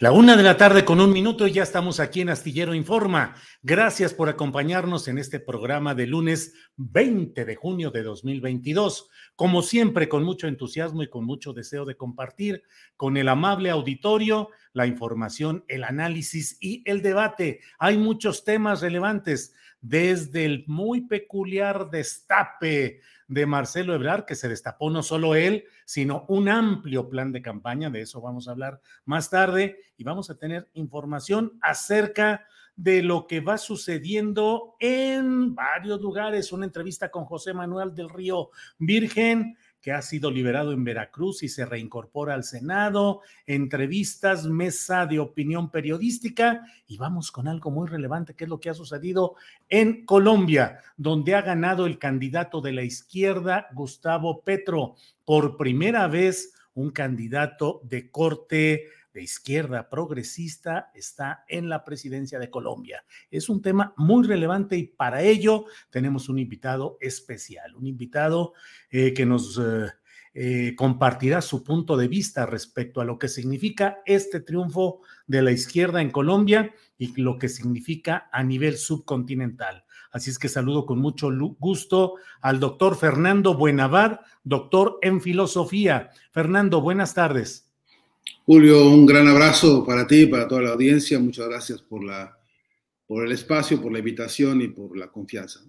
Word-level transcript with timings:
La 0.00 0.12
una 0.12 0.36
de 0.36 0.44
la 0.44 0.56
tarde 0.56 0.84
con 0.84 1.00
un 1.00 1.12
minuto 1.12 1.48
y 1.48 1.52
ya 1.54 1.64
estamos 1.64 1.98
aquí 1.98 2.20
en 2.20 2.28
Astillero 2.28 2.72
Informa. 2.72 3.34
Gracias 3.64 4.14
por 4.14 4.28
acompañarnos 4.28 5.08
en 5.08 5.18
este 5.18 5.40
programa 5.40 5.96
de 5.96 6.06
lunes 6.06 6.54
20 6.76 7.44
de 7.44 7.56
junio 7.56 7.90
de 7.90 8.04
2022. 8.04 9.10
Como 9.34 9.60
siempre, 9.60 10.08
con 10.08 10.22
mucho 10.22 10.46
entusiasmo 10.46 11.02
y 11.02 11.10
con 11.10 11.24
mucho 11.24 11.52
deseo 11.52 11.84
de 11.84 11.96
compartir 11.96 12.62
con 12.96 13.16
el 13.16 13.28
amable 13.28 13.70
auditorio 13.70 14.50
la 14.72 14.86
información, 14.86 15.64
el 15.66 15.82
análisis 15.82 16.58
y 16.60 16.88
el 16.88 17.02
debate. 17.02 17.58
Hay 17.80 17.98
muchos 17.98 18.44
temas 18.44 18.82
relevantes, 18.82 19.52
desde 19.80 20.44
el 20.44 20.62
muy 20.68 21.08
peculiar 21.08 21.90
destape 21.90 23.00
de 23.28 23.46
Marcelo 23.46 23.94
Ebrard, 23.94 24.24
que 24.24 24.34
se 24.34 24.48
destapó 24.48 24.90
no 24.90 25.02
solo 25.02 25.34
él, 25.34 25.64
sino 25.84 26.24
un 26.28 26.48
amplio 26.48 27.08
plan 27.08 27.30
de 27.30 27.42
campaña, 27.42 27.90
de 27.90 28.00
eso 28.00 28.20
vamos 28.20 28.48
a 28.48 28.52
hablar 28.52 28.80
más 29.04 29.30
tarde, 29.30 29.78
y 29.96 30.04
vamos 30.04 30.30
a 30.30 30.36
tener 30.36 30.68
información 30.72 31.58
acerca 31.60 32.46
de 32.74 33.02
lo 33.02 33.26
que 33.26 33.40
va 33.40 33.58
sucediendo 33.58 34.76
en 34.78 35.54
varios 35.54 36.00
lugares, 36.00 36.52
una 36.52 36.64
entrevista 36.64 37.10
con 37.10 37.24
José 37.24 37.52
Manuel 37.52 37.94
del 37.94 38.08
Río 38.08 38.50
Virgen, 38.78 39.56
que 39.80 39.92
ha 39.92 40.02
sido 40.02 40.30
liberado 40.30 40.72
en 40.72 40.84
Veracruz 40.84 41.42
y 41.42 41.48
se 41.48 41.64
reincorpora 41.64 42.34
al 42.34 42.44
Senado, 42.44 43.20
entrevistas, 43.46 44.46
mesa 44.46 45.06
de 45.06 45.18
opinión 45.18 45.70
periodística 45.70 46.62
y 46.86 46.98
vamos 46.98 47.30
con 47.30 47.48
algo 47.48 47.70
muy 47.70 47.88
relevante 47.88 48.34
que 48.34 48.44
es 48.44 48.50
lo 48.50 48.60
que 48.60 48.70
ha 48.70 48.74
sucedido 48.74 49.36
en 49.68 50.04
Colombia, 50.04 50.80
donde 50.96 51.34
ha 51.34 51.42
ganado 51.42 51.86
el 51.86 51.98
candidato 51.98 52.60
de 52.60 52.72
la 52.72 52.82
izquierda, 52.82 53.68
Gustavo 53.72 54.42
Petro, 54.42 54.96
por 55.24 55.56
primera 55.56 56.08
vez 56.08 56.54
un 56.74 56.90
candidato 56.90 57.80
de 57.84 58.10
corte 58.10 58.86
de 59.18 59.24
izquierda 59.24 59.90
progresista 59.90 60.92
está 60.94 61.44
en 61.48 61.68
la 61.68 61.84
presidencia 61.84 62.38
de 62.38 62.50
Colombia. 62.50 63.04
Es 63.32 63.48
un 63.48 63.60
tema 63.60 63.92
muy 63.96 64.24
relevante 64.24 64.76
y 64.76 64.84
para 64.84 65.22
ello 65.22 65.64
tenemos 65.90 66.28
un 66.28 66.38
invitado 66.38 66.96
especial, 67.00 67.74
un 67.74 67.88
invitado 67.88 68.52
eh, 68.90 69.12
que 69.12 69.26
nos 69.26 69.58
eh, 69.58 69.88
eh, 70.34 70.76
compartirá 70.76 71.42
su 71.42 71.64
punto 71.64 71.96
de 71.96 72.06
vista 72.06 72.46
respecto 72.46 73.00
a 73.00 73.04
lo 73.04 73.18
que 73.18 73.26
significa 73.26 73.98
este 74.06 74.38
triunfo 74.38 75.00
de 75.26 75.42
la 75.42 75.50
izquierda 75.50 76.00
en 76.00 76.12
Colombia 76.12 76.72
y 76.96 77.20
lo 77.20 77.38
que 77.38 77.48
significa 77.48 78.28
a 78.30 78.44
nivel 78.44 78.76
subcontinental. 78.76 79.84
Así 80.12 80.30
es 80.30 80.38
que 80.38 80.48
saludo 80.48 80.86
con 80.86 81.00
mucho 81.00 81.28
gusto 81.58 82.14
al 82.40 82.60
doctor 82.60 82.96
Fernando 82.96 83.54
Buenavad, 83.54 84.20
doctor 84.44 85.00
en 85.02 85.20
filosofía. 85.20 86.10
Fernando, 86.30 86.80
buenas 86.80 87.14
tardes. 87.14 87.67
Julio, 88.44 88.88
un 88.88 89.06
gran 89.06 89.28
abrazo 89.28 89.84
para 89.84 90.06
ti 90.06 90.22
y 90.22 90.26
para 90.26 90.48
toda 90.48 90.62
la 90.62 90.70
audiencia. 90.70 91.18
Muchas 91.18 91.48
gracias 91.48 91.82
por, 91.82 92.02
el 93.24 93.32
espacio, 93.32 93.80
por 93.80 93.92
la 93.92 93.98
invitación 93.98 94.62
y 94.62 94.68
por 94.68 94.96
la 94.96 95.08
confianza. 95.08 95.60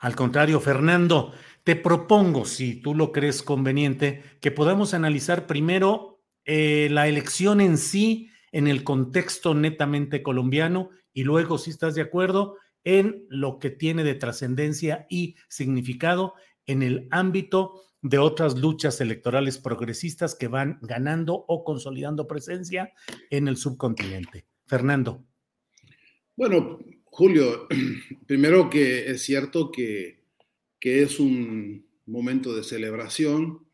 Al 0.00 0.14
contrario, 0.14 0.60
Fernando, 0.60 1.32
te 1.62 1.76
propongo, 1.76 2.44
si 2.44 2.76
tú 2.82 2.94
lo 2.94 3.10
crees 3.10 3.42
conveniente, 3.42 4.22
que 4.40 4.50
podamos 4.50 4.92
analizar 4.92 5.46
primero 5.46 6.20
eh, 6.44 6.88
la 6.90 7.08
elección 7.08 7.60
en 7.60 7.78
sí 7.78 8.28
en 8.52 8.68
el 8.68 8.84
contexto 8.84 9.54
netamente 9.54 10.22
colombiano 10.22 10.90
y 11.12 11.24
luego, 11.24 11.58
si 11.58 11.70
estás 11.70 11.94
de 11.94 12.02
acuerdo, 12.02 12.56
en 12.84 13.24
lo 13.28 13.58
que 13.58 13.70
tiene 13.70 14.04
de 14.04 14.14
trascendencia 14.14 15.06
y 15.08 15.36
significado 15.48 16.34
en 16.66 16.82
el 16.82 17.08
ámbito 17.10 17.82
de 18.04 18.18
otras 18.18 18.58
luchas 18.58 19.00
electorales 19.00 19.56
progresistas 19.56 20.34
que 20.34 20.46
van 20.46 20.78
ganando 20.82 21.46
o 21.48 21.64
consolidando 21.64 22.28
presencia 22.28 22.92
en 23.30 23.48
el 23.48 23.56
subcontinente. 23.56 24.44
Fernando. 24.66 25.24
Bueno, 26.36 26.80
Julio, 27.04 27.66
primero 28.26 28.68
que 28.68 29.10
es 29.10 29.22
cierto 29.22 29.70
que, 29.70 30.22
es 30.80 31.18
un 31.18 31.88
momento 32.04 32.54
de 32.54 32.62
celebración 32.62 33.66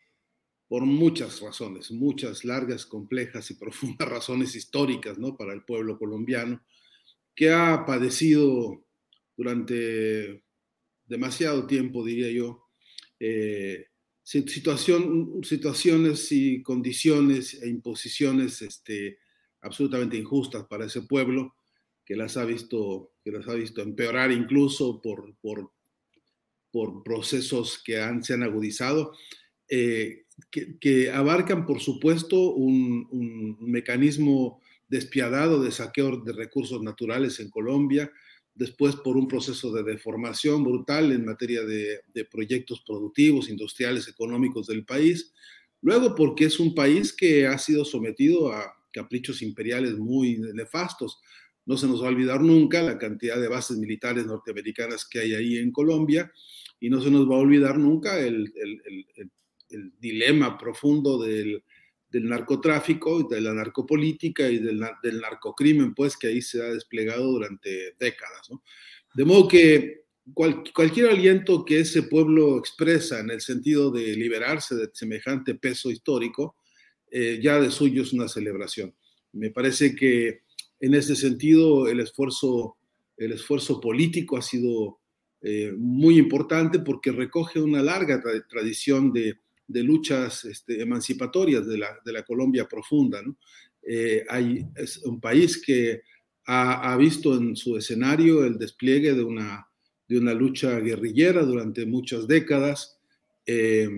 por 0.68 0.86
muchas 0.86 1.40
razones, 1.40 1.90
muchas 1.90 2.44
largas, 2.44 2.86
complejas 2.86 3.50
y 3.50 3.54
profundas 3.58 4.08
razones 4.08 4.54
históricas 4.54 5.18
¿no? 5.18 5.36
para 5.36 5.52
el 5.52 5.64
pueblo 5.64 5.98
colombiano, 5.98 6.62
que 7.34 7.50
ha 7.50 7.84
padecido 7.84 8.84
durante 9.36 10.44
demasiado 11.04 11.66
tiempo, 11.66 12.04
diría 12.04 12.30
yo, 12.30 12.68
eh, 13.18 13.89
situación, 14.22 15.40
situaciones 15.42 16.30
y 16.32 16.62
condiciones 16.62 17.54
e 17.62 17.68
imposiciones 17.68 18.62
este, 18.62 19.18
absolutamente 19.60 20.16
injustas 20.16 20.66
para 20.66 20.86
ese 20.86 21.02
pueblo, 21.02 21.54
que 22.04 22.16
las 22.16 22.36
ha 22.36 22.44
visto, 22.44 23.12
que 23.24 23.30
las 23.30 23.46
ha 23.48 23.54
visto 23.54 23.82
empeorar 23.82 24.32
incluso 24.32 25.00
por, 25.00 25.34
por, 25.40 25.70
procesos 27.04 27.82
que 27.84 28.00
han, 28.00 28.22
se 28.22 28.34
han 28.34 28.42
agudizado, 28.44 29.12
eh, 29.68 30.24
que, 30.50 31.10
abarcan, 31.10 31.66
por 31.66 31.80
supuesto, 31.80 32.54
un 32.54 33.56
mecanismo 33.60 34.60
despiadado 34.90 35.62
de 35.62 35.70
saqueo 35.70 36.18
de 36.18 36.32
recursos 36.32 36.82
naturales 36.82 37.38
en 37.40 37.48
Colombia, 37.48 38.10
después 38.54 38.96
por 38.96 39.16
un 39.16 39.28
proceso 39.28 39.72
de 39.72 39.82
deformación 39.82 40.64
brutal 40.64 41.12
en 41.12 41.24
materia 41.24 41.62
de, 41.62 42.00
proyectos 42.30 42.82
productivos, 42.86 43.48
industriales, 43.48 44.08
económicos 44.08 44.66
del 44.66 44.84
país, 44.84 45.32
luego 45.80 46.14
porque 46.14 46.44
es 46.44 46.60
un 46.60 46.74
país 46.74 47.12
que 47.12 47.46
ha 47.46 47.58
sido 47.58 47.84
sometido 47.84 48.52
a 48.52 48.76
caprichos 48.92 49.42
imperiales 49.42 49.96
muy 49.96 50.38
nefastos. 50.54 51.20
No 51.64 51.76
se 51.76 51.86
nos 51.86 52.02
va 52.02 52.06
a 52.06 52.10
olvidar 52.10 52.40
nunca 52.40 52.82
la 52.82 52.98
cantidad 52.98 53.40
de 53.40 53.48
bases 53.48 53.78
militares 53.78 54.26
norteamericanas 54.26 55.06
que 55.08 55.20
hay 55.20 55.34
ahí 55.34 55.56
en 55.56 55.70
Colombia 55.70 56.30
y 56.80 56.90
no 56.90 57.00
se 57.00 57.10
nos 57.10 57.30
va 57.30 57.36
a 57.36 57.40
olvidar 57.40 57.78
nunca 57.78 58.18
el, 58.18 58.52
dilema 60.00 60.58
profundo 60.58 61.22
del, 61.22 61.62
del 62.10 62.28
narcotráfico, 62.28 63.22
de 63.22 63.40
la 63.40 63.54
narcopolítica 63.54 64.48
y 64.48 64.58
del, 64.58 64.82
del, 65.02 65.20
narcocrimen, 65.20 65.94
pues 65.94 66.16
que 66.16 66.28
ahí 66.28 66.42
se 66.42 66.60
ha 66.62 66.66
desplegado 66.66 67.24
durante 67.24 67.94
décadas. 67.98 68.48
De 69.14 69.24
modo 69.24 69.46
que 69.46 70.00
cualquier 70.34 71.10
aliento 71.10 71.64
que 71.64 71.80
ese 71.80 72.02
pueblo 72.02 72.58
expresa 72.58 73.20
en 73.20 73.30
el 73.30 73.40
sentido 73.40 73.90
de 73.90 74.14
liberarse 74.16 74.74
de 74.74 74.90
semejante 74.92 75.54
peso 75.54 75.90
histórico, 75.90 76.56
eh, 77.10 77.40
ya 77.42 77.60
de 77.60 77.70
suyo 77.70 78.02
es 78.02 78.12
una 78.12 78.28
celebración. 78.28 78.94
Me 79.32 79.50
parece 79.50 79.94
que 79.94 80.42
en 80.80 80.94
ese 80.94 81.16
sentido 81.16 81.88
el 81.88 82.00
esfuerzo, 82.00 82.76
el 83.16 83.32
esfuerzo 83.32 83.80
político 83.80 84.36
ha 84.36 84.42
sido 84.42 84.98
eh, 85.42 85.72
muy 85.76 86.18
importante 86.18 86.80
porque 86.80 87.12
recoge 87.12 87.60
una 87.60 87.82
larga 87.82 88.22
tradición 88.48 89.12
de, 89.12 89.38
de 89.70 89.82
luchas 89.82 90.44
este, 90.44 90.82
emancipatorias 90.82 91.66
de 91.66 91.78
la, 91.78 91.98
de 92.04 92.12
la, 92.12 92.22
Colombia 92.22 92.66
profunda. 92.68 93.22
Eh, 93.82 94.24
hay, 94.28 94.66
es 94.76 94.98
un 94.98 95.20
país 95.20 95.62
que 95.64 96.02
ha, 96.46 96.92
ha, 96.92 96.96
visto 96.96 97.36
en 97.36 97.56
su 97.56 97.76
escenario 97.76 98.44
el 98.44 98.58
despliegue 98.58 99.14
de 99.14 99.22
una, 99.22 99.66
de 100.08 100.18
una 100.18 100.34
lucha 100.34 100.78
guerrillera 100.80 101.42
durante 101.42 101.86
muchas 101.86 102.26
décadas. 102.26 102.98
Eh, 103.46 103.88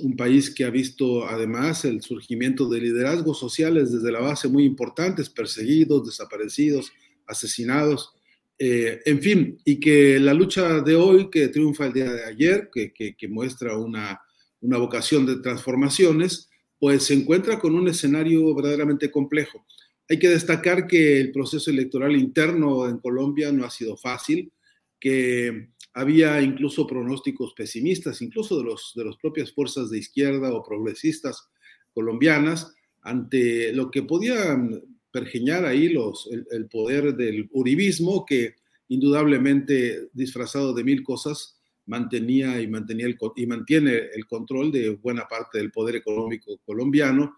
un 0.00 0.16
país 0.16 0.50
que 0.50 0.64
ha 0.64 0.70
visto 0.70 1.26
además 1.28 1.84
el 1.84 2.02
surgimiento 2.02 2.68
de 2.68 2.80
liderazgos 2.80 3.38
sociales 3.38 3.92
desde 3.92 4.10
la 4.10 4.20
base 4.20 4.48
muy 4.48 4.64
importantes, 4.64 5.30
perseguidos, 5.30 6.06
desaparecidos, 6.06 6.92
asesinados, 7.26 8.14
eh, 8.58 9.00
en 9.04 9.20
fin, 9.20 9.58
y 9.64 9.80
que 9.80 10.18
la 10.20 10.32
lucha 10.32 10.80
de 10.80 10.94
hoy, 10.94 11.28
que 11.28 11.48
triunfa 11.48 11.86
el 11.86 11.92
día 11.92 12.12
de 12.12 12.24
ayer, 12.24 12.70
que, 12.72 12.92
que, 12.92 13.28
muestra 13.28 13.76
una, 13.76 14.20
una, 14.64 14.78
vocación 14.78 15.26
de 15.26 15.36
transformaciones, 15.36 16.48
pues 16.78 17.04
se 17.04 17.14
encuentra 17.14 17.58
con 17.60 17.74
un 17.74 17.88
escenario 17.88 18.54
verdaderamente 18.54 19.10
complejo. 19.10 19.64
Hay 20.08 20.18
que 20.18 20.28
destacar 20.28 20.86
que 20.86 21.20
el 21.20 21.32
proceso 21.32 21.70
electoral 21.70 22.16
interno 22.16 22.88
en 22.88 22.98
Colombia 22.98 23.52
no 23.52 23.64
ha 23.64 23.70
sido 23.70 23.96
fácil, 23.96 24.52
que 25.00 25.68
había 25.94 26.42
incluso 26.42 26.86
pronósticos 26.86 27.54
pesimistas, 27.54 28.20
incluso 28.20 28.58
de, 28.58 28.64
los, 28.64 28.92
de 28.96 29.04
las 29.04 29.16
propias 29.16 29.52
fuerzas 29.52 29.90
de 29.90 29.98
izquierda 29.98 30.52
o 30.52 30.64
progresistas 30.64 31.48
colombianas, 31.92 32.74
ante 33.02 33.72
lo 33.72 33.90
que 33.90 34.02
podían 34.02 34.82
pergeñar 35.12 35.64
ahí 35.64 35.90
los, 35.90 36.28
el, 36.50 36.66
poder 36.66 37.14
del 37.14 37.48
uribismo, 37.52 38.26
que 38.26 38.56
indudablemente 38.88 40.08
disfrazado 40.12 40.74
de 40.74 40.82
mil 40.82 41.04
cosas 41.04 41.53
mantenía 41.86 42.60
y, 42.60 42.68
mantenía 42.68 43.06
el, 43.06 43.18
y 43.36 43.46
mantiene 43.46 43.92
el 44.14 44.26
control 44.26 44.72
de 44.72 44.90
buena 44.90 45.26
parte 45.26 45.58
del 45.58 45.70
poder 45.70 45.96
económico 45.96 46.58
colombiano 46.64 47.36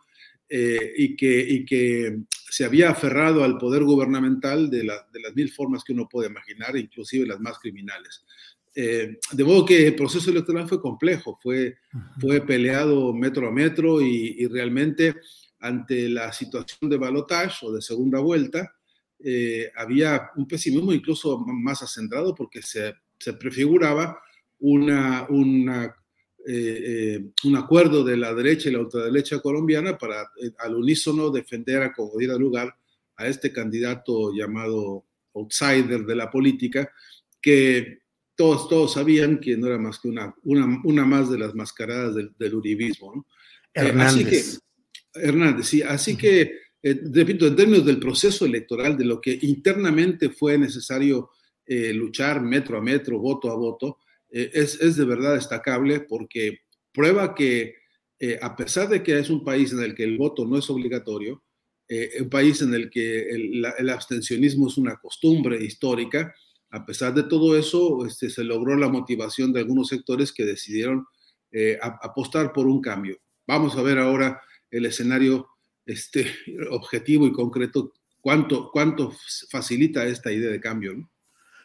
eh, 0.48 0.93
y, 0.96 1.16
que, 1.16 1.40
y 1.40 1.64
que 1.64 2.20
se 2.31 2.64
había 2.64 2.90
aferrado 2.90 3.43
al 3.43 3.58
poder 3.58 3.82
gubernamental 3.82 4.70
de, 4.70 4.78
de, 4.78 5.20
las 5.20 5.34
mil 5.34 5.50
formas 5.50 5.82
que 5.82 5.93
uno 5.93 6.08
puede 6.08 6.28
imaginar, 6.28 6.76
inclusive 6.76 7.26
las 7.26 7.40
más 7.40 7.58
criminales. 7.58 8.25
Eh, 8.78 9.19
de 9.32 9.44
modo 9.44 9.64
que 9.64 9.87
el 9.87 9.96
proceso 9.96 10.31
electoral 10.31 10.69
fue 10.69 10.82
complejo, 10.82 11.38
fue, 11.43 11.78
fue 12.20 12.43
peleado 12.43 13.14
metro 13.14 13.48
a 13.48 13.50
metro 13.50 14.02
y, 14.02 14.46
realmente 14.48 15.16
ante 15.60 16.10
la 16.10 16.31
situación 16.32 16.90
de 16.90 16.98
balotage 16.98 17.64
o 17.64 17.72
de 17.72 17.81
segunda 17.81 18.20
vuelta, 18.20 18.75
eh, 19.19 19.72
había 19.75 20.31
un 20.37 20.46
pesimismo 20.46 20.93
incluso 20.93 21.38
más 21.38 21.82
acendrado 21.82 22.34
porque 22.34 22.60
se, 22.60 22.94
se 23.19 23.32
prefiguraba 23.32 24.20
una, 24.67 25.27
una, 25.29 25.95
eh, 26.47 27.25
un 27.45 27.57
acuerdo 27.57 28.03
de 28.03 28.17
la 28.17 28.35
derecha 28.35 28.69
y 28.69 28.73
la 28.73 28.81
ultraderecha 28.81 29.41
colombiana 29.41 29.97
para 29.97 30.29
al 30.59 30.75
unísono 30.75 31.31
defender 31.31 31.83
a 31.83 31.93
como 31.93 32.19
diera 32.19 32.37
lugar 32.37 32.75
a 33.17 33.29
este 33.29 33.53
candidato 33.53 34.33
llamado 34.35 35.05
outsider 35.35 36.05
de 36.05 36.17
la 36.17 36.31
política, 36.31 36.91
que 37.41 38.01
todos, 38.35 38.69
todos 38.69 38.95
sabían 38.95 39.39
que 39.39 39.57
no 39.57 39.69
era 39.69 39.79
más 39.79 39.99
que 39.99 40.09
una, 40.09 40.35
una, 40.43 40.81
una 40.85 41.05
más 41.05 41.31
de 41.31 41.39
las 41.39 41.55
mascaradas 41.55 42.15
del, 42.15 42.33
del 42.39 42.55
uribismo. 42.55 43.15
¿no? 43.15 43.27
Eh, 43.73 43.89
Hernández. 43.89 44.61
Hernández, 45.15 45.67
sí. 45.67 45.83
Así 45.83 46.17
que, 46.17 46.53
eh, 46.83 47.01
repito, 47.13 47.47
en 47.47 47.57
términos 47.57 47.87
del 47.87 47.99
proceso 47.99 48.45
electoral, 48.45 48.97
de 48.97 49.05
lo 49.05 49.21
que 49.21 49.39
internamente 49.43 50.31
fue 50.31 50.59
necesario 50.59 51.31
eh, 51.65 51.93
luchar 51.93 52.43
metro 52.43 52.79
a 52.79 52.83
metro, 52.83 53.19
voto 53.19 53.51
a 53.51 53.55
voto, 53.55 53.99
es, 54.31 54.81
es, 54.81 54.96
de 54.96 55.05
verdad 55.05 55.34
destacable 55.34 56.00
porque 56.00 56.61
prueba 56.93 57.34
que 57.34 57.75
a 58.40 58.56
pesar 58.56 58.88
de 58.88 59.02
que 59.02 59.19
es 59.19 59.31
un 59.31 59.44
país 59.44 59.73
en 59.73 59.81
el 59.81 59.94
que 59.94 60.05
el 60.05 60.17
voto 60.17 60.46
no 60.46 60.58
es 60.58 60.69
obligatorio, 60.70 61.44
un 62.20 62.31
país 62.31 62.62
en 62.62 62.75
el 62.75 62.90
que 62.90 63.28
el, 63.28 63.64
el 63.78 63.90
abstencionismo 63.90 64.69
es 64.69 64.78
una 64.78 64.96
costumbre 64.96 65.62
histórica, 65.62 66.34
a 66.70 66.84
pesar 66.84 67.14
de 67.14 67.23
todo 67.23 67.56
eso, 67.56 68.05
este, 68.05 68.28
se 68.28 68.44
logró 68.44 68.76
la 68.76 68.88
motivación 68.88 69.52
de 69.52 69.61
algunos 69.61 69.88
sectores 69.88 70.32
que 70.32 70.44
decidieron 70.44 71.06
eh, 71.52 71.79
apostar 71.81 72.52
por 72.52 72.67
un 72.67 72.81
cambio. 72.81 73.19
Vamos 73.46 73.76
a 73.76 73.82
ver 73.82 73.99
ahora 73.99 74.40
el 74.70 74.84
escenario 74.87 75.49
este, 75.84 76.26
objetivo 76.70 77.26
y 77.26 77.32
concreto, 77.32 77.93
cuánto, 78.20 78.70
cuánto 78.70 79.12
facilita 79.49 80.06
esta 80.06 80.32
idea 80.32 80.50
de 80.50 80.61
cambio. 80.61 81.08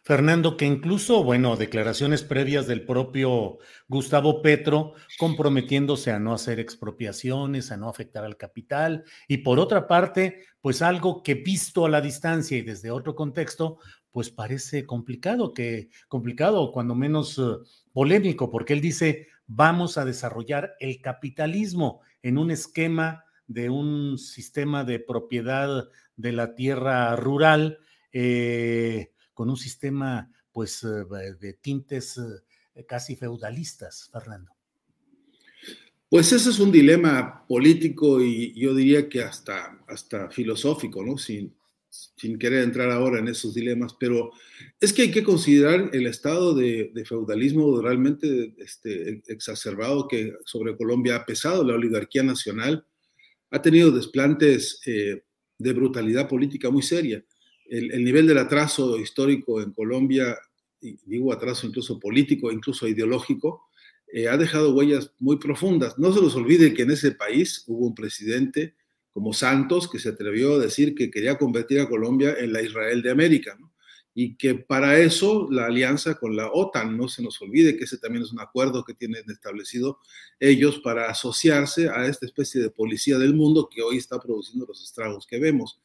Fernando, 0.03 0.57
que 0.57 0.65
incluso, 0.65 1.23
bueno, 1.23 1.55
declaraciones 1.57 2.23
previas 2.23 2.65
del 2.65 2.85
propio 2.85 3.59
Gustavo 3.87 4.41
Petro 4.41 4.93
comprometiéndose 5.19 6.11
a 6.11 6.17
no 6.17 6.33
hacer 6.33 6.59
expropiaciones, 6.59 7.71
a 7.71 7.77
no 7.77 7.87
afectar 7.87 8.25
al 8.25 8.35
capital, 8.35 9.03
y 9.27 9.37
por 9.37 9.59
otra 9.59 9.87
parte, 9.87 10.45
pues 10.59 10.81
algo 10.81 11.21
que 11.21 11.35
visto 11.35 11.85
a 11.85 11.89
la 11.89 12.01
distancia 12.01 12.57
y 12.57 12.63
desde 12.63 12.89
otro 12.89 13.15
contexto, 13.15 13.77
pues 14.11 14.31
parece 14.31 14.85
complicado, 14.85 15.53
que 15.53 15.89
complicado, 16.07 16.71
cuando 16.71 16.95
menos 16.95 17.37
eh, 17.37 17.41
polémico, 17.93 18.49
porque 18.49 18.73
él 18.73 18.81
dice, 18.81 19.27
vamos 19.45 19.97
a 19.99 20.05
desarrollar 20.05 20.75
el 20.79 20.99
capitalismo 21.01 22.01
en 22.23 22.39
un 22.39 22.49
esquema 22.49 23.23
de 23.45 23.69
un 23.69 24.17
sistema 24.17 24.83
de 24.83 24.99
propiedad 24.99 25.89
de 26.15 26.31
la 26.31 26.55
tierra 26.55 27.15
rural, 27.15 27.79
eh, 28.13 29.11
con 29.33 29.49
un 29.49 29.57
sistema 29.57 30.31
pues 30.51 30.83
eh, 30.83 31.05
de 31.39 31.53
tintes 31.53 32.19
casi 32.87 33.15
feudalistas, 33.15 34.09
Fernando. 34.11 34.51
Pues 36.09 36.33
ese 36.33 36.49
es 36.49 36.59
un 36.59 36.71
dilema 36.71 37.45
político 37.47 38.21
y 38.21 38.53
yo 38.53 38.75
diría 38.75 39.07
que 39.07 39.23
hasta, 39.23 39.79
hasta 39.87 40.29
filosófico, 40.29 41.05
¿no? 41.05 41.17
Sin, 41.17 41.55
sin 41.91 42.37
querer 42.37 42.63
entrar 42.63 42.89
ahora 42.91 43.19
en 43.19 43.27
esos 43.27 43.53
dilemas, 43.53 43.95
pero 43.99 44.31
es 44.79 44.93
que 44.93 45.03
hay 45.03 45.11
que 45.11 45.23
considerar 45.23 45.89
el 45.93 46.07
estado 46.07 46.53
de, 46.53 46.91
feudalismo 47.05 47.81
realmente 47.81 48.53
este, 48.57 49.21
exacerbado 49.27 50.07
que 50.07 50.33
sobre 50.45 50.75
Colombia 50.75 51.17
ha 51.17 51.25
pesado. 51.25 51.63
La 51.63 51.75
oligarquía 51.75 52.23
nacional 52.23 52.85
ha 53.49 53.61
tenido 53.61 53.91
desplantes 53.91 54.81
eh, 54.85 55.23
de 55.57 55.73
brutalidad 55.73 56.27
política 56.27 56.69
muy 56.69 56.81
seria. 56.81 57.23
El, 57.71 58.03
nivel 58.03 58.27
del 58.27 58.37
atraso 58.37 58.99
histórico 58.99 59.61
en 59.61 59.71
Colombia, 59.71 60.37
digo 61.05 61.31
atraso 61.31 61.65
incluso 61.65 62.01
político, 62.01 62.51
incluso 62.51 62.85
ideológico, 62.85 63.63
eh, 64.11 64.27
ha 64.27 64.35
dejado 64.35 64.73
huellas 64.73 65.13
muy 65.19 65.37
profundas. 65.37 65.97
No 65.97 66.11
se 66.11 66.21
nos 66.21 66.35
olvide 66.35 66.73
que 66.73 66.81
en 66.81 66.91
ese 66.91 67.13
país 67.13 67.63
hubo 67.67 67.87
un 67.87 67.95
presidente 67.95 68.75
como 69.13 69.31
Santos, 69.31 69.89
que 69.89 69.99
se 69.99 70.09
atrevió 70.09 70.55
a 70.55 70.59
decir 70.59 70.95
que 70.95 71.09
quería 71.09 71.37
convertir 71.37 71.79
a 71.79 71.87
Colombia 71.87 72.35
en 72.37 72.51
la 72.51 72.61
Israel 72.61 73.01
de 73.01 73.11
América, 73.11 73.57
y 74.13 74.35
que 74.35 74.55
para 74.55 74.99
eso 74.99 75.47
la 75.49 75.67
alianza 75.67 76.15
con 76.15 76.35
la 76.35 76.51
OTAN, 76.51 76.97
no 76.97 77.07
se 77.07 77.23
nos 77.23 77.41
olvide 77.41 77.77
que 77.77 77.85
ese 77.85 77.97
también 77.97 78.23
es 78.25 78.33
un 78.33 78.41
acuerdo 78.41 78.83
que 78.83 78.93
tienen 78.93 79.23
establecido 79.29 79.99
ellos 80.41 80.79
para 80.79 81.09
asociarse 81.09 81.89
a 81.89 82.05
esta 82.05 82.25
especie 82.25 82.61
de 82.61 82.69
policía 82.69 83.17
del 83.17 83.33
mundo 83.33 83.69
que 83.73 83.81
hoy 83.81 83.95
está 83.95 84.19
produciendo 84.19 84.65
los 84.65 84.83
estragos 84.83 85.25
que 85.25 85.39
vemos. 85.39 85.79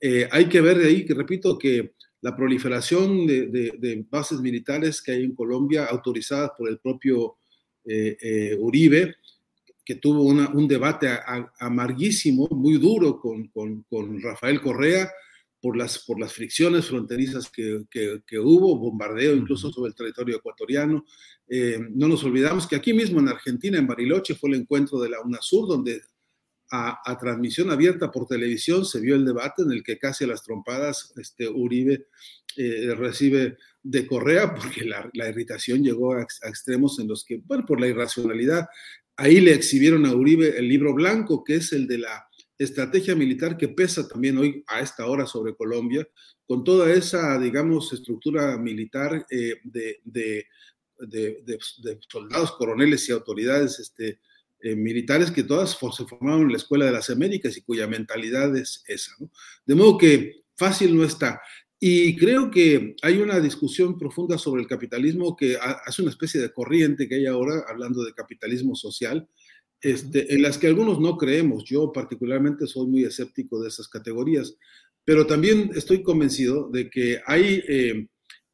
Eh, 0.00 0.28
hay 0.30 0.48
que 0.48 0.60
ver 0.60 0.78
de 0.78 0.88
ahí, 0.88 1.04
que 1.04 1.14
repito, 1.14 1.58
que 1.58 1.94
la 2.20 2.36
proliferación 2.36 3.26
de, 3.26 4.04
bases 4.10 4.40
militares 4.40 5.00
que 5.02 5.12
hay 5.12 5.24
en 5.24 5.34
Colombia, 5.34 5.86
autorizadas 5.86 6.50
por 6.56 6.68
el 6.68 6.78
propio 6.78 7.36
eh, 7.84 8.16
eh, 8.20 8.56
Uribe, 8.58 9.16
que 9.84 9.94
tuvo 9.94 10.24
un 10.24 10.68
debate 10.68 11.08
amarguísimo, 11.60 12.46
muy 12.50 12.76
duro 12.76 13.18
con, 13.18 13.48
con, 13.48 14.20
Rafael 14.20 14.60
Correa 14.60 15.10
por 15.62 15.78
las, 15.78 16.00
por 16.00 16.20
las 16.20 16.32
fricciones 16.34 16.86
fronterizas 16.86 17.48
que, 17.48 17.86
que, 17.90 18.38
hubo, 18.38 18.78
bombardeo 18.78 19.34
incluso 19.34 19.72
sobre 19.72 19.88
el 19.88 19.94
territorio 19.94 20.36
ecuatoriano. 20.36 21.06
Eh, 21.48 21.78
no 21.90 22.06
nos 22.06 22.22
olvidamos 22.22 22.66
que 22.66 22.76
aquí 22.76 22.92
mismo 22.92 23.18
en 23.20 23.28
Argentina, 23.28 23.78
en 23.78 23.86
Bariloche, 23.86 24.34
fue 24.34 24.50
el 24.50 24.56
encuentro 24.56 25.00
de 25.00 25.08
la 25.08 25.22
UNASUR, 25.22 25.66
donde 25.66 26.02
a, 26.70 27.18
transmisión 27.18 27.70
abierta 27.70 28.10
por 28.10 28.26
televisión 28.26 28.84
se 28.84 29.00
vio 29.00 29.14
el 29.14 29.24
debate 29.24 29.62
en 29.62 29.72
el 29.72 29.82
que 29.82 29.98
casi 29.98 30.24
a 30.24 30.28
las 30.28 30.42
trompadas 30.42 31.12
este, 31.16 31.48
Uribe 31.48 32.06
eh, 32.56 32.94
recibe 32.94 33.56
de 33.82 34.06
Correa 34.06 34.54
porque 34.54 34.84
la, 34.84 35.28
irritación 35.28 35.82
llegó 35.82 36.14
a, 36.14 36.22
extremos 36.22 36.98
en 36.98 37.08
los 37.08 37.24
que, 37.24 37.40
bueno, 37.44 37.64
por 37.64 37.80
la 37.80 37.88
irracionalidad 37.88 38.68
ahí 39.16 39.40
le 39.40 39.52
exhibieron 39.52 40.06
a 40.06 40.14
Uribe 40.14 40.58
el 40.58 40.68
libro 40.68 40.94
blanco, 40.94 41.42
que 41.44 41.56
es 41.56 41.72
el 41.72 41.86
de 41.86 41.98
la 41.98 42.28
estrategia 42.56 43.14
militar 43.14 43.56
que 43.56 43.68
pesa 43.68 44.08
también 44.08 44.38
hoy 44.38 44.64
a 44.66 44.80
esta 44.80 45.06
hora 45.06 45.26
sobre 45.26 45.54
Colombia, 45.54 46.06
con 46.46 46.64
toda 46.64 46.92
esa, 46.92 47.38
digamos, 47.38 47.92
estructura 47.92 48.56
militar 48.58 49.26
eh, 49.30 49.56
de, 49.62 50.00
de, 50.04 50.46
de, 50.98 51.58
soldados, 52.08 52.52
coroneles 52.52 53.08
y 53.08 53.12
autoridades 53.12 53.78
este, 53.80 54.20
eh, 54.60 54.74
militares 54.74 55.30
que 55.30 55.44
todas 55.44 55.70
se 55.70 56.04
formaron 56.04 56.42
en 56.42 56.52
la 56.52 56.56
Escuela 56.56 56.86
de 56.86 56.92
las 56.92 57.10
Américas 57.10 57.56
y 57.56 57.62
cuya 57.62 57.86
mentalidad 57.86 58.56
es 58.56 58.82
esa. 58.86 59.12
¿no? 59.20 59.30
De 59.64 59.74
modo 59.74 59.98
que 59.98 60.42
fácil 60.56 60.96
no 60.96 61.04
está. 61.04 61.40
Y 61.80 62.16
creo 62.16 62.50
que 62.50 62.96
hay 63.02 63.18
una 63.18 63.38
discusión 63.38 63.96
profunda 63.96 64.36
sobre 64.36 64.62
el 64.62 64.68
capitalismo 64.68 65.36
que 65.36 65.56
hace 65.56 66.02
una 66.02 66.10
especie 66.10 66.40
de 66.40 66.52
corriente 66.52 67.08
que 67.08 67.14
hay 67.14 67.26
ahora, 67.26 67.64
hablando 67.68 68.02
de 68.02 68.14
capitalismo 68.14 68.74
social, 68.74 69.28
este, 69.80 70.34
en 70.34 70.42
las 70.42 70.58
que 70.58 70.66
algunos 70.66 70.98
no 70.98 71.16
creemos. 71.16 71.64
Yo 71.64 71.92
particularmente 71.92 72.66
soy 72.66 72.88
muy 72.88 73.04
escéptico 73.04 73.60
de 73.62 73.68
esas 73.68 73.86
categorías, 73.86 74.56
pero 75.04 75.24
también 75.26 75.70
estoy 75.76 76.02
convencido 76.02 76.68
de 76.68 76.90
que 76.90 77.20
hay, 77.26 77.62
eh, 77.68 78.08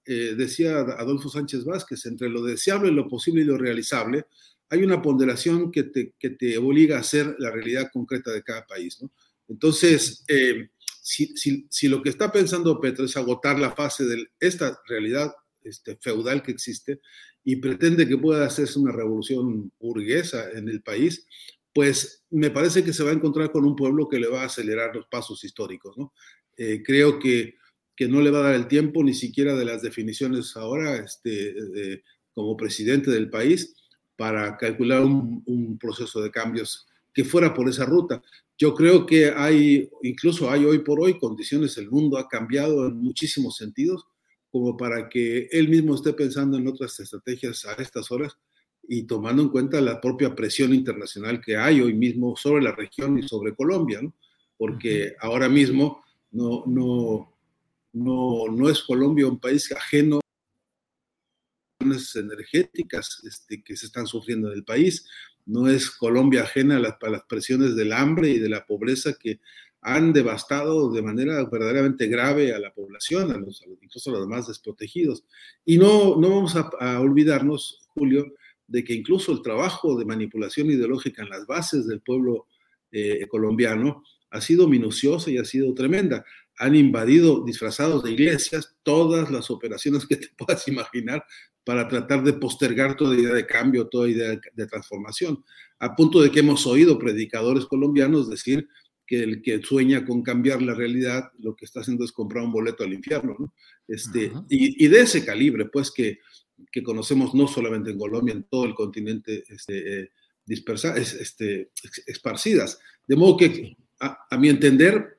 eh, 0.05 0.35
decía 0.37 0.81
Adolfo 0.81 1.31
Sánchez 1.31 1.65
Vázquez, 1.65 2.05
entre 2.05 2.29
lo 2.29 2.43
deseable, 2.43 2.93
lo 2.93 3.09
posible 3.09 3.41
y 3.41 3.47
lo 3.47 3.57
realizable, 3.57 4.27
hay 4.71 4.83
una 4.83 5.03
ponderación 5.03 5.71
que 5.71 5.85
te, 5.85 6.15
que 6.19 6.31
te 6.31 6.59
obliga 6.59 6.97
a 6.97 7.01
hacer 7.01 7.37
la 7.39 7.51
realidad 7.51 7.91
concreta 7.93 8.33
de 8.33 8.43
cada 8.43 8.67
país. 8.67 9.01
¿no? 9.01 9.13
Entonces, 9.49 10.25
eh, 10.29 10.71
si, 11.03 11.37
si, 11.37 11.67
si, 11.71 11.89
lo 11.89 12.03
que 12.03 12.09
está 12.09 12.33
pensando 12.33 12.81
Petro 12.81 13.05
es 13.05 13.17
agotar 13.17 13.59
la 13.59 13.75
fase 13.75 14.05
de 14.05 14.27
esta 14.41 14.81
realidad 14.89 15.33
este, 15.63 15.97
feudal 15.97 16.43
que 16.43 16.53
existe 16.53 17.01
y 17.45 17.57
pretende 17.57 18.09
que 18.09 18.17
pueda 18.17 18.47
hacerse 18.47 18.79
una 18.79 18.93
revolución 18.93 19.71
burguesa 19.79 20.51
en 20.53 20.69
el 20.69 20.83
país, 20.83 21.27
pues 21.75 22.25
me 22.31 22.51
parece 22.51 22.83
que 22.85 22.93
se 22.93 23.05
va 23.05 23.11
a 23.11 23.15
encontrar 23.15 23.51
con 23.51 23.65
un 23.67 23.77
pueblo 23.77 24.09
que 24.09 24.19
le 24.19 24.29
va 24.29 24.43
a 24.43 24.47
acelerar 24.47 24.95
los 24.95 25.07
pasos 25.09 25.45
históricos. 25.45 25.97
¿no? 25.99 26.15
Eh, 26.57 26.83
creo 26.83 27.19
que, 27.19 27.57
que, 27.95 28.09
no 28.09 28.23
le 28.23 28.31
va 28.31 28.39
a 28.39 28.43
dar 28.45 28.55
el 28.55 28.69
tiempo 28.69 29.03
ni 29.05 29.13
siquiera 29.13 29.55
de 29.55 29.65
las 29.67 29.83
definiciones 29.83 30.57
ahora 30.57 30.97
este, 30.97 32.03
como 32.33 32.57
presidente 32.57 33.11
del 33.11 33.29
país 33.29 33.75
para 34.17 34.57
calcular 34.57 35.03
un, 35.03 35.43
un 35.47 35.79
proceso 35.79 36.23
de 36.23 36.31
cambios 36.31 36.87
que 37.13 37.25
fuera 37.25 37.55
por 37.55 37.69
esa 37.69 37.85
ruta. 37.85 38.23
Yo 38.59 38.75
creo 38.75 39.07
que 39.07 39.31
hay, 39.31 39.89
incluso 40.03 40.51
hay 40.51 40.65
hoy 40.65 40.81
por 40.81 41.01
hoy 41.01 41.19
condiciones, 41.19 41.77
el 41.79 41.91
mundo 41.91 42.19
ha 42.19 42.29
cambiado 42.29 42.87
en 42.87 42.97
muchísimos 42.97 43.57
sentidos, 43.57 44.05
como 44.51 44.77
para 44.77 45.09
que 45.09 45.49
él 45.51 45.69
mismo 45.69 45.95
esté 45.95 46.13
pensando 46.13 46.57
en 46.57 46.69
otras 46.69 46.99
estrategias 47.01 47.65
a 47.65 47.73
estas 47.75 48.11
horas 48.13 48.37
y 48.87 49.05
tomando 49.05 49.43
en 49.43 49.49
cuenta 49.49 49.81
la 49.81 50.01
propia 50.01 50.35
presión 50.35 50.75
internacional 50.75 51.41
que 51.41 51.57
hay 51.57 51.81
hoy 51.81 51.95
mismo 51.95 52.37
sobre 52.37 52.63
la 52.63 52.73
región 52.73 53.19
y 53.19 53.27
sobre 53.27 53.55
Colombia, 53.55 54.01
¿no? 54.03 54.15
porque 54.57 55.15
ahora 55.21 55.49
mismo 55.49 56.05
no, 56.31 56.65
no, 56.67 57.33
no, 57.93 58.47
no 58.49 58.71
es 58.71 58.83
Colombia 58.83 59.27
un 59.27 59.41
país 59.41 59.73
ajeno 59.73 60.21
energéticas 62.17 63.23
este, 63.25 63.63
que 63.63 63.77
se 63.77 63.87
están 63.87 64.07
sufriendo 64.07 64.49
en 64.49 64.55
el 64.55 64.65
país. 64.65 65.07
No 65.47 65.69
es 65.69 65.91
Colombia 65.91 66.43
ajena 66.43 66.77
a 66.77 66.81
las, 66.81 66.95
a 67.03 67.11
las, 67.11 67.25
presiones 67.25 67.77
del 67.77 67.93
hambre 67.93 68.31
y 68.31 68.39
de 68.39 68.49
la 68.49 68.65
pobreza 68.65 69.15
que 69.15 69.41
han 69.81 70.13
devastado 70.13 70.91
de 70.91 71.03
manera 71.03 71.45
verdaderamente 71.45 72.07
grave 72.07 72.55
a 72.55 72.59
la 72.59 72.73
población, 72.73 73.31
a 73.33 73.39
los, 73.39 73.63
incluso 73.83 74.11
a 74.11 74.19
los 74.19 74.27
más 74.27 74.49
desprotegidos. 74.49 75.25
Y 75.65 75.77
no, 75.77 76.17
no 76.17 76.31
vamos 76.31 76.57
a, 76.57 76.71
a 76.81 77.01
olvidarnos, 77.01 77.87
Julio, 77.89 78.33
de 78.67 78.83
que 78.83 78.95
incluso 78.95 79.33
el 79.33 79.43
trabajo 79.43 79.99
de 79.99 80.07
manipulación 80.07 80.71
ideológica 80.71 81.23
en 81.23 81.29
las 81.29 81.47
bases 81.47 81.87
del 81.87 82.01
pueblo 82.01 82.47
eh, 82.97 83.27
colombiano 83.29 84.05
ha 84.31 84.41
sido 84.41 84.69
minuciosa 84.69 85.31
y 85.31 85.39
ha 85.39 85.45
sido 85.45 85.75
tremenda. 85.75 86.25
Han 86.59 86.77
invadido 86.77 87.45
disfrazados 87.45 88.05
de 88.05 88.13
iglesias 88.13 88.77
todas 88.83 89.31
las 89.31 89.51
operaciones 89.51 90.07
que 90.07 90.17
te 90.17 90.29
puedas 90.39 90.67
imaginar 90.69 91.25
para 91.65 91.89
tratar 91.89 92.23
de 92.23 92.35
postergar 92.35 92.97
toda 92.97 93.17
idea 93.17 93.33
de 93.33 93.47
cambio, 93.47 93.89
toda 93.89 94.09
idea 94.09 94.39
de 94.53 94.67
transformación, 94.67 95.43
a 95.79 95.97
punto 95.97 96.21
de 96.21 96.31
que 96.31 96.41
hemos 96.41 96.67
oído 96.67 96.99
predicadores 96.99 97.65
colombianos 97.65 98.29
decir 98.29 98.69
que 99.07 99.23
el 99.23 99.43
que 99.43 99.63
sueña 99.63 100.05
con 100.05 100.23
cambiar 100.23 100.63
la 100.63 100.75
realidad 100.75 101.31
lo 101.39 101.55
que 101.57 101.65
está 101.65 101.81
haciendo 101.81 102.05
es 102.05 102.13
comprar 102.13 102.45
un 102.45 102.53
boleto 102.53 102.85
al 102.85 102.93
infierno, 102.93 103.37
¿no? 103.39 103.53
Este, 103.87 104.33
y, 104.49 104.85
y, 104.85 104.89
de 104.89 105.01
ese 105.01 105.25
calibre, 105.25 105.67
pues 105.67 105.91
que, 105.91 106.21
que, 106.73 106.83
conocemos 106.83 107.35
no 107.35 107.47
solamente 107.47 107.91
en 107.91 107.99
Colombia, 107.99 108.33
en 108.33 108.45
todo 108.45 108.65
el 108.65 108.75
continente 108.75 109.45
este, 109.49 110.01
eh, 110.01 110.11
dispersa, 110.47 110.97
este, 110.97 111.71
esparcidas. 112.07 112.79
De 113.07 113.17
modo 113.17 113.37
que, 113.37 113.77
a, 114.01 114.27
a 114.31 114.39
mi 114.39 114.49
entender, 114.49 115.14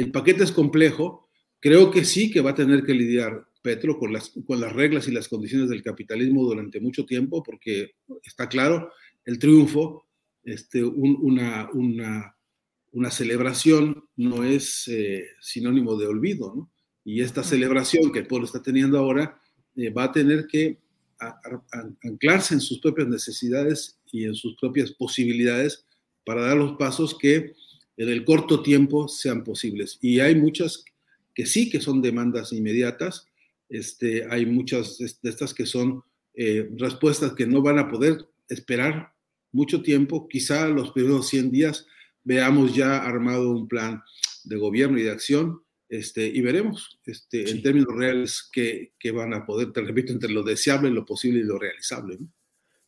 el 0.00 0.10
paquete 0.10 0.44
es 0.44 0.52
complejo, 0.52 1.28
creo 1.60 1.90
que 1.90 2.04
sí 2.04 2.30
que 2.30 2.40
va 2.40 2.50
a 2.50 2.54
tener 2.54 2.82
que 2.82 2.94
lidiar 2.94 3.46
Petro 3.62 3.98
con 3.98 4.12
las, 4.12 4.32
con 4.46 4.60
las 4.60 4.72
reglas 4.72 5.06
y 5.06 5.12
las 5.12 5.28
condiciones 5.28 5.68
del 5.68 5.82
capitalismo 5.82 6.44
durante 6.44 6.80
mucho 6.80 7.04
tiempo, 7.04 7.42
porque 7.42 7.92
está 8.22 8.48
claro, 8.48 8.90
el 9.26 9.38
triunfo, 9.38 10.06
este, 10.42 10.82
un, 10.82 11.18
una, 11.20 11.68
una, 11.74 12.34
una, 12.92 13.10
celebración 13.10 14.04
no 14.16 14.42
es 14.42 14.88
eh, 14.88 15.26
sinónimo 15.40 15.96
de 15.96 16.06
olvido, 16.06 16.54
¿no? 16.54 16.72
Y 17.04 17.20
esta 17.20 17.42
celebración 17.42 18.10
que 18.10 18.20
el 18.20 18.26
pueblo 18.26 18.46
está 18.46 18.62
teniendo 18.62 18.98
ahora 18.98 19.38
eh, 19.76 19.90
va 19.90 20.04
a 20.04 20.12
tener 20.12 20.46
que 20.46 20.78
anclarse 22.02 22.54
en 22.54 22.60
sus 22.60 22.80
propias 22.80 23.08
necesidades 23.08 24.00
y 24.10 24.24
en 24.24 24.34
sus 24.34 24.56
propias 24.58 24.92
posibilidades 24.92 25.84
para 26.24 26.46
dar 26.46 26.56
los 26.56 26.78
pasos 26.78 27.16
que 27.18 27.52
en 28.00 28.08
el 28.08 28.24
corto 28.24 28.62
tiempo 28.62 29.08
sean 29.08 29.44
posibles. 29.44 29.98
Y 30.00 30.20
hay 30.20 30.34
muchas 30.34 30.86
que 31.34 31.44
sí 31.44 31.68
que 31.68 31.82
son 31.82 32.00
demandas 32.00 32.50
inmediatas, 32.50 33.26
este, 33.68 34.26
hay 34.30 34.46
muchas 34.46 34.96
de 34.98 35.30
estas 35.30 35.52
que 35.52 35.66
son 35.66 36.02
eh, 36.34 36.70
respuestas 36.78 37.34
que 37.34 37.46
no 37.46 37.60
van 37.60 37.78
a 37.78 37.90
poder 37.90 38.26
esperar 38.48 39.12
mucho 39.52 39.82
tiempo. 39.82 40.28
Quizá 40.28 40.66
los 40.68 40.92
primeros 40.92 41.28
100 41.28 41.50
días 41.50 41.86
veamos 42.24 42.74
ya 42.74 42.96
armado 42.96 43.50
un 43.50 43.68
plan 43.68 44.02
de 44.44 44.56
gobierno 44.56 44.98
y 44.98 45.02
de 45.02 45.10
acción 45.10 45.62
este, 45.90 46.26
y 46.26 46.40
veremos 46.40 47.00
este, 47.04 47.46
sí. 47.46 47.52
en 47.52 47.62
términos 47.62 47.94
reales 47.94 48.48
qué, 48.50 48.94
qué, 48.98 49.10
van 49.10 49.34
a 49.34 49.44
poder, 49.44 49.72
te 49.72 49.82
repito, 49.82 50.12
entre 50.12 50.30
lo 50.30 50.42
deseable, 50.42 50.90
lo 50.90 51.04
posible 51.04 51.40
y 51.40 51.44
lo 51.44 51.58
realizable. 51.58 52.16
¿no? 52.18 52.32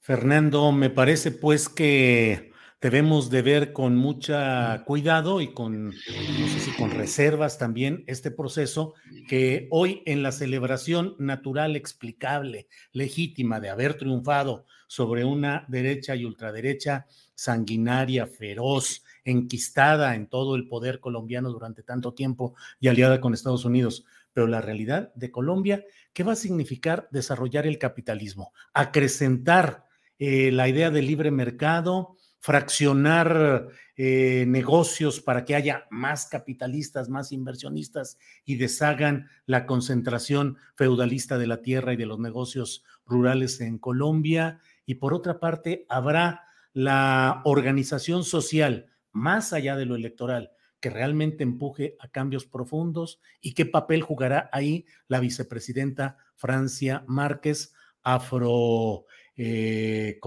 Fernando, 0.00 0.72
me 0.72 0.88
parece 0.88 1.32
pues 1.32 1.68
que 1.68 2.51
debemos 2.82 3.30
de 3.30 3.42
ver 3.42 3.72
con 3.72 3.96
mucha 3.96 4.82
cuidado 4.84 5.40
y 5.40 5.54
con, 5.54 5.86
no 5.86 5.92
sé 5.92 6.58
si 6.58 6.72
con 6.72 6.90
reservas 6.90 7.56
también 7.56 8.02
este 8.08 8.32
proceso 8.32 8.94
que 9.28 9.68
hoy 9.70 10.02
en 10.04 10.24
la 10.24 10.32
celebración 10.32 11.14
natural, 11.20 11.76
explicable, 11.76 12.66
legítima 12.92 13.60
de 13.60 13.70
haber 13.70 13.94
triunfado 13.94 14.66
sobre 14.88 15.24
una 15.24 15.64
derecha 15.68 16.16
y 16.16 16.24
ultraderecha 16.24 17.06
sanguinaria, 17.36 18.26
feroz, 18.26 19.04
enquistada 19.24 20.16
en 20.16 20.26
todo 20.26 20.56
el 20.56 20.66
poder 20.66 20.98
colombiano 20.98 21.50
durante 21.50 21.84
tanto 21.84 22.14
tiempo 22.14 22.56
y 22.80 22.88
aliada 22.88 23.20
con 23.20 23.32
Estados 23.32 23.64
Unidos. 23.64 24.04
Pero 24.32 24.48
la 24.48 24.60
realidad 24.60 25.12
de 25.14 25.30
Colombia, 25.30 25.84
¿qué 26.12 26.24
va 26.24 26.32
a 26.32 26.36
significar 26.36 27.08
desarrollar 27.12 27.64
el 27.64 27.78
capitalismo? 27.78 28.52
Acrecentar 28.74 29.86
eh, 30.18 30.50
la 30.50 30.68
idea 30.68 30.90
del 30.90 31.06
libre 31.06 31.30
mercado, 31.30 32.16
fraccionar 32.42 33.68
eh, 33.96 34.44
negocios 34.48 35.20
para 35.20 35.44
que 35.44 35.54
haya 35.54 35.86
más 35.90 36.26
capitalistas, 36.26 37.08
más 37.08 37.30
inversionistas 37.30 38.18
y 38.44 38.56
deshagan 38.56 39.28
la 39.46 39.64
concentración 39.64 40.56
feudalista 40.74 41.38
de 41.38 41.46
la 41.46 41.62
tierra 41.62 41.92
y 41.92 41.96
de 41.96 42.06
los 42.06 42.18
negocios 42.18 42.84
rurales 43.06 43.60
en 43.60 43.78
Colombia. 43.78 44.58
Y 44.84 44.96
por 44.96 45.14
otra 45.14 45.38
parte, 45.38 45.86
habrá 45.88 46.42
la 46.72 47.42
organización 47.44 48.24
social, 48.24 48.86
más 49.12 49.52
allá 49.52 49.76
de 49.76 49.86
lo 49.86 49.94
electoral, 49.94 50.50
que 50.80 50.90
realmente 50.90 51.44
empuje 51.44 51.94
a 52.00 52.08
cambios 52.08 52.44
profundos 52.44 53.20
y 53.40 53.54
qué 53.54 53.66
papel 53.66 54.02
jugará 54.02 54.50
ahí 54.52 54.84
la 55.06 55.20
vicepresidenta 55.20 56.16
Francia 56.34 57.04
Márquez, 57.06 57.72
afro 58.02 59.06
eh, 59.36 60.18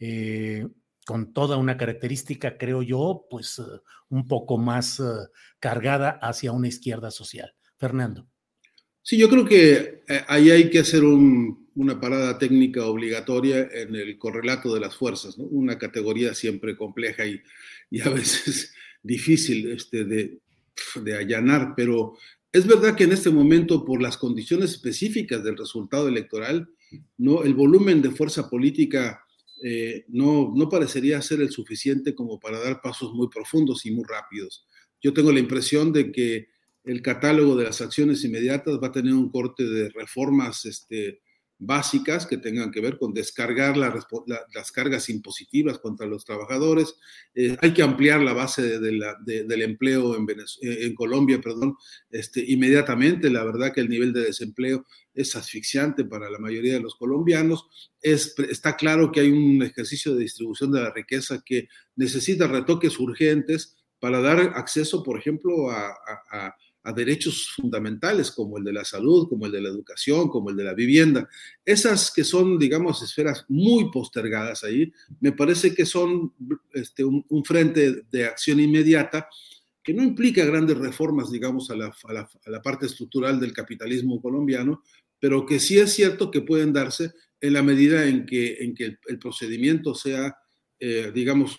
eh, 0.00 0.68
con 1.08 1.32
toda 1.32 1.56
una 1.56 1.78
característica, 1.78 2.58
creo 2.58 2.82
yo, 2.82 3.24
pues 3.30 3.58
uh, 3.60 3.80
un 4.10 4.28
poco 4.28 4.58
más 4.58 5.00
uh, 5.00 5.26
cargada 5.58 6.18
hacia 6.20 6.52
una 6.52 6.68
izquierda 6.68 7.10
social. 7.10 7.54
Fernando. 7.78 8.28
Sí, 9.00 9.16
yo 9.16 9.30
creo 9.30 9.46
que 9.46 10.02
eh, 10.06 10.24
ahí 10.28 10.50
hay 10.50 10.68
que 10.68 10.80
hacer 10.80 11.04
un, 11.04 11.70
una 11.76 11.98
parada 11.98 12.36
técnica 12.36 12.84
obligatoria 12.84 13.70
en 13.72 13.96
el 13.96 14.18
correlato 14.18 14.74
de 14.74 14.80
las 14.80 14.96
fuerzas, 14.96 15.36
una 15.38 15.78
categoría 15.78 16.34
siempre 16.34 16.76
compleja 16.76 17.24
y, 17.24 17.40
y 17.90 18.02
a 18.02 18.10
veces 18.10 18.74
difícil 19.02 19.70
este, 19.70 20.04
de, 20.04 20.40
de 20.96 21.16
allanar, 21.16 21.72
pero 21.74 22.18
es 22.52 22.66
verdad 22.66 22.94
que 22.94 23.04
en 23.04 23.12
este 23.12 23.30
momento, 23.30 23.82
por 23.82 24.02
las 24.02 24.18
condiciones 24.18 24.72
específicas 24.72 25.42
del 25.42 25.56
resultado 25.56 26.06
electoral, 26.06 26.68
¿no? 27.16 27.44
el 27.44 27.54
volumen 27.54 28.02
de 28.02 28.10
fuerza 28.10 28.50
política 28.50 29.24
eh, 29.62 30.04
no, 30.08 30.52
no 30.54 30.68
parecería 30.68 31.20
ser 31.22 31.40
el 31.40 31.50
suficiente 31.50 32.14
como 32.14 32.38
para 32.38 32.60
dar 32.60 32.80
pasos 32.80 33.12
muy 33.12 33.28
profundos 33.28 33.84
y 33.86 33.90
muy 33.90 34.04
rápidos. 34.08 34.66
Yo 35.00 35.12
tengo 35.12 35.32
la 35.32 35.40
impresión 35.40 35.92
de 35.92 36.12
que 36.12 36.48
el 36.84 37.02
catálogo 37.02 37.56
de 37.56 37.64
las 37.64 37.80
acciones 37.80 38.24
inmediatas 38.24 38.78
va 38.82 38.88
a 38.88 38.92
tener 38.92 39.12
un 39.12 39.30
corte 39.30 39.64
de 39.64 39.90
reformas 39.90 40.64
este, 40.64 41.20
básicas 41.58 42.26
que 42.26 42.38
tengan 42.38 42.70
que 42.70 42.80
ver 42.80 42.98
con 42.98 43.12
descargar 43.12 43.76
las 43.76 44.72
cargas 44.72 45.08
impositivas 45.08 45.78
contra 45.78 46.06
los 46.06 46.24
trabajadores. 46.24 46.94
Eh, 47.34 47.56
hay 47.60 47.74
que 47.74 47.82
ampliar 47.82 48.20
la 48.20 48.32
base 48.32 48.78
del 48.78 49.62
empleo 49.62 50.16
en, 50.16 50.26
eh, 50.62 50.94
Colombia, 50.94 51.40
perdón, 51.40 51.76
este, 52.10 52.44
inmediatamente. 52.46 53.30
La 53.30 53.44
verdad 53.44 53.72
que 53.72 53.80
el 53.80 53.88
nivel 53.88 54.12
de 54.12 54.24
desempleo 54.24 54.86
es 55.14 55.34
asfixiante 55.34 56.04
para 56.04 56.30
la 56.30 56.38
mayoría 56.38 56.74
de 56.74 56.80
los 56.80 56.94
colombianos. 56.94 57.66
Es, 58.00 58.38
está 58.38 58.76
claro 58.76 59.10
que 59.10 59.20
hay 59.20 59.30
un 59.30 59.62
ejercicio 59.62 60.14
de 60.14 60.22
distribución 60.22 60.70
de 60.70 60.80
la 60.80 60.92
riqueza 60.92 61.42
que 61.44 61.68
necesita 61.96 62.46
retoques 62.46 62.98
urgentes 63.00 63.76
para 63.98 64.20
dar 64.20 64.52
acceso, 64.54 65.02
por 65.02 65.18
ejemplo, 65.18 65.70
a 65.72 66.54
derechos 66.92 67.50
fundamentales 67.54 68.30
como 68.30 68.58
el 68.58 68.64
de 68.64 68.72
la 68.72 68.84
salud, 68.84 69.28
como 69.28 69.46
el 69.46 69.52
de 69.52 69.60
la 69.60 69.68
educación, 69.68 70.28
como 70.28 70.50
el 70.50 70.56
de 70.56 70.64
la 70.64 70.74
vivienda. 70.74 71.28
Esas 71.64 72.10
que 72.10 72.24
son, 72.24 72.58
digamos, 72.58 73.02
esferas 73.02 73.44
muy 73.48 73.90
postergadas 73.90 74.64
ahí, 74.64 74.92
me 75.20 75.32
parece 75.32 75.74
que 75.74 75.86
son 75.86 76.32
este, 76.72 77.04
un, 77.04 77.44
frente 77.44 78.02
de 78.10 78.24
acción 78.24 78.60
inmediata 78.60 79.28
que 79.82 79.94
no 79.94 80.02
implica 80.02 80.44
grandes 80.44 80.76
reformas, 80.76 81.30
digamos, 81.30 81.70
a 81.70 81.76
la, 81.76 81.86
a 81.86 82.50
la, 82.50 82.62
parte 82.62 82.86
estructural 82.86 83.40
del 83.40 83.52
capitalismo 83.52 84.20
colombiano, 84.20 84.82
pero 85.18 85.46
que 85.46 85.58
sí 85.58 85.78
es 85.78 85.92
cierto 85.92 86.30
que 86.30 86.42
pueden 86.42 86.72
darse 86.72 87.12
en 87.40 87.52
la 87.54 87.62
medida 87.62 88.06
en 88.06 88.26
que, 88.26 88.58
en 88.60 88.74
que 88.74 88.98
el, 89.06 89.18
procedimiento 89.18 89.94
sea, 89.94 90.36
eh, 90.78 91.10
digamos, 91.14 91.58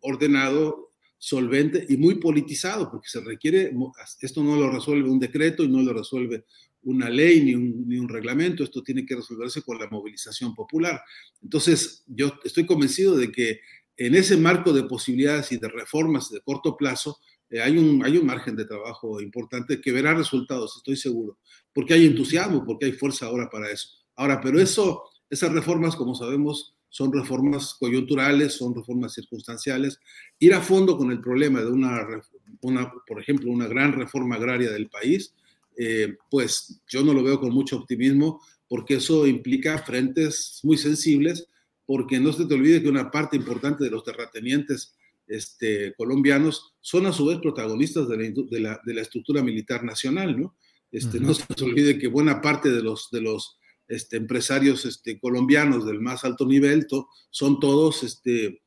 ordenado, 0.00 0.85
solvente 1.18 1.84
y 1.88 1.96
muy 1.96 2.16
politizado, 2.16 2.90
porque 2.90 3.08
se 3.08 3.20
requiere, 3.20 3.72
esto 4.20 4.42
no 4.42 4.56
lo 4.56 4.70
resuelve 4.70 5.08
un 5.08 5.18
decreto 5.18 5.64
y 5.64 5.68
no 5.68 5.82
lo 5.82 5.92
resuelve 5.92 6.44
una 6.82 7.10
ley 7.10 7.42
ni 7.42 7.54
un, 7.54 8.08
reglamento, 8.08 8.62
esto 8.62 8.82
tiene 8.82 9.04
que 9.04 9.16
resolverse 9.16 9.62
con 9.62 9.78
la 9.78 9.88
movilización 9.88 10.54
popular. 10.54 11.02
Entonces, 11.42 12.04
yo 12.06 12.38
estoy 12.44 12.64
convencido 12.64 13.16
de 13.16 13.32
que 13.32 13.60
en 13.96 14.14
ese 14.14 14.36
marco 14.36 14.72
de 14.72 14.84
posibilidades 14.84 15.50
y 15.50 15.56
de 15.56 15.68
reformas 15.68 16.30
de 16.30 16.40
corto 16.42 16.76
plazo, 16.76 17.18
eh, 17.50 17.60
hay, 17.60 17.76
un, 17.76 18.04
hay 18.04 18.18
un 18.18 18.26
margen 18.26 18.54
de 18.54 18.66
trabajo 18.66 19.20
importante 19.20 19.80
que 19.80 19.90
verá 19.90 20.14
resultados, 20.14 20.76
estoy 20.76 20.96
seguro, 20.96 21.38
porque 21.72 21.94
hay 21.94 22.06
entusiasmo, 22.06 22.64
porque 22.64 22.86
hay 22.86 22.92
fuerza 22.92 23.26
ahora 23.26 23.48
para 23.50 23.70
eso. 23.70 23.88
Ahora, 24.14 24.40
pero 24.40 24.60
eso, 24.60 25.02
esas 25.28 25.52
reformas, 25.52 25.96
como 25.96 26.14
sabemos, 26.14 26.75
son 26.96 27.12
reformas 27.12 27.76
coyunturales, 27.78 28.54
son 28.54 28.74
reformas 28.74 29.12
circunstanciales. 29.12 30.00
Ir 30.38 30.54
a 30.54 30.62
fondo 30.62 30.96
con 30.96 31.10
el 31.10 31.20
problema 31.20 31.60
de 31.60 31.66
una, 31.66 32.06
una 32.62 32.90
por 33.06 33.20
ejemplo, 33.20 33.50
una 33.50 33.68
gran 33.68 33.92
reforma 33.92 34.36
agraria 34.36 34.70
del 34.70 34.88
país, 34.88 35.34
eh, 35.76 36.16
pues 36.30 36.80
yo 36.88 37.04
no 37.04 37.12
lo 37.12 37.22
veo 37.22 37.38
con 37.38 37.52
mucho 37.52 37.76
optimismo 37.76 38.40
porque 38.66 38.94
eso 38.94 39.26
implica 39.26 39.76
frentes 39.76 40.60
muy 40.62 40.78
sensibles, 40.78 41.46
porque 41.84 42.18
no 42.18 42.32
se 42.32 42.46
te 42.46 42.54
olvide 42.54 42.82
que 42.82 42.88
una 42.88 43.10
parte 43.10 43.36
importante 43.36 43.84
de 43.84 43.90
los 43.90 44.02
terratenientes 44.02 44.94
este, 45.26 45.92
colombianos 45.98 46.72
son 46.80 47.04
a 47.04 47.12
su 47.12 47.26
vez 47.26 47.40
protagonistas 47.40 48.08
de 48.08 48.16
la, 48.58 48.80
de 48.82 48.94
la, 48.94 49.02
estructura 49.02 49.42
militar 49.42 49.84
nacional, 49.84 50.40
¿no? 50.40 50.56
Este, 50.90 51.20
No 51.20 51.34
se 51.34 51.44
te 51.44 51.62
olvide 51.62 51.98
que 51.98 52.08
buena 52.08 52.40
parte 52.40 52.70
de 52.70 52.82
los, 52.82 53.10
de 53.10 53.20
los 53.20 53.58
este, 53.88 54.16
empresarios 54.16 54.84
este, 54.84 55.18
colombianos 55.18 55.86
del 55.86 56.00
más 56.00 56.24
alto 56.24 56.46
nivel, 56.46 56.86
son 57.30 57.60
todos 57.60 58.02
este, 58.02 58.62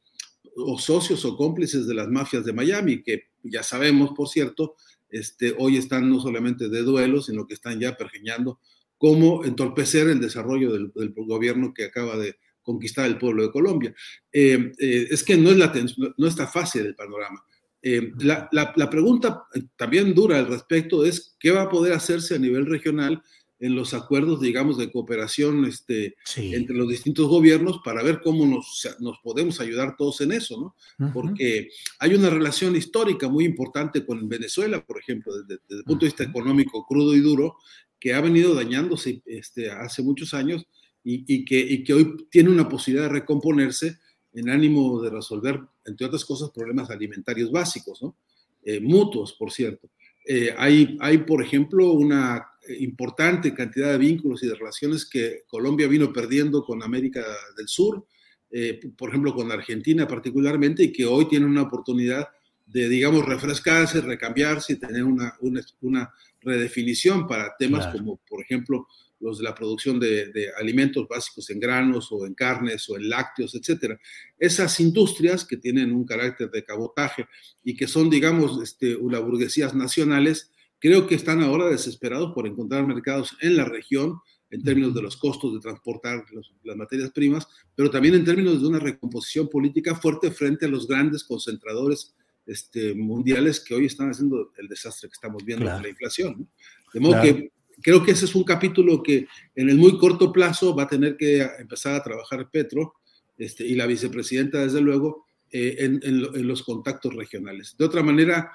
o 0.55 0.77
socios 0.77 1.25
o 1.25 1.35
cómplices 1.35 1.87
de 1.87 1.93
las 1.93 2.07
mafias 2.07 2.45
de 2.45 2.53
Miami, 2.53 3.03
que 3.03 3.29
ya 3.43 3.63
sabemos, 3.63 4.11
por 4.15 4.27
cierto, 4.27 4.75
este, 5.09 5.55
hoy 5.57 5.77
están 5.77 6.09
no 6.09 6.19
solamente 6.19 6.69
de 6.69 6.83
duelo, 6.83 7.21
sino 7.21 7.47
que 7.47 7.53
están 7.53 7.79
ya 7.79 7.97
pergeñando 7.97 8.59
cómo 8.97 9.45
entorpecer 9.45 10.09
el 10.09 10.19
desarrollo 10.19 10.73
del, 10.73 10.91
gobierno 11.15 11.73
que 11.73 11.85
acaba 11.85 12.17
de 12.17 12.37
conquistar 12.61 13.07
el 13.07 13.17
pueblo 13.17 13.43
de 13.43 13.51
Colombia. 13.51 13.95
Eh, 14.31 14.71
eh, 14.77 15.07
es 15.09 15.23
que 15.23 15.37
no, 15.37 15.49
es 15.49 15.57
la, 15.57 15.73
no 16.17 16.27
está 16.27 16.47
fácil 16.47 16.85
el 16.85 16.95
panorama. 16.95 17.43
Eh, 17.81 18.11
la, 18.19 18.49
la, 18.51 18.89
pregunta 18.89 19.45
también 19.77 20.13
dura 20.13 20.37
al 20.37 20.47
respecto 20.47 21.05
es 21.05 21.37
qué 21.39 21.51
va 21.51 21.61
a 21.63 21.69
poder 21.69 21.93
hacerse 21.93 22.35
a 22.35 22.39
nivel 22.39 22.65
regional 22.65 23.23
en 23.59 23.75
los 23.75 23.93
acuerdos, 23.93 24.39
digamos, 24.39 24.77
de 24.77 24.91
cooperación 24.91 25.65
este, 25.65 26.15
entre 26.37 26.75
los 26.75 26.87
distintos 26.87 27.27
gobiernos 27.27 27.81
para 27.83 28.01
ver 28.03 28.21
cómo 28.21 28.45
nos, 28.45 28.87
nos 28.99 29.19
podemos 29.19 29.59
ayudar 29.59 29.97
todos 29.97 30.21
en 30.21 30.31
eso, 30.31 30.75
¿no? 30.97 31.11
Porque 31.13 31.69
hay 31.99 32.13
una 32.13 32.29
relación 32.29 32.75
histórica 32.75 33.27
muy 33.27 33.45
importante 33.45 34.05
con 34.05 34.29
Venezuela, 34.29 34.85
por 34.85 34.99
ejemplo, 34.99 35.33
desde, 35.43 35.61
el 35.69 35.83
punto 35.83 36.05
de 36.05 36.09
vista 36.11 36.23
económico 36.23 36.85
crudo 36.87 37.15
y 37.15 37.19
duro, 37.19 37.57
que 37.99 38.13
ha 38.13 38.21
venido 38.21 38.55
dañándose 38.55 39.21
este, 39.25 39.69
hace 39.69 40.01
muchos 40.03 40.33
años 40.33 40.65
y, 41.03 41.25
y, 41.27 41.43
que, 41.43 41.59
y 41.59 41.83
que 41.83 41.93
hoy 41.93 42.27
tiene 42.29 42.49
una 42.49 42.69
posibilidad 42.69 43.07
de 43.07 43.19
recomponerse 43.19 43.99
en 44.33 44.49
ánimo 44.49 45.01
de 45.01 45.09
resolver, 45.09 45.59
entre 45.85 46.07
otras 46.07 46.23
cosas, 46.23 46.51
problemas 46.51 46.89
alimentarios 46.89 47.51
básicos, 47.51 48.01
¿no? 48.01 48.15
Eh, 48.63 48.79
mutuos, 48.79 49.33
por 49.33 49.51
cierto. 49.51 49.89
Eh, 50.25 50.53
hay, 50.57 50.97
hay, 50.99 51.19
por 51.19 51.41
ejemplo, 51.41 51.91
una 51.91 52.48
importante 52.79 53.53
cantidad 53.53 53.91
de 53.91 53.97
vínculos 53.97 54.43
y 54.43 54.47
de 54.47 54.55
relaciones 54.55 55.05
que 55.05 55.43
Colombia 55.47 55.87
vino 55.87 56.11
perdiendo 56.13 56.63
con 56.63 56.83
América 56.83 57.25
del 57.57 57.67
Sur, 57.67 58.05
eh, 58.51 58.79
por 58.97 59.09
ejemplo 59.09 59.33
con 59.33 59.51
Argentina 59.51 60.07
particularmente, 60.07 60.83
y 60.83 60.91
que 60.91 61.05
hoy 61.05 61.27
tiene 61.27 61.45
una 61.45 61.63
oportunidad 61.63 62.27
de, 62.65 62.87
digamos, 62.87 63.25
refrescarse, 63.25 64.01
recambiarse 64.01 64.73
y 64.73 64.75
tener 64.77 65.03
una, 65.03 65.35
una, 65.81 66.13
redefinición 66.41 67.27
para 67.27 67.53
temas 67.59 67.87
como, 67.87 68.21
por 68.29 68.41
ejemplo, 68.41 68.87
los 69.19 69.39
de 69.39 69.43
la 69.43 69.53
producción 69.53 69.99
de, 69.99 70.51
alimentos 70.57 71.07
básicos 71.07 71.49
en 71.49 71.59
granos 71.59 72.11
o 72.11 72.25
en 72.25 72.33
carnes 72.33 72.89
o 72.89 72.95
en 72.95 73.09
lácteos, 73.09 73.55
etcétera. 73.55 73.99
Esas 74.37 74.79
industrias 74.79 75.43
que 75.43 75.57
tienen 75.57 75.91
un 75.91 76.05
carácter 76.05 76.49
de 76.49 76.63
cabotaje 76.63 77.27
y 77.63 77.75
que 77.75 77.87
son, 77.87 78.09
digamos, 78.09 78.61
este, 78.63 78.95
una 78.95 79.19
burguesías 79.19 79.75
nacionales, 79.75 80.51
Creo 80.79 81.07
que 81.07 81.15
están 81.15 81.41
ahora 81.41 81.67
desesperados 81.67 82.33
por 82.33 82.47
encontrar 82.47 82.87
mercados 82.87 83.35
en 83.41 83.57
la 83.57 83.65
región 83.65 84.19
en 84.51 84.63
términos 84.63 84.95
de 84.95 85.01
los 85.01 85.17
costos 85.17 85.53
de 85.53 85.59
transportar 85.59 86.25
las 86.63 86.75
materias 86.75 87.11
primas, 87.11 87.47
pero 87.75 87.91
también 87.91 88.15
en 88.15 88.25
términos 88.25 88.61
de 88.61 88.67
una 88.67 88.79
recomposición 88.79 89.47
política 89.47 89.95
fuerte 89.95 90.31
frente 90.31 90.65
a 90.65 90.69
los 90.69 90.87
grandes 90.87 91.23
concentradores 91.23 92.15
este, 92.45 92.95
mundiales 92.95 93.59
que 93.59 93.75
hoy 93.75 93.85
están 93.85 94.09
haciendo 94.09 94.51
el 94.57 94.67
desastre 94.67 95.07
que 95.07 95.13
estamos 95.13 95.45
viendo 95.45 95.69
con 95.69 95.81
la 95.83 95.89
inflación. 95.89 96.49
De 96.93 96.99
modo 96.99 97.21
que 97.21 97.51
creo 97.81 98.03
que 98.03 98.11
ese 98.11 98.25
es 98.25 98.33
un 98.33 98.43
capítulo 98.43 99.03
que 99.03 99.27
en 99.55 99.69
el 99.69 99.77
muy 99.77 99.97
corto 99.97 100.31
plazo 100.31 100.75
va 100.75 100.83
a 100.83 100.87
tener 100.87 101.15
que 101.15 101.41
empezar 101.59 101.93
a 101.93 102.03
trabajar 102.03 102.49
Petro 102.49 102.95
este, 103.37 103.65
y 103.65 103.75
la 103.75 103.85
vicepresidenta, 103.85 104.59
desde 104.59 104.81
luego, 104.81 105.25
eh, 105.51 105.77
en, 105.79 106.47
los 106.47 106.63
contactos 106.63 107.13
regionales. 107.15 107.75
De 107.77 107.85
otra 107.85 108.03
manera, 108.03 108.51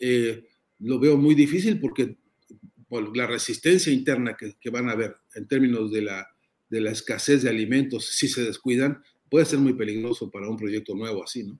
eh, 0.00 0.44
lo 0.82 0.98
veo 0.98 1.16
muy 1.16 1.34
difícil 1.34 1.80
porque 1.80 2.16
por 2.88 3.16
la 3.16 3.26
resistencia 3.26 3.92
interna 3.92 4.36
que, 4.36 4.70
van 4.70 4.88
a 4.88 4.92
haber 4.92 5.16
en 5.34 5.48
términos 5.48 5.90
de 5.90 6.02
la, 6.02 6.26
de 6.68 6.80
la 6.80 6.90
escasez 6.90 7.42
de 7.42 7.48
alimentos, 7.48 8.06
si 8.06 8.28
se 8.28 8.44
descuidan, 8.44 9.02
puede 9.30 9.46
ser 9.46 9.60
muy 9.60 9.72
peligroso 9.72 10.30
para 10.30 10.48
un 10.48 10.58
proyecto 10.58 10.94
nuevo 10.94 11.24
así, 11.24 11.44
¿no? 11.44 11.58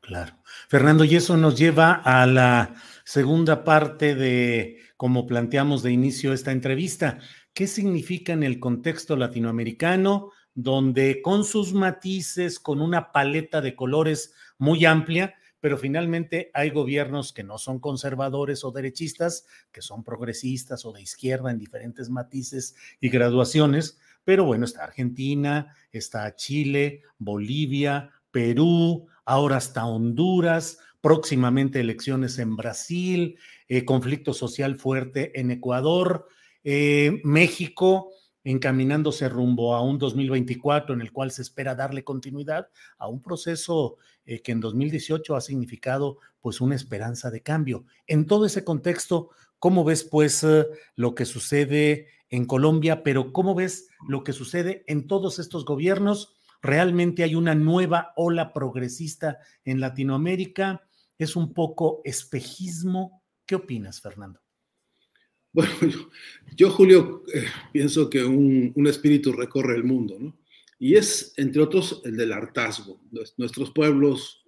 Claro. 0.00 0.38
Fernando, 0.68 1.04
y 1.04 1.16
eso 1.16 1.36
nos 1.36 1.58
lleva 1.58 1.92
a 1.92 2.26
la 2.26 2.76
segunda 3.04 3.64
parte 3.64 4.14
de, 4.14 4.78
como 4.96 5.26
planteamos 5.26 5.82
de 5.82 5.92
inicio 5.92 6.32
esta 6.32 6.52
entrevista, 6.52 7.18
¿qué 7.52 7.66
significa 7.66 8.32
en 8.32 8.42
el 8.42 8.60
contexto 8.60 9.16
latinoamericano, 9.16 10.30
donde 10.54 11.20
con 11.20 11.44
sus 11.44 11.74
matices, 11.74 12.58
con 12.58 12.80
una 12.80 13.12
paleta 13.12 13.60
de 13.60 13.74
colores 13.74 14.32
muy 14.56 14.84
amplia, 14.84 15.34
pero 15.60 15.78
finalmente 15.78 16.50
hay 16.54 16.70
gobiernos 16.70 17.32
que 17.32 17.44
no 17.44 17.58
son 17.58 17.80
conservadores 17.80 18.64
o 18.64 18.70
derechistas, 18.70 19.46
que 19.72 19.82
son 19.82 20.04
progresistas 20.04 20.84
o 20.84 20.92
de 20.92 21.02
izquierda 21.02 21.50
en 21.50 21.58
diferentes 21.58 22.10
matices 22.10 22.74
y 23.00 23.08
graduaciones, 23.08 23.98
pero 24.24 24.44
bueno, 24.44 24.64
está 24.64 24.84
Argentina, 24.84 25.74
está 25.90 26.34
Chile, 26.36 27.02
Bolivia, 27.18 28.10
Perú, 28.30 29.06
ahora 29.24 29.56
hasta 29.56 29.86
Honduras, 29.86 30.78
próximamente 31.00 31.80
elecciones 31.80 32.38
en 32.38 32.56
Brasil, 32.56 33.38
eh, 33.68 33.84
conflicto 33.84 34.34
social 34.34 34.78
fuerte 34.78 35.38
en 35.40 35.50
Ecuador, 35.50 36.26
eh, 36.64 37.20
México, 37.24 38.10
encaminándose 38.44 39.28
rumbo 39.28 39.74
a 39.74 39.82
un 39.82 39.98
2024 39.98 40.94
en 40.94 41.00
el 41.00 41.12
cual 41.12 41.30
se 41.30 41.42
espera 41.42 41.74
darle 41.74 42.04
continuidad 42.04 42.68
a 42.96 43.08
un 43.08 43.22
proceso 43.22 43.96
eh, 44.28 44.42
que 44.42 44.52
en 44.52 44.60
2018 44.60 45.36
ha 45.36 45.40
significado 45.40 46.18
pues 46.42 46.60
una 46.60 46.74
esperanza 46.74 47.30
de 47.30 47.42
cambio. 47.42 47.86
En 48.06 48.26
todo 48.26 48.44
ese 48.44 48.62
contexto, 48.62 49.30
¿cómo 49.58 49.84
ves 49.84 50.04
pues 50.04 50.44
eh, 50.44 50.66
lo 50.96 51.14
que 51.14 51.24
sucede 51.24 52.08
en 52.28 52.44
Colombia, 52.44 53.02
pero 53.02 53.32
cómo 53.32 53.54
ves 53.54 53.88
lo 54.06 54.24
que 54.24 54.34
sucede 54.34 54.84
en 54.86 55.06
todos 55.06 55.38
estos 55.38 55.64
gobiernos? 55.64 56.36
¿Realmente 56.60 57.22
hay 57.22 57.36
una 57.36 57.54
nueva 57.54 58.12
ola 58.16 58.52
progresista 58.52 59.38
en 59.64 59.80
Latinoamérica? 59.80 60.86
¿Es 61.16 61.34
un 61.34 61.54
poco 61.54 62.02
espejismo? 62.04 63.22
¿Qué 63.46 63.54
opinas, 63.54 64.02
Fernando? 64.02 64.40
Bueno, 65.54 65.72
yo, 66.54 66.68
Julio, 66.68 67.22
eh, 67.32 67.46
pienso 67.72 68.10
que 68.10 68.22
un, 68.22 68.74
un, 68.76 68.86
espíritu 68.86 69.32
recorre 69.32 69.74
el 69.74 69.84
mundo, 69.84 70.18
¿no? 70.20 70.37
Y 70.78 70.94
es, 70.94 71.32
entre 71.36 71.62
otros, 71.62 72.00
el 72.04 72.16
del 72.16 72.32
hartazgo. 72.32 73.00
Nuestros 73.36 73.72
pueblos, 73.72 74.44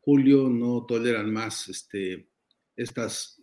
Julio, 0.00 0.48
no 0.48 0.84
toleran 0.86 1.32
más 1.32 1.68
este, 1.68 2.28
estas, 2.76 3.38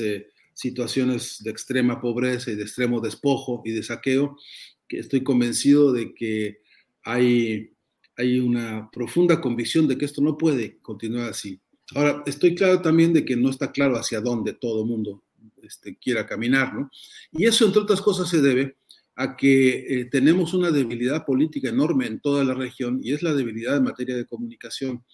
eh, 0.00 0.28
situaciones 0.54 1.42
de 1.42 1.50
extrema 1.50 2.00
pobreza 2.00 2.50
y 2.50 2.54
de 2.54 2.62
extremo 2.62 3.00
despojo 3.00 3.62
y 3.64 3.72
de 3.72 3.82
saqueo, 3.82 4.38
que 4.86 5.00
estoy 5.00 5.24
convencido 5.24 5.92
de 5.92 6.14
que 6.14 6.60
hay, 7.02 7.70
una 8.38 8.88
profunda 8.92 9.40
convicción 9.40 9.88
de 9.88 9.98
que 9.98 10.04
esto 10.04 10.22
no 10.22 10.38
puede 10.38 10.78
continuar 10.78 11.30
así. 11.30 11.60
Ahora, 11.96 12.22
estoy 12.26 12.54
claro 12.54 12.80
también 12.80 13.12
de 13.12 13.24
que 13.24 13.36
no 13.36 13.50
está 13.50 13.72
claro 13.72 13.96
hacia 13.96 14.20
dónde 14.20 14.52
todo 14.52 14.86
mundo 14.86 15.24
este, 15.60 15.96
quiera 15.96 16.24
caminar, 16.24 16.72
¿no? 16.72 16.90
Y 17.32 17.46
eso, 17.46 17.66
entre 17.66 17.82
otras 17.82 18.00
cosas, 18.00 18.28
se 18.28 18.40
debe 18.40 18.76
a 19.16 19.36
que 19.36 20.00
eh, 20.00 20.04
tenemos 20.06 20.54
una 20.54 20.70
debilidad 20.70 21.24
política 21.24 21.68
enorme 21.68 22.06
en 22.06 22.20
toda 22.20 22.44
la 22.44 22.54
región 22.54 23.00
y 23.02 23.12
es 23.12 23.22
la 23.22 23.34
debilidad 23.34 23.76
en 23.76 23.84
materia 23.84 24.16
de 24.16 24.26
comunicación. 24.26 25.04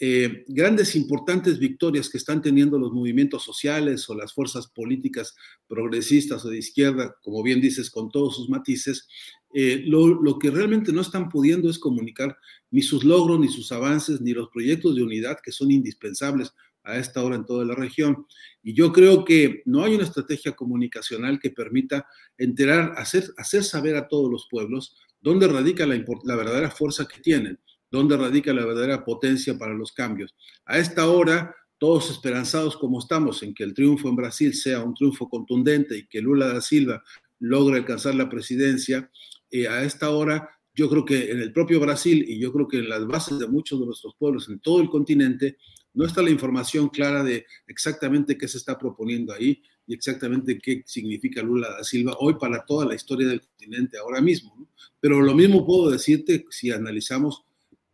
Eh, 0.00 0.44
grandes, 0.46 0.94
importantes 0.94 1.58
victorias 1.58 2.08
que 2.08 2.18
están 2.18 2.40
teniendo 2.40 2.78
los 2.78 2.92
movimientos 2.92 3.42
sociales 3.42 4.08
o 4.08 4.14
las 4.14 4.32
fuerzas 4.32 4.68
políticas 4.68 5.34
progresistas 5.66 6.44
o 6.44 6.50
de 6.50 6.58
izquierda, 6.58 7.16
como 7.20 7.42
bien 7.42 7.60
dices, 7.60 7.90
con 7.90 8.08
todos 8.08 8.36
sus 8.36 8.48
matices, 8.48 9.08
eh, 9.52 9.82
lo, 9.86 10.22
lo, 10.22 10.38
que 10.38 10.50
realmente 10.50 10.92
no 10.92 11.00
están 11.00 11.28
pudiendo 11.28 11.68
es 11.68 11.80
comunicar 11.80 12.36
ni 12.70 12.82
sus 12.82 13.02
logros, 13.02 13.40
ni 13.40 13.48
sus 13.48 13.72
avances, 13.72 14.20
ni 14.20 14.34
los 14.34 14.50
proyectos 14.50 14.94
de 14.94 15.02
unidad 15.02 15.38
que 15.42 15.50
son 15.50 15.72
indispensables 15.72 16.52
a 16.88 16.98
esta 16.98 17.22
hora 17.22 17.36
en 17.36 17.44
toda 17.44 17.64
la 17.64 17.74
región. 17.74 18.26
Y 18.62 18.74
yo 18.74 18.92
creo 18.92 19.24
que 19.24 19.62
no 19.66 19.84
hay 19.84 19.94
una 19.94 20.04
estrategia 20.04 20.52
comunicacional 20.52 21.38
que 21.38 21.50
permita 21.50 22.06
enterar, 22.36 22.94
hacer, 22.96 23.64
saber 23.64 23.96
a 23.96 24.08
todos 24.08 24.30
los 24.30 24.48
pueblos 24.50 24.96
dónde 25.20 25.48
radica 25.48 25.86
la, 25.86 26.02
la 26.24 26.36
verdadera 26.36 26.70
fuerza 26.70 27.06
que 27.06 27.20
tienen, 27.20 27.58
dónde 27.90 28.16
radica 28.16 28.52
la 28.52 28.64
verdadera 28.64 29.04
potencia 29.04 29.58
para 29.58 29.74
los 29.74 29.92
cambios. 29.92 30.34
A 30.64 30.78
esta 30.78 31.08
hora, 31.08 31.54
todos 31.78 32.10
esperanzados 32.10 32.76
como 32.76 32.98
estamos 32.98 33.42
en 33.42 33.54
que 33.54 33.64
el 33.64 33.74
triunfo 33.74 34.08
en 34.08 34.16
Brasil 34.16 34.54
sea 34.54 34.82
un 34.82 34.94
triunfo 34.94 35.28
contundente 35.28 35.96
y 35.96 36.06
que 36.06 36.20
Lula 36.20 36.48
da 36.48 36.60
Silva 36.60 37.02
logre 37.40 37.78
alcanzar 37.78 38.14
la 38.14 38.28
presidencia, 38.28 39.10
eh, 39.50 39.68
a 39.68 39.82
esta 39.82 40.10
hora 40.10 40.48
yo 40.74 40.88
creo 40.88 41.04
que 41.04 41.32
en 41.32 41.40
el 41.40 41.52
propio 41.52 41.80
Brasil 41.80 42.24
y 42.28 42.38
yo 42.38 42.52
creo 42.52 42.68
que 42.68 42.78
en 42.78 42.88
las 42.88 43.04
bases 43.04 43.38
de 43.40 43.48
muchos 43.48 43.80
de 43.80 43.86
nuestros 43.86 44.14
pueblos 44.16 44.48
en 44.48 44.60
todo 44.60 44.80
el 44.80 44.88
continente 44.88 45.56
no 45.94 46.04
está 46.04 46.22
la 46.22 46.30
información 46.30 46.88
clara 46.88 47.22
de 47.22 47.46
exactamente 47.66 48.36
qué 48.36 48.48
se 48.48 48.58
está 48.58 48.78
proponiendo 48.78 49.32
ahí 49.32 49.62
y 49.86 49.94
exactamente 49.94 50.58
qué 50.58 50.82
significa 50.86 51.42
Lula 51.42 51.70
da 51.70 51.84
Silva 51.84 52.16
hoy 52.20 52.34
para 52.34 52.64
toda 52.64 52.86
la 52.86 52.94
historia 52.94 53.26
del 53.26 53.40
continente 53.40 53.98
ahora 53.98 54.20
mismo. 54.20 54.68
Pero 55.00 55.20
lo 55.20 55.34
mismo 55.34 55.66
puedo 55.66 55.90
decirte 55.90 56.44
si 56.50 56.70
analizamos, 56.70 57.44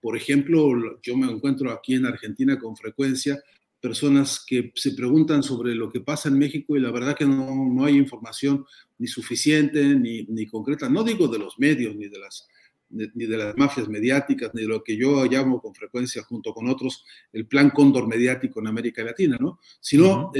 por 0.00 0.16
ejemplo, 0.16 1.00
yo 1.02 1.16
me 1.16 1.30
encuentro 1.30 1.70
aquí 1.70 1.94
en 1.94 2.06
Argentina 2.06 2.58
con 2.58 2.76
frecuencia 2.76 3.40
personas 3.84 4.42
que 4.46 4.72
se 4.74 4.92
preguntan 4.92 5.42
sobre 5.42 5.74
lo 5.74 5.90
que 5.90 6.00
pasa 6.00 6.30
en 6.30 6.38
México 6.38 6.74
y 6.74 6.80
la 6.80 6.90
verdad 6.90 7.14
que 7.14 7.26
no, 7.26 7.68
no 7.70 7.84
hay 7.84 7.98
información 7.98 8.64
ni 8.96 9.06
suficiente 9.06 9.84
ni, 9.94 10.22
ni 10.22 10.46
concreta, 10.46 10.88
no 10.88 11.04
digo 11.04 11.28
de 11.28 11.38
los 11.38 11.58
medios 11.58 11.94
ni 11.94 12.08
de 12.08 12.18
las 12.18 12.48
ni 12.94 13.26
de 13.26 13.36
las 13.36 13.56
mafias 13.56 13.88
mediáticas, 13.88 14.52
ni 14.54 14.62
de 14.62 14.68
lo 14.68 14.82
que 14.82 14.96
yo 14.96 15.24
llamo 15.24 15.60
con 15.60 15.74
frecuencia 15.74 16.22
junto 16.22 16.54
con 16.54 16.68
otros 16.68 17.04
el 17.32 17.46
plan 17.46 17.70
cóndor 17.70 18.06
mediático 18.06 18.60
en 18.60 18.68
América 18.68 19.02
Latina, 19.02 19.36
¿no? 19.40 19.58
Sino 19.80 20.30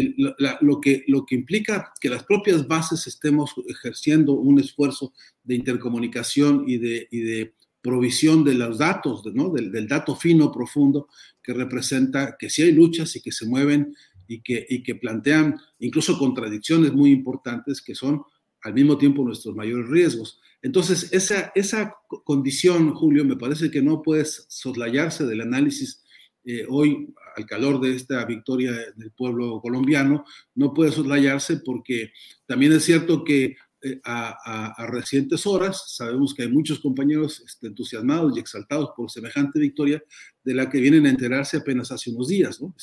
lo, 0.61 0.81
que, 0.81 1.05
lo 1.09 1.27
que 1.27 1.35
implica 1.35 1.93
que 2.01 2.09
las 2.09 2.25
propias 2.25 2.67
bases 2.67 3.07
estemos 3.07 3.55
ejerciendo 3.69 4.33
un 4.33 4.61
esfuerzo 4.61 5.13
de 5.43 5.57
intercomunicación 5.57 6.65
y 6.67 6.79
de, 6.79 7.09
y 7.11 7.21
de 7.21 7.55
provisión 7.83 8.45
de 8.45 8.55
los 8.55 8.79
datos, 8.79 9.23
¿no? 9.35 9.51
Del, 9.51 9.71
del, 9.71 9.87
dato 9.87 10.17
fino, 10.17 10.51
profundo, 10.51 11.09
que 11.43 11.53
representa 11.53 12.37
que 12.39 12.49
sí 12.49 12.63
hay 12.63 12.73
luchas 12.73 13.15
y 13.17 13.21
que 13.21 13.33
se 13.33 13.47
mueven 13.47 13.95
y 14.27 14.41
que, 14.41 14.67
y 14.69 14.83
que 14.83 14.95
plantean 14.95 15.57
incluso 15.79 16.19
contradicciones 16.19 16.93
muy 16.93 17.11
importantes 17.11 17.83
que 17.83 17.95
son 17.95 18.23
al 18.63 18.75
mismo 18.75 18.97
tiempo 18.97 19.25
nuestros 19.25 19.55
mayores 19.55 19.89
riesgos. 19.89 20.41
Entonces, 20.65 21.13
esa, 21.13 21.53
esa 21.55 21.95
condición, 22.25 22.95
Julio, 22.95 23.23
me 23.23 23.37
parece 23.37 23.71
que 23.71 23.83
no 23.83 24.01
puede 24.01 24.25
soslayarse 24.25 25.27
del 25.27 25.43
análisis 25.43 26.03
eh, 26.43 26.65
hoy, 26.71 27.15
al 27.37 27.45
calor 27.45 27.83
de 27.83 27.95
esta 27.95 28.25
victoria 28.25 28.73
del 28.97 29.11
pueblo 29.11 29.61
colombiano, 29.61 30.25
no 30.55 30.73
puede 30.73 30.91
soslayarse 30.91 31.59
porque 31.59 32.13
también 32.47 32.73
es 32.73 32.83
cierto 32.83 33.25
que 33.25 33.57
eh, 33.83 34.01
a, 34.05 34.87
recientes 34.89 35.47
horas 35.47 35.95
sabemos 35.97 36.33
que 36.33 36.45
hay 36.45 36.49
muchos 36.49 36.81
compañeros 36.81 37.43
este, 37.47 37.67
entusiasmados 37.67 38.35
y 38.35 38.41
exaltados 38.41 38.93
por 38.97 39.11
semejante 39.11 39.61
victoria 39.61 40.03
de 40.43 40.55
la 40.55 40.71
que 40.71 40.81
vienen 40.81 41.05
a 41.05 41.11
enterarse 41.11 41.59
apenas 41.59 41.93
hace 41.93 42.11
unos 42.11 42.29
días, 42.29 42.63
¿no? 42.63 42.75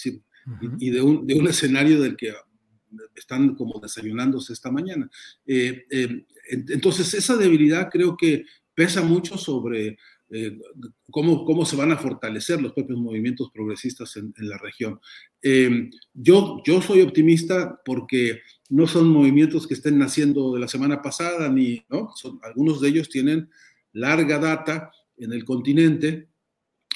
y, 0.77 0.91
de, 0.91 1.01
un, 1.01 1.25
de 1.25 1.33
un 1.33 1.47
escenario 1.47 1.99
del 1.99 2.15
que 2.15 2.31
están 3.15 3.56
como 3.56 3.80
desayunándose 3.80 4.54
esta 4.54 4.71
mañana. 4.71 5.10
Eh, 5.45 5.86
eh, 5.89 6.25
entonces, 6.49 7.13
esa 7.13 7.38
debilidad 7.38 7.89
creo 7.89 8.15
que 8.17 8.45
pesa 8.73 9.01
mucho 9.01 9.38
sobre 9.38 9.97
eh, 10.30 10.58
cómo, 11.10 11.43
cómo 11.45 11.65
se 11.65 11.75
van 11.75 11.91
a 11.91 11.97
fortalecer 11.97 12.62
los 12.62 12.73
propios 12.73 12.99
movimientos 12.99 13.51
progresistas 13.54 14.15
en, 14.17 14.34
la 14.38 14.58
región. 14.58 14.99
yo, 16.13 16.62
yo 16.65 16.82
soy 16.82 17.01
optimista 17.01 17.82
porque 17.86 18.41
no 18.69 18.88
son 18.88 19.10
movimientos 19.10 19.67
que 19.67 19.73
estén 19.73 19.97
naciendo 19.97 20.54
de 20.54 20.62
la 20.62 20.67
semana 20.67 21.01
pasada, 21.01 21.49
ni. 21.49 21.86
Son, 22.15 22.39
algunos 22.43 22.80
de 22.80 22.89
ellos 22.89 23.10
tienen 23.10 23.49
larga 23.93 24.39
data 24.39 24.91
en 25.17 25.34
el 25.34 25.43
continente, 25.43 26.30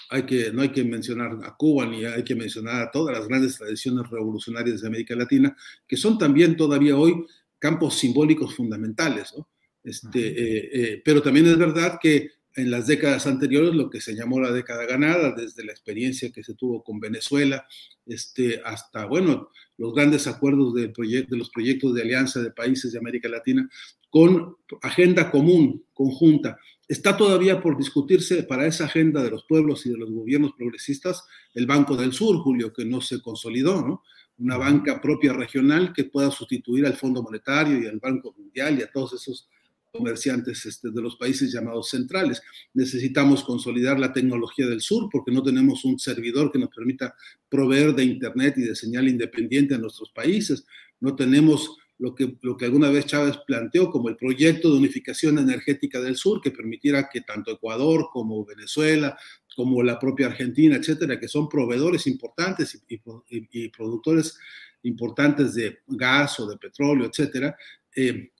hay 0.09 0.23
que, 0.23 0.51
no 0.51 0.61
hay 0.61 0.69
que 0.69 0.83
mencionar 0.83 1.37
a 1.43 1.55
Cuba 1.55 1.85
ni 1.85 2.05
hay 2.05 2.23
que 2.23 2.35
mencionar 2.35 2.81
a 2.81 2.91
todas 2.91 3.17
las 3.17 3.27
grandes 3.27 3.57
tradiciones 3.57 4.09
revolucionarias 4.09 4.81
de 4.81 4.87
América 4.87 5.15
Latina, 5.15 5.55
que 5.87 5.97
son 5.97 6.17
también 6.17 6.55
todavía 6.55 6.95
hoy 6.95 7.25
campos 7.59 7.97
simbólicos 7.97 8.55
fundamentales. 8.55 9.33
¿no? 9.37 9.47
Este, 9.83 10.19
eh, 10.19 10.69
eh, 10.73 11.01
pero 11.03 11.21
también 11.21 11.47
es 11.47 11.57
verdad 11.57 11.99
que 12.01 12.31
en 12.55 12.71
las 12.71 12.87
décadas 12.87 13.27
anteriores, 13.27 13.73
lo 13.73 13.89
que 13.89 13.99
se 13.99 14.15
llamó 14.15 14.39
la 14.39 14.51
década 14.51 14.85
ganada, 14.85 15.33
desde 15.35 15.65
la 15.65 15.73
experiencia 15.73 16.31
que 16.31 16.43
se 16.43 16.55
tuvo 16.55 16.83
con 16.83 16.99
Venezuela, 16.99 17.67
este, 18.05 18.61
hasta, 18.63 19.05
bueno, 19.05 19.49
los 19.77 19.93
grandes 19.93 20.25
acuerdos 20.25 20.73
de, 20.73 20.87
de 20.87 21.37
los 21.37 21.49
proyectos 21.49 21.93
de 21.93 22.01
alianza 22.01 22.41
de 22.41 22.51
países 22.51 22.93
de 22.93 22.99
América 22.99 23.27
Latina, 23.27 23.69
con 24.09 24.55
agenda 24.81 25.29
común, 25.29 25.83
conjunta, 25.93 26.57
Está 26.87 27.17
todavía 27.17 27.61
por 27.61 27.77
discutirse 27.77 28.43
para 28.43 28.67
esa 28.67 28.85
agenda 28.85 29.23
de 29.23 29.31
los 29.31 29.45
pueblos 29.45 29.85
y 29.85 29.89
de 29.89 29.97
los 29.97 30.11
gobiernos 30.11 30.53
progresistas 30.57 31.23
el 31.53 31.65
Banco 31.65 31.97
del 31.97 32.13
Sur, 32.13 32.37
Julio, 32.37 32.71
que 32.71 32.85
no 32.85 33.01
se 33.01 33.21
consolidó, 33.21 33.81
¿no? 33.81 34.03
Una 34.37 34.57
banca 34.57 35.01
propia 35.01 35.33
regional 35.33 35.93
que 35.93 36.03
pueda 36.03 36.29
sustituir 36.29 36.85
al 36.85 36.95
Fondo 36.95 37.23
Monetario 37.23 37.81
y 37.81 37.87
al 37.87 37.99
Banco 37.99 38.35
Mundial 38.37 38.77
y 38.77 38.83
a 38.83 38.91
todos 38.91 39.13
esos 39.13 39.47
comerciantes 39.95 40.65
este, 40.65 40.91
de 40.91 41.01
los 41.01 41.15
países 41.15 41.51
llamados 41.51 41.89
centrales. 41.89 42.41
Necesitamos 42.73 43.43
consolidar 43.43 43.99
la 43.99 44.13
tecnología 44.13 44.67
del 44.67 44.81
sur 44.81 45.09
porque 45.11 45.31
no 45.31 45.41
tenemos 45.41 45.85
un 45.85 45.97
servidor 45.97 46.51
que 46.51 46.59
nos 46.59 46.69
permita 46.69 47.15
proveer 47.49 47.95
de 47.95 48.03
Internet 48.03 48.55
y 48.57 48.63
de 48.63 48.75
señal 48.75 49.07
independiente 49.07 49.75
a 49.75 49.77
nuestros 49.77 50.11
países. 50.11 50.65
No 50.99 51.15
tenemos 51.15 51.77
lo 51.97 52.13
que, 52.13 52.37
lo 52.41 52.57
que 52.57 52.65
alguna 52.65 52.89
vez 52.89 53.05
Chávez 53.05 53.37
planteó 53.45 53.89
como 53.89 54.09
el 54.09 54.17
proyecto 54.17 54.69
de 54.69 54.77
unificación 54.77 55.39
energética 55.39 56.01
del 56.01 56.15
sur, 56.15 56.41
que 56.41 56.51
permitiera 56.51 57.09
que 57.11 57.21
tanto 57.21 57.51
Ecuador 57.51 58.09
como 58.11 58.45
Venezuela, 58.45 59.17
como 59.55 59.81
la 59.81 59.97
propia 59.97 60.27
Argentina, 60.27 60.75
etcétera, 60.75 61.19
que 61.19 61.29
son 61.29 61.47
proveedores 61.47 62.07
importantes 62.07 62.83
y, 62.87 63.69
productores 63.69 64.37
importantes 64.83 65.55
de 65.55 65.79
gas 65.87 66.39
o 66.39 66.47
de 66.47 66.57
petróleo, 66.57 67.07
etcétera, 67.07 67.55
eh, 67.95 68.31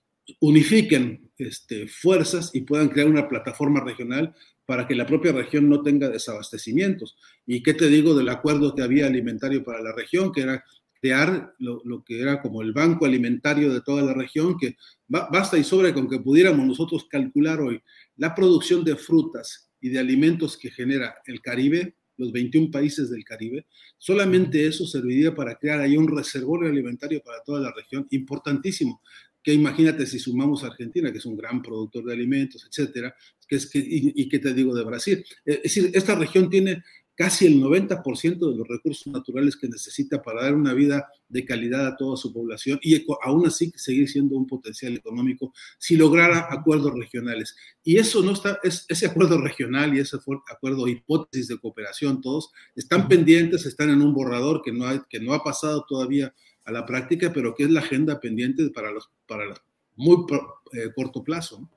unifiquen 0.41 1.31
este, 1.37 1.87
fuerzas 1.87 2.51
y 2.53 2.61
puedan 2.61 2.89
crear 2.89 3.07
una 3.07 3.27
plataforma 3.27 3.79
regional 3.79 4.35
para 4.65 4.87
que 4.87 4.95
la 4.95 5.05
propia 5.05 5.31
región 5.31 5.69
no 5.69 5.81
tenga 5.81 6.09
desabastecimientos. 6.09 7.15
¿Y 7.45 7.61
qué 7.63 7.73
te 7.73 7.87
digo 7.87 8.15
del 8.15 8.29
acuerdo 8.29 8.73
que 8.75 8.81
había 8.81 9.07
alimentario 9.07 9.63
para 9.63 9.81
la 9.81 9.93
región, 9.93 10.31
que 10.31 10.41
era 10.41 10.63
crear 11.01 11.53
lo, 11.59 12.03
que 12.03 12.19
era 12.19 12.41
como 12.41 12.61
el 12.61 12.73
banco 12.73 13.05
alimentario 13.05 13.73
de 13.73 13.81
toda 13.81 14.01
la 14.03 14.13
región, 14.13 14.57
que 14.57 14.75
basta 15.07 15.57
y 15.57 15.63
sobra 15.63 15.93
con 15.93 16.09
que 16.09 16.19
pudiéramos 16.19 16.65
nosotros 16.65 17.05
calcular 17.09 17.61
hoy 17.61 17.81
la 18.17 18.33
producción 18.33 18.83
de 18.83 18.95
frutas 18.95 19.69
y 19.79 19.89
de 19.89 19.99
alimentos 19.99 20.57
que 20.57 20.71
genera 20.71 21.15
el 21.25 21.41
Caribe, 21.41 21.95
los 22.17 22.31
21 22.31 22.71
países 22.71 23.09
del 23.09 23.25
Caribe, 23.25 23.67
solamente 23.97 24.65
eso 24.65 24.87
serviría 24.87 25.35
para 25.35 25.55
crear 25.55 25.81
ahí 25.81 25.97
un 25.97 26.07
reservorio 26.07 26.69
alimentario 26.69 27.21
para 27.21 27.43
toda 27.43 27.59
la 27.59 27.73
región 27.73 28.07
importantísimo, 28.11 29.01
que 29.43 29.53
imagínate 29.53 30.07
si 30.07 30.17
sumamos 30.17 30.63
a 30.63 30.67
Argentina, 30.67 31.11
que 31.11 31.19
es 31.19 31.25
un 31.25 31.37
gran 31.37 31.61
productor 31.61 32.05
de 32.05 32.13
alimentos, 32.13 32.65
etcétera, 32.67 33.13
que 33.47 33.57
es 33.57 33.69
que, 33.69 33.79
y, 33.79 34.13
y 34.15 34.27
qué 34.27 34.39
te 34.39 34.53
digo 34.53 34.73
de 34.73 34.83
Brasil. 34.83 35.23
Es 35.45 35.61
decir, 35.61 35.91
esta 35.93 36.15
región 36.15 36.49
tiene 36.49 36.81
casi 37.15 37.45
el 37.45 37.61
90% 37.61 38.51
de 38.51 38.57
los 38.57 38.67
recursos 38.67 39.07
naturales 39.07 39.55
que 39.55 39.67
necesita 39.67 40.21
para 40.21 40.43
dar 40.43 40.55
una 40.55 40.73
vida 40.73 41.07
de 41.29 41.45
calidad 41.45 41.87
a 41.87 41.95
toda 41.95 42.17
su 42.17 42.33
población 42.33 42.79
y 42.81 43.05
aún 43.23 43.47
así 43.47 43.71
seguir 43.75 44.09
siendo 44.09 44.35
un 44.35 44.45
potencial 44.45 44.93
económico 44.93 45.53
si 45.77 45.95
lograra 45.95 46.47
acuerdos 46.49 46.93
regionales. 46.93 47.55
Y 47.83 47.97
eso 47.97 48.21
no 48.21 48.33
está, 48.33 48.59
es, 48.63 48.85
ese 48.89 49.05
acuerdo 49.05 49.39
regional 49.39 49.95
y 49.95 49.99
ese 49.99 50.17
acuerdo 50.17 50.87
hipótesis 50.87 51.47
de 51.47 51.57
cooperación, 51.57 52.21
todos 52.21 52.51
están 52.75 53.07
pendientes, 53.07 53.65
están 53.65 53.89
en 53.89 54.01
un 54.01 54.13
borrador 54.13 54.61
que 54.61 54.71
no, 54.71 54.85
ha, 54.85 55.07
que 55.07 55.19
no 55.19 55.33
ha 55.33 55.43
pasado 55.43 55.85
todavía 55.87 56.33
a 56.65 56.71
la 56.71 56.85
práctica, 56.85 57.31
pero 57.33 57.55
que 57.55 57.63
es 57.63 57.69
la 57.69 57.79
agenda 57.79 58.19
pendiente 58.19 58.69
para 58.71 58.91
los 58.91 59.09
para 59.27 59.45
los 59.45 59.61
muy 59.95 60.25
eh, 60.73 60.91
corto 60.95 61.23
plazo. 61.23 61.69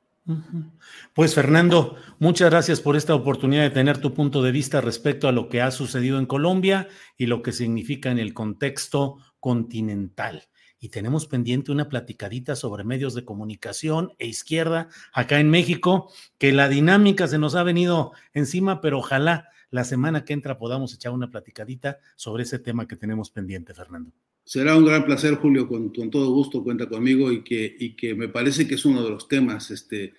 Pues 1.14 1.34
Fernando, 1.34 1.96
muchas 2.18 2.50
gracias 2.50 2.80
por 2.80 2.96
esta 2.96 3.14
oportunidad 3.14 3.62
de 3.62 3.70
tener 3.70 3.98
tu 3.98 4.12
punto 4.12 4.42
de 4.42 4.52
vista 4.52 4.80
respecto 4.80 5.26
a 5.26 5.32
lo 5.32 5.48
que 5.48 5.62
ha 5.62 5.70
sucedido 5.70 6.18
en 6.18 6.26
Colombia 6.26 6.88
y 7.16 7.26
lo 7.26 7.42
que 7.42 7.52
significa 7.52 8.10
en 8.10 8.18
el 8.18 8.34
contexto 8.34 9.18
continental. 9.40 10.48
Y 10.80 10.90
tenemos 10.90 11.26
pendiente 11.26 11.72
una 11.72 11.88
platicadita 11.88 12.56
sobre 12.56 12.84
medios 12.84 13.14
de 13.14 13.24
comunicación 13.24 14.12
e 14.18 14.26
izquierda 14.26 14.88
acá 15.12 15.40
en 15.40 15.50
México, 15.50 16.12
que 16.36 16.52
la 16.52 16.68
dinámica 16.68 17.26
se 17.26 17.38
nos 17.38 17.54
ha 17.54 17.62
venido 17.62 18.12
encima, 18.32 18.80
pero 18.80 18.98
ojalá 18.98 19.48
la 19.70 19.84
semana 19.84 20.24
que 20.24 20.34
entra 20.34 20.58
podamos 20.58 20.94
echar 20.94 21.12
una 21.12 21.30
platicadita 21.30 21.98
sobre 22.16 22.42
ese 22.42 22.58
tema 22.58 22.86
que 22.86 22.96
tenemos 22.96 23.30
pendiente, 23.30 23.74
Fernando. 23.74 24.12
Será 24.48 24.78
un 24.78 24.86
gran 24.86 25.04
placer, 25.04 25.34
Julio, 25.34 25.68
con, 25.68 25.92
todo 25.92 26.32
gusto 26.32 26.64
cuenta 26.64 26.88
conmigo 26.88 27.30
y 27.30 27.44
que, 27.44 27.76
y 27.78 27.94
que 27.94 28.14
me 28.14 28.28
parece 28.28 28.66
que 28.66 28.76
es 28.76 28.84
uno 28.86 29.04
de 29.04 29.10
los 29.10 29.28
temas 29.28 29.70
este, 29.70 30.14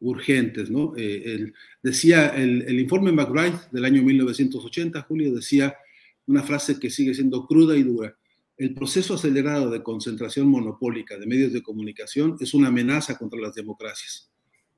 urgentes, 0.00 0.70
¿no? 0.70 0.94
Eh, 0.96 1.52
decía 1.82 2.28
el, 2.28 2.62
el, 2.62 2.80
informe 2.80 3.12
McBride 3.12 3.58
del 3.72 3.84
año 3.84 4.02
1980, 4.02 5.02
Julio, 5.02 5.34
decía 5.34 5.76
una 6.24 6.42
frase 6.42 6.80
que 6.80 6.88
sigue 6.88 7.12
siendo 7.12 7.46
cruda 7.46 7.76
y 7.76 7.82
dura. 7.82 8.16
El 8.56 8.72
proceso 8.72 9.16
acelerado 9.16 9.68
de 9.68 9.82
concentración 9.82 10.48
monopólica 10.48 11.18
de 11.18 11.26
medios 11.26 11.52
de 11.52 11.62
comunicación 11.62 12.38
es 12.40 12.54
una 12.54 12.68
amenaza 12.68 13.18
contra 13.18 13.38
las 13.38 13.54
democracias. 13.54 14.32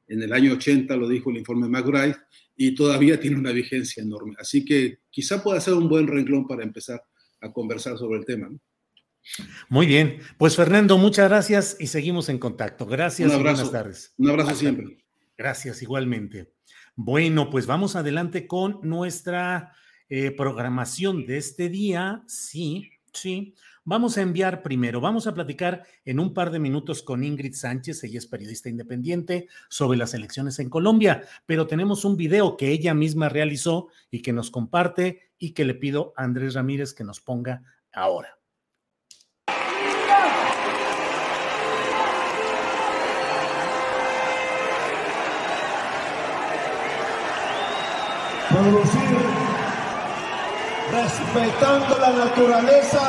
En 0.09 0.21
el 0.21 0.33
año 0.33 0.55
80 0.55 0.97
lo 0.97 1.09
dijo 1.09 1.31
el 1.31 1.37
informe 1.37 1.69
McBride 1.69 2.17
y 2.57 2.75
todavía 2.75 3.21
tiene 3.21 3.39
una 3.39 3.53
vigencia 3.53 4.03
enorme. 4.03 4.35
Así 4.37 4.65
que 4.65 4.99
quizá 5.11 5.45
pueda 5.45 5.61
ser 5.61 5.75
un 5.75 5.89
buen 5.89 6.09
renglón 6.09 6.45
para 6.45 6.65
empezar 6.65 7.01
a 7.41 7.53
conversar 7.53 7.97
sobre 7.99 8.19
el 8.19 8.25
tema. 8.25 8.49
¿no? 8.49 8.59
Muy 9.69 9.87
bien, 9.87 10.21
pues 10.39 10.57
Fernando, 10.57 10.99
muchas 10.99 11.29
gracias 11.29 11.77
y 11.81 11.89
seguimos 11.89 12.29
en 12.29 12.39
contacto. 12.39 12.87
Gracias. 12.87 13.29
Un 13.29 13.35
abrazo. 13.35 13.65
buenas 13.65 13.73
tardes. 13.73 14.15
Un 14.19 14.31
abrazo 14.31 14.55
siempre. 14.55 15.05
Gracias, 15.37 15.83
igualmente. 15.83 16.53
Bueno, 16.95 17.51
pues 17.51 17.67
vamos 17.67 17.97
adelante 17.97 18.47
con 18.47 18.81
nuestra 18.83 19.73
eh, 20.09 20.31
programación 20.31 21.27
de 21.27 21.37
este 21.37 21.69
día. 21.69 22.23
Sí, 22.27 22.91
sí. 23.13 23.55
Vamos 23.89 24.19
a 24.19 24.23
enviar 24.23 24.63
primero, 24.63 25.01
vamos 25.01 25.29
a 25.29 25.35
platicar 25.35 25.85
en 26.05 26.19
un 26.19 26.35
par 26.35 26.51
de 26.51 26.59
minutos 26.59 27.05
con 27.05 27.23
Ingrid 27.23 27.55
Sánchez, 27.55 28.03
ella 28.03 28.19
es 28.19 28.27
periodista 28.27 28.69
independiente, 28.69 29.47
sobre 29.69 29.97
las 29.97 30.13
elecciones 30.13 30.59
en 30.59 30.69
Colombia, 30.69 31.23
pero 31.47 31.69
tenemos 31.69 32.05
un 32.05 32.17
video 32.17 32.57
que 32.57 32.73
ella 32.73 32.95
misma 32.95 33.29
realizó 33.29 33.87
y 34.11 34.23
que 34.23 34.33
nos 34.33 34.51
comparte 34.51 35.31
y 35.39 35.53
que 35.53 35.65
le 35.65 35.75
pido 35.75 36.15
a 36.17 36.25
Andrés 36.25 36.55
Ramírez 36.55 36.95
que 36.95 37.05
nos 37.05 37.21
ponga 37.21 37.63
ahora. 37.93 38.37
Respetando 50.93 51.99
la 51.99 52.25
naturaleza 52.25 53.01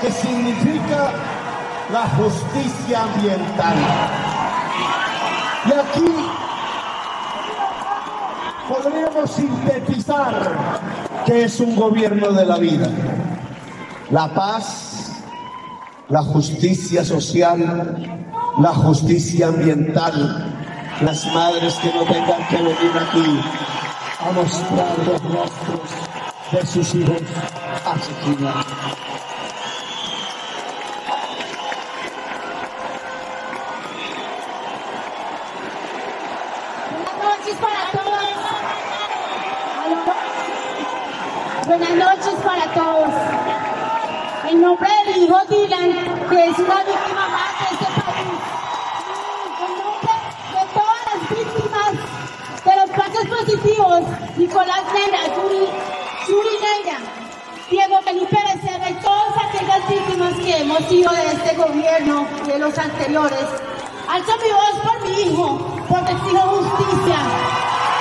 que 0.00 0.10
significa 0.10 1.12
la 1.92 2.08
justicia 2.10 3.02
ambiental. 3.02 3.76
Y 5.66 5.72
aquí 5.72 6.12
podríamos 8.68 9.30
sintetizar 9.30 10.80
que 11.26 11.44
es 11.44 11.60
un 11.60 11.76
gobierno 11.76 12.32
de 12.32 12.46
la 12.46 12.58
vida. 12.58 12.88
La 14.10 14.32
paz, 14.32 15.12
la 16.08 16.22
justicia 16.22 17.04
social, 17.04 18.22
la 18.58 18.74
justicia 18.74 19.48
ambiental, 19.48 20.54
las 21.02 21.26
madres 21.34 21.74
que 21.76 21.92
no 21.92 22.04
tengan 22.04 22.48
que 22.48 22.56
venir 22.56 22.92
aquí 23.08 23.40
a 24.22 24.32
mostrar 24.32 24.98
los 24.98 25.22
rostros 25.22 25.90
de 26.52 26.66
sus 26.66 26.94
hijos 26.94 27.22
asesinados. 27.86 28.66
Buenas 41.66 41.90
noches 41.90 42.34
para 42.44 42.64
todos. 42.74 43.14
En 44.50 44.60
nombre 44.60 44.90
del 45.06 45.22
hijo 45.22 45.38
Dylan, 45.48 45.92
que 46.28 46.44
es 46.46 46.58
una 46.58 46.82
víctima 46.82 47.28
más 47.28 47.52
de 47.60 47.64
este 47.70 48.00
país. 48.02 48.42
En 49.60 49.72
nombre 49.78 50.14
de 50.52 50.62
todas 50.74 51.00
las 51.06 51.20
víctimas 51.30 51.92
de 52.64 52.76
los 52.76 52.90
casos 52.90 53.19
positivos, 53.30 54.00
Nicolás 54.36 54.82
Neira, 54.92 55.22
Yuri, 55.34 55.64
Yuri 56.28 56.56
Neira, 56.64 56.98
Diego 57.70 58.02
Felipe 58.02 58.36
Becerra 58.52 58.90
y 58.90 58.94
todas 58.94 59.34
aquellas 59.44 59.88
víctimas 59.88 60.34
que 60.34 60.56
hemos 60.58 60.82
sido 60.88 61.12
de 61.12 61.26
este 61.26 61.56
gobierno 61.56 62.26
y 62.44 62.48
de 62.48 62.58
los 62.58 62.76
anteriores. 62.76 63.46
Alzo 64.08 64.32
mi 64.42 64.50
voz 64.52 64.76
por 64.82 65.08
mi 65.08 65.22
hijo, 65.22 65.46
porque 65.88 66.12
exijo 66.12 66.42
justicia. 66.56 67.18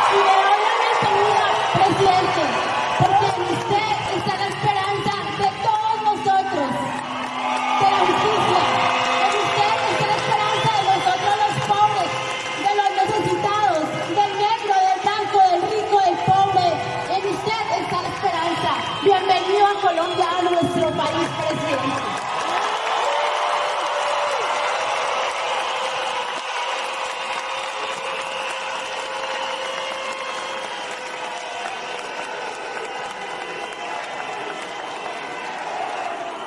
Y 0.10 0.20
le 0.26 0.36
doy 0.42 0.60
la 0.66 0.74
bienvenida, 0.82 1.46
presidente, 1.78 2.42
porque 2.98 3.26
en 3.30 3.42
usted 3.58 3.90
está 4.18 4.34
la 4.42 4.48
esperanza 4.50 5.14
de 5.38 5.50
todos 5.62 5.96
nosotros, 6.10 6.70
de 7.80 7.88
la 7.94 8.00
justicia. 8.10 8.62
En 9.22 9.34
usted 9.46 9.70
está 9.86 10.04
la 10.10 10.18
esperanza 10.18 10.70
de 10.74 10.84
nosotros 10.90 11.34
los 11.46 11.56
pobres, 11.70 12.10
de 12.66 12.72
los 12.80 12.90
necesitados, 13.06 13.84
del 14.18 14.32
negro, 14.34 14.76
del 14.90 15.00
blanco, 15.06 15.38
del 15.46 15.62
rico, 15.70 15.96
del 16.10 16.18
pobre. 16.26 16.68
En 17.14 17.22
usted 17.38 17.62
está 17.86 17.98
la 18.02 18.10
esperanza. 18.18 18.72
Bienvenido 19.04 19.64
a 19.68 19.76
Colombia, 19.80 20.26
a 20.26 20.42
nuestro 20.42 20.90
país, 20.98 21.28
presidente. 21.38 22.10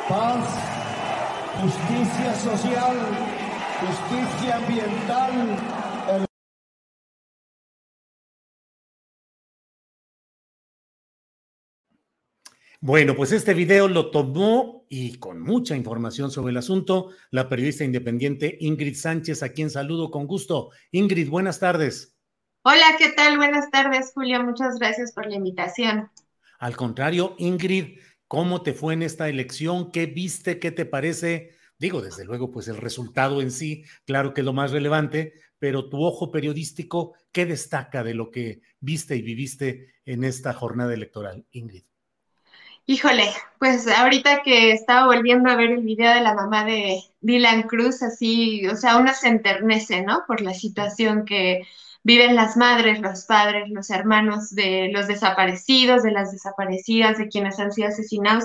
Paz, 0.08 0.44
justicia 1.62 2.34
social, 2.34 2.96
justicia 3.80 4.60
ambiental. 4.72 5.58
el- 6.08 6.26
Bueno, 12.80 13.14
pues 13.14 13.30
este 13.32 13.54
video 13.54 13.86
lo 13.86 14.10
tomó 14.10 14.86
y 14.88 15.18
con 15.18 15.40
mucha 15.40 15.76
información 15.76 16.30
sobre 16.30 16.50
el 16.50 16.56
asunto 16.56 17.10
la 17.30 17.48
periodista 17.48 17.84
independiente 17.84 18.56
Ingrid 18.60 18.96
Sánchez, 18.96 19.42
a 19.42 19.50
quien 19.50 19.70
saludo 19.70 20.10
con 20.10 20.26
gusto. 20.26 20.70
Ingrid, 20.90 21.28
buenas 21.28 21.60
tardes. 21.60 22.16
Hola, 22.64 22.84
¿qué 22.98 23.10
tal? 23.12 23.36
Buenas 23.36 23.70
tardes, 23.70 24.12
Julio. 24.14 24.42
Muchas 24.42 24.78
gracias 24.78 25.12
por 25.12 25.26
la 25.26 25.36
invitación. 25.36 26.10
Al 26.58 26.76
contrario, 26.76 27.34
Ingrid, 27.38 27.98
¿cómo 28.26 28.62
te 28.62 28.72
fue 28.72 28.94
en 28.94 29.02
esta 29.02 29.28
elección? 29.28 29.90
¿Qué 29.92 30.06
viste? 30.06 30.58
¿Qué 30.58 30.70
te 30.72 30.84
parece? 30.84 31.50
Digo, 31.82 32.00
desde 32.00 32.24
luego, 32.24 32.52
pues 32.52 32.68
el 32.68 32.76
resultado 32.76 33.42
en 33.42 33.50
sí, 33.50 33.82
claro 34.06 34.32
que 34.32 34.42
es 34.42 34.44
lo 34.44 34.52
más 34.52 34.70
relevante, 34.70 35.32
pero 35.58 35.88
tu 35.88 36.04
ojo 36.04 36.30
periodístico, 36.30 37.14
¿qué 37.32 37.44
destaca 37.44 38.04
de 38.04 38.14
lo 38.14 38.30
que 38.30 38.60
viste 38.78 39.16
y 39.16 39.22
viviste 39.22 39.92
en 40.04 40.22
esta 40.22 40.52
jornada 40.52 40.94
electoral, 40.94 41.44
Ingrid? 41.50 41.82
Híjole, 42.86 43.28
pues 43.58 43.88
ahorita 43.88 44.42
que 44.44 44.70
estaba 44.70 45.06
volviendo 45.06 45.50
a 45.50 45.56
ver 45.56 45.72
el 45.72 45.82
video 45.82 46.14
de 46.14 46.20
la 46.20 46.34
mamá 46.34 46.64
de 46.64 47.02
Dylan 47.20 47.62
Cruz, 47.62 48.00
así, 48.04 48.64
o 48.68 48.76
sea, 48.76 48.96
uno 48.98 49.12
se 49.12 49.26
enternece, 49.26 50.02
¿no? 50.02 50.22
Por 50.28 50.40
la 50.40 50.54
situación 50.54 51.24
que 51.24 51.62
viven 52.04 52.36
las 52.36 52.56
madres, 52.56 53.00
los 53.00 53.24
padres, 53.24 53.68
los 53.70 53.90
hermanos 53.90 54.54
de 54.54 54.88
los 54.92 55.08
desaparecidos, 55.08 56.04
de 56.04 56.12
las 56.12 56.30
desaparecidas, 56.30 57.18
de 57.18 57.26
quienes 57.26 57.58
han 57.58 57.72
sido 57.72 57.88
asesinados. 57.88 58.44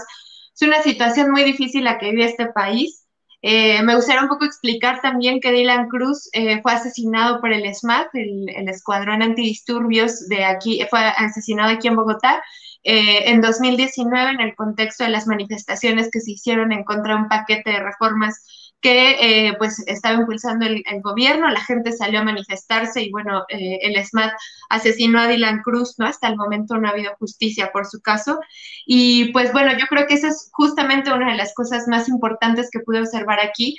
Es 0.56 0.64
una 0.64 0.82
situación 0.82 1.30
muy 1.30 1.44
difícil 1.44 1.84
la 1.84 2.00
que 2.00 2.10
vive 2.10 2.26
este 2.26 2.48
país. 2.48 3.07
Eh, 3.50 3.82
me 3.82 3.96
gustaría 3.96 4.22
un 4.24 4.28
poco 4.28 4.44
explicar 4.44 5.00
también 5.00 5.40
que 5.40 5.54
Dylan 5.54 5.88
Cruz 5.88 6.30
eh, 6.34 6.62
fue 6.62 6.74
asesinado 6.74 7.40
por 7.40 7.54
el 7.54 7.64
SMAT, 7.74 8.14
el, 8.14 8.68
Escuadrón 8.68 9.22
Antidisturbios 9.22 10.28
de 10.28 10.44
aquí, 10.44 10.86
fue 10.90 11.00
asesinado 11.00 11.72
aquí 11.72 11.88
en 11.88 11.96
Bogotá 11.96 12.44
eh, 12.84 13.32
en 13.32 13.40
2019 13.40 14.32
en 14.32 14.42
el 14.42 14.54
contexto 14.54 15.06
de 15.06 15.12
las 15.12 15.28
manifestaciones 15.28 16.10
que 16.12 16.20
se 16.20 16.32
hicieron 16.32 16.74
en 16.74 16.84
contra 16.84 17.16
de 17.16 17.22
un 17.22 17.30
paquete 17.30 17.72
de 17.72 17.80
reformas 17.80 18.67
que 18.82 19.48
eh, 19.48 19.56
pues 19.58 19.80
estaba 19.88 20.20
impulsando 20.20 20.66
el, 20.66 20.84
gobierno, 21.02 21.50
la 21.50 21.62
gente 21.62 21.92
salió 21.92 22.20
a 22.20 22.24
manifestarse 22.24 23.02
y 23.02 23.12
bueno, 23.12 23.44
eh, 23.50 23.80
el 23.82 23.96
SMAT 24.06 24.34
asesinó 24.70 25.20
a 25.20 25.28
Dylan 25.28 25.62
Cruz, 25.64 25.96
¿no? 25.98 26.06
Hasta 26.06 26.28
el 26.28 26.38
momento 26.38 26.78
no 26.78 26.88
ha 26.88 26.92
habido 26.92 27.16
justicia 27.20 27.72
por 27.72 27.86
su 27.88 28.02
caso. 28.02 28.40
Y 28.86 29.32
pues 29.34 29.52
bueno, 29.52 29.78
yo 29.78 29.88
creo 29.88 30.08
que 30.08 30.16
esa 30.16 30.30
es 30.30 30.50
justamente 30.54 31.12
una 31.12 31.32
de 31.32 31.38
las 31.38 31.54
cosas 31.54 31.88
más 31.88 32.08
importantes 32.08 32.70
que 32.72 32.80
pude 32.82 33.00
observar 33.00 33.40
aquí. 33.40 33.78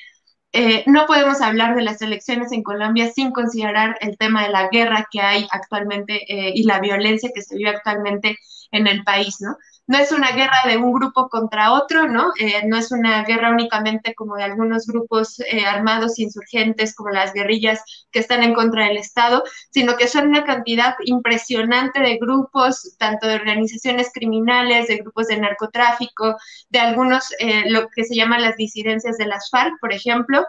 Eh, 0.53 0.83
no 0.87 1.07
podemos 1.07 1.41
hablar 1.43 1.77
de 1.77 1.83
las 1.83 2.03
elecciones 2.03 2.53
en 2.53 2.63
Colombia 2.63 3.13
sin 3.13 3.33
considerar 3.33 3.97
el 4.01 4.17
tema 4.17 4.45
de 4.45 4.51
la 4.51 4.69
guerra 4.69 5.07
que 5.11 5.21
hay 5.21 5.47
actualmente 5.51 6.25
y 6.27 6.63
la 6.65 6.81
violencia 6.81 7.31
que 7.35 7.43
se 7.43 7.57
vive 7.57 7.71
actualmente 7.71 8.37
en 8.73 8.87
el 8.87 9.05
país, 9.05 9.37
¿no? 9.41 9.57
No 9.89 9.97
es 9.97 10.13
una 10.13 10.33
guerra 10.33 10.59
de 10.67 10.77
un 10.77 10.93
grupo 10.93 11.29
contra 11.31 11.73
otro, 11.73 12.07
¿no? 12.07 12.33
Eh, 12.39 12.63
no 12.67 12.77
es 12.77 12.93
una 12.93 13.25
guerra 13.25 13.51
únicamente 13.51 14.15
como 14.15 14.37
de 14.37 14.45
algunos 14.45 14.87
grupos 14.87 15.41
eh, 15.41 15.65
armados 15.65 16.19
insurgentes, 16.19 16.95
como 16.95 17.09
las 17.09 17.33
guerrillas 17.33 17.83
que 18.13 18.19
están 18.19 18.43
en 18.43 18.53
contra 18.53 18.85
del 18.85 18.99
Estado, 18.99 19.43
sino 19.71 19.97
que 19.97 20.07
son 20.07 20.29
una 20.29 20.45
cantidad 20.45 20.95
impresionante 21.05 22.01
de 22.01 22.19
grupos, 22.19 22.97
tanto 22.99 23.27
de 23.27 23.37
organizaciones 23.37 24.11
criminales, 24.13 24.89
de 24.89 24.99
grupos 24.99 25.29
de 25.29 25.39
narcotráfico, 25.39 26.37
de 26.69 26.81
algunos, 26.81 27.33
eh, 27.39 27.71
lo 27.71 27.89
que 27.89 28.05
se 28.05 28.15
llaman 28.15 28.43
las 28.43 28.57
disidencias 28.57 29.17
de 29.17 29.27
las 29.27 29.49
FARC, 29.51 29.73
por 29.81 29.95
ejemplo, 29.95 30.45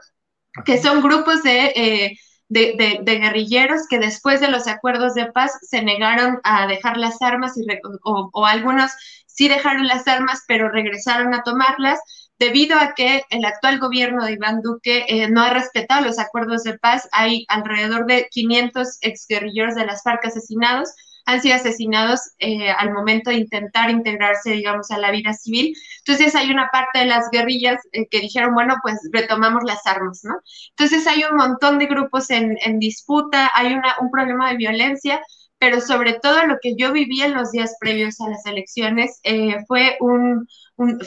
que 0.66 0.82
son 0.82 1.02
grupos 1.02 1.44
de 1.44 2.18
de, 2.50 3.20
guerrilleros 3.22 3.88
que 3.88 4.00
después 4.00 4.42
de 4.42 4.50
los 4.50 4.68
acuerdos 4.68 5.14
de 5.14 5.32
paz 5.32 5.52
se 5.62 5.84
negaron 5.84 6.40
a 6.44 6.68
dejar 6.68 6.98
las 6.98 7.22
armas 7.22 7.58
y 7.58 7.66
o, 8.04 8.46
algunos 8.46 8.92
sí 9.40 9.48
dejaron 9.48 9.88
las 9.88 10.06
armas 10.06 10.44
pero 10.50 10.70
regresaron 10.70 11.34
a 11.34 11.44
tomarlas 11.44 11.98
debido 12.38 12.78
a 12.78 12.94
que 12.94 13.24
el 13.30 13.46
actual 13.46 13.80
gobierno 13.80 14.26
de 14.26 14.34
Iván 14.34 14.62
Duque 14.62 15.06
eh, 15.08 15.30
no 15.30 15.42
ha 15.42 15.50
respetado 15.54 16.06
los 16.06 16.20
acuerdos 16.20 16.64
de 16.64 16.78
paz. 16.78 17.08
Hay 17.14 17.46
alrededor 17.48 18.06
de 18.06 18.28
500 18.30 18.98
exguerrilleros 19.00 19.76
de 19.76 19.86
las 19.86 20.04
FARC 20.04 20.26
asesinados 20.26 20.90
han 21.26 21.42
sido 21.42 21.56
asesinados 21.56 22.22
eh, 22.40 22.72
al 22.72 22.92
momento 22.92 23.30
de 23.30 23.36
intentar 23.38 23.92
integrarse, 23.92 24.52
digamos, 24.52 24.90
a 24.90 24.98
la 24.98 25.12
vida 25.12 25.32
civil. 25.34 25.76
Entonces 26.00 26.34
hay 26.34 26.50
una 26.50 26.70
parte 26.72 27.00
de 27.00 27.06
las 27.06 27.30
guerrillas 27.32 27.78
eh, 27.92 28.08
que 28.10 28.20
dijeron, 28.20 28.56
bueno, 28.56 28.78
pues 28.82 28.96
retomamos 29.12 29.64
las 29.64 29.86
armas, 29.86 30.22
¿no? 30.24 30.34
Entonces 30.72 31.06
hay 31.06 31.24
un 31.30 31.38
montón 31.38 31.78
de 31.78 31.86
grupos 31.86 32.32
en, 32.32 32.58
en 32.66 32.80
disputa, 32.80 33.52
hay 33.54 33.74
una, 33.74 33.96
un 34.02 34.10
problema 34.10 34.50
de 34.50 34.58
violencia, 34.58 35.22
pero 35.60 35.82
sobre 35.82 36.14
todo 36.14 36.46
lo 36.46 36.58
que 36.62 36.76
yo 36.78 36.92
viví 36.94 37.22
en 37.22 37.34
los 37.34 37.52
días 37.52 37.76
previos 37.80 38.22
a 38.22 38.30
las 38.30 38.46
elecciones 38.46 39.20
eh, 39.24 39.58
fue 39.68 39.98
un, 40.00 40.48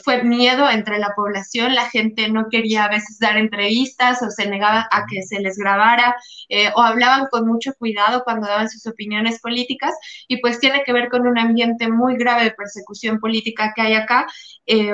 fue 0.04 0.22
miedo 0.22 0.68
entre 0.68 0.98
la 0.98 1.14
población, 1.16 1.74
la 1.74 1.88
gente 1.88 2.28
no 2.28 2.48
quería 2.50 2.84
a 2.84 2.88
veces 2.90 3.18
dar 3.18 3.38
entrevistas 3.38 4.22
o 4.22 4.30
se 4.30 4.46
negaba 4.46 4.86
a 4.90 5.06
que 5.10 5.22
se 5.22 5.40
les 5.40 5.56
grabara 5.56 6.14
eh, 6.50 6.70
o 6.76 6.82
hablaban 6.82 7.28
con 7.30 7.46
mucho 7.48 7.72
cuidado 7.78 8.22
cuando 8.24 8.46
daban 8.46 8.68
sus 8.68 8.86
opiniones 8.86 9.40
políticas 9.40 9.94
y 10.28 10.36
pues 10.42 10.60
tiene 10.60 10.82
que 10.84 10.92
ver 10.92 11.08
con 11.08 11.26
un 11.26 11.38
ambiente 11.38 11.88
muy 11.88 12.16
grave 12.16 12.44
de 12.44 12.50
persecución 12.50 13.18
política 13.20 13.72
que 13.74 13.82
hay 13.82 13.94
acá. 13.94 14.26
Eh, 14.66 14.92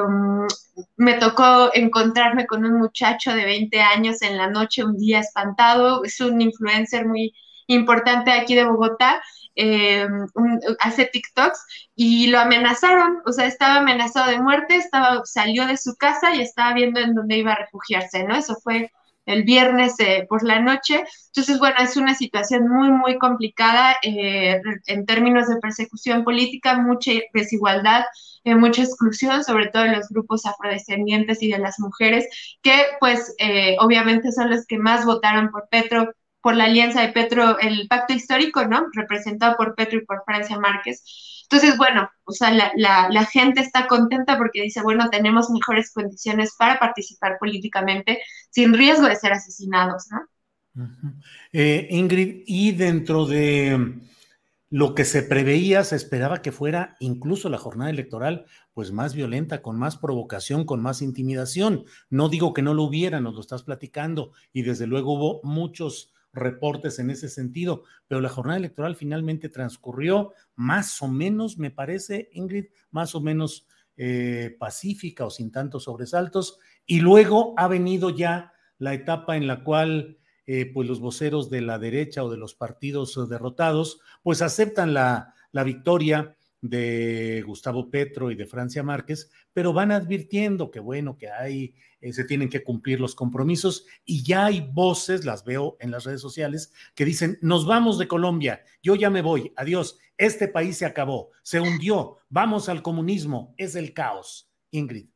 me 0.97 1.15
tocó 1.15 1.71
encontrarme 1.75 2.47
con 2.47 2.65
un 2.65 2.79
muchacho 2.79 3.35
de 3.35 3.45
20 3.45 3.81
años 3.81 4.23
en 4.23 4.37
la 4.37 4.49
noche, 4.49 4.85
un 4.85 4.97
día 4.97 5.21
espantado, 5.21 6.05
es 6.05 6.21
un 6.21 6.41
influencer 6.41 7.07
muy 7.07 7.33
importante 7.69 8.33
aquí 8.33 8.55
de 8.55 8.65
Bogotá 8.65 9.23
eh, 9.55 10.07
hace 10.79 11.07
TikToks 11.07 11.91
y 11.95 12.29
lo 12.29 12.39
amenazaron, 12.39 13.23
o 13.27 13.33
sea, 13.33 13.47
estaba 13.47 13.77
amenazado 13.77 14.31
de 14.31 14.41
muerte, 14.41 14.77
estaba, 14.77 15.23
salió 15.25 15.67
de 15.67 15.77
su 15.77 15.97
casa 15.97 16.35
y 16.35 16.41
estaba 16.41 16.75
viendo 16.75 17.01
en 17.01 17.15
dónde 17.15 17.39
iba 17.39 17.53
a 17.53 17.59
refugiarse, 17.59 18.25
¿no? 18.25 18.37
Eso 18.37 18.57
fue 18.63 18.93
el 19.27 19.43
viernes 19.43 19.95
eh, 19.99 20.27
por 20.29 20.45
la 20.45 20.61
noche. 20.61 21.05
Entonces, 21.27 21.59
bueno, 21.59 21.77
es 21.81 21.97
una 21.97 22.15
situación 22.15 22.69
muy, 22.69 22.91
muy 22.91 23.19
complicada 23.19 23.97
eh, 24.03 24.61
en 24.87 25.05
términos 25.07 25.49
de 25.49 25.57
persecución 25.57 26.25
política, 26.25 26.79
mucha 26.79 27.11
desigualdad, 27.35 28.05
mucha 28.45 28.83
exclusión, 28.83 29.45
sobre 29.45 29.67
todo 29.69 29.83
de 29.83 29.97
los 29.97 30.09
grupos 30.09 30.47
afrodescendientes 30.47 31.43
y 31.43 31.51
de 31.51 31.59
las 31.59 31.79
mujeres, 31.79 32.27
que 32.63 32.73
pues 32.99 33.35
obviamente 33.79 34.33
son 34.33 34.49
los 34.49 34.65
que 34.65 34.79
más 34.79 35.05
votaron 35.05 35.51
por 35.51 35.69
Petro 35.69 36.15
por 36.41 36.55
la 36.55 36.65
alianza 36.65 37.03
de 37.03 37.13
Petro, 37.13 37.59
el 37.59 37.89
pacto 37.89 38.13
histórico, 38.15 38.65
¿no? 38.67 38.87
Representado 38.93 39.57
por 39.57 39.75
Petro 39.75 39.99
y 39.99 40.05
por 40.05 40.23
Francia 40.25 40.59
Márquez. 40.59 41.03
Entonces, 41.51 41.79
bueno, 41.79 42.09
o 42.25 42.33
sea, 42.33 42.51
la, 42.53 42.73
la, 42.77 43.25
gente 43.25 43.61
está 43.61 43.87
contenta 43.87 44.37
porque 44.37 44.63
dice, 44.63 44.83
bueno, 44.83 45.09
tenemos 45.09 45.49
mejores 45.51 45.91
condiciones 45.93 46.55
para 46.59 46.79
participar 46.79 47.39
políticamente 47.41 48.21
sin 48.51 48.75
riesgo 48.75 49.07
de 49.09 49.17
ser 49.17 49.33
asesinados, 49.33 50.09
¿no? 50.11 50.87
Eh, 51.53 51.89
Ingrid, 51.91 52.43
y 52.47 52.73
dentro 52.73 53.25
de 53.25 53.99
lo 54.71 54.95
que 54.95 55.07
se 55.07 55.23
preveía, 55.23 55.83
se 55.85 55.97
esperaba 55.97 56.43
que 56.43 56.53
fuera 56.53 56.97
incluso 57.01 57.49
la 57.49 57.57
jornada 57.57 57.91
electoral, 57.91 58.45
pues 58.75 58.93
más 58.93 59.15
violenta, 59.15 59.63
con 59.63 59.79
más 59.79 59.97
provocación, 59.97 60.67
con 60.67 60.83
más 60.83 61.01
intimidación. 61.01 61.85
No 62.11 62.29
digo 62.29 62.53
que 62.53 62.63
no 62.63 62.75
lo 62.75 62.83
hubiera, 62.83 63.21
nos 63.21 63.35
lo 63.35 63.41
estás 63.41 63.63
platicando, 63.63 64.33
y 64.53 64.63
desde 64.63 64.87
luego 64.87 65.15
hubo 65.15 65.41
muchos 65.43 66.13
reportes 66.39 66.99
en 66.99 67.11
ese 67.11 67.29
sentido, 67.29 67.85
pero 68.07 68.21
la 68.21 68.29
jornada 68.29 68.59
electoral 68.59 68.97
finalmente 68.97 69.49
transcurrió 69.49 70.33
más 70.55 71.03
o 71.03 71.09
menos, 71.09 71.59
me 71.59 71.71
parece, 71.71 72.31
Ingrid, 72.33 72.67
más 72.91 73.15
o 73.15 73.21
menos 73.21 73.67
eh, 73.97 74.57
pacífica 74.59 75.27
o 75.27 75.31
sin 75.31 75.51
tantos 75.51 75.85
sobresaltos, 75.85 76.59
y 76.87 77.01
luego 77.01 77.55
ha 77.57 77.69
venido 77.69 78.11
ya 78.11 78.53
la 78.79 78.95
etapa 78.95 79.37
en 79.37 79.47
la 79.47 79.65
cual 79.65 80.19
eh, 80.47 80.71
pues 80.73 80.89
los 80.89 81.01
voceros 81.01 81.51
de 81.51 81.61
la 81.61 81.79
derecha 81.79 82.25
o 82.25 82.31
de 82.31 82.39
los 82.39 82.55
partidos 82.55 83.29
derrotados, 83.29 84.01
pues 84.23 84.41
aceptan 84.41 84.95
la, 84.95 85.35
la 85.53 85.63
victoria 85.63 86.38
de 86.61 87.43
Gustavo 87.47 87.91
Petro 87.91 88.31
y 88.31 88.35
de 88.35 88.47
Francia 88.47 88.83
Márquez, 88.83 89.31
pero 89.53 89.73
van 89.73 89.93
advirtiendo 89.93 90.71
que 90.71 90.81
bueno, 90.81 91.17
que 91.17 91.31
hay, 91.31 91.75
eh, 92.01 92.13
se 92.13 92.25
tienen 92.25 92.49
que 92.49 92.65
cumplir 92.65 93.01
los 93.01 93.15
compromisos 93.15 93.87
y 94.05 94.23
ya 94.23 94.47
hay 94.47 94.69
voces, 94.73 95.25
las 95.25 95.45
veo 95.45 95.77
en 95.81 95.91
las 95.91 96.05
redes 96.05 96.21
sociales, 96.21 96.73
que 96.95 97.05
dicen, 97.05 97.39
nos 97.43 97.67
vamos 97.67 97.99
de 97.99 98.09
Colombia, 98.09 98.65
yo 98.83 98.95
ya 98.95 99.11
me 99.11 99.23
voy, 99.23 99.53
adiós, 99.57 99.99
este 100.17 100.49
país 100.49 100.77
se 100.77 100.87
acabó, 100.87 101.31
se 101.43 101.61
hundió, 101.61 102.19
vamos 102.29 102.69
al 102.69 102.83
comunismo, 102.83 103.55
es 103.57 103.75
el 103.75 103.93
caos. 103.93 104.47
Ingrid. 104.71 105.09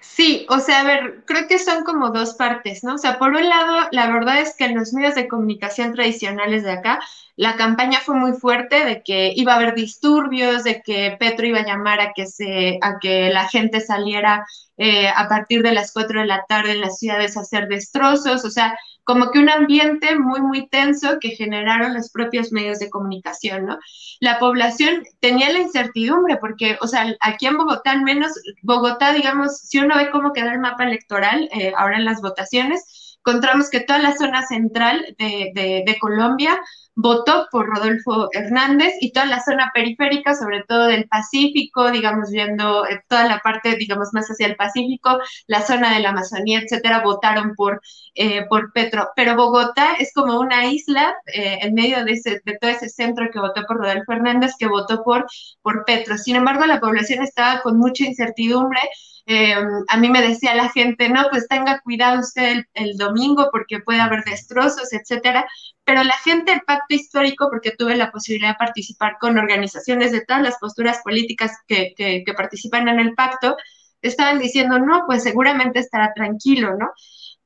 Sí, 0.00 0.46
o 0.48 0.60
sea, 0.60 0.80
a 0.80 0.84
ver, 0.84 1.24
creo 1.26 1.48
que 1.48 1.58
son 1.58 1.82
como 1.84 2.10
dos 2.10 2.34
partes, 2.34 2.84
¿no? 2.84 2.94
O 2.94 2.98
sea, 2.98 3.18
por 3.18 3.30
un 3.34 3.48
lado, 3.48 3.88
la 3.90 4.06
verdad 4.08 4.40
es 4.40 4.54
que 4.56 4.64
en 4.66 4.76
los 4.76 4.92
medios 4.92 5.14
de 5.14 5.26
comunicación 5.28 5.92
tradicionales 5.94 6.62
de 6.62 6.72
acá, 6.72 7.00
la 7.36 7.56
campaña 7.56 7.98
fue 8.00 8.14
muy 8.14 8.32
fuerte 8.32 8.84
de 8.84 9.02
que 9.02 9.32
iba 9.34 9.52
a 9.54 9.56
haber 9.56 9.74
disturbios, 9.74 10.62
de 10.62 10.82
que 10.82 11.16
Petro 11.18 11.46
iba 11.46 11.58
a 11.60 11.66
llamar 11.66 12.00
a 12.00 12.12
que, 12.12 12.26
se, 12.26 12.78
a 12.82 12.98
que 13.00 13.30
la 13.30 13.48
gente 13.48 13.80
saliera 13.80 14.46
eh, 14.76 15.08
a 15.08 15.28
partir 15.28 15.62
de 15.62 15.72
las 15.72 15.92
4 15.92 16.20
de 16.20 16.26
la 16.26 16.44
tarde 16.48 16.72
en 16.72 16.80
las 16.80 16.98
ciudades 16.98 17.36
a 17.36 17.40
hacer 17.40 17.66
destrozos, 17.66 18.44
o 18.44 18.50
sea, 18.50 18.76
como 19.02 19.30
que 19.30 19.38
un 19.38 19.50
ambiente 19.50 20.16
muy, 20.18 20.40
muy 20.40 20.68
tenso 20.68 21.18
que 21.20 21.30
generaron 21.30 21.92
los 21.94 22.10
propios 22.10 22.52
medios 22.52 22.78
de 22.78 22.90
comunicación, 22.90 23.66
¿no? 23.66 23.78
La 24.20 24.38
población 24.38 25.04
tenía 25.20 25.52
la 25.52 25.60
incertidumbre 25.60 26.36
porque, 26.38 26.78
o 26.80 26.86
sea, 26.86 27.14
aquí 27.20 27.46
en 27.46 27.56
Bogotá, 27.56 27.92
al 27.92 28.02
menos, 28.02 28.32
Bogotá, 28.62 29.12
digamos, 29.12 29.52
si 29.64 29.78
uno 29.78 29.96
ve 29.96 30.10
cómo 30.10 30.32
quedó 30.32 30.50
el 30.50 30.60
mapa 30.60 30.84
electoral 30.84 31.48
eh, 31.52 31.72
ahora 31.76 31.96
en 31.96 32.04
las 32.04 32.20
votaciones, 32.20 33.18
encontramos 33.18 33.70
que 33.70 33.80
toda 33.80 33.98
la 33.98 34.16
zona 34.16 34.46
central 34.46 35.14
de, 35.18 35.82
de 35.86 35.98
Colombia 35.98 36.60
votó 36.96 37.48
por 37.50 37.66
Rodolfo 37.66 38.28
Hernández 38.32 38.94
y 39.00 39.12
toda 39.12 39.26
la 39.26 39.42
zona 39.42 39.70
periférica, 39.74 40.34
sobre 40.34 40.62
todo 40.64 40.86
del 40.86 41.08
Pacífico, 41.08 41.90
digamos, 41.90 42.30
viendo 42.30 42.86
eh, 42.86 43.02
toda 43.08 43.26
la 43.28 43.40
parte, 43.40 43.76
digamos, 43.76 44.10
más 44.12 44.26
hacia 44.28 44.46
el 44.46 44.56
Pacífico, 44.56 45.18
la 45.46 45.62
zona 45.62 45.94
de 45.94 46.00
la 46.00 46.10
Amazonía, 46.10 46.60
etcétera, 46.60 47.02
votaron 47.02 47.54
por, 47.56 47.80
eh, 48.14 48.46
por 48.48 48.72
Petro. 48.72 49.08
Pero 49.16 49.36
Bogotá 49.36 49.94
es 49.98 50.12
como 50.14 50.38
una 50.38 50.66
isla 50.66 51.14
eh, 51.26 51.58
en 51.62 51.74
medio 51.74 52.04
de, 52.04 52.12
ese, 52.12 52.40
de 52.44 52.58
todo 52.60 52.70
ese 52.70 52.88
centro 52.88 53.28
que 53.32 53.40
votó 53.40 53.62
por 53.66 53.78
Rodolfo 53.78 54.12
Hernández, 54.12 54.52
que 54.58 54.68
votó 54.68 55.02
por, 55.02 55.26
por 55.62 55.84
Petro. 55.84 56.16
Sin 56.18 56.36
embargo, 56.36 56.66
la 56.66 56.80
población 56.80 57.22
estaba 57.22 57.60
con 57.62 57.78
mucha 57.78 58.04
incertidumbre 58.04 58.80
a 59.26 59.96
mí 59.96 60.10
me 60.10 60.20
decía 60.20 60.54
la 60.54 60.68
gente, 60.68 61.08
no, 61.08 61.26
pues 61.30 61.48
tenga 61.48 61.80
cuidado 61.80 62.20
usted 62.20 62.64
el, 62.74 62.96
domingo 62.98 63.48
porque 63.50 63.80
puede 63.80 64.00
haber 64.00 64.22
destrozos, 64.24 64.92
etcétera. 64.92 65.46
Pero 65.84 66.02
la 66.02 66.16
gente 66.24 66.52
del 66.52 66.62
pacto 66.62 66.94
histórico, 66.94 67.48
porque 67.50 67.72
tuve 67.72 67.96
la 67.96 68.10
posibilidad 68.10 68.50
de 68.52 68.58
participar 68.58 69.18
con 69.20 69.38
organizaciones 69.38 70.12
de 70.12 70.24
todas 70.24 70.42
las 70.42 70.58
posturas 70.58 71.00
políticas 71.04 71.52
que, 71.66 71.92
que, 71.96 72.24
participan 72.36 72.88
en 72.88 73.00
el 73.00 73.14
pacto, 73.14 73.56
estaban 74.00 74.38
diciendo, 74.38 74.78
no, 74.78 75.04
pues 75.06 75.22
seguramente 75.22 75.80
estará 75.80 76.12
tranquilo, 76.14 76.76
¿no? 76.76 76.90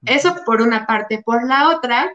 Eso 0.03 0.37
por 0.47 0.63
una 0.63 0.87
parte. 0.87 1.23
Por 1.25 1.47
la 1.47 1.71
otra, 1.71 2.13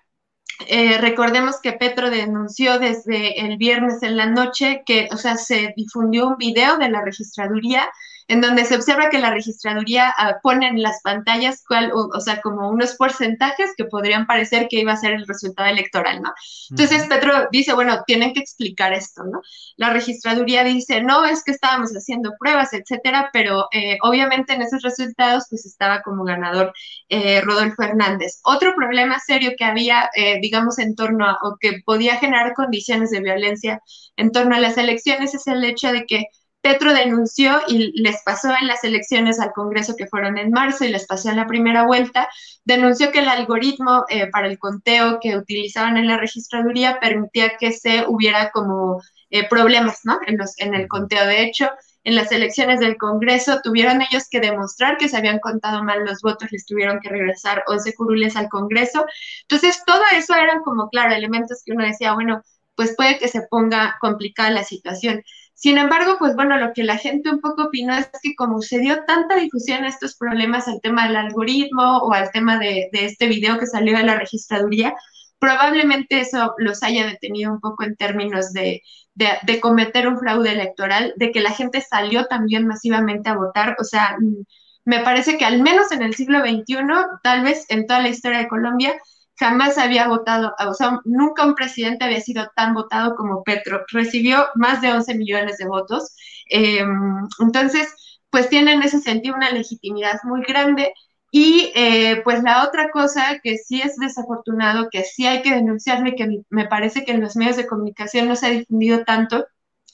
eh, 0.67 0.97
recordemos 0.99 1.59
que 1.61 1.73
Petro 1.73 2.09
denunció 2.09 2.79
desde 2.79 3.45
el 3.45 3.57
viernes 3.57 4.03
en 4.03 4.17
la 4.17 4.27
noche 4.27 4.83
que, 4.85 5.09
o 5.11 5.17
sea, 5.17 5.35
se 5.35 5.73
difundió 5.75 6.27
un 6.27 6.37
video 6.37 6.77
de 6.77 6.89
la 6.89 7.01
registraduría 7.01 7.89
en 8.27 8.41
donde 8.41 8.65
se 8.65 8.75
observa 8.75 9.09
que 9.09 9.19
la 9.19 9.31
registraduría 9.31 10.13
ah, 10.17 10.37
pone 10.41 10.67
en 10.67 10.81
las 10.81 11.01
pantallas, 11.01 11.63
cuál, 11.67 11.91
o, 11.93 12.19
sea, 12.19 12.41
como 12.41 12.69
unos 12.69 12.95
porcentajes 12.95 13.71
que 13.75 13.85
podrían 13.85 14.25
parecer 14.25 14.67
que 14.69 14.79
iba 14.79 14.93
a 14.93 14.97
ser 14.97 15.13
el 15.13 15.27
resultado 15.27 15.69
electoral, 15.69 16.21
¿no? 16.21 16.33
Entonces 16.69 17.05
Petro 17.07 17.47
dice, 17.51 17.73
bueno, 17.73 18.03
tienen 18.05 18.33
que 18.33 18.39
explicar 18.39 18.93
esto, 18.93 19.23
¿no? 19.23 19.41
La 19.77 19.91
registraduría 19.91 20.63
dice, 20.63 21.01
no, 21.01 21.25
es 21.25 21.43
que 21.43 21.51
estábamos 21.51 21.91
haciendo 21.91 22.33
pruebas, 22.39 22.73
etcétera, 22.73 23.29
pero 23.33 23.67
eh, 23.71 23.97
obviamente 24.01 24.53
en 24.53 24.61
esos 24.61 24.81
resultados 24.81 25.45
pues 25.49 25.65
estaba 25.65 26.01
como 26.01 26.23
ganador 26.23 26.73
eh, 27.09 27.41
Rodolfo 27.41 27.83
Hernández. 27.83 28.39
Otro 28.43 28.73
problema 28.75 29.19
serio 29.19 29.51
que 29.57 29.65
había, 29.65 30.09
eh, 30.15 30.39
digamos, 30.41 30.79
en 30.79 30.95
torno 30.95 31.25
a, 31.25 31.37
o 31.41 31.57
que 31.59 31.81
podía 31.85 32.17
generar 32.17 32.53
condiciones 32.53 33.11
de 33.11 33.21
violencia 33.21 33.81
en 34.15 34.31
torno 34.31 34.55
a 34.55 34.59
las 34.59 34.77
elecciones 34.77 35.33
es 35.33 35.47
el 35.47 35.63
hecho 35.63 35.91
de 35.91 36.05
que 36.05 36.25
Petro 36.63 36.93
denunció 36.93 37.59
y 37.67 37.91
les 38.01 38.23
pasó 38.23 38.47
en 38.49 38.67
las 38.67 38.85
elecciones 38.85 39.37
al 39.41 39.51
Congreso 39.51 39.97
que 39.97 40.07
fueron 40.07 40.37
en 40.37 40.49
marzo 40.49 40.85
y 40.85 40.89
les 40.89 41.05
pasó 41.05 41.29
en 41.29 41.35
la 41.35 41.45
primera 41.45 41.85
vuelta, 41.85 42.29
denunció 42.63 43.11
que 43.11 43.19
el 43.19 43.27
algoritmo 43.27 44.05
eh, 44.07 44.27
para 44.31 44.47
el 44.47 44.57
conteo 44.57 45.19
que 45.21 45.35
utilizaban 45.35 45.97
en 45.97 46.07
la 46.07 46.15
registraduría 46.15 47.01
permitía 47.01 47.57
que 47.59 47.73
se 47.73 48.05
hubiera 48.07 48.49
como 48.51 49.01
eh, 49.29 49.45
problemas 49.49 49.99
¿no? 50.05 50.19
en, 50.25 50.37
los, 50.37 50.57
en 50.57 50.73
el 50.73 50.87
conteo. 50.87 51.27
De 51.27 51.43
hecho, 51.43 51.69
en 52.05 52.15
las 52.15 52.31
elecciones 52.31 52.79
del 52.79 52.95
Congreso 52.95 53.59
tuvieron 53.61 54.01
ellos 54.01 54.29
que 54.31 54.39
demostrar 54.39 54.95
que 54.95 55.09
se 55.09 55.17
habían 55.17 55.39
contado 55.39 55.83
mal 55.83 56.05
los 56.05 56.21
votos, 56.21 56.49
les 56.53 56.65
tuvieron 56.65 57.01
que 57.01 57.09
regresar 57.09 57.65
11 57.67 57.93
curules 57.93 58.37
al 58.37 58.47
Congreso. 58.47 59.05
Entonces, 59.41 59.83
todo 59.85 60.01
eso 60.15 60.33
eran 60.33 60.61
como, 60.61 60.87
claro, 60.87 61.13
elementos 61.13 61.61
que 61.65 61.73
uno 61.73 61.83
decía, 61.85 62.13
bueno, 62.13 62.41
pues 62.75 62.95
puede 62.95 63.19
que 63.19 63.27
se 63.27 63.41
ponga 63.49 63.97
complicada 63.99 64.49
la 64.49 64.63
situación. 64.63 65.23
Sin 65.63 65.77
embargo, 65.77 66.17
pues 66.19 66.35
bueno, 66.35 66.57
lo 66.57 66.73
que 66.73 66.83
la 66.83 66.97
gente 66.97 67.29
un 67.29 67.39
poco 67.39 67.63
opinó 67.63 67.95
es 67.95 68.09
que 68.21 68.35
como 68.35 68.61
se 68.61 68.79
dio 68.79 69.05
tanta 69.05 69.37
difusión 69.37 69.85
a 69.85 69.87
estos 69.87 70.17
problemas 70.17 70.67
al 70.67 70.81
tema 70.81 71.07
del 71.07 71.15
algoritmo 71.15 71.99
o 71.99 72.11
al 72.11 72.31
tema 72.33 72.59
de, 72.59 72.89
este 72.91 73.27
video 73.27 73.57
que 73.57 73.65
salió 73.65 73.95
de 73.97 74.03
la 74.03 74.19
registraduría, 74.19 74.93
probablemente 75.39 76.19
eso 76.19 76.53
los 76.57 76.83
haya 76.83 77.07
detenido 77.07 77.53
un 77.53 77.61
poco 77.61 77.85
en 77.85 77.95
términos 77.95 78.51
de, 78.51 78.81
de, 79.13 79.59
cometer 79.61 80.05
un 80.09 80.19
fraude 80.19 80.51
electoral, 80.51 81.13
de 81.15 81.31
que 81.31 81.39
la 81.39 81.51
gente 81.51 81.79
salió 81.79 82.25
también 82.25 82.67
masivamente 82.67 83.29
a 83.29 83.37
votar. 83.37 83.77
O 83.79 83.85
sea, 83.85 84.17
mm, 84.19 84.43
me 84.83 84.99
parece 84.99 85.37
que 85.37 85.45
al 85.45 85.61
menos 85.61 85.93
en 85.93 86.01
el 86.01 86.13
siglo 86.13 86.39
XXI, 86.41 86.75
tal 87.23 87.41
vez 87.41 87.65
en 87.69 87.87
toda 87.87 88.01
la 88.01 88.09
historia 88.09 88.39
de 88.39 88.49
Colombia, 88.49 88.95
jamás 89.37 89.77
había 89.77 90.07
votado, 90.07 90.53
o 90.67 90.73
sea, 90.73 90.99
nunca 91.05 91.45
un 91.45 91.55
presidente 91.55 92.05
había 92.05 92.21
sido 92.21 92.49
tan 92.55 92.73
votado 92.73 93.15
como 93.15 93.43
Petro. 93.43 93.83
Recibió 93.91 94.47
más 94.55 94.81
de 94.81 94.91
11 94.91 95.15
millones 95.15 95.57
de 95.57 95.67
votos. 95.67 96.15
Em, 96.49 97.27
entonces, 97.39 97.93
pues 98.29 98.49
tiene 98.49 98.73
en 98.73 98.83
ese 98.83 98.99
sentido 98.99 99.35
una 99.35 99.51
legitimidad 99.51 100.19
muy 100.23 100.43
grande. 100.43 100.93
Y 101.31 101.71
eh, 101.75 102.21
pues 102.23 102.43
la 102.43 102.63
otra 102.63 102.89
cosa 102.91 103.39
que 103.43 103.57
sí 103.57 103.81
es 103.81 103.95
desafortunado, 103.97 104.89
que 104.91 105.03
sí 105.03 105.25
hay 105.25 105.41
que 105.41 105.51
denunciarme, 105.55 106.15
que 106.15 106.43
me 106.49 106.67
parece 106.67 107.05
que 107.05 107.11
en 107.11 107.21
los 107.21 107.35
medios 107.35 107.57
de 107.57 107.65
comunicación 107.67 108.27
no 108.27 108.35
se 108.35 108.45
ha 108.47 108.49
difundido 108.51 109.03
tanto, 109.03 109.45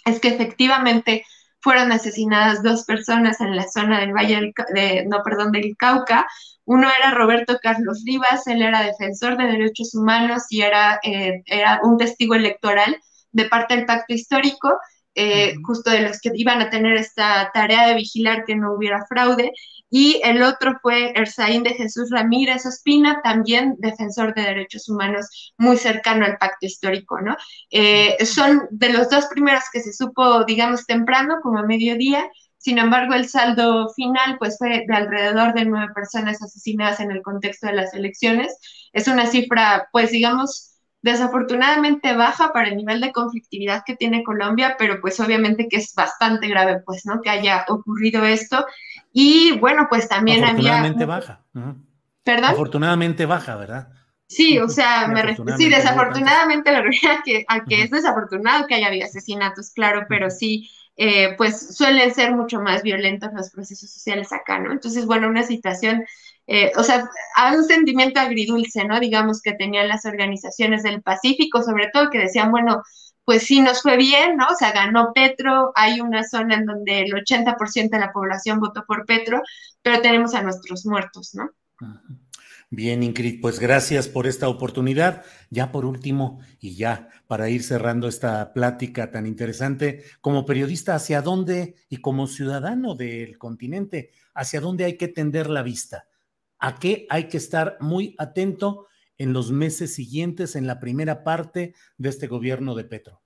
es 0.05 0.19
que 0.19 0.29
efectivamente 0.29 1.23
fueron 1.61 1.91
asesinadas 1.91 2.63
dos 2.63 2.85
personas 2.85 3.41
en 3.41 3.55
la 3.55 3.67
zona 3.67 3.99
del 3.99 4.13
Valle 4.13 4.53
de, 4.73 5.05
no, 5.07 5.21
perdón, 5.23 5.51
del 5.51 5.75
Cauca, 5.77 6.25
uno 6.65 6.87
era 6.99 7.11
Roberto 7.11 7.57
Carlos 7.61 8.03
Rivas, 8.05 8.45
él 8.45 8.61
era 8.61 8.83
defensor 8.83 9.37
de 9.37 9.45
derechos 9.45 9.95
humanos 9.95 10.43
y 10.49 10.61
era, 10.61 10.99
eh, 11.03 11.41
era 11.47 11.79
un 11.83 11.97
testigo 11.97 12.35
electoral 12.35 12.95
de 13.31 13.45
parte 13.45 13.75
del 13.75 13.85
pacto 13.85 14.13
histórico, 14.13 14.77
eh, 15.15 15.55
justo 15.65 15.89
de 15.89 16.01
los 16.01 16.19
que 16.21 16.29
iban 16.35 16.61
a 16.61 16.69
tener 16.69 16.95
esta 16.95 17.49
tarea 17.53 17.87
de 17.87 17.95
vigilar 17.95 18.45
que 18.45 18.55
no 18.55 18.73
hubiera 18.73 19.03
fraude. 19.07 19.51
Y 19.89 20.21
el 20.23 20.43
otro 20.43 20.77
fue 20.81 21.11
Erzaín 21.15 21.63
de 21.63 21.73
Jesús 21.73 22.09
Ramírez 22.11 22.65
Ospina, 22.65 23.21
también 23.23 23.75
defensor 23.79 24.33
de 24.35 24.43
derechos 24.43 24.87
humanos, 24.89 25.53
muy 25.57 25.77
cercano 25.77 26.25
al 26.25 26.37
pacto 26.37 26.65
histórico, 26.65 27.19
¿no? 27.21 27.35
Eh, 27.71 28.23
son 28.25 28.67
de 28.71 28.89
los 28.89 29.09
dos 29.09 29.25
primeros 29.27 29.63
que 29.73 29.81
se 29.81 29.93
supo, 29.93 30.43
digamos, 30.45 30.85
temprano, 30.85 31.39
como 31.41 31.59
a 31.59 31.65
mediodía, 31.65 32.29
sin 32.59 32.77
embargo, 32.77 33.13
el 33.13 33.27
saldo 33.29 33.89
final 33.95 34.37
pues 34.37 34.57
fue 34.57 34.83
de 34.85 34.93
alrededor 34.93 35.53
de 35.53 35.63
nueve 35.65 35.93
personas 35.95 36.41
asesinadas 36.41 36.99
en 36.99 37.09
el 37.09 37.21
contexto 37.21 37.67
de 37.67 37.73
las 37.73 37.93
elecciones. 37.93 38.57
Es 38.91 39.07
una 39.07 39.27
cifra, 39.27 39.87
pues 39.93 40.11
digamos, 40.11 40.75
desafortunadamente 41.01 42.13
baja 42.15 42.51
para 42.51 42.67
el 42.67 42.75
nivel 42.75 42.99
de 42.99 43.13
conflictividad 43.13 43.83
que 43.85 43.95
tiene 43.95 44.23
Colombia, 44.23 44.75
pero 44.77 44.99
pues 44.99 45.19
obviamente 45.21 45.67
que 45.69 45.77
es 45.77 45.93
bastante 45.95 46.47
grave, 46.47 46.81
pues, 46.85 47.05
¿no? 47.05 47.21
Que 47.21 47.29
haya 47.29 47.65
ocurrido 47.69 48.25
esto. 48.25 48.65
Y 49.11 49.57
bueno, 49.59 49.87
pues 49.89 50.07
también 50.07 50.43
afortunadamente 50.43 51.05
baja. 51.05 51.45
¿Perdón? 52.23 52.51
Afortunadamente 52.51 53.25
baja, 53.25 53.55
¿verdad? 53.55 53.89
Sí, 54.27 54.59
o 54.59 54.69
sea, 54.69 55.07
me 55.07 55.35
sí, 55.57 55.69
desafortunadamente 55.69 56.71
la 56.71 56.81
realidad 56.81 57.19
que, 57.25 57.45
a 57.47 57.65
que 57.65 57.81
es 57.81 57.89
desafortunado 57.89 58.67
que 58.67 58.75
haya 58.75 58.87
habido 58.87 59.05
asesinatos, 59.05 59.71
claro, 59.71 60.05
pero 60.07 60.29
sí, 60.29 60.69
eh, 60.97 61.33
pues 61.35 61.75
suelen 61.75 62.13
ser 62.13 62.35
mucho 62.35 62.61
más 62.61 62.83
violentos 62.83 63.31
los 63.33 63.49
procesos 63.49 63.89
sociales 63.89 64.31
acá, 64.31 64.59
¿no? 64.59 64.71
Entonces, 64.71 65.07
bueno, 65.07 65.27
una 65.29 65.41
situación, 65.41 66.05
eh, 66.45 66.71
o 66.75 66.83
sea, 66.83 67.09
hay 67.37 67.55
un 67.55 67.63
sentimiento 67.63 68.19
agridulce, 68.19 68.85
¿no? 68.85 68.99
Digamos 68.99 69.41
que 69.41 69.53
tenían 69.53 69.87
las 69.87 70.05
organizaciones 70.05 70.83
del 70.83 71.01
Pacífico, 71.01 71.63
sobre 71.63 71.89
todo 71.91 72.11
que 72.11 72.19
decían, 72.19 72.51
bueno, 72.51 72.83
pues 73.29 73.43
sí 73.43 73.61
nos 73.61 73.83
fue 73.83 73.95
bien, 73.95 74.37
¿no? 74.37 74.47
O 74.47 74.55
sea, 74.55 74.71
ganó 74.71 75.13
Petro, 75.13 75.71
hay 75.75 76.01
una 76.01 76.27
zona 76.27 76.55
en 76.55 76.65
donde 76.65 77.01
el 77.01 77.13
80% 77.13 77.91
de 77.91 77.99
la 77.99 78.11
población 78.11 78.59
votó 78.59 78.83
por 78.87 79.05
Petro, 79.05 79.43
pero 79.83 80.01
tenemos 80.01 80.33
a 80.33 80.41
nuestros 80.41 80.83
muertos, 80.87 81.35
¿no? 81.35 81.51
Bien, 82.71 83.03
Ingrid, 83.03 83.39
pues 83.39 83.59
gracias 83.59 84.07
por 84.07 84.25
esta 84.25 84.49
oportunidad. 84.49 85.23
Ya 85.51 85.71
por 85.71 85.85
último, 85.85 86.39
y 86.59 86.75
ya 86.75 87.09
para 87.27 87.49
ir 87.49 87.61
cerrando 87.61 88.07
esta 88.07 88.51
plática 88.51 89.11
tan 89.11 89.27
interesante, 89.27 90.05
como 90.21 90.43
periodista, 90.43 90.95
¿hacia 90.95 91.21
dónde 91.21 91.75
y 91.87 91.97
como 91.97 92.25
ciudadano 92.25 92.95
del 92.95 93.37
continente, 93.37 94.09
hacia 94.33 94.59
dónde 94.59 94.85
hay 94.85 94.97
que 94.97 95.07
tender 95.07 95.51
la 95.51 95.61
vista? 95.61 96.07
¿A 96.57 96.79
qué 96.79 97.05
hay 97.11 97.25
que 97.25 97.37
estar 97.37 97.77
muy 97.79 98.15
atento 98.17 98.87
en 99.19 99.33
los 99.33 99.51
meses 99.51 99.93
siguientes, 99.93 100.55
en 100.55 100.65
la 100.65 100.79
primera 100.79 101.23
parte 101.23 101.75
de 101.97 102.09
este 102.09 102.25
gobierno 102.25 102.73
de 102.73 102.85
Petro? 102.85 103.21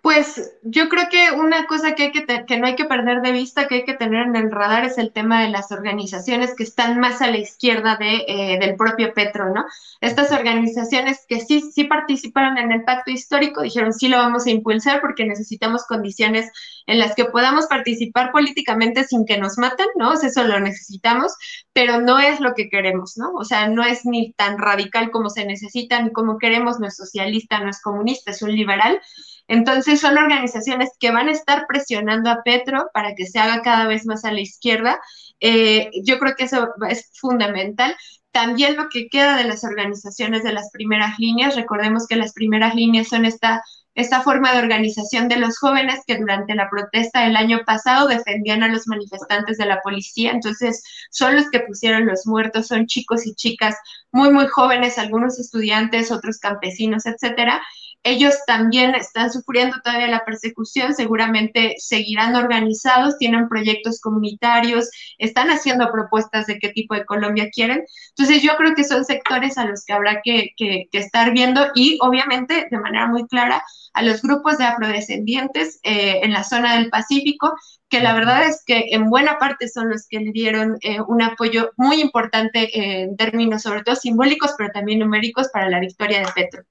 Pues 0.00 0.56
yo 0.62 0.88
creo 0.88 1.08
que 1.10 1.32
una 1.32 1.66
cosa 1.66 1.94
que, 1.94 2.04
hay 2.04 2.12
que, 2.12 2.24
que 2.46 2.56
no 2.56 2.66
hay 2.66 2.76
que 2.76 2.84
perder 2.84 3.20
de 3.20 3.32
vista, 3.32 3.66
que 3.66 3.76
hay 3.76 3.84
que 3.84 3.94
tener 3.94 4.28
en 4.28 4.36
el 4.36 4.50
radar, 4.50 4.84
es 4.84 4.96
el 4.96 5.12
tema 5.12 5.42
de 5.42 5.50
las 5.50 5.72
organizaciones 5.72 6.54
que 6.54 6.62
están 6.62 7.00
más 7.00 7.20
a 7.20 7.30
la 7.30 7.38
izquierda 7.38 7.96
de, 7.96 8.24
eh, 8.28 8.58
del 8.60 8.76
propio 8.76 9.12
Petro, 9.12 9.52
¿no? 9.52 9.66
Estas 10.00 10.30
organizaciones 10.30 11.26
que 11.28 11.40
sí, 11.40 11.72
sí 11.72 11.84
participaron 11.84 12.58
en 12.58 12.70
el 12.70 12.84
pacto 12.84 13.10
histórico 13.10 13.62
dijeron 13.62 13.92
sí 13.92 14.08
lo 14.08 14.18
vamos 14.18 14.46
a 14.46 14.50
impulsar 14.50 15.00
porque 15.00 15.26
necesitamos 15.26 15.84
condiciones 15.84 16.50
en 16.88 16.98
las 16.98 17.14
que 17.14 17.26
podamos 17.26 17.66
participar 17.66 18.32
políticamente 18.32 19.04
sin 19.04 19.26
que 19.26 19.36
nos 19.36 19.58
maten, 19.58 19.86
¿no? 19.96 20.14
eso 20.14 20.42
lo 20.44 20.58
necesitamos, 20.58 21.34
pero 21.74 22.00
no 22.00 22.18
es 22.18 22.40
lo 22.40 22.54
que 22.54 22.70
queremos, 22.70 23.18
¿no? 23.18 23.30
O 23.34 23.44
sea, 23.44 23.68
no 23.68 23.84
es 23.84 24.06
ni 24.06 24.32
tan 24.32 24.58
radical 24.58 25.10
como 25.10 25.28
se 25.28 25.44
necesita 25.44 26.00
ni 26.00 26.12
como 26.12 26.38
queremos, 26.38 26.80
no 26.80 26.86
es 26.86 26.96
socialista, 26.96 27.60
no 27.60 27.68
es 27.68 27.82
comunista, 27.82 28.30
es 28.30 28.40
un 28.40 28.52
liberal. 28.52 29.00
Entonces 29.48 30.00
son 30.00 30.16
organizaciones 30.16 30.90
que 30.98 31.10
van 31.10 31.28
a 31.28 31.32
estar 31.32 31.66
presionando 31.66 32.30
a 32.30 32.42
Petro 32.42 32.88
para 32.94 33.14
que 33.14 33.26
se 33.26 33.38
haga 33.38 33.60
cada 33.60 33.86
vez 33.86 34.06
más 34.06 34.24
a 34.24 34.32
la 34.32 34.40
izquierda. 34.40 34.98
Eh, 35.40 35.90
yo 36.04 36.18
creo 36.18 36.36
que 36.36 36.44
eso 36.44 36.68
es 36.88 37.10
fundamental. 37.20 37.94
También 38.30 38.76
lo 38.76 38.88
que 38.88 39.08
queda 39.08 39.36
de 39.36 39.44
las 39.44 39.62
organizaciones 39.62 40.42
de 40.42 40.52
las 40.52 40.70
primeras 40.72 41.18
líneas, 41.18 41.54
recordemos 41.54 42.06
que 42.06 42.16
las 42.16 42.32
primeras 42.32 42.74
líneas 42.74 43.08
son 43.08 43.26
esta, 43.26 43.62
esta 43.98 44.22
forma 44.22 44.52
de 44.52 44.60
organización 44.60 45.26
de 45.26 45.38
los 45.38 45.58
jóvenes 45.58 46.02
que 46.06 46.16
durante 46.16 46.54
la 46.54 46.70
protesta 46.70 47.24
del 47.24 47.34
año 47.36 47.62
pasado 47.66 48.06
defendían 48.06 48.62
a 48.62 48.68
los 48.68 48.86
manifestantes 48.86 49.58
de 49.58 49.66
la 49.66 49.80
policía. 49.80 50.30
Entonces, 50.30 50.84
son 51.10 51.34
los 51.34 51.50
que 51.50 51.60
pusieron 51.60 52.06
los 52.06 52.24
muertos, 52.24 52.68
son 52.68 52.86
chicos 52.86 53.26
y 53.26 53.34
chicas 53.34 53.74
muy, 54.12 54.30
muy 54.30 54.46
jóvenes, 54.46 54.98
algunos 54.98 55.40
estudiantes, 55.40 56.12
otros 56.12 56.38
campesinos, 56.38 57.06
etcétera 57.06 57.60
ellos 58.04 58.34
también 58.46 58.94
están 58.94 59.30
sufriendo 59.30 59.76
todavía 59.82 60.08
la 60.08 60.24
persecución, 60.24 60.94
seguramente 60.94 61.74
seguirán 61.78 62.36
organizados, 62.36 63.18
tienen 63.18 63.48
proyectos 63.48 64.00
comunitarios, 64.00 64.88
están 65.18 65.48
haciendo 65.50 65.90
propuestas 65.90 66.46
de 66.46 66.58
qué 66.58 66.70
tipo 66.70 66.94
de 66.94 67.04
Colombia 67.04 67.50
quieren. 67.52 67.84
Entonces 68.16 68.42
yo 68.42 68.56
creo 68.56 68.74
que 68.74 68.84
son 68.84 69.04
sectores 69.04 69.58
a 69.58 69.66
los 69.66 69.84
que 69.84 69.92
habrá 69.92 70.20
que, 70.22 70.54
estar 70.92 71.32
viendo 71.32 71.66
y 71.74 71.98
obviamente 72.00 72.66
de 72.70 72.78
manera 72.78 73.06
muy 73.06 73.26
clara 73.26 73.62
a 73.94 74.02
los 74.02 74.22
grupos 74.22 74.58
de 74.58 74.64
afrodescendientes 74.64 75.80
eh, 75.82 76.20
en 76.22 76.32
la 76.32 76.44
zona 76.44 76.76
del 76.76 76.90
Pacífico, 76.90 77.54
que 77.88 78.00
la 78.00 78.14
verdad 78.14 78.44
es 78.46 78.62
que 78.64 78.86
en 78.90 79.10
buena 79.10 79.38
parte 79.38 79.68
son 79.68 79.90
los 79.90 80.06
que 80.08 80.20
le 80.20 80.32
dieron 80.32 80.78
eh, 80.82 81.00
un 81.00 81.22
apoyo 81.22 81.70
muy 81.76 82.00
importante 82.00 82.68
en 82.72 83.16
términos 83.16 83.62
sobre 83.62 83.82
todo 83.82 83.96
simbólicos, 83.96 84.54
pero 84.56 84.70
también 84.72 85.00
numéricos 85.00 85.48
para 85.52 85.68
la 85.68 85.80
victoria 85.80 86.20
de 86.20 86.32
Petro. 86.34 86.62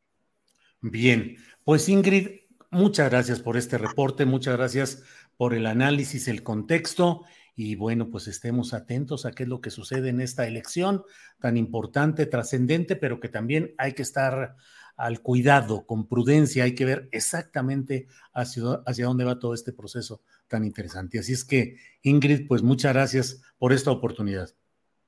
Bien, 0.82 1.38
pues 1.64 1.90
Ingrid, 1.90 2.30
muchas 2.70 3.10
gracias 3.10 3.40
por 3.40 3.58
este 3.58 3.78
reporte, 3.78 4.26
muchas 4.26 4.58
gracias 4.58 5.04
por 5.36 5.54
el 5.54 5.66
análisis, 5.66 6.28
el 6.28 6.44
contexto 6.44 7.24
y 7.56 7.76
bueno, 7.76 8.10
pues 8.10 8.28
estemos 8.28 8.74
atentos 8.74 9.26
a 9.26 9.32
qué 9.32 9.44
es 9.44 9.50
lo 9.50 9.62
que 9.62 9.72
sucede 9.72 10.10
en 10.10 10.22
esta 10.22 10.46
elección 10.46 11.04
tan 11.40 11.58
importante, 11.58 12.28
trascendente, 12.28 12.96
pero 12.96 13.20
que 13.20 13.30
también 13.30 13.74
hay 13.80 13.94
que 13.94 14.04
estar 14.04 14.56
al 14.96 15.22
cuidado, 15.22 15.86
con 15.86 16.08
prudencia, 16.08 16.64
hay 16.64 16.76
que 16.76 16.86
ver 16.86 17.10
exactamente 17.12 18.08
hacia, 18.34 18.82
hacia 18.86 19.06
dónde 19.06 19.26
va 19.26 19.40
todo 19.40 19.54
este 19.54 19.74
proceso 19.74 20.22
tan 20.48 20.66
interesante. 20.66 21.20
Así 21.20 21.34
es 21.34 21.46
que, 21.46 21.78
Ingrid, 22.02 22.48
pues 22.48 22.64
muchas 22.64 22.94
gracias 22.94 23.42
por 23.58 23.74
esta 23.74 23.92
oportunidad. 23.92 24.50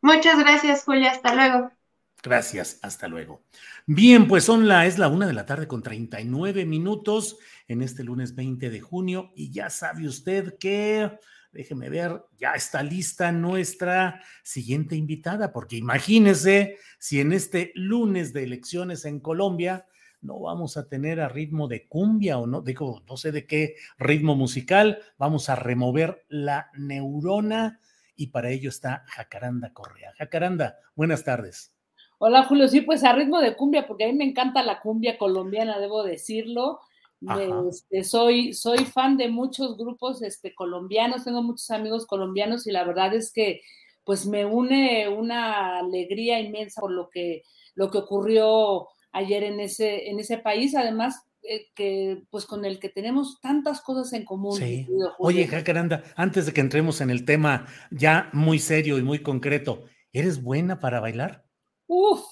Muchas 0.02 0.40
gracias, 0.40 0.84
Julia. 0.84 1.12
Hasta 1.12 1.34
luego. 1.34 1.72
Gracias, 2.22 2.80
hasta 2.82 3.08
luego. 3.08 3.44
Bien, 3.86 4.28
pues 4.28 4.44
son 4.44 4.68
la, 4.68 4.86
es 4.86 4.98
la 4.98 5.08
una 5.08 5.26
de 5.26 5.34
la 5.34 5.46
tarde 5.46 5.68
con 5.68 5.82
39 5.82 6.66
minutos 6.66 7.38
en 7.68 7.82
este 7.82 8.04
lunes 8.04 8.36
20 8.36 8.70
de 8.70 8.82
junio 8.82 9.32
y 9.36 9.52
ya 9.52 9.70
sabe 9.70 10.08
usted 10.08 10.58
que 10.60 11.10
déjeme 11.52 11.90
ver, 11.90 12.24
ya 12.38 12.54
está 12.54 12.84
lista 12.84 13.32
nuestra 13.32 14.22
siguiente 14.44 14.96
invitada, 14.96 15.52
porque 15.52 15.78
imagínese 15.78 16.78
si 17.00 17.20
en 17.20 17.34
este 17.34 17.72
lunes 17.76 18.34
de 18.34 18.44
elecciones 18.44 19.06
en 19.06 19.20
Colombia 19.20 19.86
no 20.22 20.40
vamos 20.40 20.78
a 20.78 20.88
tener 20.88 21.22
a 21.22 21.30
ritmo 21.30 21.68
de 21.68 21.88
cumbia 21.88 22.38
o 22.38 22.46
no, 22.46 22.62
digo, 22.62 23.04
no 23.08 23.18
sé 23.18 23.32
de 23.32 23.48
qué 23.48 23.76
ritmo 23.98 24.36
musical, 24.36 25.00
vamos 25.18 25.50
a 25.50 25.56
remover 25.56 26.26
la 26.28 26.70
neurona 26.78 27.80
y 28.16 28.28
para 28.28 28.50
ello 28.50 28.70
está 28.70 29.06
Jacaranda 29.08 29.72
Correa. 29.74 30.14
Jacaranda, 30.18 30.78
buenas 30.94 31.24
tardes. 31.24 31.79
Hola 32.22 32.44
Julio, 32.44 32.68
sí, 32.68 32.82
pues 32.82 33.06
a 33.06 33.14
ritmo 33.14 33.40
de 33.40 33.56
cumbia, 33.56 33.88
porque 33.88 34.04
a 34.04 34.08
mí 34.08 34.14
me 34.14 34.26
encanta 34.26 34.62
la 34.62 34.82
cumbia 34.82 35.18
colombiana, 35.18 35.80
debo 35.80 36.04
decirlo. 36.04 36.82
Este, 37.70 38.04
soy, 38.04 38.54
soy 38.54 38.80
fan 38.80 39.18
de 39.18 39.30
muchos 39.30 39.78
grupos 39.78 40.22
este, 40.22 40.54
colombianos, 40.54 41.24
tengo 41.24 41.42
muchos 41.42 41.70
amigos 41.72 42.06
colombianos 42.06 42.68
y 42.68 42.72
la 42.72 42.84
verdad 42.84 43.14
es 43.14 43.32
que 43.34 43.62
pues 44.06 44.26
me 44.26 44.46
une 44.46 45.08
una 45.10 45.80
alegría 45.80 46.40
inmensa 46.40 46.82
por 46.82 46.92
lo 46.92 47.10
que, 47.10 47.44
lo 47.76 47.90
que 47.90 48.00
ocurrió 48.00 48.88
ayer 49.12 49.44
en 49.44 49.60
ese, 49.60 50.10
en 50.10 50.20
ese 50.20 50.38
país, 50.38 50.76
además 50.76 51.26
eh, 51.44 51.68
que 51.74 52.24
pues 52.30 52.46
con 52.46 52.66
el 52.66 52.80
que 52.80 52.90
tenemos 52.90 53.40
tantas 53.42 53.82
cosas 53.82 54.12
en 54.14 54.26
común. 54.26 54.58
Sí. 54.58 54.88
Oye, 55.20 55.48
Jacaranda, 55.48 56.04
antes 56.16 56.46
de 56.46 56.54
que 56.54 56.62
entremos 56.62 57.00
en 57.00 57.12
el 57.12 57.24
tema 57.24 57.68
ya 57.92 58.30
muy 58.34 58.60
serio 58.60 58.98
y 58.98 59.04
muy 59.04 59.20
concreto, 59.20 59.84
¿eres 60.12 60.42
buena 60.42 60.80
para 60.80 61.00
bailar? 61.00 61.49
Uf. 61.92 62.24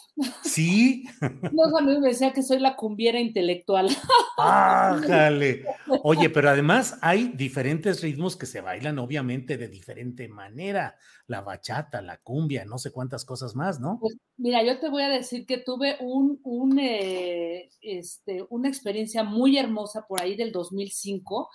Sí. 0.44 1.04
Los 1.20 1.74
amigos 1.74 2.02
me 2.02 2.10
decían 2.10 2.32
que 2.32 2.44
soy 2.44 2.60
la 2.60 2.76
cumbiera 2.76 3.20
intelectual. 3.20 3.90
Ájale. 4.38 5.66
Oye, 6.04 6.30
pero 6.30 6.52
además 6.52 7.00
hay 7.02 7.30
diferentes 7.30 8.04
ritmos 8.04 8.36
que 8.36 8.46
se 8.46 8.62
bailan, 8.62 9.00
obviamente, 9.00 9.58
de 9.58 9.68
diferente 9.68 10.28
manera. 10.28 10.96
La 11.26 11.42
bachata, 11.42 12.04
la 12.04 12.18
cumbia, 12.18 12.66
no 12.66 12.78
sé 12.78 12.92
cuántas 12.92 13.26
cosas 13.26 13.56
más, 13.56 13.80
¿no? 13.80 13.98
Pues 14.00 14.16
mira, 14.38 14.62
yo 14.62 14.80
te 14.80 14.90
voy 14.90 15.02
a 15.02 15.10
decir 15.10 15.48
que 15.48 15.58
tuve 15.58 15.98
un, 16.02 16.40
un 16.44 16.78
eh, 16.78 17.68
este, 17.82 18.46
una 18.50 18.70
experiencia 18.70 19.24
muy 19.24 19.58
hermosa 19.58 20.06
por 20.08 20.22
ahí 20.22 20.36
del 20.36 20.52
2005. 20.52 21.50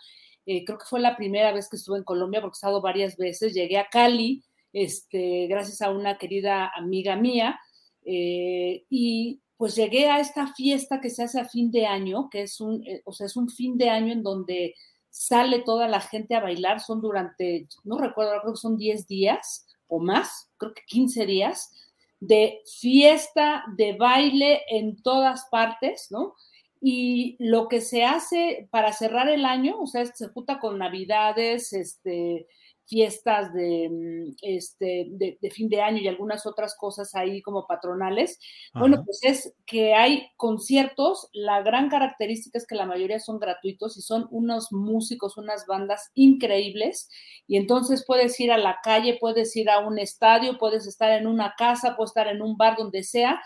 Eh, 0.47 0.65
creo 0.65 0.77
que 0.77 0.87
fue 0.87 0.99
la 0.99 1.17
primera 1.17 1.53
vez 1.53 1.69
que 1.69 1.77
estuve 1.77 1.99
en 1.99 2.05
Colombia, 2.05 2.41
porque 2.41 2.57
he 2.57 2.59
estado 2.59 2.83
varias 2.83 3.17
veces. 3.17 3.55
Llegué 3.55 3.79
a 3.79 3.87
Cali, 3.89 4.43
este, 4.73 5.47
gracias 5.47 5.83
a 5.83 5.91
una 5.91 6.19
querida 6.19 6.69
amiga 6.75 7.15
mía 7.15 7.61
eh, 8.05 8.85
y 8.91 9.41
pues 9.57 9.77
llegué 9.77 10.11
a 10.11 10.19
esta 10.19 10.53
fiesta 10.55 11.01
que 11.01 11.11
se 11.11 11.23
hace 11.23 11.41
a 11.41 11.49
fin 11.49 11.71
de 11.71 11.87
año, 11.87 12.29
que 12.31 12.43
es 12.43 12.61
un, 12.61 12.85
eh, 12.87 13.03
o 13.05 13.13
sea, 13.13 13.27
es 13.27 13.37
un 13.37 13.49
fin 13.49 13.79
de 13.79 13.91
año 13.91 14.13
en 14.13 14.23
donde 14.23 14.75
sale 15.09 15.61
toda 15.61 15.87
la 15.89 16.01
gente 16.01 16.35
a 16.35 16.41
bailar, 16.41 16.81
son 16.81 17.01
durante, 17.01 17.69
no 17.85 17.99
recuerdo, 17.99 18.41
creo 18.41 18.55
que 18.55 18.61
son 18.61 18.77
10 18.77 19.07
días 19.07 19.67
o 19.87 20.01
más, 20.01 20.51
creo 20.57 20.75
que 20.75 20.83
15 20.87 21.27
días, 21.27 21.71
de 22.19 22.61
fiesta, 22.81 23.65
de 23.77 23.93
baile 23.95 24.63
en 24.69 25.01
todas 25.03 25.47
partes, 25.51 26.09
¿no? 26.11 26.35
Y 26.81 27.37
lo 27.39 27.69
que 27.69 27.81
se 27.81 28.05
hace 28.05 28.69
para 28.71 28.93
cerrar 28.93 29.29
el 29.29 29.45
año, 29.45 29.81
o 29.81 29.87
sea, 29.87 30.07
se 30.07 30.29
junta 30.29 30.59
con 30.59 30.79
navidades, 30.79 31.73
este, 31.73 32.49
fiestas 32.87 33.53
de, 33.53 33.89
mm, 33.91 34.35
este, 34.43 35.07
de, 35.11 35.51
fin 35.51 35.69
de 35.69 35.81
año 35.81 35.99
y 35.99 36.09
algunas 36.09 36.47
otras 36.47 36.77
cosas 36.77 37.15
ahí 37.15 37.43
como 37.43 37.67
patronales. 37.67 38.39
Bueno, 38.75 39.03
pues 39.05 39.21
es 39.23 39.55
que 39.67 39.95
hay 39.95 40.29
conciertos, 40.37 41.29
la 41.33 41.63
gran 41.63 41.89
característica 41.89 42.59
es 42.59 42.67
que 42.67 42.75
la 42.75 42.87
mayoría 42.87 43.21
son 43.21 43.39
gratuitos 43.39 43.97
y 43.97 44.03
son 44.03 44.27
unos 44.31 44.73
músicos, 44.73 45.37
unas 45.37 45.67
bandas 45.67 46.11
increíbles 46.15 47.09
y 47.47 47.57
entonces 47.57 48.05
puedes 48.07 48.39
ir 48.41 48.53
a 48.53 48.59
la 48.59 48.79
calle, 48.83 49.19
puedes 49.21 49.55
ir 49.57 49.71
a 49.71 49.81
un 49.81 49.99
estadio, 49.99 50.59
puedes 50.59 50.87
estar 50.87 51.11
en 51.13 51.27
una 51.27 51.55
casa, 51.57 51.97
puedes 51.97 52.11
estar 52.11 52.29
en 52.29 52.43
un 52.43 52.57
bar, 52.57 52.77
donde 52.77 53.03
sea. 53.03 53.41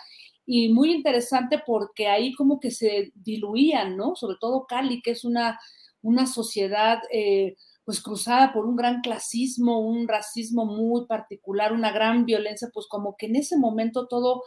Y 0.46 0.72
muy 0.72 0.92
interesante 0.92 1.60
porque 1.66 2.06
ahí 2.08 2.32
como 2.34 2.60
que 2.60 2.70
se 2.70 3.12
diluían, 3.14 3.96
¿no? 3.96 4.14
Sobre 4.14 4.36
todo 4.40 4.66
Cali, 4.66 5.02
que 5.02 5.12
es 5.12 5.24
una, 5.24 5.58
una 6.02 6.26
sociedad... 6.26 6.98
Eh, 7.12 7.56
pues 7.86 8.02
cruzada 8.02 8.52
por 8.52 8.66
un 8.66 8.74
gran 8.74 9.00
clasismo, 9.00 9.78
un 9.78 10.08
racismo 10.08 10.66
muy 10.66 11.06
particular, 11.06 11.72
una 11.72 11.92
gran 11.92 12.26
violencia, 12.26 12.68
pues 12.74 12.86
como 12.88 13.16
que 13.16 13.26
en 13.26 13.36
ese 13.36 13.56
momento 13.56 14.08
todo, 14.08 14.42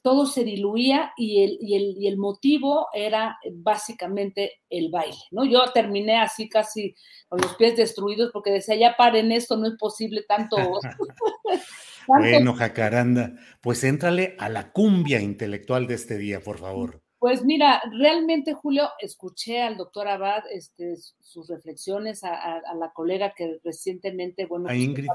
todo 0.00 0.26
se 0.26 0.44
diluía 0.44 1.12
y 1.16 1.42
el, 1.42 1.58
y 1.60 1.74
el, 1.74 1.96
y 1.98 2.06
el 2.06 2.16
motivo 2.18 2.86
era 2.94 3.36
básicamente 3.52 4.60
el 4.70 4.92
baile, 4.92 5.18
¿no? 5.32 5.44
Yo 5.44 5.64
terminé 5.74 6.20
así 6.20 6.48
casi 6.48 6.94
con 7.28 7.40
los 7.40 7.56
pies 7.56 7.76
destruidos 7.76 8.30
porque 8.32 8.52
decía, 8.52 8.76
ya 8.76 8.96
paren 8.96 9.32
esto, 9.32 9.56
no 9.56 9.66
es 9.66 9.74
posible 9.76 10.22
tanto... 10.22 10.56
bueno, 12.06 12.54
Jacaranda, 12.54 13.32
pues 13.60 13.82
éntrale 13.82 14.36
a 14.38 14.48
la 14.48 14.70
cumbia 14.70 15.20
intelectual 15.20 15.88
de 15.88 15.94
este 15.94 16.16
día, 16.16 16.40
por 16.40 16.58
favor. 16.58 17.03
Pues 17.24 17.42
mira, 17.42 17.80
realmente, 17.90 18.52
Julio, 18.52 18.90
escuché 19.00 19.62
al 19.62 19.78
doctor 19.78 20.06
Abad 20.08 20.42
este, 20.52 20.94
sus 21.20 21.48
reflexiones, 21.48 22.22
a, 22.22 22.60
la 22.78 22.92
colega 22.92 23.32
que 23.34 23.60
recientemente, 23.64 24.44
bueno, 24.44 24.66
a 24.66 24.72
pues, 24.72 24.80
Ingrid, 24.82 25.08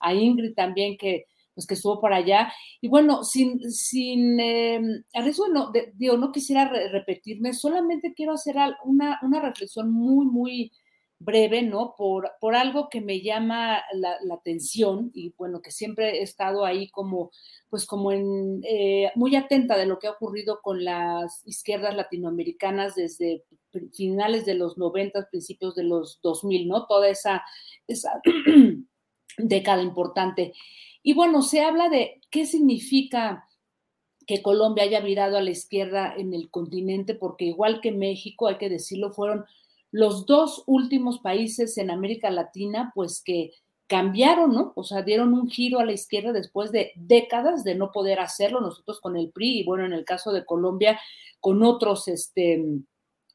a 0.00 0.12
Ingrid 0.12 0.54
también, 0.54 0.98
que 0.98 1.24
pues 1.54 1.66
que 1.66 1.72
estuvo 1.72 1.98
por 1.98 2.12
allá. 2.12 2.52
Y 2.82 2.88
bueno, 2.88 3.24
sin, 3.24 3.70
sin 3.70 4.38
eh, 4.38 4.82
no, 5.50 5.72
digo, 5.94 6.18
no 6.18 6.30
quisiera 6.30 6.70
repetirme, 6.92 7.54
solamente 7.54 8.12
quiero 8.14 8.34
hacer 8.34 8.56
una, 8.84 9.18
una 9.22 9.40
reflexión 9.40 9.90
muy, 9.90 10.26
muy 10.26 10.72
breve, 11.18 11.62
¿no? 11.62 11.94
Por, 11.96 12.32
por 12.40 12.54
algo 12.54 12.88
que 12.88 13.00
me 13.00 13.20
llama 13.20 13.82
la, 13.94 14.18
atención 14.34 15.10
y 15.14 15.32
bueno, 15.36 15.62
que 15.62 15.70
siempre 15.70 16.18
he 16.18 16.22
estado 16.22 16.64
ahí 16.64 16.90
como, 16.90 17.30
pues 17.70 17.86
como 17.86 18.12
en, 18.12 18.60
eh, 18.64 19.10
muy 19.14 19.34
atenta 19.34 19.76
de 19.76 19.86
lo 19.86 19.98
que 19.98 20.08
ha 20.08 20.12
ocurrido 20.12 20.60
con 20.62 20.84
las 20.84 21.46
izquierdas 21.46 21.96
latinoamericanas 21.96 22.94
desde 22.94 23.44
finales 23.92 24.44
de 24.46 24.54
los 24.54 24.78
90, 24.78 25.28
principios 25.30 25.74
de 25.74 25.84
los 25.84 26.20
2000, 26.22 26.68
¿no? 26.68 26.86
Toda 26.86 27.08
esa, 27.08 27.42
esa 27.86 28.20
década 29.38 29.82
importante. 29.82 30.52
Y 31.02 31.14
bueno, 31.14 31.42
se 31.42 31.62
habla 31.62 31.88
de 31.88 32.20
qué 32.30 32.46
significa 32.46 33.46
que 34.26 34.42
Colombia 34.42 34.84
haya 34.84 35.00
virado 35.00 35.36
a 35.36 35.42
la 35.42 35.50
izquierda 35.50 36.12
en 36.16 36.34
el 36.34 36.50
continente, 36.50 37.14
porque 37.14 37.44
igual 37.44 37.80
que 37.80 37.92
México, 37.92 38.48
hay 38.48 38.56
que 38.56 38.68
decirlo, 38.68 39.12
fueron 39.12 39.44
los 39.96 40.26
dos 40.26 40.62
últimos 40.66 41.20
países 41.20 41.78
en 41.78 41.90
América 41.90 42.30
Latina, 42.30 42.92
pues 42.94 43.22
que 43.24 43.52
cambiaron, 43.86 44.52
¿no? 44.52 44.74
O 44.76 44.84
sea, 44.84 45.00
dieron 45.00 45.32
un 45.32 45.48
giro 45.48 45.78
a 45.78 45.86
la 45.86 45.92
izquierda 45.92 46.32
después 46.32 46.70
de 46.70 46.92
décadas 46.96 47.64
de 47.64 47.76
no 47.76 47.92
poder 47.92 48.20
hacerlo, 48.20 48.60
nosotros 48.60 49.00
con 49.00 49.16
el 49.16 49.30
PRI 49.30 49.60
y 49.60 49.64
bueno, 49.64 49.86
en 49.86 49.94
el 49.94 50.04
caso 50.04 50.32
de 50.32 50.44
Colombia, 50.44 51.00
con 51.40 51.62
otros 51.62 52.08
este, 52.08 52.62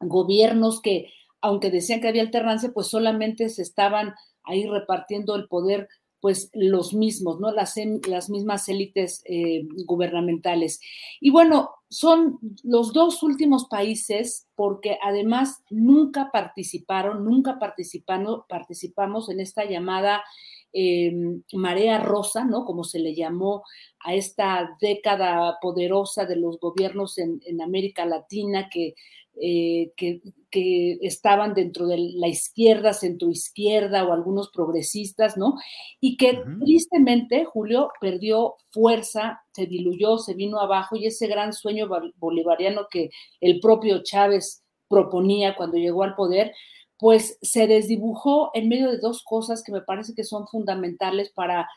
gobiernos 0.01 0.83
que, 0.83 1.11
aunque 1.41 1.71
decían 1.71 1.99
que 1.99 2.09
había 2.09 2.21
alternancia, 2.21 2.69
pues 2.71 2.85
solamente 2.85 3.49
se 3.49 3.63
estaban 3.63 4.13
ahí 4.43 4.67
repartiendo 4.67 5.35
el 5.35 5.47
poder 5.47 5.89
pues 6.21 6.51
los 6.53 6.93
mismos, 6.93 7.39
¿no? 7.39 7.51
Las, 7.51 7.75
las 8.07 8.29
mismas 8.29 8.69
élites 8.69 9.23
eh, 9.25 9.67
gubernamentales. 9.85 10.79
Y 11.19 11.31
bueno, 11.31 11.71
son 11.89 12.39
los 12.63 12.93
dos 12.93 13.23
últimos 13.23 13.65
países 13.65 14.47
porque 14.55 14.97
además 15.03 15.63
nunca 15.69 16.29
participaron, 16.31 17.25
nunca 17.25 17.59
participamos 17.59 19.29
en 19.29 19.39
esta 19.39 19.65
llamada 19.65 20.23
em, 20.71 21.41
marea 21.53 21.97
rosa, 21.97 22.45
¿no? 22.45 22.63
Como 22.65 22.83
se 22.83 22.99
le 22.99 23.15
llamó 23.15 23.63
a 23.99 24.13
esta 24.13 24.77
década 24.79 25.57
poderosa 25.59 26.25
de 26.25 26.37
los 26.37 26.59
gobiernos 26.59 27.17
en, 27.17 27.41
América 27.61 28.05
Latina 28.05 28.69
que, 28.69 28.93
eh, 29.39 29.91
que, 29.95 30.21
que, 30.49 30.97
estaban 31.01 31.53
dentro 31.53 31.87
de 31.87 31.97
la 32.15 32.27
izquierda, 32.27 32.93
centroizquierda 32.93 34.03
o 34.05 34.13
algunos 34.13 34.49
progresistas, 34.51 35.37
¿no? 35.37 35.55
Y 35.99 36.17
que 36.17 36.43
tristemente 36.59 37.45
Julio 37.45 37.89
perdió 37.99 38.55
fuerza, 38.71 39.41
se 39.53 39.65
diluyó, 39.65 40.17
se 40.17 40.33
vino 40.33 40.59
abajo 40.59 40.95
y 40.95 41.05
ese 41.05 41.27
gran 41.27 41.53
sueño 41.53 41.87
bolivariano 42.17 42.87
que 42.89 43.09
el 43.39 43.59
propio 43.59 44.03
Chávez 44.03 44.63
proponía 44.89 45.55
cuando 45.55 45.77
llegó 45.77 46.03
al 46.03 46.15
poder, 46.15 46.51
pues 46.97 47.39
se 47.41 47.65
desdibujó 47.65 48.51
en 48.53 48.69
medio 48.69 48.91
de 48.91 48.99
dos 48.99 49.23
cosas 49.23 49.63
que 49.63 49.71
me 49.71 49.81
parece 49.81 50.13
que 50.13 50.23
son 50.23 50.47
fundamentales 50.47 51.31
para 51.31 51.67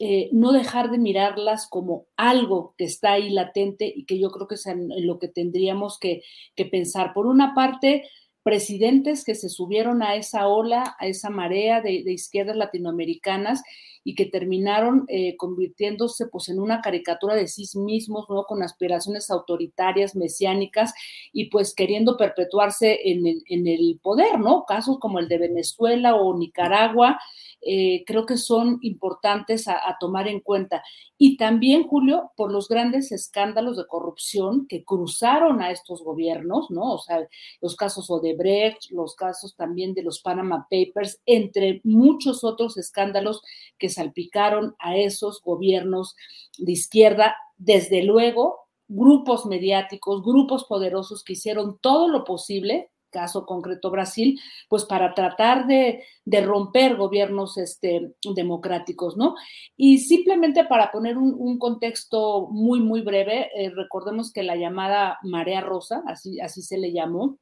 eh, 0.00 0.28
no 0.32 0.50
dejar 0.50 0.90
de 0.90 0.98
mirarlas 0.98 1.68
como 1.68 2.06
algo 2.16 2.74
que 2.76 2.84
está 2.84 3.12
ahí 3.12 3.30
latente 3.30 3.92
y 3.94 4.06
que 4.06 4.18
yo 4.18 4.30
creo 4.30 4.48
que 4.48 4.56
es 4.56 4.66
en, 4.66 4.88
lo 5.06 5.20
que 5.20 5.28
tendríamos 5.28 5.98
que, 6.00 6.22
pensar. 6.70 7.14
Por 7.14 7.26
una 7.26 7.54
parte, 7.54 8.02
presidentes 8.42 9.24
que 9.24 9.36
se 9.36 9.48
subieron 9.48 10.02
a 10.02 10.16
esa 10.16 10.48
ola, 10.48 10.96
a 10.98 11.06
esa 11.06 11.30
marea 11.30 11.80
de, 11.80 12.02
izquierdas 12.10 12.56
latinoamericanas 12.56 13.62
y 14.02 14.16
que 14.16 14.26
terminaron 14.26 15.04
eh, 15.08 15.36
convirtiéndose 15.36 16.26
pues 16.26 16.48
en 16.48 16.58
una 16.58 16.80
caricatura 16.80 17.36
de 17.36 17.46
sí 17.46 17.64
mismos, 17.78 18.26
¿no? 18.28 18.42
Con 18.44 18.64
aspiraciones 18.64 19.30
autoritarias, 19.30 20.16
mesiánicas 20.16 20.92
y 21.32 21.50
pues 21.50 21.72
queriendo 21.72 22.16
perpetuarse 22.16 22.98
en 23.04 23.26
el, 23.26 23.44
en 23.48 23.68
el 23.68 24.00
poder, 24.02 24.40
¿no? 24.40 24.64
Casos 24.66 24.98
como 24.98 25.20
el 25.20 25.28
de 25.28 25.38
Venezuela 25.38 26.16
o 26.16 26.36
Nicaragua, 26.36 27.18
eh, 27.66 28.04
creo 28.06 28.26
que 28.26 28.36
son 28.36 28.78
importantes 28.82 29.68
a, 29.68 29.96
tomar 29.98 30.28
en 30.28 30.40
cuenta. 30.40 30.82
Y 31.16 31.36
también, 31.36 31.84
Julio, 31.84 32.32
por 32.36 32.52
los 32.52 32.68
grandes 32.68 33.10
escándalos 33.10 33.76
de 33.76 33.86
corrupción 33.86 34.66
que 34.66 34.84
cruzaron 34.84 35.62
a 35.62 35.70
estos 35.70 36.02
gobiernos, 36.02 36.70
¿no? 36.70 36.94
O 36.94 36.98
sea, 36.98 37.26
los 37.60 37.76
casos 37.76 38.10
Odebrecht, 38.10 38.90
los 38.90 39.14
casos 39.14 39.54
también 39.56 39.94
de 39.94 40.02
los 40.02 40.20
Panama 40.20 40.66
Papers, 40.70 41.20
entre 41.26 41.80
muchos 41.84 42.44
otros 42.44 42.76
escándalos 42.76 43.42
que 43.78 43.88
salpicaron 43.88 44.74
a 44.78 44.96
esos 44.96 45.40
gobiernos 45.40 46.16
de 46.58 46.72
izquierda. 46.72 47.36
Desde 47.56 48.02
luego, 48.02 48.64
grupos 48.88 49.46
mediáticos, 49.46 50.22
grupos 50.22 50.64
poderosos 50.64 51.24
que 51.24 51.32
hicieron 51.32 51.78
todo 51.80 52.08
lo 52.08 52.24
posible 52.24 52.90
caso 53.14 53.46
concreto 53.46 53.92
Brasil, 53.92 54.40
pues 54.68 54.84
para 54.84 55.14
tratar 55.14 55.68
de, 55.68 56.02
romper 56.42 56.96
gobiernos 56.96 57.56
este, 57.58 58.14
democráticos, 58.34 59.16
¿no? 59.16 59.36
Y 59.76 59.98
simplemente 59.98 60.64
para 60.64 60.90
poner 60.90 61.16
un, 61.16 61.58
contexto 61.58 62.48
muy, 62.50 62.80
muy 62.80 63.02
breve, 63.02 63.50
eh, 63.54 63.70
recordemos 63.70 64.32
que 64.32 64.42
la 64.42 64.56
llamada 64.56 65.18
Marea 65.22 65.60
Rosa, 65.60 66.02
así, 66.06 66.40
así 66.40 66.60
se 66.60 66.76
le 66.76 66.92
llamó, 66.92 67.38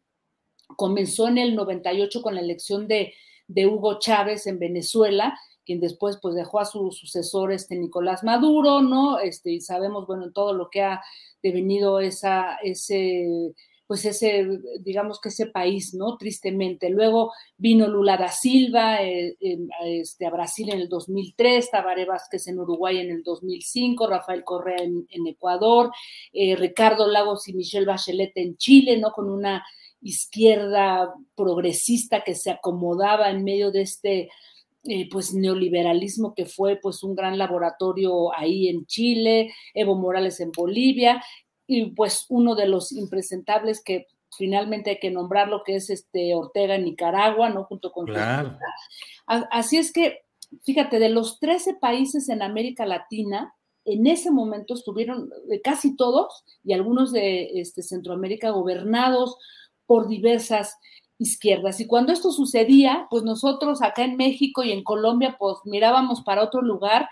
comenzó 0.76 1.28
en 1.28 1.38
el 1.38 1.56
98 1.56 2.20
con 2.20 2.34
la 2.34 2.42
elección 2.42 2.86
de, 2.86 3.14
Hugo 3.66 3.98
Chávez 3.98 4.46
en 4.46 4.58
Venezuela, 4.58 5.38
quien 5.66 5.78
después 5.80 6.18
pues 6.22 6.34
dejó 6.34 6.60
a 6.60 6.64
su 6.64 6.90
sucesor 6.90 7.52
este 7.52 7.76
Nicolás 7.76 8.24
Maduro, 8.24 8.80
¿no? 8.80 9.18
Este, 9.18 9.50
y 9.52 9.60
sabemos, 9.60 10.06
bueno, 10.06 10.32
todo 10.32 10.54
lo 10.54 10.70
que 10.70 10.82
ha 10.82 11.02
devenido 11.42 12.00
esa, 12.00 12.56
ese 12.62 13.54
pues 13.92 14.06
ese, 14.06 14.48
digamos 14.80 15.20
que 15.20 15.28
ese 15.28 15.48
país, 15.48 15.92
¿no? 15.92 16.16
Tristemente. 16.16 16.88
Luego 16.88 17.30
vino 17.58 17.86
Lula 17.86 18.16
da 18.16 18.28
Silva 18.28 19.02
eh, 19.02 19.36
este, 19.84 20.24
a 20.24 20.30
Brasil 20.30 20.70
en 20.70 20.80
el 20.80 20.88
2003, 20.88 21.70
Tabaré 21.70 22.06
Vázquez 22.06 22.48
en 22.48 22.58
Uruguay 22.58 22.96
en 23.00 23.10
el 23.10 23.22
2005, 23.22 24.06
Rafael 24.06 24.44
Correa 24.44 24.82
en, 24.82 25.26
Ecuador, 25.26 25.90
eh, 26.32 26.56
Ricardo 26.56 27.06
Lagos 27.06 27.46
y 27.48 27.52
Michelle 27.52 27.84
Bachelet 27.84 28.32
en 28.36 28.56
Chile, 28.56 28.96
¿no? 28.96 29.12
Con 29.12 29.28
una 29.28 29.62
izquierda 30.00 31.12
progresista 31.34 32.24
que 32.24 32.34
se 32.34 32.50
acomodaba 32.50 33.28
en 33.28 33.44
medio 33.44 33.72
de 33.72 33.82
este 33.82 34.30
eh, 34.84 35.06
pues 35.10 35.34
neoliberalismo 35.34 36.34
que 36.34 36.46
fue 36.46 36.76
pues 36.76 37.02
un 37.02 37.14
gran 37.14 37.36
laboratorio 37.36 38.34
ahí 38.34 38.68
en 38.68 38.86
Chile, 38.86 39.52
Evo 39.74 39.96
Morales 39.96 40.40
en 40.40 40.50
Bolivia 40.50 41.22
y 41.66 41.90
pues 41.92 42.26
uno 42.28 42.54
de 42.54 42.66
los 42.66 42.92
impresentables 42.92 43.82
que 43.82 44.06
finalmente 44.36 44.90
hay 44.90 44.98
que 44.98 45.10
nombrarlo, 45.10 45.62
que 45.64 45.76
es 45.76 45.90
este 45.90 46.34
Ortega 46.34 46.74
en 46.74 46.84
Nicaragua, 46.84 47.50
¿no? 47.50 47.64
Junto 47.64 47.92
con... 47.92 48.06
Claro. 48.06 48.58
Así 49.26 49.76
es 49.76 49.92
que, 49.92 50.22
fíjate, 50.62 50.98
de 50.98 51.10
los 51.10 51.38
13 51.38 51.74
países 51.74 52.28
en 52.28 52.42
América 52.42 52.86
Latina, 52.86 53.54
en 53.84 54.06
ese 54.06 54.30
momento 54.30 54.74
estuvieron 54.74 55.30
eh, 55.50 55.60
casi 55.60 55.96
todos 55.96 56.44
y 56.62 56.72
algunos 56.72 57.12
de 57.12 57.60
este, 57.60 57.82
Centroamérica 57.82 58.50
gobernados 58.50 59.36
por 59.86 60.08
diversas 60.08 60.76
izquierdas. 61.18 61.80
Y 61.80 61.86
cuando 61.86 62.12
esto 62.12 62.32
sucedía, 62.32 63.06
pues 63.10 63.22
nosotros 63.22 63.82
acá 63.82 64.04
en 64.04 64.16
México 64.16 64.62
y 64.62 64.72
en 64.72 64.82
Colombia, 64.84 65.36
pues 65.38 65.58
mirábamos 65.64 66.22
para 66.22 66.42
otro 66.42 66.62
lugar 66.62 67.08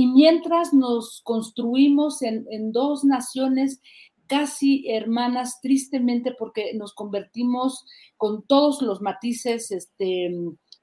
y 0.00 0.06
mientras 0.06 0.72
nos 0.72 1.20
construimos 1.24 2.22
en, 2.22 2.72
dos 2.72 3.04
naciones 3.04 3.82
casi 4.26 4.88
hermanas, 4.88 5.60
tristemente, 5.60 6.32
porque 6.32 6.72
nos 6.72 6.94
convertimos 6.94 7.84
con 8.16 8.42
todos 8.46 8.80
los 8.80 9.02
matices 9.02 9.70
este, 9.70 10.32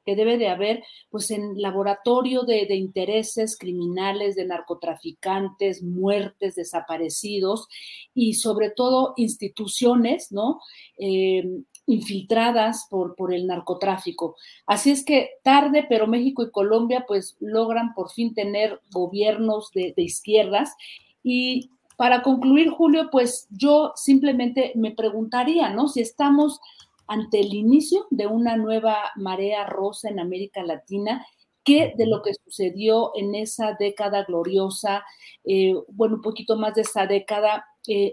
que 0.05 0.15
debe 0.15 0.37
de 0.37 0.49
haber, 0.49 0.83
pues 1.09 1.31
en 1.31 1.59
laboratorio 1.59 2.43
de, 2.43 2.71
intereses 2.75 3.57
criminales, 3.57 4.35
de 4.35 4.45
narcotraficantes, 4.45 5.81
muertes, 5.81 6.53
desaparecidos 6.53 7.67
y 8.13 8.35
sobre 8.35 8.69
todo 8.69 9.15
instituciones, 9.17 10.31
¿no? 10.31 10.59
Eh, 10.99 11.63
infiltradas 11.87 12.85
por, 12.89 13.15
por 13.15 13.33
el 13.33 13.47
narcotráfico. 13.47 14.35
Así 14.67 14.91
es 14.91 15.03
que 15.03 15.31
tarde, 15.41 15.85
pero 15.89 16.05
México 16.05 16.43
y 16.43 16.51
Colombia 16.51 17.05
pues 17.07 17.37
logran 17.39 17.93
por 17.95 18.11
fin 18.11 18.33
tener 18.33 18.81
gobiernos 18.91 19.71
de, 19.71 19.93
izquierdas. 19.97 20.75
Y 21.23 21.71
para 21.95 22.21
concluir, 22.21 22.69
Julio, 22.69 23.09
pues 23.09 23.47
yo 23.49 23.93
simplemente 23.95 24.73
me 24.75 24.91
preguntaría, 24.91 25.69
¿no? 25.69 25.87
Si 25.87 26.01
estamos 26.01 26.59
ante 27.07 27.39
el 27.39 27.53
inicio 27.53 28.05
de 28.11 28.27
una 28.27 28.57
nueva 28.57 28.97
marea 29.15 29.65
rosa 29.65 30.09
en 30.09 30.19
América 30.19 30.63
Latina, 30.63 31.25
¿qué 31.63 31.93
de 31.97 32.05
lo 32.05 32.21
que 32.21 32.33
sucedió 32.33 33.11
en 33.15 33.33
esa 33.33 33.77
década 33.79 34.25
gloriosa, 34.25 35.05
eh, 35.45 35.73
bueno, 35.87 36.15
un 36.15 36.21
poquito 36.21 36.57
más 36.57 36.75
de 36.75 36.81
esa 36.81 37.07
década, 37.07 37.65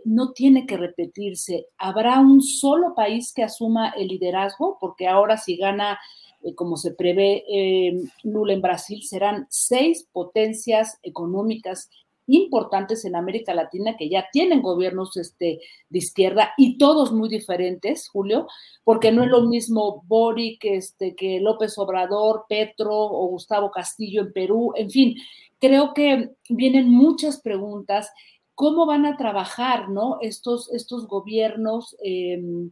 no 0.05 0.33
tiene 0.33 0.67
que 0.67 0.77
repetirse. 0.77 1.67
Habrá 1.79 2.21
un 2.21 2.43
solo 2.43 2.95
país 2.95 3.33
que 3.33 3.43
asuma 3.43 3.91
el 3.91 4.09
liderazgo, 4.09 4.79
porque 4.81 5.09
ahora 5.09 5.37
si 5.37 5.57
gana, 5.57 5.99
eh, 6.43 6.55
como 6.55 6.77
se 6.77 6.93
prevé 6.93 7.45
eh, 7.49 8.01
Lula 8.23 8.53
en 8.53 8.63
Brasil, 8.63 9.03
serán 9.03 9.47
seis 9.51 10.09
potencias 10.13 10.99
económicas 11.03 11.91
importantes 12.27 13.05
en 13.05 13.17
América 13.17 13.55
Latina 13.55 13.97
que 13.97 14.09
ya 14.09 14.29
tienen 14.33 14.63
gobiernos 14.63 15.17
este, 15.17 15.61
de 15.91 15.99
izquierda 15.99 16.53
y 16.57 16.79
todos 16.79 17.13
muy 17.13 17.29
diferentes, 17.29 18.09
Julio, 18.09 18.47
porque 18.83 19.13
no 19.13 19.25
es 19.25 19.31
lo 19.31 19.43
mismo 19.43 20.03
Boric 20.07 20.65
este, 20.65 21.15
que 21.15 21.41
López 21.41 21.77
Obrador, 21.79 22.47
Petro 22.49 22.95
o 22.95 23.27
Gustavo 23.29 23.71
Castillo 23.71 24.23
en 24.23 24.33
Perú, 24.33 24.73
en 24.77 24.91
fin, 24.91 25.17
creo 25.59 25.93
que 25.95 26.31
vienen 26.49 26.89
muchas 26.89 27.41
preguntas 27.41 28.11
cómo 28.55 28.87
van 28.87 29.07
a 29.07 29.17
trabajar 29.17 29.89
¿no? 29.89 30.19
estos, 30.21 30.73
estos 30.73 31.07
gobiernos, 31.07 31.97
em, 32.03 32.71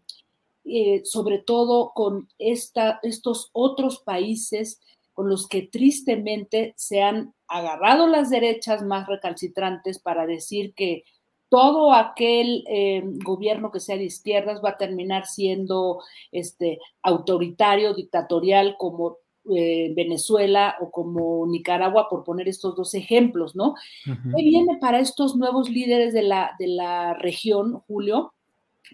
eh, 0.64 1.03
sobre 1.05 1.39
todo 1.39 1.93
con 1.95 2.28
esta, 2.39 3.01
estos 3.03 3.51
otros 3.53 3.99
países 4.01 4.80
con 5.12 5.28
los 5.28 5.49
que 5.49 5.62
tristemente 5.62 6.72
se 6.76 7.03
han 7.03 7.35
agarrado 7.49 8.07
las 8.07 8.30
derechas 8.30 8.83
más 8.83 9.07
recalcitrantes 9.07 9.99
para 9.99 10.26
decir 10.26 10.72
que 10.74 11.05
todo 11.49 11.93
aquel 11.93 12.64
em, 12.66 13.18
gobierno 13.18 13.70
que 13.70 13.80
sea 13.80 13.99
de 13.99 14.05
izquierdas 14.05 14.62
va 14.64 14.70
a 14.70 14.78
terminar 14.78 15.26
siendo 15.26 16.01
este, 16.30 16.78
autoritario, 17.03 17.93
dictatorial, 17.93 18.76
como 18.78 19.18
eh, 19.51 19.93
Venezuela 19.97 20.76
o 20.80 20.90
como 20.90 21.45
Nicaragua, 21.49 22.09
por 22.09 22.22
poner 22.22 22.49
estos 22.49 22.76
dos 22.76 22.95
ejemplos, 22.95 23.57
¿no? 23.57 23.74
¿Qué 24.05 24.43
viene 24.43 24.78
para 24.80 25.01
estos 25.01 25.34
nuevos 25.34 25.68
líderes 25.68 26.14
de 26.14 26.22
la, 26.22 26.53
de 26.61 26.68
la 26.68 27.14
región, 27.14 27.80
Julio? 27.88 28.32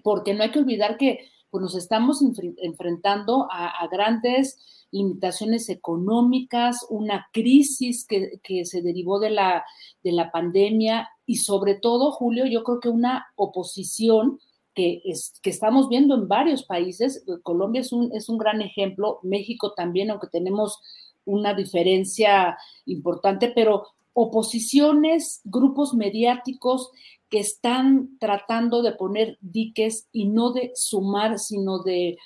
Porque 0.03 0.33
no 0.33 0.43
hay 0.43 0.51
que 0.51 0.61
olvidar 0.61 0.97
que 0.97 1.29
pues, 1.51 1.61
nos 1.61 1.75
estamos 1.75 2.23
enfrentando 2.63 3.47
a, 3.51 3.87
grandes 3.93 4.87
limitaciones 4.91 5.69
económicas, 5.69 6.87
una 6.89 7.29
crisis 7.31 8.07
que, 8.07 8.41
que, 8.43 8.65
se 8.65 8.81
derivó 8.81 9.21
de 9.21 9.31
la, 9.31 9.65
de 10.03 10.13
la 10.13 10.31
pandemia 10.31 11.11
y 11.27 11.37
sobre 11.37 11.75
todo, 11.75 12.11
Julio, 12.11 12.47
yo 12.47 12.65
creo 12.65 12.81
que 12.81 12.89
una 12.89 13.27
oposición 13.37 14.41
que, 14.79 15.03
es, 15.05 15.33
que 15.43 15.51
estamos 15.51 15.89
viendo 15.89 16.15
en 16.15 16.29
varios 16.29 16.63
países. 16.63 17.25
Colombia 17.43 17.81
es 17.81 17.93
un, 17.93 18.15
es 18.15 18.29
un 18.29 18.39
gran 18.39 18.63
ejemplo, 18.63 19.19
México 19.25 19.73
también, 19.77 20.09
aunque 20.09 20.29
tenemos 20.29 20.81
una 21.25 21.53
diferencia 21.53 22.57
importante, 22.87 23.51
pero 23.53 23.89
oposiciones, 24.13 25.41
grupos 25.43 25.95
mediáticos 25.95 26.93
que 27.29 27.41
están 27.41 28.17
tratando 28.21 28.83
de 28.83 28.93
poner 28.93 29.37
diques 29.41 30.07
y 30.13 30.27
no 30.27 30.53
de 30.53 30.71
sumar, 30.77 31.41
sino 31.41 31.81
de 31.81 32.17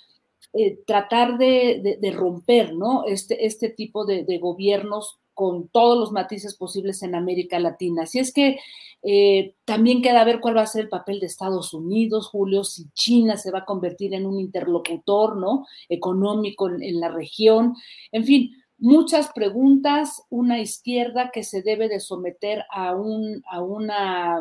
eh, 0.52 0.78
tratar 0.86 1.38
de, 1.38 1.98
romper 2.14 2.74
¿no? 2.74 3.04
este, 3.06 3.46
este 3.46 3.70
tipo 3.70 4.04
de, 4.04 4.38
gobiernos 4.38 5.18
con 5.34 5.68
todos 5.68 5.98
los 5.98 6.12
matices 6.12 6.54
posibles 6.54 7.02
en 7.02 7.14
América 7.14 7.58
Latina. 7.58 8.02
Así 8.02 8.18
es 8.18 8.32
que 8.32 8.58
eh, 9.02 9.54
también 9.64 10.00
queda 10.00 10.24
ver 10.24 10.40
cuál 10.40 10.56
va 10.56 10.62
a 10.62 10.66
ser 10.66 10.82
el 10.82 10.88
papel 10.88 11.18
de 11.18 11.26
Estados 11.26 11.74
Unidos, 11.74 12.28
Julio, 12.28 12.62
si 12.62 12.88
China 12.92 13.36
se 13.36 13.50
va 13.50 13.60
a 13.60 13.64
convertir 13.64 14.14
en 14.14 14.26
un 14.26 14.38
interlocutor 14.38 15.36
¿no? 15.36 15.66
económico 15.88 16.68
en, 16.68 17.00
la 17.00 17.08
región. 17.08 17.74
En 18.12 18.24
fin, 18.24 18.52
muchas 18.78 19.32
preguntas, 19.32 20.22
una 20.30 20.60
izquierda 20.60 21.30
que 21.32 21.42
se 21.42 21.62
debe 21.62 21.88
de 21.88 22.00
someter 22.00 22.64
a, 22.70 22.94
un, 22.94 23.42
a 23.50 23.60
una 23.60 24.40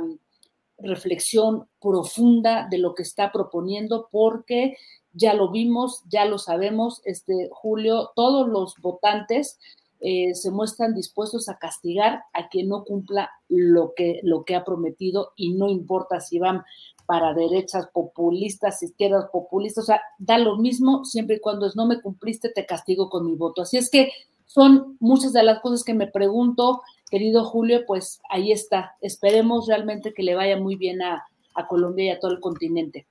reflexión 0.77 1.67
profunda 1.79 2.67
de 2.69 2.77
lo 2.77 2.93
que 2.93 3.03
está 3.03 3.31
proponiendo, 3.31 4.09
porque 4.11 4.77
ya 5.13 5.33
lo 5.33 5.51
vimos, 5.51 6.03
ya 6.07 6.25
lo 6.25 6.37
sabemos, 6.37 7.01
este 7.05 7.49
Julio, 7.51 8.11
todos 8.15 8.47
los 8.47 8.75
votantes 8.81 9.59
eh, 10.01 10.33
se 10.33 10.49
muestran 10.49 10.95
dispuestos 10.95 11.47
a 11.47 11.57
castigar 11.57 12.23
a 12.33 12.49
quien 12.49 12.69
no 12.69 12.83
cumpla 12.83 13.29
lo 13.49 13.93
que, 13.95 14.19
lo 14.23 14.43
que 14.43 14.55
ha 14.55 14.65
prometido 14.65 15.33
y 15.35 15.53
no 15.53 15.69
importa 15.69 16.19
si 16.19 16.39
van 16.39 16.63
para 17.05 17.33
derechas 17.33 17.87
populistas, 17.93 18.81
izquierdas 18.81 19.25
populistas, 19.31 19.83
o 19.83 19.87
sea, 19.87 20.01
da 20.17 20.37
lo 20.37 20.57
mismo 20.57 21.05
siempre 21.05 21.35
y 21.35 21.39
cuando 21.39 21.67
es 21.67 21.75
no 21.75 21.85
me 21.85 22.01
cumpliste, 22.01 22.49
te 22.49 22.65
castigo 22.65 23.09
con 23.09 23.25
mi 23.25 23.35
voto. 23.35 23.61
Así 23.61 23.77
es 23.77 23.89
que 23.89 24.11
son 24.45 24.97
muchas 24.99 25.33
de 25.33 25.43
las 25.43 25.59
cosas 25.59 25.83
que 25.83 25.93
me 25.93 26.07
pregunto, 26.07 26.81
querido 27.09 27.45
Julio, 27.45 27.81
pues 27.85 28.21
ahí 28.29 28.51
está. 28.51 28.95
Esperemos 29.01 29.67
realmente 29.67 30.13
que 30.13 30.23
le 30.23 30.35
vaya 30.35 30.57
muy 30.57 30.77
bien 30.77 31.01
a, 31.01 31.25
a 31.53 31.67
Colombia 31.67 32.05
y 32.05 32.09
a 32.09 32.19
todo 32.19 32.31
el 32.31 32.39
continente. 32.39 33.05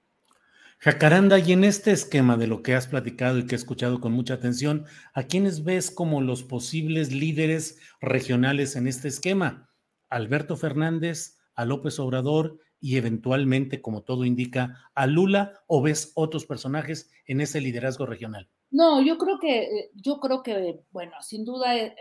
Jacaranda, 0.83 1.39
y 1.39 1.53
en 1.53 1.65
este 1.65 1.93
esquema 1.93 2.39
de 2.39 2.47
lo 2.47 2.63
que 2.63 2.75
has 2.75 2.87
platicado 2.87 3.37
y 3.37 3.47
que 3.47 3.55
he 3.55 3.59
escuchado 3.59 4.01
con 4.01 4.13
mucha 4.13 4.33
atención, 4.33 4.87
¿a 5.13 5.25
quiénes 5.25 5.63
ves 5.63 5.91
como 5.91 6.23
los 6.23 6.43
posibles 6.43 7.13
líderes 7.13 7.79
regionales 8.01 8.77
en 8.77 8.87
este 8.87 9.09
esquema? 9.09 9.69
¿Alberto 10.09 10.57
Fernández, 10.57 11.37
a 11.55 11.67
López 11.67 11.99
Obrador 11.99 12.61
y 12.81 12.97
eventualmente, 12.97 13.83
como 13.83 14.05
todo 14.05 14.25
indica, 14.25 14.91
a 14.95 15.07
Lula 15.07 15.53
o 15.67 15.83
ves 15.83 16.13
otros 16.15 16.47
personajes 16.47 17.11
en 17.27 17.43
ese 17.43 17.61
liderazgo 17.61 18.07
regional? 18.07 18.49
No, 18.71 19.03
yo 19.03 19.19
creo 19.19 19.39
que, 19.39 19.65
eh, 19.65 19.91
yo 19.97 20.19
creo 20.19 20.43
que, 20.43 20.81
bueno, 20.93 21.13
sin 21.21 21.45
duda 21.45 21.77
eh, 21.77 21.95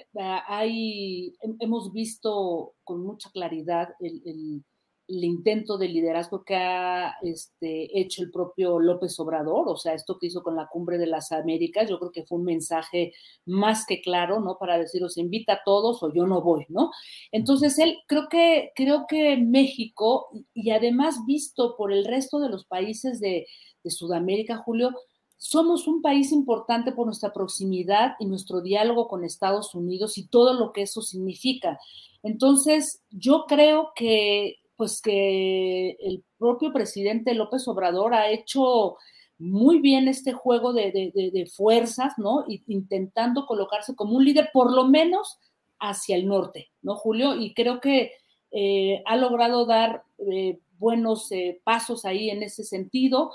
hay, 0.48 1.36
hemos 1.60 1.92
visto 1.92 2.76
con 2.86 3.04
mucha 3.04 3.30
claridad 3.32 3.90
el 4.00 4.22
el 4.24 4.64
intento 5.10 5.78
de 5.78 5.88
liderazgo 5.88 6.44
que 6.44 6.56
ha 6.56 7.16
este, 7.22 8.00
hecho 8.00 8.22
el 8.22 8.32
propio 8.32 8.80
López 8.80 9.20
Obrador, 9.20 9.68
o 9.68 9.76
sea, 9.76 9.94
esto 9.94 10.18
que 10.20 10.28
hizo 10.28 10.44
con 10.44 10.56
la 10.56 10.68
cumbre 10.68 10.98
de 10.98 11.08
las 11.08 11.32
Américas, 11.32 11.90
yo 11.90 12.00
creo 12.00 12.12
que 12.12 12.26
fue 12.26 12.38
un 12.38 12.46
mensaje 12.46 13.14
más 13.46 13.86
que 13.88 14.02
claro, 14.02 14.40
¿no? 14.40 14.58
Para 14.60 14.78
decir, 14.78 15.04
os 15.04 15.18
invita 15.18 15.54
a 15.54 15.62
todos 15.66 16.04
o 16.04 16.14
yo 16.14 16.28
no 16.28 16.42
voy, 16.42 16.66
¿no? 16.70 16.92
Entonces, 17.32 17.80
él, 17.80 17.98
creo 18.08 18.28
que, 18.30 18.72
creo 18.76 19.06
que 19.08 19.38
México, 19.38 20.28
y 20.54 20.72
además 20.72 21.26
visto 21.26 21.76
por 21.76 21.92
el 21.92 22.06
resto 22.06 22.40
de 22.40 22.50
los 22.50 22.66
países 22.66 23.20
de 23.20 23.48
Sudamérica, 23.86 24.58
Julio, 24.58 24.92
somos 25.40 25.88
un 25.88 26.02
país 26.02 26.34
importante 26.34 26.92
por 26.92 27.06
nuestra 27.06 27.32
proximidad 27.32 28.16
y 28.20 28.26
nuestro 28.26 28.62
diálogo 28.62 29.08
con 29.08 29.24
Estados 29.24 29.74
Unidos 29.74 30.18
y 30.18 30.28
todo 30.28 30.54
lo 30.54 30.74
que 30.74 30.82
eso 30.82 31.02
significa. 31.02 31.80
Entonces, 32.24 33.02
yo 33.10 33.46
creo 33.48 33.92
que 33.96 34.59
pues 34.80 35.02
que 35.02 35.98
el 36.00 36.24
propio 36.38 36.72
presidente 36.72 37.34
López 37.34 37.68
Obrador 37.68 38.14
ha 38.14 38.30
hecho 38.30 38.96
muy 39.38 39.80
bien 39.82 40.08
este 40.08 40.32
juego 40.32 40.72
de, 40.72 41.52
fuerzas, 41.54 42.14
¿no? 42.16 42.46
intentando 42.48 43.46
colocarse 43.46 43.94
como 43.94 44.16
un 44.16 44.24
líder, 44.24 44.52
por 44.54 44.72
lo 44.72 44.86
menos 44.88 45.38
hacia 45.82 46.16
el 46.16 46.30
norte, 46.30 46.72
¿no, 46.82 46.96
Julio? 46.96 47.36
Y 47.36 47.54
creo 47.54 47.82
que 47.82 48.14
eh, 48.52 49.04
ha 49.06 49.18
logrado 49.18 49.66
dar 49.66 50.04
eh, 50.32 50.60
buenos 50.78 51.30
eh, 51.34 51.60
pasos 51.66 52.06
ahí 52.06 52.30
en 52.30 52.42
ese 52.42 52.64
sentido. 52.64 53.34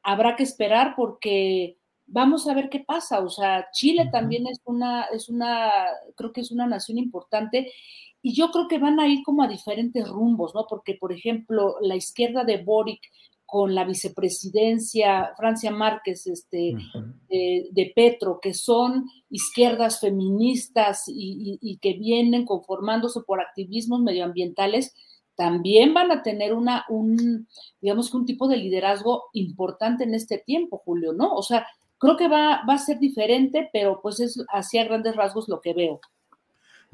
Habrá 0.00 0.36
que 0.36 0.44
esperar 0.44 0.94
porque 0.96 1.76
vamos 2.06 2.46
a 2.46 2.54
ver 2.54 2.68
qué 2.68 2.78
pasa. 2.78 3.18
O 3.18 3.30
sea, 3.30 3.66
Chile 3.72 4.10
también 4.12 4.46
es 4.46 4.60
una, 4.64 5.06
es 5.12 5.28
una, 5.28 5.72
creo 6.14 6.32
que 6.32 6.42
es 6.42 6.52
una 6.52 6.68
nación 6.68 6.98
importante 6.98 7.72
y 8.26 8.32
yo 8.32 8.50
creo 8.50 8.68
que 8.68 8.78
van 8.78 8.98
a 9.00 9.06
ir 9.06 9.22
como 9.22 9.42
a 9.42 9.48
diferentes 9.48 10.08
rumbos, 10.08 10.54
¿no? 10.54 10.64
Porque, 10.66 10.94
por 10.94 11.12
ejemplo, 11.12 11.76
la 11.82 11.94
izquierda 11.94 12.42
de 12.42 12.62
Boric 12.62 13.02
con 13.44 13.74
la 13.74 13.84
vicepresidencia 13.84 15.34
Francia 15.36 15.70
Márquez 15.70 16.26
este, 16.26 16.74
de, 17.28 17.92
Petro, 17.94 18.38
que 18.40 18.54
son 18.54 19.10
izquierdas 19.28 20.00
feministas 20.00 21.02
y, 21.06 21.78
que 21.82 21.92
vienen 21.98 22.46
conformándose 22.46 23.20
por 23.26 23.42
activismos 23.42 24.00
medioambientales, 24.00 24.94
también 25.34 25.92
van 25.92 26.10
a 26.10 26.22
tener 26.22 26.54
una, 26.54 26.86
un, 26.88 27.46
digamos 27.82 28.10
que 28.10 28.16
un 28.16 28.24
tipo 28.24 28.48
de 28.48 28.56
liderazgo 28.56 29.24
importante 29.34 30.04
en 30.04 30.14
este 30.14 30.38
tiempo, 30.38 30.80
Julio, 30.82 31.12
¿no? 31.12 31.34
O 31.34 31.42
sea, 31.42 31.66
creo 31.98 32.16
que 32.16 32.28
va, 32.28 32.62
va 32.66 32.72
a 32.72 32.78
ser 32.78 32.98
diferente, 32.98 33.68
pero 33.70 34.00
pues 34.00 34.18
es 34.20 34.42
hacia 34.48 34.84
grandes 34.84 35.14
rasgos 35.14 35.46
lo 35.46 35.60
que 35.60 35.74
veo. 35.74 36.00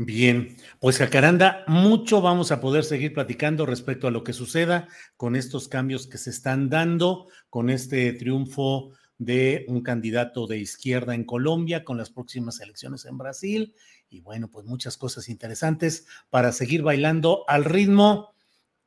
Bien, 0.03 0.57
pues 0.79 0.97
Jacaranda, 0.97 1.63
mucho 1.67 2.23
vamos 2.23 2.53
a 2.53 2.61
poder 2.63 2.85
seguir 2.85 3.13
platicando 3.13 3.67
respecto 3.67 4.09
a 4.09 4.11
lo 4.11 4.25
que 4.25 4.33
suceda 4.33 4.89
con 5.19 5.37
estos 5.37 5.69
cambios 5.69 6.07
que 6.07 6.17
se 6.17 6.31
están 6.31 6.71
dando, 6.71 7.29
con 7.51 7.69
este 7.69 8.15
triunfo 8.15 8.93
de 9.19 9.67
un 9.69 9.83
candidato 9.83 10.47
de 10.47 10.57
izquierda 10.57 11.15
en 11.15 11.25
Colombia, 11.25 11.85
con 11.85 11.99
las 11.99 12.09
próximas 12.09 12.61
elecciones 12.61 13.05
en 13.05 13.19
Brasil, 13.19 13.75
y 14.09 14.23
bueno, 14.23 14.49
pues 14.49 14.65
muchas 14.65 14.97
cosas 14.97 15.29
interesantes 15.29 16.07
para 16.31 16.53
seguir 16.53 16.81
bailando 16.81 17.45
al 17.47 17.67
ritmo 17.67 18.33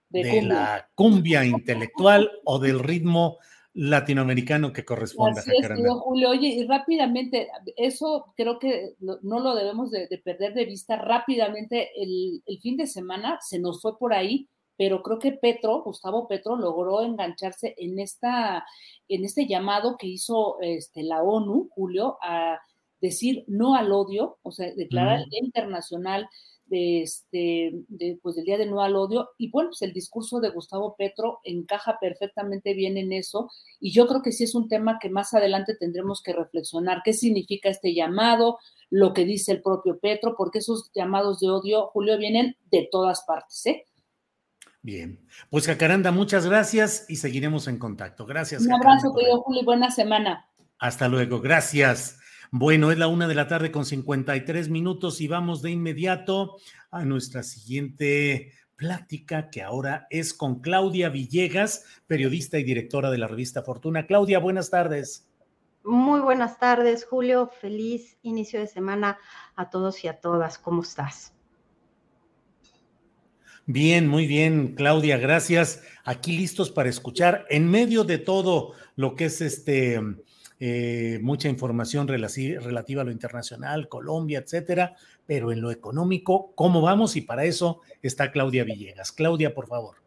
de, 0.09 0.41
la 0.41 0.89
cumbia 0.95 1.45
intelectual 1.45 2.32
o 2.43 2.57
del 2.57 2.80
ritmo 2.80 3.38
latinoamericano 3.74 4.71
que 4.71 4.86
corresponde 4.86 5.39
Así 5.39 5.51
a 5.63 5.76
Julio. 5.95 6.30
Oye, 6.30 6.47
y 6.47 6.67
rápidamente, 6.67 7.49
eso 7.76 8.34
creo 8.36 8.59
que 8.59 8.95
no 8.99 9.39
lo 9.39 9.55
debemos 9.55 9.89
de, 9.91 10.07
perder 10.24 10.53
de 10.53 10.65
vista. 10.65 10.95
Rápidamente, 10.95 11.89
el, 11.95 12.41
fin 12.61 12.78
de 12.78 12.88
semana 12.88 13.39
se 13.41 13.59
nos 13.59 13.82
fue 13.82 13.97
por 13.97 14.13
ahí, 14.13 14.47
pero 14.78 15.01
creo 15.01 15.19
que 15.19 15.34
Petro, 15.34 15.82
Gustavo 15.84 16.28
Petro, 16.28 16.55
logró 16.55 17.01
engancharse 17.01 17.74
en, 17.78 17.99
esta, 17.99 18.65
en 19.07 19.26
este 19.26 19.47
llamado 19.47 19.97
que 19.97 20.07
hizo 20.07 20.57
este, 20.61 21.03
la 21.03 21.24
ONU, 21.24 21.69
Julio, 21.71 22.17
a 22.21 22.59
decir 23.01 23.43
no 23.47 23.76
al 23.76 23.91
odio, 23.91 24.38
o 24.43 24.51
sea, 24.51 24.74
declarar 24.74 25.19
el 25.19 25.30
Día 25.30 25.41
Internacional 25.43 26.30
de 26.66 27.01
este, 27.01 27.74
pues 28.22 28.36
del 28.36 28.45
Día 28.45 28.57
del 28.57 28.72
No 28.72 28.82
al 28.82 28.95
Odio. 28.95 29.30
Y 29.38 29.49
bueno, 29.51 29.70
pues 29.70 29.82
el 29.82 29.93
discurso 29.93 30.39
de 30.39 30.49
Gustavo 30.49 30.95
Petro 30.97 31.39
encaja 31.43 31.97
perfectamente 31.99 32.74
bien 32.74 32.97
en 32.97 33.14
eso. 33.14 33.49
Y 33.80 33.91
yo 33.91 34.07
creo 34.07 34.22
que 34.22 34.32
sí 34.32 34.43
es 34.43 34.55
un 34.55 34.68
tema 34.68 34.97
que 34.99 35.09
más 35.09 35.34
adelante 35.34 35.76
tendremos 35.76 36.22
que 36.22 36.34
reflexionar. 36.34 37.01
¿Qué 37.03 37.14
significa 37.14 37.70
este 37.70 37.93
llamado? 37.93 38.59
Lo 38.89 39.14
que 39.14 39.26
dice 39.26 39.51
el 39.51 39.61
propio 39.61 39.99
Petro, 39.99 40.36
porque 40.38 40.59
esos 40.59 40.91
llamados 40.93 41.39
de 41.39 41.49
odio, 41.49 41.88
Julio, 41.88 42.18
vienen 42.18 42.55
de 42.72 42.88
todas 42.91 43.24
partes, 43.26 43.66
¿eh? 43.66 43.86
Bien, 44.82 45.26
pues 45.49 45.66
Jacaranda, 45.66 46.11
muchas 46.11 46.45
gracias 46.45 47.05
y 47.07 47.16
seguiremos 47.16 47.68
en 47.70 47.80
contacto. 47.80 48.26
Gracias. 48.26 48.64
Un 48.64 48.74
abrazo, 48.74 49.16
querido 49.16 49.41
Julio, 49.41 49.61
y 49.61 49.66
buena 49.66 49.89
semana. 49.89 50.49
Hasta 50.78 51.07
luego, 51.07 51.39
gracias. 51.39 52.20
Bueno, 52.56 52.91
es 52.91 52.99
la 52.99 53.08
una 53.08 53.28
de 53.28 53.34
la 53.34 53.47
tarde 53.47 53.72
con 53.72 53.84
53 53.84 54.70
minutos 54.70 55.22
y 55.22 55.28
vamos 55.28 55.64
de 55.64 55.72
inmediato 55.72 56.58
a 56.91 57.04
nuestra 57.04 57.41
siguiente 57.41 58.51
plática 58.76 59.49
que 59.49 59.64
ahora 59.64 60.06
es 60.12 60.36
con 60.36 60.60
Claudia 60.60 61.10
Villegas, 61.10 61.84
periodista 62.06 62.60
y 62.60 62.64
directora 62.64 63.10
de 63.10 63.18
la 63.18 63.28
revista 63.28 63.64
Fortuna. 63.64 64.06
Claudia, 64.06 64.38
buenas 64.38 64.70
tardes. 64.70 65.28
Muy 65.84 66.20
buenas 66.20 66.60
tardes, 66.60 67.06
Julio. 67.06 67.49
Feliz 67.60 68.20
inicio 68.22 68.60
de 68.60 68.68
semana 68.68 69.18
a 69.56 69.72
todos 69.72 70.04
y 70.04 70.08
a 70.08 70.22
todas. 70.22 70.60
¿Cómo 70.60 70.84
estás? 70.84 71.34
Bien, 73.66 74.08
muy 74.08 74.28
bien, 74.28 74.76
Claudia, 74.76 75.18
gracias. 75.18 75.82
Aquí 76.04 76.38
listos 76.38 76.70
para 76.70 76.89
escuchar 76.89 77.47
en 77.49 77.68
medio 77.68 78.04
de 78.04 78.20
todo 78.20 78.74
lo 78.95 79.16
que 79.16 79.26
es 79.26 79.41
este 79.41 79.99
eh, 80.66 81.20
mucha 81.22 81.49
información 81.49 82.07
relativa 82.07 83.01
a 83.01 83.03
lo 83.03 83.11
internacional, 83.11 83.89
Colombia, 83.89 84.39
etcétera, 84.39 84.95
pero 85.26 85.51
en 85.51 85.59
lo 85.59 85.72
económico, 85.72 86.53
¿cómo 86.55 86.80
vamos? 86.80 87.18
Y 87.18 87.22
para 87.22 87.43
eso 87.43 87.82
está 88.01 88.32
Claudia 88.32 88.64
Villegas. 88.64 89.11
Claudia, 89.11 89.53
por 89.53 89.68
favor. 89.68 89.97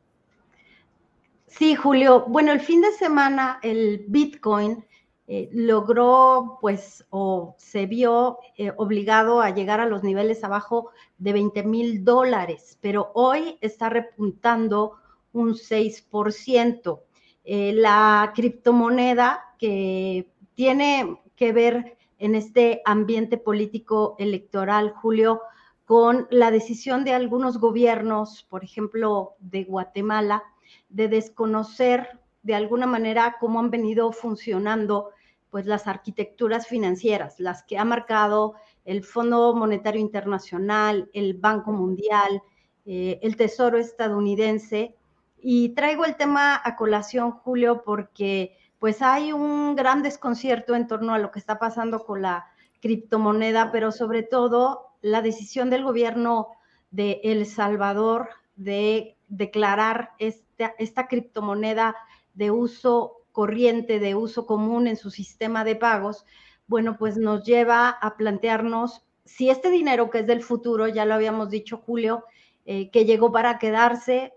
Sí, 1.46 1.74
Julio. 1.74 2.24
Bueno, 2.26 2.52
el 2.52 2.60
fin 2.60 2.80
de 2.80 2.90
semana 2.92 3.60
el 3.62 4.06
Bitcoin 4.08 4.82
eh, 5.26 5.50
logró, 5.52 6.56
pues, 6.62 7.04
o 7.10 7.54
se 7.58 7.84
vio 7.84 8.38
eh, 8.56 8.72
obligado 8.78 9.42
a 9.42 9.50
llegar 9.50 9.80
a 9.80 9.86
los 9.86 10.02
niveles 10.02 10.42
abajo 10.42 10.88
de 11.18 11.34
20 11.34 11.64
mil 11.64 12.02
dólares, 12.02 12.78
pero 12.80 13.10
hoy 13.12 13.58
está 13.60 13.90
repuntando 13.90 14.94
un 15.34 15.50
6%. 15.52 17.00
Eh, 17.44 17.72
la 17.74 18.32
criptomoneda 18.34 19.54
que 19.58 20.32
tiene 20.56 21.20
que 21.36 21.52
ver 21.52 21.96
en 22.18 22.34
este 22.34 22.82
ambiente 22.84 23.36
político 23.36 24.16
electoral, 24.18 24.90
Julio, 24.90 25.42
con 25.84 26.26
la 26.30 26.50
decisión 26.50 27.04
de 27.04 27.12
algunos 27.12 27.58
gobiernos, 27.58 28.44
por 28.48 28.64
ejemplo, 28.64 29.36
de 29.38 29.64
Guatemala, 29.64 30.42
de 30.88 31.08
desconocer 31.08 32.18
de 32.42 32.54
alguna 32.54 32.86
manera 32.86 33.36
cómo 33.38 33.60
han 33.60 33.70
venido 33.70 34.10
funcionando 34.12 35.10
pues 35.50 35.66
las 35.66 35.86
arquitecturas 35.86 36.66
financieras, 36.66 37.38
las 37.38 37.62
que 37.62 37.78
ha 37.78 37.84
marcado 37.84 38.54
el 38.84 39.04
Fondo 39.04 39.54
Monetario 39.54 40.00
Internacional, 40.00 41.10
el 41.12 41.34
Banco 41.34 41.70
Mundial, 41.70 42.42
eh, 42.86 43.18
el 43.22 43.36
Tesoro 43.36 43.78
estadounidense. 43.78 44.96
Y 45.38 45.70
traigo 45.70 46.04
el 46.04 46.16
tema 46.16 46.60
a 46.64 46.76
colación, 46.76 47.30
Julio, 47.30 47.82
porque 47.84 48.56
pues 48.78 49.02
hay 49.02 49.32
un 49.32 49.74
gran 49.74 50.02
desconcierto 50.02 50.74
en 50.74 50.86
torno 50.86 51.14
a 51.14 51.18
lo 51.18 51.30
que 51.30 51.38
está 51.38 51.58
pasando 51.58 52.04
con 52.04 52.22
la 52.22 52.46
criptomoneda, 52.80 53.72
pero 53.72 53.92
sobre 53.92 54.22
todo 54.22 54.86
la 55.00 55.22
decisión 55.22 55.70
del 55.70 55.82
gobierno 55.82 56.48
de 56.90 57.20
El 57.24 57.46
Salvador 57.46 58.28
de 58.56 59.16
declarar 59.28 60.10
esta, 60.18 61.08
criptomoneda 61.08 61.96
de 62.34 62.50
uso 62.50 63.22
corriente, 63.32 63.98
de 63.98 64.14
uso 64.14 64.46
común 64.46 64.86
en 64.86 64.96
su 64.96 65.10
sistema 65.10 65.64
de 65.64 65.76
pagos, 65.76 66.24
bueno, 66.66 66.96
pues 66.96 67.16
nos 67.16 67.44
lleva 67.44 67.88
a 67.88 68.16
plantearnos 68.16 69.06
si 69.24 69.50
este 69.50 69.70
dinero 69.70 70.10
que 70.10 70.20
es 70.20 70.26
del 70.26 70.42
futuro, 70.42 70.88
ya 70.88 71.04
lo 71.04 71.14
habíamos 71.14 71.50
dicho 71.50 71.82
Julio, 71.84 72.24
eh, 72.64 72.90
que 72.90 73.04
llegó 73.04 73.32
para 73.32 73.58
quedarse, 73.58 74.32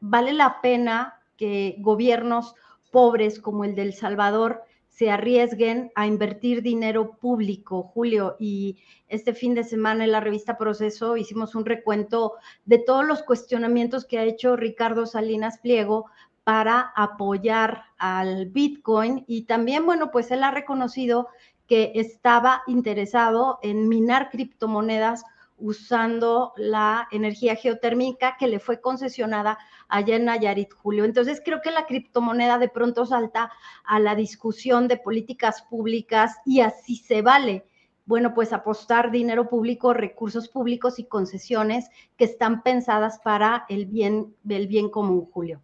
vale 0.00 0.32
la 0.32 0.60
pena 0.60 1.22
que 1.36 1.76
gobiernos 1.78 2.54
pobres 2.94 3.40
como 3.40 3.64
el 3.64 3.74
del 3.74 3.92
Salvador 3.92 4.62
se 4.88 5.10
arriesguen 5.10 5.90
a 5.96 6.06
invertir 6.06 6.62
dinero 6.62 7.16
público, 7.16 7.82
Julio. 7.82 8.36
Y 8.38 8.78
este 9.08 9.34
fin 9.34 9.52
de 9.52 9.64
semana 9.64 10.04
en 10.04 10.12
la 10.12 10.20
revista 10.20 10.56
Proceso 10.56 11.16
hicimos 11.16 11.56
un 11.56 11.66
recuento 11.66 12.34
de 12.66 12.78
todos 12.78 13.04
los 13.04 13.24
cuestionamientos 13.24 14.04
que 14.04 14.20
ha 14.20 14.22
hecho 14.22 14.54
Ricardo 14.54 15.06
Salinas 15.06 15.58
Pliego 15.58 16.06
para 16.44 16.92
apoyar 16.94 17.82
al 17.98 18.46
Bitcoin 18.46 19.24
y 19.26 19.42
también, 19.42 19.84
bueno, 19.86 20.12
pues 20.12 20.30
él 20.30 20.44
ha 20.44 20.52
reconocido 20.52 21.26
que 21.66 21.90
estaba 21.96 22.62
interesado 22.68 23.58
en 23.62 23.88
minar 23.88 24.30
criptomonedas 24.30 25.24
usando 25.56 26.52
la 26.56 27.08
energía 27.10 27.56
geotérmica 27.56 28.36
que 28.38 28.48
le 28.48 28.58
fue 28.58 28.80
concesionada 28.80 29.58
allá 29.88 30.16
en 30.16 30.24
Nayarit, 30.24 30.72
Julio. 30.72 31.04
Entonces 31.04 31.40
creo 31.44 31.60
que 31.62 31.70
la 31.70 31.86
criptomoneda 31.86 32.58
de 32.58 32.68
pronto 32.68 33.06
salta 33.06 33.50
a 33.84 34.00
la 34.00 34.14
discusión 34.14 34.88
de 34.88 34.96
políticas 34.96 35.62
públicas 35.62 36.36
y 36.44 36.60
así 36.60 36.96
se 36.96 37.22
vale. 37.22 37.64
Bueno, 38.06 38.34
pues 38.34 38.52
apostar 38.52 39.10
dinero 39.10 39.48
público, 39.48 39.94
recursos 39.94 40.48
públicos 40.48 40.98
y 40.98 41.04
concesiones 41.04 41.86
que 42.18 42.24
están 42.24 42.62
pensadas 42.62 43.18
para 43.24 43.64
el 43.68 43.86
bien, 43.86 44.34
el 44.48 44.66
bien 44.66 44.90
común, 44.90 45.26
Julio. 45.30 45.62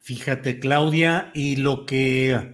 Fíjate, 0.00 0.60
Claudia, 0.60 1.30
y 1.32 1.56
lo 1.56 1.86
que, 1.86 2.52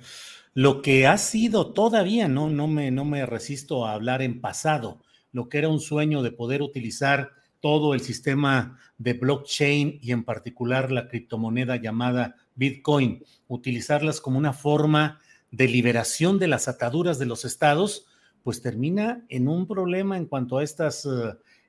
lo 0.55 0.83
que 0.83 1.09
ha 1.09 1.19
sido 1.19 1.73
todavía, 1.73 2.29
no, 2.29 2.49
no, 2.49 2.69
me, 2.69 2.93
no 2.93 3.05
me 3.05 3.27
resisto 3.27 3.85
a 3.85 3.95
hablar 3.95 4.23
en 4.23 4.41
pasado, 4.41 5.01
lo 5.33 5.49
que 5.49 5.59
era 5.59 5.69
un 5.69 5.81
sueño 5.81 6.23
de 6.23 6.33
poder 6.33 6.63
utilizar 6.63 7.33
todo 7.61 7.95
el 7.95 8.01
sistema 8.01 8.79
de 8.99 9.15
blockchain 9.15 9.99
y 10.01 10.13
en 10.13 10.25
particular 10.25 10.91
la 10.91 11.09
criptomoneda 11.09 11.77
llamada 11.77 12.37
Bitcoin, 12.55 13.25
utilizarlas 13.49 14.21
como 14.21 14.39
una 14.39 14.53
forma 14.53 15.21
de 15.51 15.69
liberación 15.69 16.39
de 16.39 16.49
las 16.49 16.69
ataduras 16.69 17.19
de 17.19 17.27
los 17.27 17.45
estados, 17.45 18.07
pues 18.43 18.63
termina 18.63 19.25
en 19.29 19.49
un 19.49 19.67
problema 19.67 20.17
en 20.17 20.27
cuanto 20.27 20.59
a 20.59 20.65
estas 20.65 21.05
eh, 21.05 21.09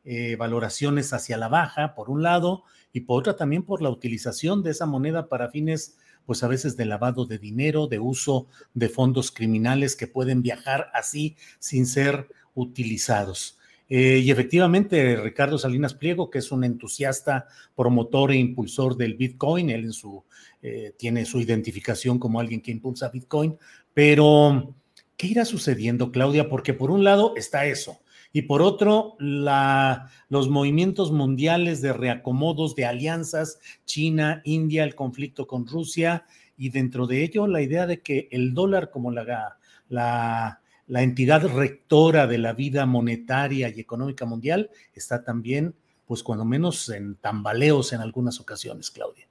eh, 0.04 0.36
valoraciones 0.36 1.14
hacia 1.14 1.38
la 1.38 1.48
baja, 1.48 1.94
por 1.96 2.10
un 2.10 2.24
lado, 2.24 2.64
y 2.94 3.02
por 3.02 3.20
otra 3.20 3.36
también 3.36 3.64
por 3.64 3.82
la 3.82 3.90
utilización 3.90 4.64
de 4.64 4.72
esa 4.72 4.86
moneda 4.86 5.28
para 5.28 5.50
fines, 5.50 5.98
pues 6.26 6.44
a 6.44 6.48
veces 6.48 6.78
de 6.78 6.86
lavado 6.86 7.26
de 7.26 7.38
dinero, 7.38 7.88
de 7.88 8.00
uso 8.00 8.48
de 8.74 8.90
fondos 8.90 9.32
criminales 9.32 9.96
que 9.96 10.08
pueden 10.08 10.42
viajar 10.42 10.90
así 10.94 11.36
sin 11.60 11.86
ser 11.86 12.28
utilizados. 12.56 13.58
Eh, 13.90 14.20
y 14.24 14.32
efectivamente, 14.32 15.18
Ricardo 15.18 15.58
Salinas 15.58 15.94
Pliego, 15.94 16.30
que 16.30 16.40
es 16.40 16.52
un 16.52 16.64
entusiasta, 16.64 17.48
promotor 17.76 18.32
e 18.32 18.38
impulsor 18.38 18.96
del 18.96 19.16
Bitcoin, 19.16 19.70
él 19.70 19.84
en 19.84 19.94
su, 19.94 20.24
eh, 20.62 20.94
tiene 20.98 21.26
su 21.26 21.42
identificación 21.42 22.18
como 22.18 22.40
alguien 22.40 22.62
que 22.62 22.72
impulsa 22.72 23.10
Bitcoin, 23.10 23.58
pero 23.94 24.76
¿qué 25.18 25.28
irá 25.28 25.44
sucediendo, 25.44 26.12
Claudia? 26.12 26.48
Porque 26.48 26.74
por 26.74 26.90
un 26.90 27.04
lado 27.04 27.34
está 27.36 27.66
eso, 27.66 28.00
y 28.34 28.44
por 28.44 28.62
otro, 28.62 29.18
los 29.20 30.50
movimientos 30.50 31.12
mundiales 31.12 31.82
de 31.82 31.92
reacomodos 31.92 32.76
de 32.76 32.86
alianzas, 32.86 33.60
China, 33.86 34.42
India, 34.46 34.86
el 34.86 34.96
conflicto 34.96 35.48
con 35.48 35.68
Rusia, 35.68 36.26
y 36.58 36.70
dentro 36.70 37.08
de 37.08 37.24
ello 37.24 37.48
la 37.48 37.62
idea 37.62 37.88
de 37.88 38.02
que 38.02 38.30
el 38.32 38.54
dólar 38.54 38.90
como 38.90 39.12
la, 39.12 39.58
la, 39.90 40.61
la 40.92 41.02
entidad 41.02 41.48
rectora 41.48 42.28
de 42.28 42.38
la 42.38 42.54
vida 42.54 42.86
monetaria 42.86 43.70
y 43.70 43.80
económica 43.80 44.26
mundial 44.26 44.70
está 44.94 45.24
también, 45.24 45.74
pues 46.06 46.22
cuando 46.22 46.44
menos 46.44 46.90
en 46.90 47.16
tambaleos 47.16 47.94
en 47.94 48.02
algunas 48.02 48.40
ocasiones, 48.40 48.92
Claudia. 48.92 49.28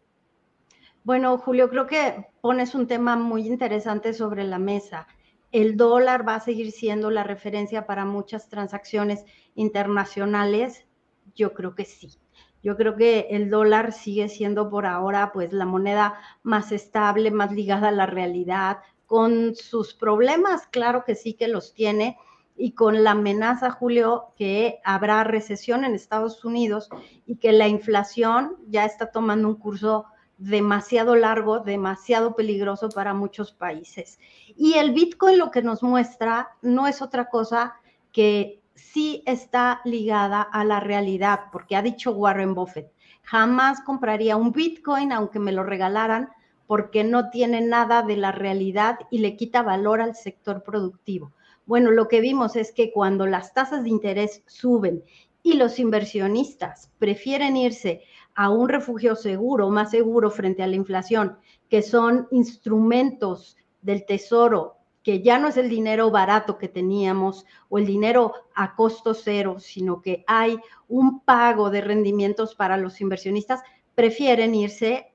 Bueno, 1.05 1.37
Julio, 1.39 1.69
creo 1.69 1.87
que 1.87 2.27
pones 2.41 2.75
un 2.75 2.87
tema 2.87 3.17
muy 3.17 3.47
interesante 3.47 4.15
sobre 4.15 4.45
la 4.45 4.59
mesa 4.59 5.07
el 5.53 5.77
dólar 5.77 6.27
va 6.27 6.37
a 6.37 6.41
seguir 6.41 6.71
siendo 6.71 7.11
la 7.11 7.25
referencia 7.25 7.87
para 7.87 8.05
muchas 8.05 8.49
transacciones 8.49 9.25
internacionales? 9.55 10.87
Yo 11.35 11.55
creo 11.55 11.75
que 11.75 11.85
sí. 11.85 12.19
Yo 12.63 12.77
creo 12.77 12.95
que 12.97 13.27
el 13.31 13.51
dólar 13.51 13.93
sigue 13.93 14.29
siendo 14.29 14.71
por 14.71 14.87
ahora 14.87 15.33
pues 15.33 15.53
la 15.53 15.67
moneda 15.67 16.15
más 16.43 16.73
estable, 16.73 17.31
más 17.31 17.53
ligada 17.53 17.89
a 17.89 17.93
la 17.93 18.07
realidad, 18.07 18.79
con 19.11 19.57
sus 19.57 19.93
problemas, 19.93 20.69
claro 20.69 21.03
que 21.05 21.17
sí 21.17 21.35
que 21.35 21.49
los 21.49 21.75
tiene, 21.75 22.17
y 22.57 22.75
con 22.75 23.03
la 23.03 23.11
amenaza, 23.11 23.73
Julio, 23.73 24.27
que 24.37 24.79
habrá 24.85 25.25
recesión 25.25 25.83
en 25.83 25.97
Estados 25.97 26.45
Unidos 26.45 26.89
y 27.27 27.35
que 27.39 27.51
la 27.51 27.67
inflación 27.67 28.55
ya 28.69 28.85
está 28.85 29.11
tomando 29.11 29.49
un 29.49 29.57
curso 29.57 30.05
demasiado 30.39 31.17
largo, 31.17 31.59
demasiado 31.59 32.37
peligroso 32.37 32.89
para 32.89 33.13
muchos 33.13 33.51
países. 33.51 34.21
Y 34.57 34.75
el 34.75 34.93
Bitcoin 34.93 35.39
lo 35.39 35.51
que 35.51 35.63
nos 35.63 35.83
muestra 35.83 36.51
no 36.63 36.87
es 36.87 37.03
otra 37.03 37.29
cosa 37.31 37.75
que 38.13 38.63
sí 38.77 39.25
está 39.27 39.81
ligada 39.85 40.41
a 40.41 40.63
la 40.63 40.79
realidad, 40.79 41.47
porque 41.51 41.75
ha 41.75 41.83
dicho 41.83 42.13
Warren 42.13 42.55
Buffett, 42.55 42.93
jamás 43.23 43.81
compraría 43.81 44.37
un 44.37 44.53
Bitcoin 44.53 45.11
aunque 45.11 45.41
me 45.41 45.51
lo 45.51 45.65
regalaran, 45.65 46.31
porque 46.71 47.03
no 47.03 47.31
tiene 47.31 47.63
nada 47.63 48.05
de 48.05 48.17
la 48.17 48.31
realidad 48.31 49.01
y 49.11 49.19
le 49.19 49.35
quita 49.35 49.61
valor 49.61 50.01
al 50.01 50.15
sector 50.15 50.63
productivo. 50.63 51.33
Bueno, 51.67 51.91
lo 51.91 52.07
que 52.07 52.21
vimos 52.21 52.55
es 52.55 52.71
que 52.71 52.93
cuando 52.93 53.27
las 53.27 53.53
tasas 53.55 53.83
de 53.83 53.89
interés 53.89 54.45
suben 54.47 55.03
y 55.43 55.55
los 55.55 55.81
inversionistas 55.81 56.93
prefieren 57.01 57.57
irse 57.57 58.03
a 58.37 58.51
un 58.51 58.69
refugio 58.69 59.17
seguro, 59.17 59.69
más 59.69 59.91
seguro 59.91 60.31
frente 60.31 60.63
a 60.63 60.69
la 60.69 60.77
inflación, 60.77 61.39
que 61.69 61.83
son 61.83 62.29
instrumentos 62.31 63.57
del 63.83 64.07
tesoro, 64.07 64.77
que 65.03 65.23
ya 65.23 65.41
no 65.41 65.49
es 65.49 65.57
el 65.57 65.69
dinero 65.69 66.13
barato 66.13 66.57
que 66.57 66.69
teníamos 66.69 67.47
o 67.69 67.79
el 67.79 67.87
dinero 67.87 68.33
a 68.55 68.77
costo 68.77 69.13
cero, 69.13 69.57
sino 69.59 70.01
que 70.01 70.23
hay 70.29 70.57
un 70.87 71.19
pago 71.25 71.69
de 71.69 71.81
rendimientos 71.81 72.55
para 72.55 72.77
los 72.77 73.01
inversionistas, 73.01 73.61
prefieren 73.97 74.55
irse 74.55 75.10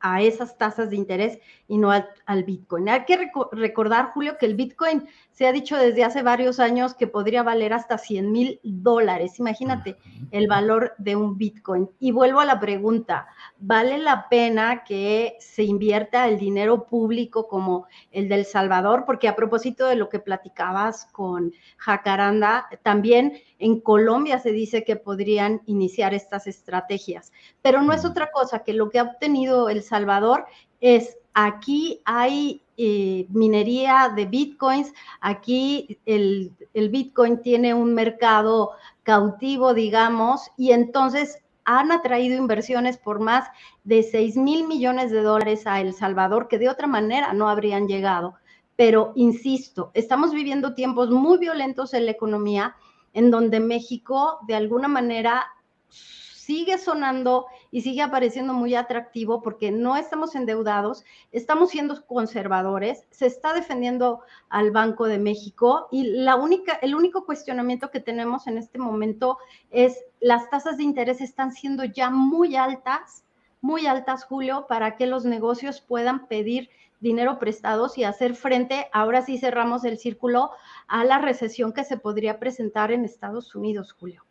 a 0.00 0.22
esas 0.22 0.56
tasas 0.58 0.90
de 0.90 0.96
interés 0.96 1.38
y 1.66 1.78
no 1.78 1.90
al, 1.90 2.44
Bitcoin. 2.44 2.88
Hay 2.88 3.04
que 3.04 3.30
recordar, 3.52 4.10
Julio, 4.12 4.38
que 4.38 4.46
el 4.46 4.54
Bitcoin 4.54 5.06
se 5.32 5.46
ha 5.46 5.52
dicho 5.52 5.76
desde 5.76 6.04
hace 6.04 6.22
varios 6.22 6.58
años 6.60 6.94
que 6.94 7.06
podría 7.06 7.42
valer 7.42 7.72
hasta 7.72 7.98
100 7.98 8.32
mil 8.32 8.60
dólares. 8.62 9.38
Imagínate 9.38 9.96
el 10.30 10.48
valor 10.48 10.94
de 10.98 11.16
un 11.16 11.36
Bitcoin. 11.36 11.88
Y 12.00 12.10
vuelvo 12.10 12.40
a 12.40 12.44
la 12.44 12.58
pregunta, 12.58 13.28
¿vale 13.58 13.98
la 13.98 14.28
pena 14.28 14.84
que 14.84 15.36
se 15.40 15.62
invierta 15.62 16.26
el 16.26 16.38
dinero 16.38 16.86
público 16.86 17.48
como 17.48 17.86
el 18.10 18.28
del 18.28 18.46
Salvador? 18.46 19.04
Porque 19.06 19.28
a 19.28 19.36
propósito 19.36 19.86
de 19.86 19.96
lo 19.96 20.08
que 20.08 20.18
platicabas 20.18 21.06
con 21.12 21.52
Jacaranda, 21.76 22.68
también 22.82 23.34
en 23.58 23.80
Colombia 23.80 24.38
se 24.38 24.52
dice 24.52 24.84
que 24.84 24.96
podrían 24.96 25.62
iniciar 25.66 26.14
estas 26.14 26.46
estrategias, 26.46 27.32
pero 27.62 27.82
no 27.82 27.92
es 27.92 28.04
otra 28.04 28.30
cosa 28.30 28.60
que 28.60 28.72
lo 28.72 28.90
que 28.90 28.98
ha 28.98 29.04
obtenido 29.04 29.68
El 29.68 29.82
Salvador 29.88 30.46
es 30.80 31.16
aquí 31.34 32.00
hay 32.04 32.62
eh, 32.76 33.26
minería 33.30 34.12
de 34.14 34.26
bitcoins, 34.26 34.92
aquí 35.20 35.98
el, 36.06 36.52
el 36.74 36.88
bitcoin 36.90 37.42
tiene 37.42 37.74
un 37.74 37.94
mercado 37.94 38.72
cautivo, 39.02 39.74
digamos, 39.74 40.50
y 40.56 40.72
entonces 40.72 41.38
han 41.64 41.92
atraído 41.92 42.36
inversiones 42.36 42.96
por 42.96 43.20
más 43.20 43.48
de 43.84 44.02
6 44.02 44.36
mil 44.36 44.66
millones 44.66 45.10
de 45.10 45.22
dólares 45.22 45.66
a 45.66 45.80
El 45.80 45.92
Salvador, 45.92 46.48
que 46.48 46.58
de 46.58 46.68
otra 46.68 46.86
manera 46.86 47.32
no 47.34 47.48
habrían 47.48 47.86
llegado. 47.86 48.34
Pero, 48.74 49.12
insisto, 49.16 49.90
estamos 49.92 50.32
viviendo 50.32 50.74
tiempos 50.74 51.10
muy 51.10 51.36
violentos 51.36 51.94
en 51.94 52.06
la 52.06 52.12
economía, 52.12 52.74
en 53.12 53.30
donde 53.30 53.60
México, 53.60 54.38
de 54.46 54.54
alguna 54.54 54.88
manera, 54.88 55.46
sigue 55.88 56.78
sonando 56.78 57.46
y 57.70 57.82
sigue 57.82 58.02
apareciendo 58.02 58.54
muy 58.54 58.74
atractivo 58.74 59.42
porque 59.42 59.70
no 59.70 59.96
estamos 59.96 60.34
endeudados, 60.34 61.04
estamos 61.32 61.70
siendo 61.70 62.04
conservadores, 62.06 63.04
se 63.10 63.26
está 63.26 63.52
defendiendo 63.52 64.20
al 64.48 64.70
Banco 64.70 65.06
de 65.06 65.18
México 65.18 65.88
y 65.90 66.04
la 66.04 66.36
única, 66.36 66.74
el 66.82 66.94
único 66.94 67.24
cuestionamiento 67.24 67.90
que 67.90 68.00
tenemos 68.00 68.46
en 68.46 68.58
este 68.58 68.78
momento 68.78 69.38
es 69.70 70.04
las 70.20 70.48
tasas 70.50 70.76
de 70.76 70.84
interés 70.84 71.20
están 71.20 71.52
siendo 71.52 71.84
ya 71.84 72.10
muy 72.10 72.56
altas, 72.56 73.24
muy 73.60 73.86
altas, 73.86 74.24
Julio, 74.24 74.66
para 74.68 74.96
que 74.96 75.06
los 75.06 75.24
negocios 75.24 75.80
puedan 75.80 76.26
pedir 76.28 76.70
dinero 77.00 77.38
prestados 77.38 77.98
y 77.98 78.04
hacer 78.04 78.34
frente, 78.34 78.88
ahora 78.92 79.22
sí 79.22 79.38
cerramos 79.38 79.84
el 79.84 79.98
círculo, 79.98 80.50
a 80.88 81.04
la 81.04 81.18
recesión 81.18 81.72
que 81.72 81.84
se 81.84 81.96
podría 81.96 82.38
presentar 82.38 82.90
en 82.90 83.04
Estados 83.04 83.54
Unidos, 83.54 83.92
Julio. 83.92 84.27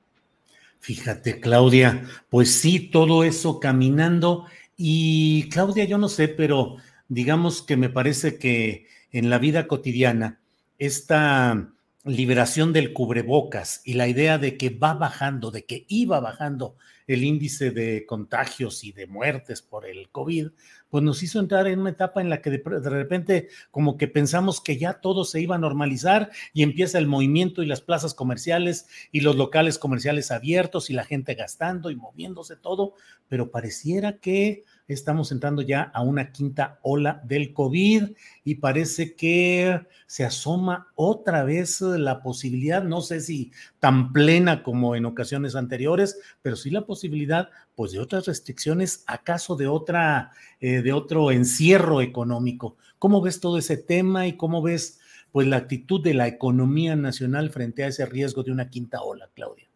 Fíjate, 0.88 1.42
Claudia, 1.42 2.06
pues 2.30 2.62
sí, 2.62 2.80
todo 2.80 3.26
eso 3.26 3.60
caminando. 3.60 4.46
Y 4.78 5.50
Claudia, 5.50 5.84
yo 5.84 5.98
no 5.98 6.08
sé, 6.08 6.30
pero 6.30 6.78
digamos 7.10 7.62
que 7.62 7.76
me 7.76 7.90
parece 7.90 8.38
que 8.38 8.88
en 9.12 9.30
la 9.30 9.38
vida 9.38 9.68
cotidiana, 9.68 10.40
esta 10.78 11.74
liberación 12.06 12.72
del 12.72 12.94
cubrebocas 12.94 13.82
y 13.84 13.96
la 13.96 14.08
idea 14.08 14.38
de 14.38 14.56
que 14.56 14.70
va 14.70 14.94
bajando, 14.94 15.52
de 15.52 15.66
que 15.66 15.84
iba 15.90 16.22
bajando 16.22 16.78
el 17.06 17.26
índice 17.26 17.72
de 17.72 18.06
contagios 18.06 18.86
y 18.86 18.94
de 18.94 19.08
muertes 19.08 19.62
por 19.62 19.86
el 19.86 20.08
COVID, 20.08 20.52
pues 20.90 21.04
nos 21.04 21.24
hizo 21.24 21.40
entrar 21.40 21.68
en 21.68 21.80
una 21.80 21.90
etapa 21.90 22.22
en 22.22 22.30
la 22.30 22.42
que 22.42 22.50
de, 22.52 22.90
repente 22.90 23.50
como 23.72 23.98
que 23.98 24.08
pensamos 24.08 24.62
que 24.62 24.78
ya 24.78 25.02
todo 25.02 25.26
se 25.26 25.42
iba 25.42 25.56
a 25.56 25.60
normalizar 25.60 26.32
y 26.54 26.64
empieza 26.64 26.98
el 26.98 27.08
movimiento 27.08 27.64
y 27.64 27.66
las 27.66 27.82
plazas 27.82 28.14
comerciales 28.14 28.88
y 29.12 29.22
los 29.22 29.36
locales 29.36 29.78
comerciales 29.80 30.32
abiertos 30.32 30.90
y 30.90 30.94
la 30.94 31.04
gente 31.04 31.36
gastando 31.36 31.92
y 31.92 31.96
moviéndose 31.96 32.56
todo, 32.56 32.94
pero 33.28 33.52
pareciera 33.52 34.18
que 34.20 34.64
estamos 34.88 35.32
entrando 35.32 35.62
ya 35.62 35.84
a 35.94 36.02
una 36.02 36.32
quinta 36.32 36.80
ola 36.82 37.22
del 37.26 37.54
COVID 37.54 38.04
y 38.44 38.56
parece 38.56 39.16
que 39.16 39.82
se 40.06 40.24
asoma 40.24 40.88
otra 40.96 41.44
vez 41.44 41.82
la 41.82 42.22
posibilidad, 42.22 42.84
no 42.84 43.02
sé 43.02 43.20
si 43.20 43.52
tan 43.80 44.14
plena 44.14 44.64
como 44.64 44.96
en 44.96 45.06
ocasiones 45.06 45.56
anteriores, 45.56 46.18
pero 46.42 46.56
sí 46.56 46.70
la 46.70 46.86
posibilidad 46.86 47.50
pues 47.76 47.92
de 47.92 48.00
otras 48.00 48.26
restricciones, 48.26 49.04
acaso 49.08 49.56
de 49.56 49.68
otra, 49.68 50.32
eh, 50.62 50.82
de 50.82 50.94
otro 50.94 51.32
encierro 51.32 52.02
económico. 52.02 52.78
¿Cómo 52.98 53.22
ves 53.22 53.40
todo 53.40 53.58
ese 53.58 53.78
tema 53.78 54.26
y 54.26 54.38
cómo 54.38 54.62
ves 54.62 55.00
pues 55.32 55.48
la 55.48 55.58
actitud 55.58 56.02
de 56.02 56.14
la 56.14 56.28
economía 56.28 56.96
nacional 56.96 57.50
frente 57.50 57.84
a 57.84 57.88
ese 57.88 58.06
riesgo 58.06 58.44
de 58.44 58.52
una 58.52 58.70
quinta 58.70 59.02
ola, 59.02 59.30
Claudia? 59.36 59.68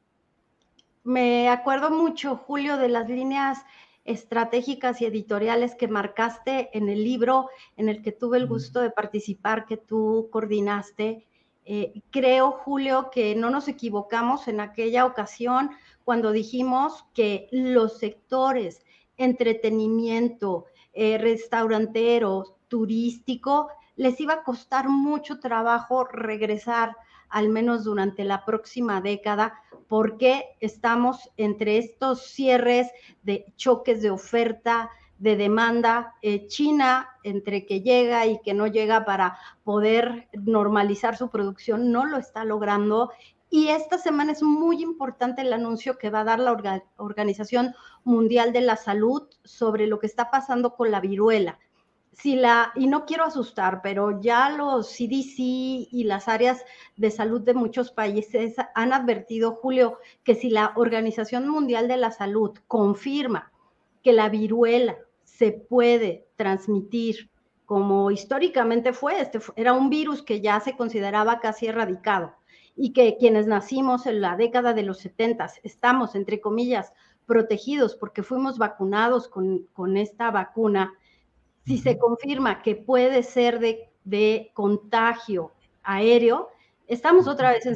Me 1.03 1.49
acuerdo 1.49 1.89
mucho, 1.91 2.36
Julio, 2.36 2.78
de 2.78 2.88
las 2.88 3.09
líneas 3.09 3.59
estratégicas 4.06 5.02
y 5.02 5.06
editoriales 5.06 5.76
que 5.76 5.88
marcaste 5.88 6.76
en 6.78 6.89
el 6.89 7.04
libro 7.04 7.49
en 7.78 7.89
el 7.89 8.02
que 8.02 8.12
tuve 8.12 8.38
el 8.38 8.47
gusto 8.47 8.80
de 8.80 8.91
participar, 8.91 9.66
que 9.66 9.78
tú 9.78 10.30
coordinaste. 10.32 11.28
Eh, 11.66 12.02
creo, 12.10 12.52
Julio, 12.52 13.10
que 13.12 13.36
no 13.36 13.49
nos 13.49 13.68
equivocamos 13.68 14.47
en 14.47 14.60
aquella 14.60 15.06
ocasión 15.06 15.72
cuando 16.04 16.32
dijimos 16.32 17.06
que 17.14 17.47
los 17.52 17.99
sectores 17.99 18.84
entretenimiento, 19.22 20.66
eh, 20.93 21.18
restaurantero, 21.18 22.58
turístico, 22.68 23.70
les 23.95 24.20
iba 24.20 24.34
a 24.34 24.43
costar 24.43 24.89
mucho 24.89 25.39
trabajo 25.39 26.06
regresar, 26.06 26.95
al 27.30 27.49
menos 27.49 27.84
durante 27.84 28.24
la 28.24 28.45
próxima 28.45 28.99
década, 28.99 29.62
porque 29.92 30.56
estamos 30.62 31.30
entre 31.36 31.78
estos 31.78 32.22
cierres 32.22 32.89
de 33.24 33.54
choques 33.58 34.02
de 34.02 34.10
oferta, 34.10 34.89
de 35.18 35.36
demanda. 35.36 36.16
Eh, 36.22 36.48
China, 36.48 37.10
entre 37.24 37.66
que 37.66 37.82
llega 37.82 38.26
y 38.26 38.39
que 38.39 38.54
no 38.54 38.68
llega 38.68 39.04
para 39.04 39.38
poder 39.66 40.30
normalizar 40.32 41.18
su 41.18 41.30
producción, 41.30 41.92
no 41.92 42.06
lo 42.06 42.16
está 42.16 42.46
logrando. 42.46 43.12
Y 43.50 43.68
esta 43.68 43.98
semana 43.98 44.32
es 44.32 44.42
muy 44.42 44.82
importante 44.82 45.42
el 45.42 45.52
anuncio 45.52 45.98
que 45.98 46.10
va 46.10 46.22
a 46.22 46.24
dar 46.24 46.39
la 46.39 46.82
Organización 46.96 47.76
Mundial 48.06 48.54
de 48.54 48.62
la 48.62 48.78
Salud 48.78 49.24
sobre 49.44 49.88
lo 49.88 50.00
que 50.00 50.08
está 50.08 50.32
pasando 50.32 50.74
con 50.78 50.89
la 50.89 51.02
viruela 51.02 51.60
si 52.14 52.36
la, 52.36 52.72
y 52.76 52.88
no 52.88 53.05
quiero 53.05 53.24
asustar, 53.24 53.82
pero 53.82 54.20
ya 54.22 54.49
los 54.49 54.89
CDC 54.89 55.38
y 55.38 56.03
las 56.05 56.28
áreas 56.28 56.64
de 56.97 57.09
salud 57.09 57.41
de 57.41 57.53
muchos 57.53 57.91
países 57.91 58.55
han 58.76 58.93
advertido, 58.93 59.55
Julio, 59.55 59.97
que 60.24 60.36
si 60.36 60.49
la 60.49 60.74
Organización 60.76 61.47
Mundial 61.47 61.88
de 61.88 61.97
la 61.97 62.12
Salud 62.12 62.51
confirma 62.68 63.51
que 64.03 64.14
la 64.14 64.30
viruela 64.30 64.97
se 65.24 65.51
puede 65.51 66.28
transmitir 66.36 67.30
como 67.66 68.12
históricamente 68.12 68.91
fue, 68.91 69.22
este 69.22 69.39
era 69.55 69.72
un 69.72 69.89
virus 69.89 70.22
que 70.22 70.41
ya 70.41 70.59
se 70.59 70.76
consideraba 70.76 71.39
casi 71.39 71.68
erradicado 71.68 72.36
y 72.76 72.91
que 72.91 73.16
quienes 73.18 73.47
nacimos 73.47 74.05
en 74.05 74.20
la 74.20 74.36
década 74.36 74.74
de 74.74 74.84
los 74.84 74.99
70 74.99 75.49
estamos, 75.64 76.16
entre 76.16 76.41
comillas, 76.41 76.91
protegidos 77.26 77.95
porque 77.95 78.24
fuimos 78.24 78.57
vacunados 78.57 79.30
con, 79.30 79.68
con 79.74 79.95
esta 79.95 80.32
vacuna 80.32 80.93
si 81.66 81.78
se 81.78 81.97
confirma 81.97 82.62
que 82.62 82.76
puede 82.76 83.24
ser 83.24 83.59
de, 83.59 84.51
contagio 84.53 85.51
aéreo, 85.84 86.49
estamos 86.88 87.28
otra 87.28 87.51
vez 87.51 87.66
en 87.66 87.76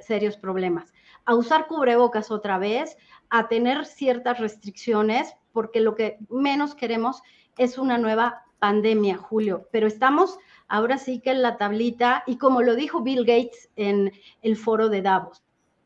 serios 0.00 0.36
problemas. 0.36 0.92
A 1.24 1.34
usar 1.34 1.66
cubrebocas 1.66 2.30
otra 2.30 2.58
vez, 2.58 2.96
a 3.30 3.48
tener 3.48 3.84
ciertas 3.84 4.38
restricciones, 4.38 5.34
porque 5.52 5.80
lo 5.80 5.94
que 5.94 6.18
menos 6.28 6.74
queremos 6.74 7.22
es 7.56 7.78
una 7.78 7.98
nueva 7.98 8.44
pandemia, 8.58 9.16
Julio. 9.16 9.68
Pero 9.72 9.86
estamos 9.86 10.38
ahora 10.68 10.98
sí 10.98 11.20
que 11.20 11.30
en 11.30 11.42
la 11.42 11.56
tablita, 11.56 12.22
y 12.26 12.36
como 12.38 12.62
lo 12.62 12.74
dijo 12.74 13.00
Bill 13.00 13.24
Gates 13.24 13.70
en 13.76 14.12
el 14.42 14.56
foro 14.56 14.88
de 14.88 15.02
Davos, 15.02 15.42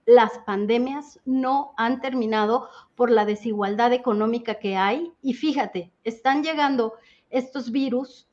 las 0.06 0.38
pandemias 0.40 1.20
no 1.24 1.72
han 1.76 2.00
terminado 2.00 2.68
por 2.96 3.10
la 3.10 3.24
desigualdad 3.24 3.92
económica 3.92 4.54
que 4.56 4.76
hay. 4.76 5.12
Y 5.22 5.34
fíjate, 5.34 5.92
están 6.04 6.42
llegando 6.42 6.94
estos 7.30 7.70
virus 7.70 8.28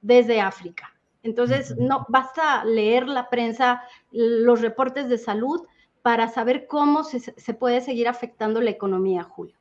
desde 0.00 0.40
África. 0.40 0.92
Entonces, 1.22 1.76
no 1.78 2.04
basta 2.08 2.64
leer 2.64 3.06
la 3.06 3.30
prensa, 3.30 3.82
los 4.10 4.60
reportes 4.60 5.08
de 5.08 5.18
salud 5.18 5.62
para 6.02 6.28
saber 6.28 6.66
cómo 6.66 7.04
se, 7.04 7.54
puede 7.54 7.80
seguir 7.80 8.08
afectando 8.08 8.60
la 8.60 8.70
economía, 8.70 9.22
Julio. 9.22 9.56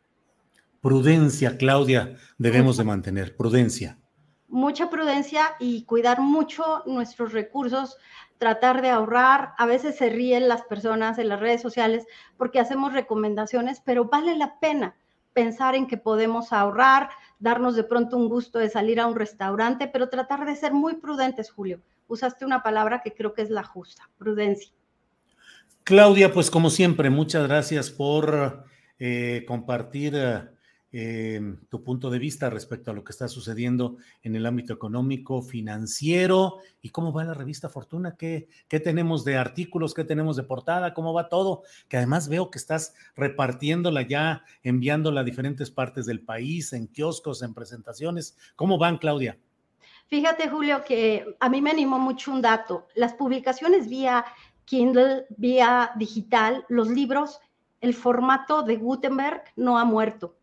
Prudencia, 0.81 1.57
Claudia, 1.57 2.15
debemos 2.39 2.77
de 2.77 2.83
mantener, 2.83 3.37
prudencia. 3.37 3.99
Mucha 4.47 4.89
prudencia 4.89 5.55
y 5.59 5.85
cuidar 5.85 6.19
mucho 6.19 6.81
nuestros 6.87 7.31
recursos, 7.31 7.97
tratar 8.39 8.81
de 8.81 8.89
ahorrar. 8.89 9.53
A 9.59 9.67
veces 9.67 9.95
se 9.95 10.09
ríen 10.09 10.47
las 10.47 10.63
personas 10.63 11.19
en 11.19 11.29
las 11.29 11.39
redes 11.39 11.61
sociales 11.61 12.05
porque 12.37 12.59
hacemos 12.59 12.91
recomendaciones, 12.91 13.81
pero 13.85 14.05
vale 14.05 14.35
la 14.35 14.59
pena 14.59 14.95
pensar 15.33 15.75
en 15.75 15.87
que 15.87 15.97
podemos 15.97 16.51
ahorrar, 16.51 17.11
darnos 17.41 17.75
de 17.75 17.83
pronto 17.83 18.15
un 18.15 18.29
gusto 18.29 18.59
de 18.59 18.69
salir 18.69 18.99
a 18.99 19.07
un 19.07 19.15
restaurante, 19.15 19.89
pero 19.91 20.07
tratar 20.07 20.45
de 20.45 20.55
ser 20.55 20.73
muy 20.73 20.95
prudentes, 20.95 21.51
Julio. 21.51 21.81
Usaste 22.07 22.45
una 22.45 22.63
palabra 22.63 23.01
que 23.03 23.13
creo 23.13 23.33
que 23.33 23.41
es 23.41 23.49
la 23.49 23.63
justa, 23.63 24.09
prudencia. 24.17 24.71
Claudia, 25.83 26.31
pues 26.31 26.51
como 26.51 26.69
siempre, 26.69 27.09
muchas 27.09 27.47
gracias 27.47 27.89
por 27.89 28.65
eh, 28.99 29.43
compartir 29.47 30.15
eh, 30.93 31.55
tu 31.69 31.83
punto 31.83 32.09
de 32.09 32.19
vista 32.19 32.49
respecto 32.49 32.91
a 32.91 32.93
lo 32.93 33.03
que 33.03 33.13
está 33.13 33.29
sucediendo 33.29 33.97
en 34.23 34.35
el 34.35 34.45
ámbito 34.45 34.73
económico, 34.73 35.41
financiero 35.41 36.57
y 36.81 36.89
cómo 36.89 37.13
va 37.13 37.23
la 37.23 37.33
revista 37.33 37.69
Fortuna, 37.69 38.15
qué, 38.17 38.49
qué 38.67 38.81
tenemos 38.81 39.23
de 39.23 39.37
artículos, 39.37 39.93
qué 39.93 40.03
tenemos 40.03 40.35
de 40.35 40.43
portada, 40.43 40.93
cómo 40.93 41.13
va 41.13 41.29
todo, 41.29 41.63
que 41.87 41.97
además 41.97 42.27
veo 42.27 42.51
que 42.51 42.57
estás 42.57 42.93
repartiéndola 43.15 44.01
ya, 44.01 44.43
enviándola 44.63 45.21
a 45.21 45.23
diferentes 45.23 45.71
partes 45.71 46.05
del 46.05 46.21
país, 46.21 46.73
en 46.73 46.87
kioscos, 46.87 47.41
en 47.41 47.53
presentaciones. 47.53 48.37
¿Cómo 48.57 48.77
van, 48.77 48.97
Claudia? 48.97 49.37
Fíjate, 50.07 50.49
Julio, 50.49 50.83
que 50.85 51.37
a 51.39 51.47
mí 51.47 51.61
me 51.61 51.71
animó 51.71 51.99
mucho 51.99 52.33
un 52.33 52.41
dato. 52.41 52.87
Las 52.95 53.13
publicaciones 53.13 53.87
vía 53.87 54.25
Kindle, 54.65 55.25
vía 55.37 55.91
digital, 55.95 56.65
los 56.67 56.89
libros, 56.89 57.39
el 57.79 57.93
formato 57.93 58.63
de 58.63 58.75
Gutenberg 58.75 59.43
no 59.55 59.79
ha 59.79 59.85
muerto 59.85 60.40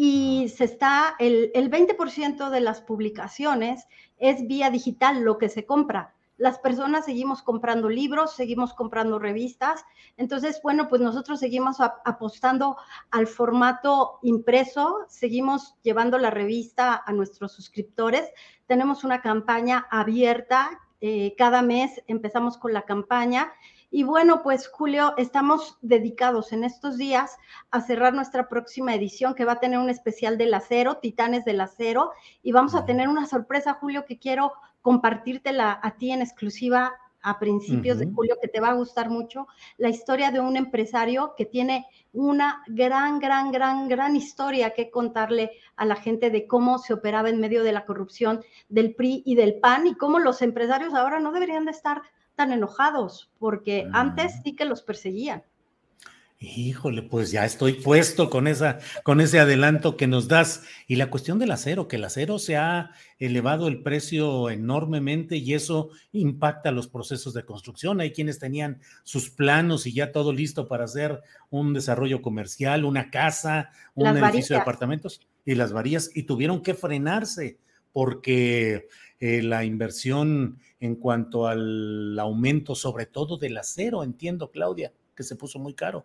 y 0.00 0.48
se 0.50 0.62
está, 0.62 1.16
el, 1.18 1.50
el 1.54 1.72
20% 1.72 2.50
de 2.50 2.60
las 2.60 2.80
publicaciones 2.80 3.88
es 4.18 4.46
vía 4.46 4.70
digital 4.70 5.22
lo 5.22 5.38
que 5.38 5.48
se 5.48 5.66
compra 5.66 6.14
las 6.38 6.60
personas 6.60 7.04
seguimos 7.04 7.42
comprando 7.42 7.88
libros, 7.88 8.36
seguimos 8.36 8.72
comprando 8.72 9.18
revistas. 9.18 9.84
Entonces, 10.16 10.60
bueno, 10.62 10.86
pues 10.88 11.00
nosotros 11.02 11.40
seguimos 11.40 11.80
apostando 11.80 12.76
al 13.10 13.26
formato 13.26 14.20
impreso, 14.22 15.04
seguimos 15.08 15.74
llevando 15.82 16.16
la 16.16 16.30
revista 16.30 17.02
a 17.04 17.12
nuestros 17.12 17.52
suscriptores. 17.52 18.30
Tenemos 18.66 19.02
una 19.02 19.20
campaña 19.20 19.88
abierta, 19.90 20.80
eh, 21.00 21.34
cada 21.36 21.60
mes 21.62 22.02
empezamos 22.06 22.56
con 22.56 22.72
la 22.72 22.82
campaña. 22.82 23.52
Y 23.90 24.02
bueno, 24.02 24.42
pues 24.42 24.68
Julio, 24.68 25.14
estamos 25.16 25.78
dedicados 25.80 26.52
en 26.52 26.62
estos 26.62 26.98
días 26.98 27.38
a 27.70 27.80
cerrar 27.80 28.12
nuestra 28.12 28.48
próxima 28.48 28.94
edición 28.94 29.34
que 29.34 29.46
va 29.46 29.52
a 29.52 29.60
tener 29.60 29.78
un 29.78 29.88
especial 29.88 30.36
del 30.36 30.52
acero, 30.52 30.98
Titanes 30.98 31.46
del 31.46 31.60
Acero, 31.60 32.12
y 32.42 32.52
vamos 32.52 32.74
a 32.74 32.84
tener 32.84 33.08
una 33.08 33.26
sorpresa, 33.26 33.74
Julio, 33.74 34.04
que 34.04 34.18
quiero 34.18 34.52
compartírtela 34.82 35.80
a 35.82 35.96
ti 35.96 36.10
en 36.10 36.20
exclusiva 36.20 36.92
a 37.22 37.38
principios 37.38 37.98
de 37.98 38.06
julio, 38.06 38.36
que 38.40 38.48
te 38.48 38.60
va 38.60 38.68
a 38.68 38.74
gustar 38.74 39.10
mucho, 39.10 39.48
la 39.76 39.88
historia 39.88 40.30
de 40.30 40.40
un 40.40 40.56
empresario 40.56 41.34
que 41.36 41.46
tiene 41.46 41.86
una 42.12 42.62
gran, 42.68 43.18
gran, 43.18 43.50
gran, 43.50 43.88
gran 43.88 44.16
historia 44.16 44.72
que 44.72 44.90
contarle 44.90 45.50
a 45.76 45.84
la 45.84 45.96
gente 45.96 46.30
de 46.30 46.46
cómo 46.46 46.78
se 46.78 46.94
operaba 46.94 47.28
en 47.28 47.40
medio 47.40 47.64
de 47.64 47.72
la 47.72 47.84
corrupción 47.84 48.42
del 48.68 48.94
PRI 48.94 49.22
y 49.26 49.34
del 49.34 49.58
PAN 49.58 49.86
y 49.88 49.96
cómo 49.96 50.20
los 50.20 50.42
empresarios 50.42 50.94
ahora 50.94 51.18
no 51.18 51.32
deberían 51.32 51.64
de 51.64 51.72
estar 51.72 52.02
tan 52.38 52.52
enojados, 52.52 53.28
porque 53.40 53.88
antes 53.92 54.40
sí 54.44 54.54
que 54.54 54.64
los 54.64 54.82
perseguían. 54.82 55.42
Híjole, 56.38 57.02
pues 57.02 57.32
ya 57.32 57.44
estoy 57.44 57.72
puesto 57.72 58.30
con 58.30 58.46
esa, 58.46 58.78
con 59.02 59.20
ese 59.20 59.40
adelanto 59.40 59.96
que 59.96 60.06
nos 60.06 60.28
das. 60.28 60.62
Y 60.86 60.94
la 60.94 61.10
cuestión 61.10 61.40
del 61.40 61.50
acero, 61.50 61.88
que 61.88 61.96
el 61.96 62.04
acero 62.04 62.38
se 62.38 62.56
ha 62.56 62.92
elevado 63.18 63.66
el 63.66 63.82
precio 63.82 64.48
enormemente 64.50 65.36
y 65.36 65.54
eso 65.54 65.90
impacta 66.12 66.70
los 66.70 66.86
procesos 66.86 67.34
de 67.34 67.44
construcción. 67.44 68.00
Hay 68.00 68.12
quienes 68.12 68.38
tenían 68.38 68.80
sus 69.02 69.30
planos 69.30 69.84
y 69.88 69.92
ya 69.92 70.12
todo 70.12 70.32
listo 70.32 70.68
para 70.68 70.84
hacer 70.84 71.20
un 71.50 71.74
desarrollo 71.74 72.22
comercial, 72.22 72.84
una 72.84 73.10
casa, 73.10 73.72
un 73.96 74.06
edificio 74.06 74.54
de 74.54 74.62
apartamentos 74.62 75.26
y 75.44 75.56
las 75.56 75.72
varías, 75.72 76.08
y 76.14 76.22
tuvieron 76.22 76.62
que 76.62 76.74
frenarse 76.74 77.58
porque 77.92 78.86
eh, 79.20 79.42
la 79.42 79.64
inversión 79.64 80.58
en 80.80 80.94
cuanto 80.96 81.46
al 81.46 82.18
aumento, 82.18 82.74
sobre 82.74 83.06
todo 83.06 83.36
del 83.36 83.56
acero, 83.56 84.02
entiendo, 84.02 84.50
Claudia, 84.50 84.92
que 85.14 85.22
se 85.22 85.36
puso 85.36 85.58
muy 85.58 85.74
caro. 85.74 86.04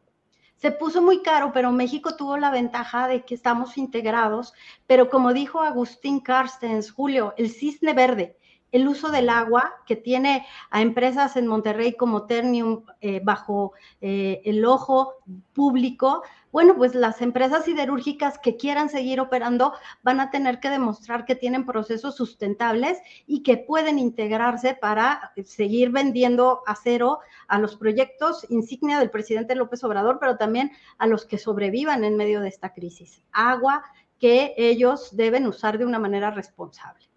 Se 0.55 0.72
puso 0.72 1.01
muy 1.01 1.22
caro, 1.22 1.51
pero 1.53 1.72
México 1.72 2.16
tuvo 2.16 2.38
la 2.38 2.49
ventaja 2.49 3.07
de 3.07 3.26
que 3.26 3.36
estamos 3.36 3.78
integrados, 3.78 4.53
pero 4.88 5.09
como 5.09 5.34
dijo 5.34 5.59
Agustín 5.59 6.22
Carstens, 6.22 6.91
Julio, 6.91 7.34
el 7.38 7.49
cisne 7.49 7.93
verde, 7.93 8.38
el 8.72 8.88
uso 8.88 9.09
del 9.09 9.30
agua 9.30 9.74
que 9.86 9.95
tiene 9.95 10.45
a 10.72 10.82
empresas 10.82 11.36
en 11.36 11.47
Monterrey 11.47 11.93
como 11.93 12.26
Ternium 12.26 12.84
eh, 13.01 13.22
bajo 13.24 13.74
eh, 14.01 14.41
el 14.45 14.66
ojo 14.66 15.16
público, 15.53 16.24
bueno, 16.54 16.76
pues 16.76 16.93
las 16.93 17.20
empresas 17.24 17.66
siderúrgicas 17.66 18.38
que 18.38 18.58
quieran 18.58 18.88
seguir 18.88 19.20
operando 19.20 19.74
van 20.04 20.20
a 20.20 20.30
tener 20.30 20.60
que 20.60 20.70
demostrar 20.70 21.26
que 21.26 21.36
tienen 21.36 21.66
procesos 21.66 22.16
sustentables 22.16 22.99
y 23.26 23.41
que 23.41 23.58
pueden 23.58 23.97
integrarse 23.97 24.76
para 24.76 25.34
seguir 25.43 25.89
vendiendo 25.89 26.62
acero 26.68 27.22
a 27.47 27.58
los 27.58 27.76
proyectos 27.76 28.45
insignia 28.51 28.99
del 28.99 29.10
presidente 29.10 29.56
López 29.56 29.84
Obrador, 29.84 30.20
pero 30.20 30.38
también 30.38 30.72
a 30.99 31.08
los 31.08 31.26
que 31.26 31.39
sobrevivan 31.39 32.04
en 32.04 32.18
medio 32.18 32.39
de 32.39 32.49
esta 32.49 32.72
crisis. 32.72 33.24
Agua 33.32 33.84
que 34.20 34.54
ellos 34.56 35.18
deben 35.18 35.47
usar 35.47 35.80
de 35.80 35.86
una 35.86 35.97
manera 35.97 36.30
responsable. 36.30 37.12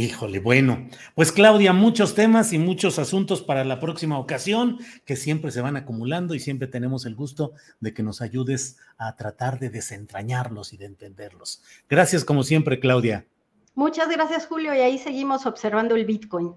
Híjole, 0.00 0.40
bueno, 0.40 0.88
pues 1.14 1.30
Claudia, 1.30 1.74
muchos 1.74 2.14
temas 2.14 2.54
y 2.54 2.58
muchos 2.58 2.98
asuntos 2.98 3.42
para 3.42 3.66
la 3.66 3.80
próxima 3.80 4.18
ocasión 4.18 4.78
que 5.04 5.14
siempre 5.14 5.50
se 5.50 5.60
van 5.60 5.76
acumulando 5.76 6.34
y 6.34 6.40
siempre 6.40 6.68
tenemos 6.68 7.04
el 7.04 7.14
gusto 7.14 7.52
de 7.80 7.92
que 7.92 8.02
nos 8.02 8.22
ayudes 8.22 8.78
a 8.96 9.14
tratar 9.16 9.58
de 9.58 9.68
desentrañarlos 9.68 10.72
y 10.72 10.78
de 10.78 10.86
entenderlos. 10.86 11.62
Gracias 11.86 12.24
como 12.24 12.44
siempre, 12.44 12.80
Claudia. 12.80 13.26
Muchas 13.74 14.08
gracias, 14.08 14.46
Julio, 14.46 14.74
y 14.74 14.78
ahí 14.78 14.96
seguimos 14.96 15.44
observando 15.44 15.94
el 15.96 16.06
Bitcoin. 16.06 16.54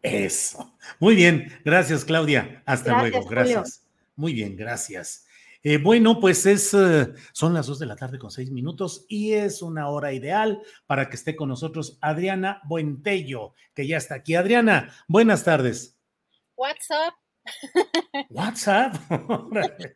Eso. 0.00 0.72
Muy 1.00 1.16
bien, 1.16 1.52
gracias, 1.64 2.04
Claudia. 2.04 2.62
Hasta 2.64 3.02
luego, 3.02 3.26
gracias. 3.26 3.82
Muy 4.14 4.32
bien, 4.32 4.54
gracias. 4.54 5.26
Eh, 5.62 5.78
bueno, 5.78 6.20
pues 6.20 6.46
es, 6.46 6.72
eh, 6.74 7.12
son 7.32 7.52
las 7.52 7.66
dos 7.66 7.78
de 7.78 7.86
la 7.86 7.96
tarde 7.96 8.18
con 8.18 8.30
seis 8.30 8.50
minutos 8.50 9.04
y 9.08 9.32
es 9.32 9.60
una 9.60 9.88
hora 9.88 10.12
ideal 10.12 10.62
para 10.86 11.08
que 11.08 11.16
esté 11.16 11.34
con 11.34 11.48
nosotros 11.48 11.98
Adriana 12.00 12.62
Buentello, 12.64 13.54
que 13.74 13.86
ya 13.86 13.96
está 13.96 14.16
aquí. 14.16 14.36
Adriana, 14.36 14.94
buenas 15.08 15.42
tardes. 15.42 15.98
What's 16.56 16.88
up? 16.90 17.14
What's 18.30 18.68
up? 18.68 18.98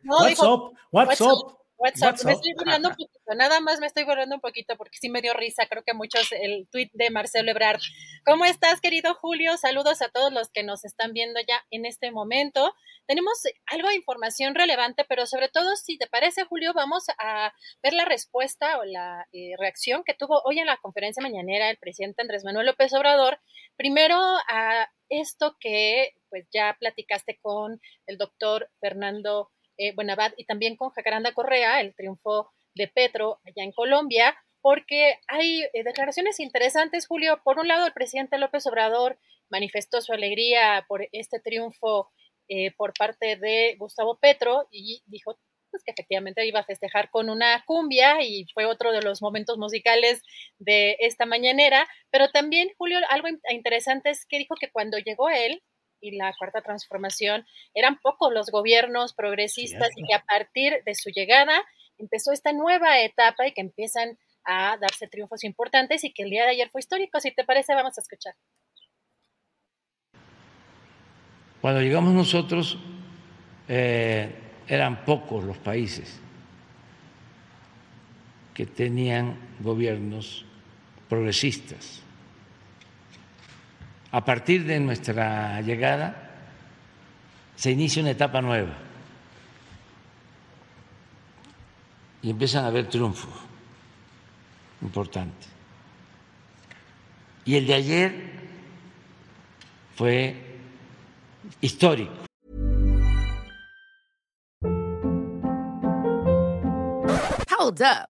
what's, 0.05 0.41
up? 0.41 0.73
what's 0.91 1.21
up? 1.21 1.62
WhatsApp. 1.83 2.23
me 2.23 2.31
estoy 2.31 2.53
burlando 2.53 2.87
un 2.87 2.95
poquito, 2.95 3.19
nada 3.35 3.59
más 3.59 3.81
me 3.81 3.87
estoy 3.87 4.05
burlando 4.05 4.35
un 4.35 4.41
poquito 4.41 4.77
porque 4.77 4.97
sí 5.01 5.09
me 5.09 5.21
dio 5.21 5.33
risa, 5.33 5.65
creo 5.67 5.83
que 5.83 5.93
muchos, 5.93 6.31
el 6.31 6.65
tweet 6.71 6.89
de 6.93 7.09
Marcelo 7.09 7.51
Ebrard. 7.51 7.81
¿Cómo 8.25 8.45
estás, 8.45 8.79
querido 8.79 9.13
Julio? 9.15 9.57
Saludos 9.57 10.01
a 10.01 10.07
todos 10.07 10.31
los 10.31 10.49
que 10.49 10.63
nos 10.63 10.85
están 10.85 11.11
viendo 11.11 11.41
ya 11.45 11.61
en 11.71 11.85
este 11.85 12.11
momento. 12.11 12.73
Tenemos 13.05 13.33
algo 13.65 13.89
de 13.89 13.95
información 13.95 14.55
relevante, 14.55 15.03
pero 15.09 15.27
sobre 15.27 15.49
todo, 15.49 15.75
si 15.75 15.97
te 15.97 16.07
parece, 16.07 16.45
Julio, 16.45 16.71
vamos 16.73 17.03
a 17.17 17.53
ver 17.81 17.93
la 17.93 18.05
respuesta 18.05 18.79
o 18.79 18.85
la 18.85 19.27
eh, 19.33 19.51
reacción 19.59 20.03
que 20.05 20.13
tuvo 20.13 20.41
hoy 20.45 20.59
en 20.59 20.67
la 20.67 20.77
conferencia 20.77 21.21
mañanera 21.21 21.69
el 21.69 21.77
presidente 21.77 22.21
Andrés 22.21 22.45
Manuel 22.45 22.67
López 22.67 22.93
Obrador. 22.93 23.41
Primero 23.75 24.17
a 24.47 24.89
esto 25.09 25.57
que 25.59 26.13
pues 26.29 26.47
ya 26.51 26.77
platicaste 26.79 27.37
con 27.41 27.81
el 28.07 28.17
doctor 28.17 28.69
Fernando 28.79 29.51
eh, 29.77 29.93
Buenabad 29.95 30.33
y 30.37 30.45
también 30.45 30.75
con 30.75 30.91
Jacaranda 30.91 31.33
Correa, 31.33 31.81
el 31.81 31.95
triunfo 31.95 32.51
de 32.75 32.87
Petro 32.87 33.39
allá 33.45 33.63
en 33.63 33.71
Colombia, 33.71 34.35
porque 34.61 35.19
hay 35.27 35.63
eh, 35.73 35.83
declaraciones 35.83 36.39
interesantes, 36.39 37.07
Julio. 37.07 37.41
Por 37.43 37.59
un 37.59 37.67
lado, 37.67 37.85
el 37.85 37.93
presidente 37.93 38.37
López 38.37 38.65
Obrador 38.65 39.19
manifestó 39.49 40.01
su 40.01 40.13
alegría 40.13 40.85
por 40.87 41.07
este 41.11 41.39
triunfo 41.39 42.09
eh, 42.47 42.71
por 42.75 42.93
parte 42.93 43.35
de 43.35 43.75
Gustavo 43.77 44.17
Petro 44.19 44.67
y 44.71 45.03
dijo 45.05 45.37
pues, 45.69 45.83
que 45.83 45.91
efectivamente 45.91 46.45
iba 46.45 46.59
a 46.59 46.65
festejar 46.65 47.09
con 47.09 47.29
una 47.29 47.63
cumbia 47.65 48.21
y 48.21 48.45
fue 48.53 48.65
otro 48.65 48.91
de 48.91 49.01
los 49.01 49.21
momentos 49.21 49.57
musicales 49.57 50.21
de 50.59 50.95
esta 50.99 51.25
mañanera. 51.25 51.87
Pero 52.11 52.29
también, 52.29 52.69
Julio, 52.77 52.99
algo 53.09 53.27
interesante 53.49 54.11
es 54.11 54.25
que 54.25 54.37
dijo 54.37 54.55
que 54.55 54.71
cuando 54.71 54.97
llegó 54.99 55.29
él, 55.29 55.63
y 56.03 56.11
la 56.17 56.33
cuarta 56.37 56.61
transformación 56.61 57.45
eran 57.73 57.97
pocos 57.99 58.31
los 58.33 58.51
gobiernos 58.51 59.13
progresistas 59.13 59.89
y 59.95 60.05
que 60.05 60.13
a 60.13 60.23
partir 60.23 60.83
de 60.85 60.93
su 60.95 61.09
llegada 61.09 61.63
empezó 61.97 62.33
esta 62.33 62.51
nueva 62.51 62.99
etapa 62.99 63.47
y 63.47 63.53
que 63.53 63.61
empiezan 63.61 64.19
a 64.43 64.77
darse 64.77 65.07
triunfos 65.07 65.45
importantes 65.45 66.03
y 66.03 66.13
que 66.13 66.23
el 66.23 66.29
día 66.29 66.43
de 66.43 66.51
ayer 66.51 66.69
fue 66.69 66.79
histórico. 66.79 67.21
Si 67.21 67.31
te 67.31 67.45
parece, 67.45 67.73
vamos 67.73 67.97
a 67.97 68.01
escuchar. 68.01 68.35
Cuando 71.61 71.81
llegamos 71.81 72.13
nosotros, 72.13 72.77
eh, 73.69 74.29
eran 74.67 75.05
pocos 75.05 75.45
los 75.45 75.57
países 75.57 76.19
que 78.53 78.65
tenían 78.65 79.37
gobiernos 79.61 80.45
progresistas 81.07 82.02
a 84.13 84.23
partir 84.23 84.63
de 84.63 84.79
nuestra 84.79 85.59
llegada 85.61 86.15
se 87.55 87.71
inicia 87.71 87.99
una 88.03 88.11
etapa 88.11 88.43
nueva 88.43 88.73
y 92.21 92.29
empiezan 92.29 92.63
a 92.63 92.67
haber 92.67 92.87
triunfos 92.87 93.33
importantes. 94.83 95.49
Y 97.43 97.55
el 97.55 97.65
de 97.65 97.73
ayer 97.73 98.31
fue 99.95 100.59
histórico. 101.59 102.13
Hold 107.49 107.81
up. 107.81 108.12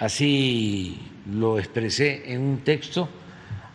Así 0.00 0.98
lo 1.30 1.58
expresé 1.58 2.32
en 2.32 2.40
un 2.40 2.58
texto, 2.64 3.06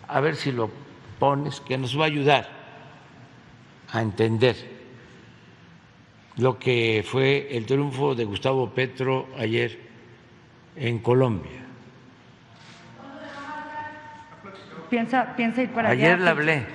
a 0.08 0.20
ver 0.20 0.36
si 0.36 0.52
lo 0.52 0.72
pones, 1.20 1.62
que 1.62 1.78
nos 1.78 1.98
va 1.98 2.04
a 2.04 2.08
ayudar 2.08 2.50
a 3.92 4.02
entender 4.02 4.56
lo 6.38 6.58
que 6.58 7.06
fue 7.08 7.56
el 7.56 7.66
triunfo 7.68 8.16
de 8.16 8.26
Gustavo 8.26 8.72
Petro 8.72 9.30
ayer 9.38 9.80
en 10.76 10.98
Colombia. 11.00 11.62
Piensa, 14.90 15.36
piensa 15.36 15.62
ir 15.62 15.70
para 15.70 15.90
Ayer 15.92 16.14
allá. 16.16 16.24
le 16.24 16.30
hablé. 16.30 16.66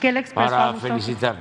¿Qué 0.00 0.12
le 0.12 0.20
expresó 0.20 0.50
para 0.50 0.72
Gustavo? 0.72 0.94
felicitarlo. 0.94 1.40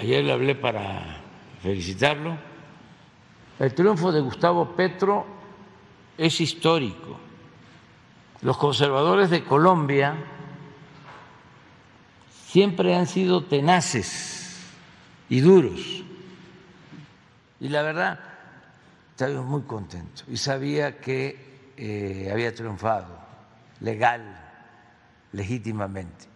Ayer 0.00 0.24
le 0.24 0.32
hablé 0.32 0.54
para 0.54 1.18
felicitarlo. 1.62 2.36
El 3.62 3.74
triunfo 3.74 4.10
de 4.10 4.20
Gustavo 4.20 4.74
Petro 4.74 5.24
es 6.18 6.40
histórico. 6.40 7.16
Los 8.40 8.56
conservadores 8.58 9.30
de 9.30 9.44
Colombia 9.44 10.16
siempre 12.28 12.96
han 12.96 13.06
sido 13.06 13.44
tenaces 13.44 14.68
y 15.28 15.40
duros. 15.42 16.02
Y 17.60 17.68
la 17.68 17.82
verdad, 17.82 18.18
estaba 19.12 19.42
muy 19.42 19.62
contento 19.62 20.24
y 20.26 20.38
sabía 20.38 20.98
que 20.98 21.70
eh, 21.76 22.30
había 22.32 22.52
triunfado 22.52 23.16
legal, 23.78 24.40
legítimamente. 25.30 26.26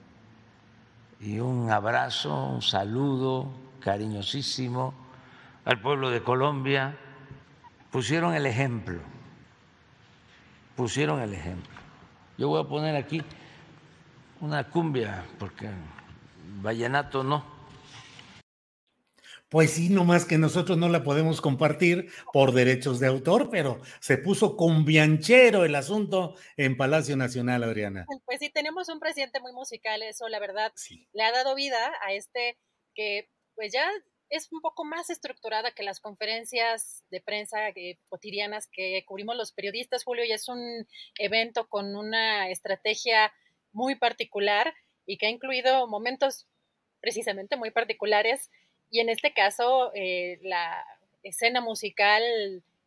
Y 1.19 1.41
un 1.41 1.73
abrazo, 1.73 2.51
un 2.51 2.63
saludo 2.63 3.51
cariñosísimo 3.81 4.95
al 5.65 5.81
pueblo 5.81 6.11
de 6.11 6.23
Colombia. 6.23 6.97
Pusieron 7.97 8.35
el 8.35 8.45
ejemplo, 8.45 9.01
pusieron 10.77 11.23
el 11.23 11.33
ejemplo. 11.33 11.73
Yo 12.37 12.49
voy 12.49 12.63
a 12.63 12.69
poner 12.69 12.95
aquí 12.95 13.23
una 14.39 14.69
cumbia, 14.69 15.25
porque 15.39 15.71
vallenato 16.61 17.25
no. 17.25 17.43
Pues 19.49 19.71
sí, 19.71 19.89
nomás 19.89 20.27
que 20.27 20.37
nosotros 20.37 20.77
no 20.77 20.91
la 20.91 21.05
podemos 21.05 21.41
compartir 21.41 22.11
por 22.35 22.53
derechos 22.53 23.01
de 23.01 23.07
autor, 23.07 23.49
pero 23.49 23.81
se 24.01 24.19
puso 24.19 24.59
cumbianchero 24.59 25.65
el 25.65 25.75
asunto 25.75 26.35
en 26.59 26.77
Palacio 26.77 27.17
Nacional, 27.17 27.65
Adriana. 27.65 28.05
Pues 28.27 28.41
sí, 28.41 28.51
tenemos 28.51 28.91
un 28.91 29.01
presidente 29.01 29.41
muy 29.41 29.55
musical, 29.55 30.03
eso 30.03 30.29
la 30.29 30.39
verdad 30.39 30.71
le 31.15 31.23
ha 31.23 31.33
dado 31.33 31.55
vida 31.55 31.79
a 32.07 32.13
este 32.13 32.59
que 32.95 33.31
pues 33.55 33.73
ya 33.73 33.91
es 34.29 34.51
un 34.53 34.61
poco 34.61 34.85
más 34.85 35.11
estructurada 35.11 35.73
que 35.73 35.83
las 35.83 36.01
conferencias 36.01 37.05
de 37.11 37.21
prensa 37.21 37.69
eh, 37.69 37.99
cotidianas 38.09 38.69
que 38.69 39.05
cubrimos 39.07 39.37
los 39.37 39.53
periodistas, 39.53 40.05
Julio, 40.05 40.25
y 40.25 40.33
es 40.33 40.49
un 40.49 40.87
evento 41.19 41.69
con 41.69 41.95
una 41.97 42.51
estrategia 42.51 43.33
muy 43.73 43.95
particular 43.95 44.75
y 45.07 45.19
que 45.19 45.27
ha 45.27 45.31
incluido 45.31 45.87
momentos 45.87 46.47
precisamente 47.01 47.57
muy 47.57 47.71
particulares 47.71 48.51
y 48.91 49.01
en 49.01 49.09
este 49.09 49.33
caso 49.33 49.93
eh, 49.95 50.39
la 50.43 50.85
escena 51.23 51.61
musical 51.61 52.23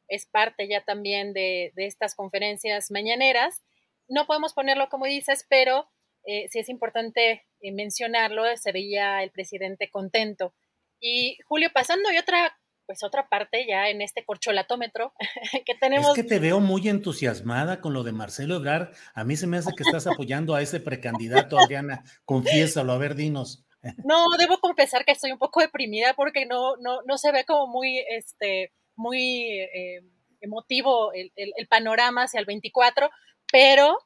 es 0.07 0.25
parte 0.25 0.67
ya 0.67 0.81
también 0.83 1.33
de, 1.33 1.71
estas 1.75 2.15
conferencias 2.15 2.91
mañaneras. 2.91 3.61
No 4.07 4.25
podemos 4.25 4.53
ponerlo 4.53 4.89
como 4.89 5.05
dices, 5.05 5.45
pero 5.49 5.87
eh, 6.25 6.47
sí 6.49 6.59
es 6.59 6.69
importante 6.69 7.45
eh, 7.61 7.71
mencionarlo, 7.71 8.43
se 8.57 8.71
veía 8.71 9.21
el 9.23 9.31
presidente 9.31 9.89
contento. 9.89 10.53
Y 10.99 11.37
Julio, 11.45 11.69
pasando 11.73 12.11
y 12.11 12.17
otra, 12.17 12.55
pues 12.85 13.03
otra 13.03 13.29
parte 13.29 13.65
ya 13.67 13.89
en 13.89 14.01
este 14.01 14.25
corcholatómetro 14.25 15.13
que 15.65 15.75
tenemos. 15.75 16.09
Es 16.09 16.15
que 16.15 16.27
te 16.27 16.39
veo 16.39 16.59
muy 16.59 16.87
entusiasmada 16.89 17.81
con 17.81 17.93
lo 17.93 18.03
de 18.03 18.11
Marcelo 18.11 18.55
Ebrard. 18.55 18.93
A 19.13 19.23
mí 19.23 19.35
se 19.35 19.47
me 19.47 19.57
hace 19.57 19.71
que 19.75 19.83
estás 19.83 20.07
apoyando 20.07 20.55
a 20.55 20.61
ese 20.61 20.79
precandidato, 20.79 21.59
Adriana. 21.59 22.03
Confiésalo, 22.25 22.91
a 22.91 22.97
ver, 22.97 23.15
dinos. 23.15 23.65
No, 24.03 24.25
debo 24.37 24.59
confesar 24.59 25.05
que 25.05 25.13
estoy 25.13 25.31
un 25.31 25.37
poco 25.37 25.61
deprimida 25.61 26.13
porque 26.13 26.45
no, 26.45 26.75
no, 26.81 27.01
no 27.03 27.17
se 27.17 27.31
ve 27.31 27.45
como 27.45 27.67
muy, 27.67 28.03
este, 28.09 28.73
muy 28.97 29.61
eh, 29.61 30.01
emotivo 30.41 31.13
el, 31.13 31.31
el, 31.37 31.53
el, 31.55 31.67
panorama 31.67 32.23
hacia 32.23 32.41
el 32.41 32.45
24, 32.45 33.09
pero 33.49 33.97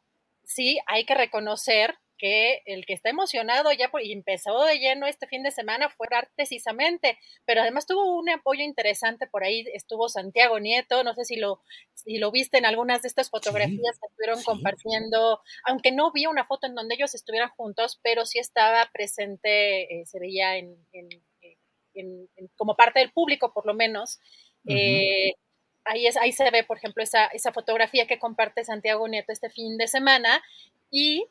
sí 0.44 0.78
hay 0.86 1.06
que 1.06 1.15
reconocer 1.15 1.95
que 2.24 2.62
el 2.68 2.86
que 2.86 2.94
está 2.94 3.10
emocionado 3.10 3.74
ya 3.74 3.91
por, 3.91 4.02
y 4.02 4.14
empezó 4.14 4.64
de 4.64 4.80
lleno 4.80 5.08
este 5.08 5.28
fin 5.28 5.44
de 5.44 5.52
semana 5.52 5.90
fue 5.90 6.08
Art 6.10 6.32
precisamente, 6.38 7.18
pero 7.44 7.60
además 7.60 7.86
tuvo 7.86 8.18
un 8.18 8.30
apoyo 8.30 8.64
interesante 8.64 9.28
por 9.28 9.44
ahí, 9.44 9.66
estuvo 9.74 10.08
Santiago 10.08 10.58
Nieto, 10.58 11.04
no 11.04 11.14
sé 11.16 11.26
si 11.26 11.36
lo, 11.36 11.60
si 11.94 12.20
lo 12.20 12.32
viste 12.32 12.58
en 12.60 12.66
algunas 12.66 13.02
de 13.02 13.10
estas 13.10 13.30
fotografías 13.30 13.95
sí, 13.95 14.00
que 14.00 14.08
estuvieron 14.08 14.38
sí. 14.38 14.45
compartiendo, 14.45 15.41
aunque 15.66 15.91
no 15.91 16.14
vi 16.14 16.26
una 16.26 16.45
foto 16.45 16.66
en 16.66 16.76
donde 16.76 16.95
ellos 16.95 17.14
estuvieran 17.14 17.50
juntos, 17.50 18.00
pero 18.02 18.26
sí 18.26 18.40
estaba 18.40 18.90
presente, 18.94 20.00
eh, 20.00 20.06
se 20.06 20.18
veía 20.18 20.56
en, 20.56 20.78
en, 20.94 21.10
en, 21.94 22.30
como 22.56 22.78
parte 22.78 23.02
del 23.02 23.12
público 23.12 23.52
por 23.52 23.66
lo 23.66 23.74
menos. 23.74 24.22
Uh 24.64 24.72
-huh. 24.72 24.78
eh, 24.78 25.34
ahí, 25.84 26.08
es, 26.08 26.16
ahí 26.16 26.32
se 26.32 26.50
ve, 26.52 26.64
por 26.64 26.78
ejemplo, 26.78 27.04
esa, 27.04 27.26
esa 27.26 27.52
fotografía 27.52 28.08
que 28.08 28.18
comparte 28.18 28.64
Santiago 28.64 29.10
Nieto 29.10 29.34
este 29.34 29.50
fin 29.50 29.78
de 29.78 29.90
semana 29.90 30.41
y 30.90 31.28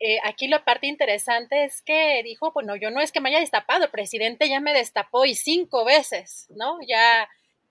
eh, 0.00 0.18
aquí 0.24 0.48
la 0.48 0.64
parte 0.64 0.86
interesante 0.86 1.64
es 1.64 1.82
que 1.82 2.22
dijo, 2.22 2.52
bueno, 2.52 2.76
yo 2.76 2.90
no 2.90 3.00
es 3.00 3.12
que 3.12 3.20
me 3.20 3.30
haya 3.30 3.40
destapado, 3.40 3.84
el 3.84 3.90
presidente 3.90 4.48
ya 4.48 4.60
me 4.60 4.72
destapó 4.72 5.24
y 5.24 5.34
cinco 5.34 5.84
veces, 5.84 6.46
¿no? 6.50 6.78
Ya 6.86 7.28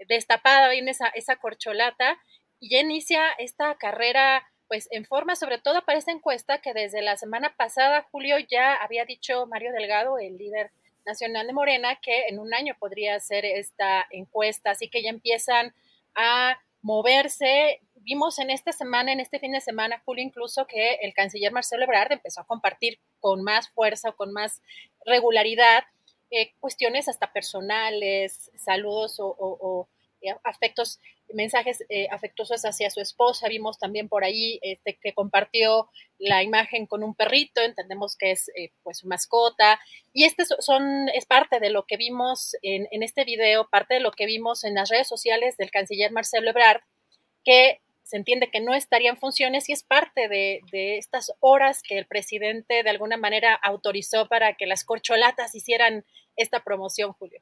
destapada 0.07 0.69
viene 0.69 0.91
esa, 0.91 1.07
esa 1.09 1.35
corcholata 1.35 2.17
y 2.59 2.69
ya 2.69 2.79
inicia 2.79 3.29
esta 3.37 3.75
carrera, 3.75 4.47
pues 4.67 4.87
en 4.91 5.05
forma, 5.05 5.35
sobre 5.35 5.57
todo 5.57 5.83
para 5.83 5.99
esta 5.99 6.11
encuesta 6.11 6.59
que 6.59 6.73
desde 6.73 7.01
la 7.01 7.17
semana 7.17 7.55
pasada, 7.55 8.07
Julio, 8.11 8.37
ya 8.39 8.73
había 8.75 9.05
dicho 9.05 9.45
Mario 9.47 9.71
Delgado, 9.73 10.17
el 10.17 10.37
líder 10.37 10.71
nacional 11.05 11.45
de 11.47 11.53
Morena, 11.53 11.99
que 12.01 12.27
en 12.27 12.39
un 12.39 12.53
año 12.53 12.75
podría 12.79 13.15
hacer 13.15 13.45
esta 13.45 14.07
encuesta, 14.09 14.71
así 14.71 14.89
que 14.89 15.03
ya 15.03 15.09
empiezan 15.09 15.73
a 16.15 16.57
moverse. 16.81 17.81
Vimos 18.03 18.37
en 18.39 18.49
esta 18.49 18.73
semana, 18.73 19.13
en 19.13 19.21
este 19.21 19.39
fin 19.39 19.53
de 19.53 19.61
semana, 19.61 20.01
Julio, 20.05 20.23
incluso 20.23 20.67
que 20.67 20.95
el 20.95 21.13
canciller 21.13 21.53
Marcelo 21.53 21.85
Ebrard 21.85 22.11
empezó 22.11 22.41
a 22.41 22.45
compartir 22.45 22.99
con 23.19 23.43
más 23.43 23.69
fuerza 23.69 24.09
o 24.09 24.15
con 24.15 24.33
más 24.33 24.61
regularidad 25.05 25.85
eh, 26.29 26.53
cuestiones 26.59 27.07
hasta 27.07 27.31
personales, 27.31 28.51
saludos 28.57 29.19
o, 29.19 29.27
o, 29.27 29.57
o 29.61 29.87
afectos, 30.43 30.99
mensajes 31.33 31.83
eh, 31.89 32.07
afectuosos 32.11 32.63
hacia 32.65 32.89
su 32.89 32.99
esposa. 32.99 33.47
Vimos 33.47 33.79
también 33.79 34.09
por 34.09 34.23
ahí 34.23 34.59
este, 34.61 34.97
que 35.01 35.13
compartió 35.13 35.89
la 36.19 36.43
imagen 36.43 36.85
con 36.85 37.03
un 37.03 37.15
perrito, 37.15 37.61
entendemos 37.61 38.15
que 38.17 38.31
es 38.31 38.49
eh, 38.49 38.71
pues 38.83 38.99
su 38.99 39.07
mascota. 39.07 39.79
Y 40.11 40.25
este 40.25 40.45
son, 40.45 41.09
es 41.09 41.25
parte 41.25 41.59
de 41.59 41.69
lo 41.69 41.85
que 41.85 41.97
vimos 41.97 42.55
en, 42.61 42.87
en, 42.91 43.03
este 43.03 43.23
video, 43.25 43.69
parte 43.69 43.95
de 43.95 43.99
lo 43.99 44.11
que 44.11 44.25
vimos 44.25 44.63
en 44.63 44.75
las 44.75 44.89
redes 44.89 45.07
sociales 45.07 45.55
del 45.57 45.71
canciller 45.71 46.11
Marcelo 46.11 46.49
Ebrard, 46.49 46.81
que 47.43 47.81
se 48.03 48.17
entiende 48.17 48.49
que 48.51 48.61
no 48.61 48.73
estaría 48.73 49.09
en 49.09 49.17
funciones 49.17 49.69
y 49.69 49.73
es 49.73 49.83
parte 49.83 50.27
de, 50.27 50.61
de 50.71 50.97
estas 50.97 51.33
horas 51.39 51.81
que 51.81 51.97
el 51.97 52.05
presidente 52.05 52.83
de 52.83 52.89
alguna 52.89 53.17
manera 53.17 53.53
autorizó 53.55 54.27
para 54.27 54.55
que 54.55 54.65
las 54.65 54.83
corcholatas 54.83 55.55
hicieran 55.55 56.05
esta 56.35 56.63
promoción, 56.63 57.13
Julio. 57.13 57.41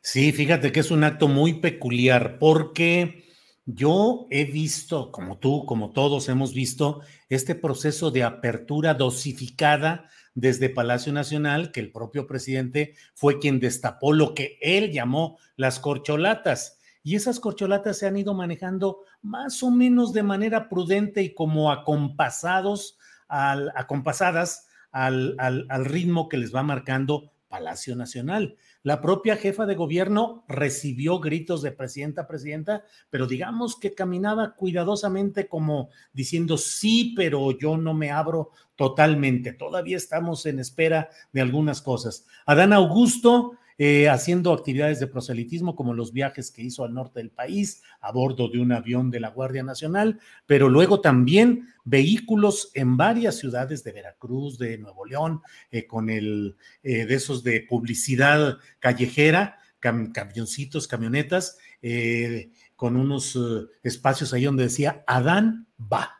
Sí, 0.00 0.32
fíjate 0.32 0.72
que 0.72 0.80
es 0.80 0.90
un 0.90 1.04
acto 1.04 1.28
muy 1.28 1.54
peculiar 1.54 2.38
porque 2.38 3.28
yo 3.70 4.26
he 4.30 4.46
visto, 4.46 5.12
como 5.12 5.36
tú, 5.38 5.66
como 5.66 5.92
todos 5.92 6.30
hemos 6.30 6.54
visto, 6.54 7.02
este 7.28 7.54
proceso 7.54 8.10
de 8.10 8.22
apertura 8.22 8.94
dosificada 8.94 10.08
desde 10.34 10.70
Palacio 10.70 11.12
Nacional, 11.12 11.70
que 11.70 11.80
el 11.80 11.92
propio 11.92 12.26
presidente 12.26 12.94
fue 13.14 13.38
quien 13.38 13.60
destapó 13.60 14.14
lo 14.14 14.34
que 14.34 14.56
él 14.62 14.90
llamó 14.90 15.38
las 15.56 15.80
corcholatas. 15.80 16.77
Y 17.02 17.16
esas 17.16 17.40
corcholatas 17.40 17.98
se 17.98 18.06
han 18.06 18.16
ido 18.16 18.34
manejando 18.34 19.00
más 19.22 19.62
o 19.62 19.70
menos 19.70 20.12
de 20.12 20.22
manera 20.22 20.68
prudente 20.68 21.22
y 21.22 21.34
como 21.34 21.70
acompasados, 21.70 22.98
al, 23.28 23.72
acompasadas 23.76 24.68
al, 24.90 25.84
ritmo 25.84 26.28
que 26.28 26.38
les 26.38 26.54
va 26.54 26.62
marcando 26.62 27.32
Palacio 27.48 27.96
Nacional. 27.96 28.56
La 28.82 29.00
propia 29.00 29.36
jefa 29.36 29.64
de 29.66 29.74
gobierno 29.74 30.44
recibió 30.48 31.18
gritos 31.18 31.62
de 31.62 31.72
presidenta, 31.72 32.26
presidenta, 32.26 32.84
pero 33.10 33.26
digamos 33.26 33.78
que 33.78 33.94
caminaba 33.94 34.54
cuidadosamente 34.54 35.48
como 35.48 35.88
diciendo 36.12 36.58
sí, 36.58 37.14
pero 37.16 37.56
yo 37.58 37.76
no 37.76 37.94
me 37.94 38.10
abro 38.10 38.50
totalmente. 38.76 39.52
Todavía 39.52 39.96
estamos 39.96 40.44
en 40.46 40.58
espera 40.58 41.08
de 41.32 41.40
algunas 41.40 41.80
cosas. 41.80 42.26
Adán 42.46 42.72
Augusto 42.72 43.52
eh, 43.80 44.08
haciendo 44.08 44.52
actividades 44.52 44.98
de 44.98 45.06
proselitismo 45.06 45.76
como 45.76 45.94
los 45.94 46.12
viajes 46.12 46.50
que 46.50 46.62
hizo 46.62 46.84
al 46.84 46.94
norte 46.94 47.20
del 47.20 47.30
país 47.30 47.80
a 48.00 48.10
bordo 48.10 48.48
de 48.48 48.58
un 48.58 48.72
avión 48.72 49.08
de 49.12 49.20
la 49.20 49.30
Guardia 49.30 49.62
Nacional, 49.62 50.18
pero 50.46 50.68
luego 50.68 51.00
también 51.00 51.68
vehículos 51.84 52.72
en 52.74 52.96
varias 52.96 53.38
ciudades 53.38 53.84
de 53.84 53.92
Veracruz, 53.92 54.58
de 54.58 54.78
Nuevo 54.78 55.06
León, 55.06 55.42
eh, 55.70 55.86
con 55.86 56.10
el 56.10 56.56
eh, 56.82 57.06
de 57.06 57.14
esos 57.14 57.44
de 57.44 57.60
publicidad 57.60 58.58
callejera, 58.80 59.58
cam 59.78 60.10
camioncitos, 60.10 60.88
camionetas, 60.88 61.56
con 62.74 62.96
unos 62.96 63.38
espacios 63.84 64.34
ahí 64.34 64.44
donde 64.44 64.64
decía 64.64 65.04
Adán 65.06 65.68
va. 65.80 66.18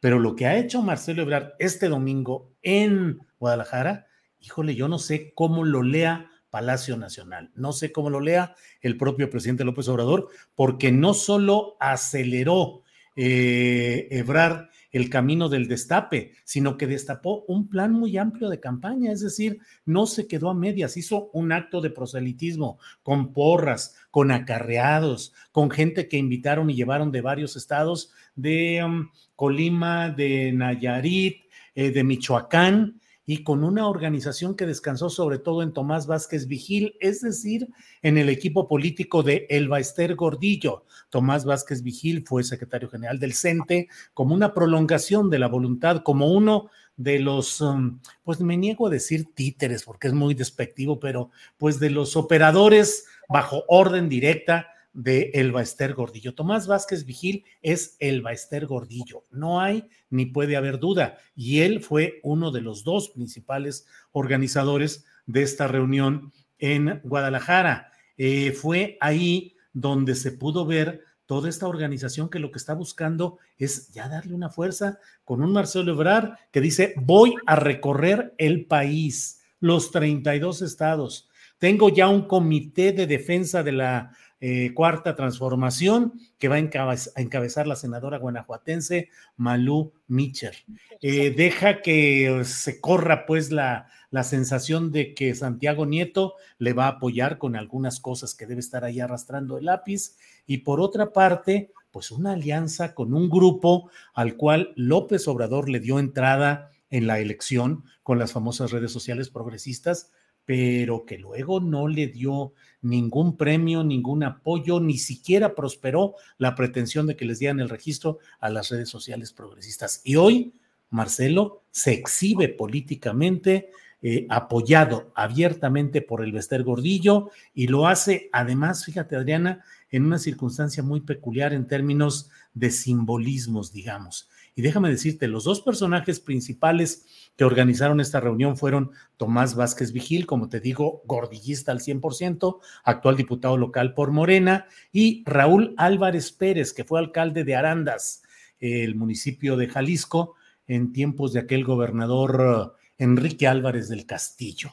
Pero 0.00 0.18
lo 0.18 0.34
que 0.34 0.46
ha 0.46 0.56
hecho 0.56 0.82
Marcelo 0.82 1.22
Ebrard 1.22 1.52
este 1.60 1.88
domingo 1.88 2.52
en 2.62 3.20
Guadalajara, 3.38 4.08
híjole, 4.40 4.74
yo 4.74 4.88
no 4.88 4.98
sé 4.98 5.32
cómo 5.34 5.64
lo 5.64 5.82
lea 5.82 6.30
Palacio 6.56 6.96
Nacional. 6.96 7.50
No 7.54 7.74
sé 7.74 7.92
cómo 7.92 8.08
lo 8.08 8.18
lea 8.18 8.54
el 8.80 8.96
propio 8.96 9.28
presidente 9.28 9.62
López 9.62 9.88
Obrador, 9.88 10.30
porque 10.54 10.90
no 10.90 11.12
solo 11.12 11.76
aceleró 11.80 12.82
eh, 13.14 14.08
Ebrar 14.10 14.70
el 14.90 15.10
camino 15.10 15.50
del 15.50 15.68
destape, 15.68 16.32
sino 16.44 16.78
que 16.78 16.86
destapó 16.86 17.44
un 17.46 17.68
plan 17.68 17.92
muy 17.92 18.16
amplio 18.16 18.48
de 18.48 18.58
campaña, 18.58 19.12
es 19.12 19.20
decir, 19.20 19.58
no 19.84 20.06
se 20.06 20.26
quedó 20.26 20.48
a 20.48 20.54
medias, 20.54 20.96
hizo 20.96 21.28
un 21.34 21.52
acto 21.52 21.82
de 21.82 21.90
proselitismo 21.90 22.78
con 23.02 23.34
porras, 23.34 23.94
con 24.10 24.30
acarreados, 24.30 25.34
con 25.52 25.70
gente 25.70 26.08
que 26.08 26.16
invitaron 26.16 26.70
y 26.70 26.74
llevaron 26.74 27.12
de 27.12 27.20
varios 27.20 27.54
estados, 27.56 28.12
de 28.34 28.82
um, 28.82 29.10
Colima, 29.34 30.08
de 30.08 30.52
Nayarit, 30.52 31.42
eh, 31.74 31.90
de 31.90 32.02
Michoacán, 32.02 32.98
y 33.26 33.42
con 33.42 33.64
una 33.64 33.88
organización 33.88 34.54
que 34.54 34.66
descansó 34.66 35.10
sobre 35.10 35.38
todo 35.38 35.62
en 35.62 35.72
Tomás 35.72 36.06
Vázquez 36.06 36.46
Vigil, 36.46 36.96
es 37.00 37.20
decir, 37.20 37.68
en 38.02 38.18
el 38.18 38.28
equipo 38.28 38.68
político 38.68 39.24
de 39.24 39.46
Elba 39.50 39.80
Ester 39.80 40.14
Gordillo. 40.14 40.84
Tomás 41.10 41.44
Vázquez 41.44 41.82
Vigil 41.82 42.24
fue 42.24 42.44
secretario 42.44 42.88
general 42.88 43.18
del 43.18 43.34
CENTE 43.34 43.88
como 44.14 44.32
una 44.32 44.54
prolongación 44.54 45.28
de 45.28 45.40
la 45.40 45.48
voluntad, 45.48 46.02
como 46.04 46.32
uno 46.32 46.70
de 46.96 47.18
los, 47.18 47.60
um, 47.60 47.98
pues 48.22 48.40
me 48.40 48.56
niego 48.56 48.86
a 48.86 48.90
decir 48.90 49.26
títeres 49.34 49.82
porque 49.82 50.06
es 50.06 50.14
muy 50.14 50.34
despectivo, 50.34 51.00
pero 51.00 51.30
pues 51.58 51.80
de 51.80 51.90
los 51.90 52.16
operadores 52.16 53.06
bajo 53.28 53.64
orden 53.66 54.08
directa 54.08 54.68
de 54.96 55.30
Elba 55.34 55.60
Ester 55.60 55.92
Gordillo. 55.92 56.34
Tomás 56.34 56.66
Vázquez 56.66 57.04
Vigil 57.04 57.44
es 57.60 57.96
Elba 58.00 58.32
Ester 58.32 58.66
Gordillo, 58.66 59.26
no 59.30 59.60
hay 59.60 59.84
ni 60.08 60.26
puede 60.26 60.56
haber 60.56 60.78
duda. 60.78 61.18
Y 61.34 61.60
él 61.60 61.82
fue 61.82 62.18
uno 62.22 62.50
de 62.50 62.62
los 62.62 62.82
dos 62.82 63.10
principales 63.10 63.86
organizadores 64.12 65.04
de 65.26 65.42
esta 65.42 65.68
reunión 65.68 66.32
en 66.58 67.00
Guadalajara. 67.04 67.92
Eh, 68.16 68.52
fue 68.52 68.96
ahí 69.00 69.54
donde 69.74 70.14
se 70.14 70.32
pudo 70.32 70.64
ver 70.64 71.02
toda 71.26 71.50
esta 71.50 71.68
organización 71.68 72.30
que 72.30 72.38
lo 72.38 72.50
que 72.50 72.58
está 72.58 72.72
buscando 72.72 73.38
es 73.58 73.92
ya 73.92 74.08
darle 74.08 74.32
una 74.32 74.48
fuerza 74.48 74.98
con 75.24 75.42
un 75.42 75.52
Marcelo 75.52 75.92
Ebrard 75.92 76.38
que 76.50 76.62
dice, 76.62 76.94
voy 76.96 77.34
a 77.46 77.56
recorrer 77.56 78.34
el 78.38 78.64
país, 78.64 79.42
los 79.60 79.90
32 79.90 80.62
estados. 80.62 81.28
Tengo 81.58 81.88
ya 81.88 82.08
un 82.08 82.22
comité 82.22 82.92
de 82.92 83.06
defensa 83.06 83.62
de 83.62 83.72
la 83.72 84.16
eh, 84.40 84.72
cuarta 84.74 85.16
transformación 85.16 86.20
que 86.38 86.48
va 86.48 86.56
a, 86.56 86.96
encabezar 87.16 87.66
la 87.66 87.76
senadora 87.76 88.18
guanajuatense 88.18 89.08
Malú 89.36 89.92
Mitcher. 90.08 90.56
Eh, 91.00 91.30
deja 91.30 91.80
que 91.80 92.42
se 92.44 92.80
corra 92.80 93.26
pues 93.26 93.50
la, 93.50 93.88
la 94.10 94.24
sensación 94.24 94.92
de 94.92 95.14
que 95.14 95.34
Santiago 95.34 95.86
Nieto 95.86 96.34
le 96.58 96.72
va 96.72 96.84
a 96.86 96.92
apoyar 96.92 97.38
con 97.38 97.56
algunas 97.56 98.00
cosas 98.00 98.34
que 98.34 98.46
debe 98.46 98.60
estar 98.60 98.84
ahí 98.84 99.00
arrastrando 99.00 99.58
el 99.58 99.66
lápiz. 99.66 100.16
Y 100.46 100.58
por 100.58 100.80
otra 100.80 101.12
parte, 101.12 101.72
pues 101.90 102.10
una 102.10 102.32
alianza 102.32 102.94
con 102.94 103.14
un 103.14 103.30
grupo 103.30 103.90
al 104.12 104.36
cual 104.36 104.72
López 104.76 105.26
Obrador 105.28 105.68
le 105.68 105.80
dio 105.80 105.98
entrada 105.98 106.70
en 106.90 107.06
la 107.06 107.18
elección 107.18 107.84
con 108.02 108.18
las 108.18 108.32
famosas 108.32 108.70
redes 108.70 108.92
sociales 108.92 109.30
progresistas, 109.30 110.12
pero 110.46 111.04
que 111.04 111.18
luego 111.18 111.60
no 111.60 111.88
le 111.88 112.06
dio 112.06 112.54
ningún 112.80 113.36
premio, 113.36 113.82
ningún 113.84 114.22
apoyo, 114.22 114.80
ni 114.80 114.96
siquiera 114.96 115.54
prosperó 115.54 116.14
la 116.38 116.54
pretensión 116.54 117.06
de 117.06 117.16
que 117.16 117.24
les 117.24 117.40
dieran 117.40 117.60
el 117.60 117.68
registro 117.68 118.18
a 118.38 118.48
las 118.48 118.70
redes 118.70 118.88
sociales 118.88 119.32
progresistas. 119.32 120.00
Y 120.04 120.16
hoy 120.16 120.54
Marcelo 120.88 121.64
se 121.72 121.92
exhibe 121.92 122.48
políticamente, 122.48 123.70
eh, 124.02 124.26
apoyado 124.30 125.10
abiertamente 125.16 126.00
por 126.00 126.22
el 126.22 126.30
Bester 126.30 126.62
Gordillo, 126.62 127.30
y 127.52 127.66
lo 127.66 127.88
hace 127.88 128.30
además, 128.32 128.84
fíjate 128.84 129.16
Adriana, 129.16 129.64
en 129.90 130.04
una 130.04 130.18
circunstancia 130.18 130.82
muy 130.82 131.00
peculiar 131.00 131.52
en 131.52 131.66
términos 131.66 132.30
de 132.54 132.70
simbolismos, 132.70 133.72
digamos. 133.72 134.28
Y 134.58 134.62
déjame 134.62 134.88
decirte, 134.88 135.28
los 135.28 135.44
dos 135.44 135.60
personajes 135.60 136.18
principales 136.18 137.04
que 137.36 137.44
organizaron 137.44 138.00
esta 138.00 138.20
reunión 138.20 138.56
fueron 138.56 138.90
Tomás 139.18 139.54
Vázquez 139.54 139.92
Vigil, 139.92 140.24
como 140.24 140.48
te 140.48 140.60
digo, 140.60 141.02
gordillista 141.04 141.72
al 141.72 141.80
100%, 141.80 142.58
actual 142.82 143.16
diputado 143.18 143.58
local 143.58 143.92
por 143.92 144.12
Morena, 144.12 144.66
y 144.92 145.22
Raúl 145.26 145.74
Álvarez 145.76 146.32
Pérez, 146.32 146.72
que 146.72 146.84
fue 146.84 146.98
alcalde 146.98 147.44
de 147.44 147.54
Arandas, 147.54 148.22
el 148.58 148.94
municipio 148.94 149.58
de 149.58 149.68
Jalisco, 149.68 150.36
en 150.66 150.94
tiempos 150.94 151.34
de 151.34 151.40
aquel 151.40 151.62
gobernador 151.62 152.74
eh, 152.98 153.04
Enrique 153.04 153.46
Álvarez 153.46 153.90
del 153.90 154.06
Castillo. 154.06 154.70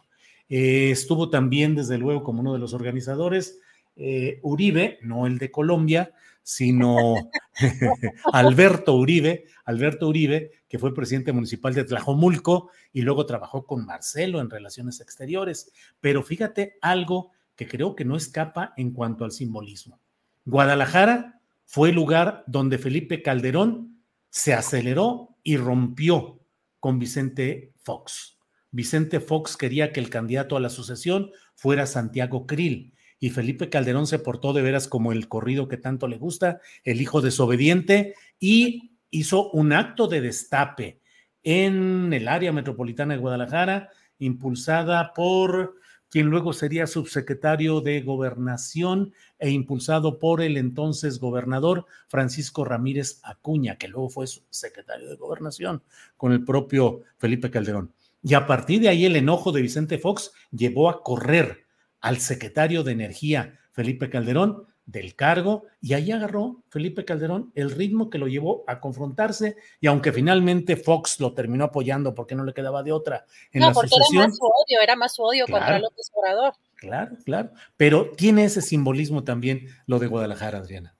Eh, 0.47 0.91
estuvo 0.91 1.29
también, 1.29 1.75
desde 1.75 1.97
luego, 1.97 2.23
como 2.23 2.39
uno 2.39 2.53
de 2.53 2.59
los 2.59 2.73
organizadores, 2.73 3.59
eh, 3.97 4.39
Uribe, 4.43 4.99
no 5.01 5.27
el 5.27 5.37
de 5.39 5.51
Colombia, 5.51 6.13
sino 6.43 7.15
Alberto 8.33 8.95
Uribe, 8.95 9.45
Alberto 9.65 10.07
Uribe, 10.09 10.51
que 10.67 10.77
fue 10.77 10.93
presidente 10.93 11.31
municipal 11.31 11.73
de 11.73 11.85
Tlajomulco 11.85 12.69
y 12.91 13.01
luego 13.01 13.25
trabajó 13.25 13.65
con 13.65 13.85
Marcelo 13.85 14.41
en 14.41 14.49
relaciones 14.49 14.99
exteriores. 14.99 15.71
Pero 16.01 16.21
fíjate 16.21 16.77
algo 16.81 17.31
que 17.55 17.67
creo 17.67 17.95
que 17.95 18.05
no 18.05 18.17
escapa 18.17 18.73
en 18.77 18.91
cuanto 18.91 19.23
al 19.23 19.31
simbolismo. 19.31 19.99
Guadalajara 20.45 21.41
fue 21.65 21.89
el 21.89 21.95
lugar 21.95 22.43
donde 22.45 22.77
Felipe 22.77 23.21
Calderón 23.21 24.01
se 24.29 24.53
aceleró 24.53 25.37
y 25.43 25.57
rompió 25.57 26.41
con 26.79 26.99
Vicente 26.99 27.73
Fox. 27.81 28.37
Vicente 28.71 29.19
Fox 29.19 29.55
quería 29.55 29.93
que 29.93 29.99
el 29.99 30.09
candidato 30.09 30.57
a 30.57 30.59
la 30.59 30.69
sucesión 30.69 31.31
fuera 31.55 31.85
Santiago 31.85 32.47
Krill 32.47 32.92
y 33.23 33.29
Felipe 33.29 33.69
Calderón 33.69 34.05
se 34.05 34.19
portó 34.19 34.51
de 34.51 34.61
veras 34.61 34.89
como 34.89 35.13
el 35.13 35.29
corrido 35.29 35.69
que 35.69 35.77
tanto 35.77 36.09
le 36.09 36.17
gusta, 36.17 36.59
el 36.83 36.99
hijo 36.99 37.21
desobediente, 37.21 38.15
y 38.37 38.97
hizo 39.11 39.49
un 39.51 39.71
acto 39.71 40.09
de 40.09 40.19
destape 40.19 40.99
en 41.41 42.11
el 42.11 42.27
área 42.27 42.51
metropolitana 42.51 43.13
de 43.13 43.21
Guadalajara, 43.21 43.91
impulsada 44.19 45.13
por 45.13 45.75
quien 46.09 46.27
luego 46.27 46.51
sería 46.51 46.85
subsecretario 46.85 47.79
de 47.79 48.01
gobernación 48.01 49.13
e 49.39 49.51
impulsado 49.51 50.19
por 50.19 50.41
el 50.41 50.57
entonces 50.57 51.17
gobernador 51.17 51.85
Francisco 52.09 52.65
Ramírez 52.65 53.21
Acuña, 53.23 53.77
que 53.77 53.87
luego 53.87 54.09
fue 54.09 54.25
secretario 54.49 55.07
de 55.07 55.15
gobernación 55.15 55.81
con 56.17 56.33
el 56.33 56.43
propio 56.43 57.03
Felipe 57.19 57.49
Calderón. 57.49 57.93
Y 58.21 58.33
a 58.33 58.45
partir 58.45 58.81
de 58.81 58.89
ahí 58.89 59.05
el 59.05 59.15
enojo 59.15 59.53
de 59.53 59.61
Vicente 59.61 59.97
Fox 59.97 60.33
llevó 60.51 60.89
a 60.89 61.01
correr 61.01 61.63
al 62.03 62.19
secretario 62.19 62.83
de 62.83 62.91
Energía, 62.91 63.57
Felipe 63.71 64.09
Calderón, 64.09 64.67
del 64.85 65.15
cargo 65.15 65.63
y 65.79 65.93
ahí 65.93 66.11
agarró 66.11 66.61
Felipe 66.67 67.05
Calderón 67.05 67.53
el 67.55 67.71
ritmo 67.71 68.09
que 68.09 68.17
lo 68.17 68.27
llevó 68.27 68.65
a 68.67 68.81
confrontarse 68.81 69.55
y 69.79 69.87
aunque 69.87 70.11
finalmente 70.11 70.75
Fox 70.75 71.21
lo 71.21 71.33
terminó 71.33 71.63
apoyando 71.63 72.13
porque 72.13 72.35
no 72.35 72.43
le 72.43 72.53
quedaba 72.53 72.83
de 72.83 72.91
otra 72.91 73.25
en 73.53 73.61
no, 73.61 73.71
porque 73.71 73.95
era 73.95 74.27
más 74.27 74.35
su 74.37 74.43
odio, 74.43 74.81
era 74.81 74.95
más 74.97 75.15
su 75.15 75.23
odio 75.23 75.45
contra 75.49 75.79
López 75.79 76.11
Obrador. 76.13 76.53
Claro, 76.75 77.15
claro, 77.23 77.51
pero 77.77 78.11
tiene 78.11 78.43
ese 78.43 78.61
simbolismo 78.61 79.23
también 79.23 79.67
lo 79.85 79.99
de 79.99 80.07
Guadalajara, 80.07 80.57
Adriana 80.57 80.92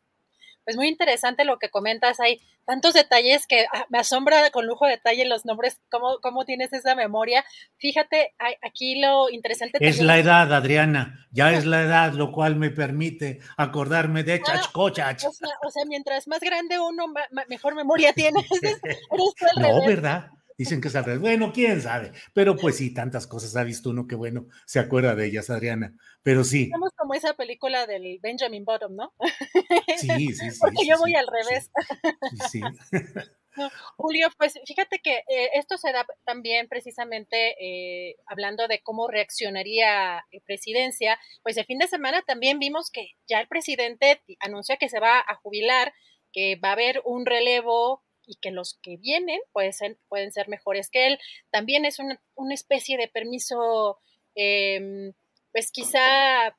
pues 0.64 0.78
muy 0.78 0.88
interesante 0.88 1.46
lo 1.46 1.58
que 1.60 1.70
comentas. 1.70 2.20
Hay 2.20 2.42
tantos 2.66 2.94
detalles 2.94 3.48
que 3.48 3.66
ah, 3.74 3.86
me 3.90 4.00
asombra 4.00 4.50
con 4.52 4.66
lujo 4.66 4.86
de 4.86 4.92
detalle 4.92 5.26
los 5.26 5.46
nombres, 5.46 5.80
cómo, 5.90 6.20
cómo 6.22 6.46
tienes 6.46 6.74
esa 6.74 6.96
memoria. 6.96 7.44
Fíjate, 7.78 8.34
aquí 8.62 9.00
lo 9.00 9.30
interesante. 9.30 9.78
Es 9.82 10.02
la 10.02 10.18
edad, 10.18 10.54
Adriana, 10.54 11.28
ya 11.32 11.52
es 11.52 11.66
la 11.66 11.82
edad, 11.82 12.14
lo 12.14 12.32
cual 12.32 12.56
me 12.56 12.70
permite 12.70 13.40
acordarme 13.58 14.24
de 14.24 14.42
chachcochach. 14.42 15.26
O 15.26 15.32
sea, 15.32 15.50
o 15.66 15.72
sea, 15.72 15.86
mientras 15.86 16.28
más 16.28 16.40
grande 16.40 16.80
uno, 16.80 17.06
mejor 17.48 17.76
memoria 17.76 18.14
tiene. 18.14 18.46
no, 19.60 19.86
¿verdad? 19.86 20.30
Dicen 20.58 20.82
que 20.82 20.88
es 20.88 20.96
al 20.96 21.06
revés. 21.06 21.22
Bueno, 21.22 21.52
quién 21.54 21.82
sabe. 21.82 22.12
Pero 22.34 22.56
pues 22.56 22.78
sí, 22.78 22.94
tantas 22.94 23.28
cosas 23.28 23.56
ha 23.56 23.64
visto 23.64 23.90
uno 23.90 24.08
que 24.08 24.16
bueno, 24.16 24.48
se 24.66 24.80
acuerda 24.80 25.16
de 25.16 25.26
ellas, 25.26 25.50
Adriana. 25.50 25.96
Pero 26.22 26.44
sí. 26.44 26.70
Somos 26.72 26.92
como 26.96 27.14
esa 27.14 27.34
película 27.34 27.86
del 27.88 28.20
Benjamin 28.22 28.66
Bottom, 28.66 28.96
¿no? 28.96 29.14
Sí, 29.98 30.08
sí, 30.34 30.34
sí. 30.34 30.58
Porque 30.60 30.82
sí, 30.82 30.88
yo 30.88 30.96
sí, 30.96 31.02
voy 31.02 31.16
al 31.16 31.28
revés. 31.28 31.72
Sí. 32.50 32.62
No, 33.56 33.70
Julio, 33.98 34.30
pues 34.38 34.60
fíjate 34.66 35.00
que 35.00 35.18
eh, 35.28 35.52
esto 35.54 35.78
se 35.78 35.92
da 35.92 36.08
también 36.26 36.68
precisamente 36.68 37.56
eh, 37.60 38.16
hablando 38.26 38.68
de 38.68 38.82
cómo 38.82 39.08
reaccionaría 39.08 40.26
eh, 40.32 40.42
presidencia, 40.44 41.20
pues 41.44 41.58
el 41.58 41.66
fin 41.66 41.78
de 41.78 41.88
semana 41.88 42.24
también 42.24 42.58
vimos 42.58 42.90
que 42.90 43.12
ya 43.28 43.40
el 43.40 43.48
presidente 43.48 44.24
anunció 44.40 44.78
que 44.80 44.90
se 44.90 45.00
va 45.00 45.20
a 45.20 45.36
jubilar, 45.36 45.94
que 46.32 46.56
va 46.56 46.70
a 46.70 46.74
haber 46.74 47.02
un 47.06 47.28
relevo 47.28 48.04
y 48.26 48.36
que 48.36 48.52
los 48.52 48.80
que 48.82 48.98
vienen 48.98 49.40
pueden 49.52 49.74
ser, 49.74 49.98
pueden 50.08 50.32
ser 50.32 50.48
mejores 50.50 50.90
que 50.90 51.08
él. 51.08 51.20
También 51.52 51.86
es 51.86 52.00
una, 52.00 52.22
una 52.36 52.54
especie 52.54 52.98
de 52.98 53.08
permiso, 53.08 54.00
em, 54.36 55.14
pues 55.52 55.72
quizá, 55.72 56.56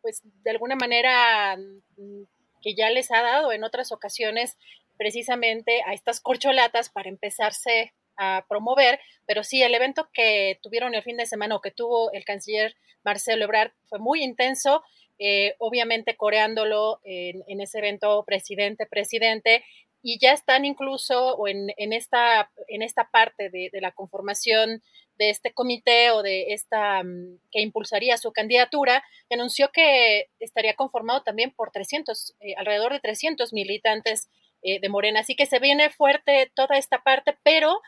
pues 0.00 0.22
de 0.42 0.50
alguna 0.50 0.76
manera 0.76 1.56
mm, 1.56 2.22
que 2.62 2.74
ya 2.74 2.90
les 2.90 3.10
ha 3.10 3.22
dado 3.22 3.52
en 3.52 3.64
otras 3.64 3.92
ocasiones 3.92 4.56
precisamente 4.96 5.82
a 5.86 5.94
estas 5.94 6.20
corcholatas 6.20 6.90
para 6.90 7.08
empezarse 7.08 7.94
a 8.16 8.44
promover, 8.48 8.98
pero 9.26 9.44
sí, 9.44 9.62
el 9.62 9.74
evento 9.74 10.08
que 10.12 10.58
tuvieron 10.60 10.94
el 10.94 11.04
fin 11.04 11.16
de 11.16 11.26
semana 11.26 11.54
o 11.54 11.60
que 11.60 11.70
tuvo 11.70 12.10
el 12.12 12.24
canciller 12.24 12.74
Marcelo 13.04 13.44
Ebrard 13.44 13.70
fue 13.84 14.00
muy 14.00 14.24
intenso, 14.24 14.82
eh, 15.20 15.54
obviamente 15.58 16.16
coreándolo 16.16 17.00
en, 17.04 17.44
en, 17.46 17.60
ese 17.60 17.78
evento 17.78 18.24
presidente, 18.24 18.86
presidente, 18.86 19.64
y 20.02 20.18
ya 20.18 20.32
están 20.32 20.64
incluso 20.64 21.46
en, 21.46 21.68
en, 21.76 21.92
esta, 21.92 22.50
en 22.68 22.82
esta 22.82 23.10
parte 23.10 23.50
de, 23.50 23.70
de, 23.72 23.80
la 23.80 23.92
conformación 23.92 24.82
de 25.18 25.30
este 25.30 25.52
comité 25.52 26.10
o 26.12 26.22
de 26.22 26.52
esta 26.52 27.00
um, 27.00 27.38
que 27.50 27.60
impulsaría 27.60 28.16
su 28.16 28.32
candidatura, 28.32 29.02
anunció 29.30 29.70
que 29.72 30.26
estaría 30.38 30.74
conformado 30.74 31.22
también 31.22 31.50
por 31.50 31.70
300, 31.70 32.36
eh, 32.40 32.54
alrededor 32.56 32.92
de 32.92 33.00
300 33.00 33.52
militantes 33.52 34.28
eh, 34.62 34.80
de 34.80 34.88
Morena. 34.88 35.20
Así 35.20 35.34
que 35.34 35.46
se 35.46 35.58
viene 35.58 35.90
fuerte 35.90 36.50
toda 36.54 36.78
esta 36.78 37.02
parte, 37.02 37.36
pero 37.42 37.80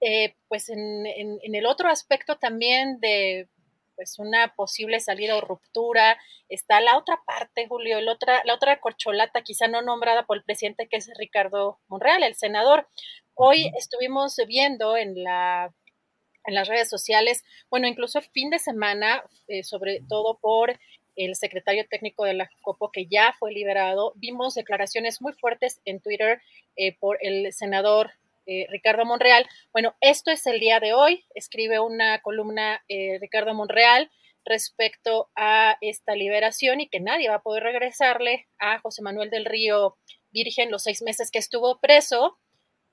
eh, 0.00 0.34
pues 0.48 0.68
en, 0.68 1.06
en, 1.06 1.54
el 1.54 1.66
otro 1.66 1.88
aspecto 1.88 2.36
también 2.36 2.98
de 3.00 3.48
pues 3.96 4.18
una 4.18 4.54
posible 4.54 5.00
salida 5.00 5.36
o 5.36 5.40
ruptura, 5.40 6.18
está 6.48 6.80
la 6.80 6.98
otra 6.98 7.20
parte, 7.26 7.66
Julio, 7.68 7.98
el 7.98 8.08
otra, 8.08 8.42
la 8.44 8.54
otra 8.54 8.80
corcholata 8.80 9.42
quizá 9.42 9.68
no 9.68 9.82
nombrada 9.82 10.24
por 10.24 10.36
el 10.36 10.44
presidente, 10.44 10.88
que 10.88 10.96
es 10.96 11.10
Ricardo 11.18 11.78
Monreal, 11.88 12.22
el 12.22 12.34
senador. 12.34 12.88
Hoy 13.34 13.70
estuvimos 13.78 14.36
viendo 14.46 14.96
en 14.96 15.22
la 15.22 15.72
en 16.44 16.54
las 16.54 16.68
redes 16.68 16.88
sociales, 16.88 17.44
bueno, 17.70 17.86
incluso 17.86 18.18
el 18.18 18.24
fin 18.24 18.50
de 18.50 18.58
semana, 18.58 19.22
eh, 19.48 19.62
sobre 19.62 20.00
todo 20.08 20.38
por 20.40 20.78
el 21.14 21.36
secretario 21.36 21.86
técnico 21.88 22.24
de 22.24 22.34
la 22.34 22.50
COPO, 22.62 22.90
que 22.90 23.06
ya 23.06 23.34
fue 23.38 23.52
liberado, 23.52 24.12
vimos 24.16 24.54
declaraciones 24.54 25.20
muy 25.20 25.34
fuertes 25.34 25.80
en 25.84 26.00
Twitter 26.00 26.40
eh, 26.76 26.96
por 26.98 27.18
el 27.20 27.52
senador 27.52 28.10
eh, 28.46 28.66
Ricardo 28.70 29.04
Monreal. 29.04 29.46
Bueno, 29.72 29.94
esto 30.00 30.30
es 30.30 30.46
el 30.46 30.58
día 30.58 30.80
de 30.80 30.92
hoy, 30.94 31.24
escribe 31.34 31.78
una 31.78 32.20
columna 32.22 32.82
eh, 32.88 33.18
Ricardo 33.20 33.54
Monreal 33.54 34.10
respecto 34.44 35.30
a 35.36 35.76
esta 35.80 36.16
liberación 36.16 36.80
y 36.80 36.88
que 36.88 36.98
nadie 36.98 37.28
va 37.28 37.36
a 37.36 37.42
poder 37.42 37.62
regresarle 37.62 38.48
a 38.58 38.80
José 38.80 39.02
Manuel 39.02 39.30
del 39.30 39.44
Río 39.44 39.96
Virgen 40.32 40.72
los 40.72 40.82
seis 40.82 41.02
meses 41.02 41.30
que 41.30 41.38
estuvo 41.38 41.78
preso, 41.78 42.38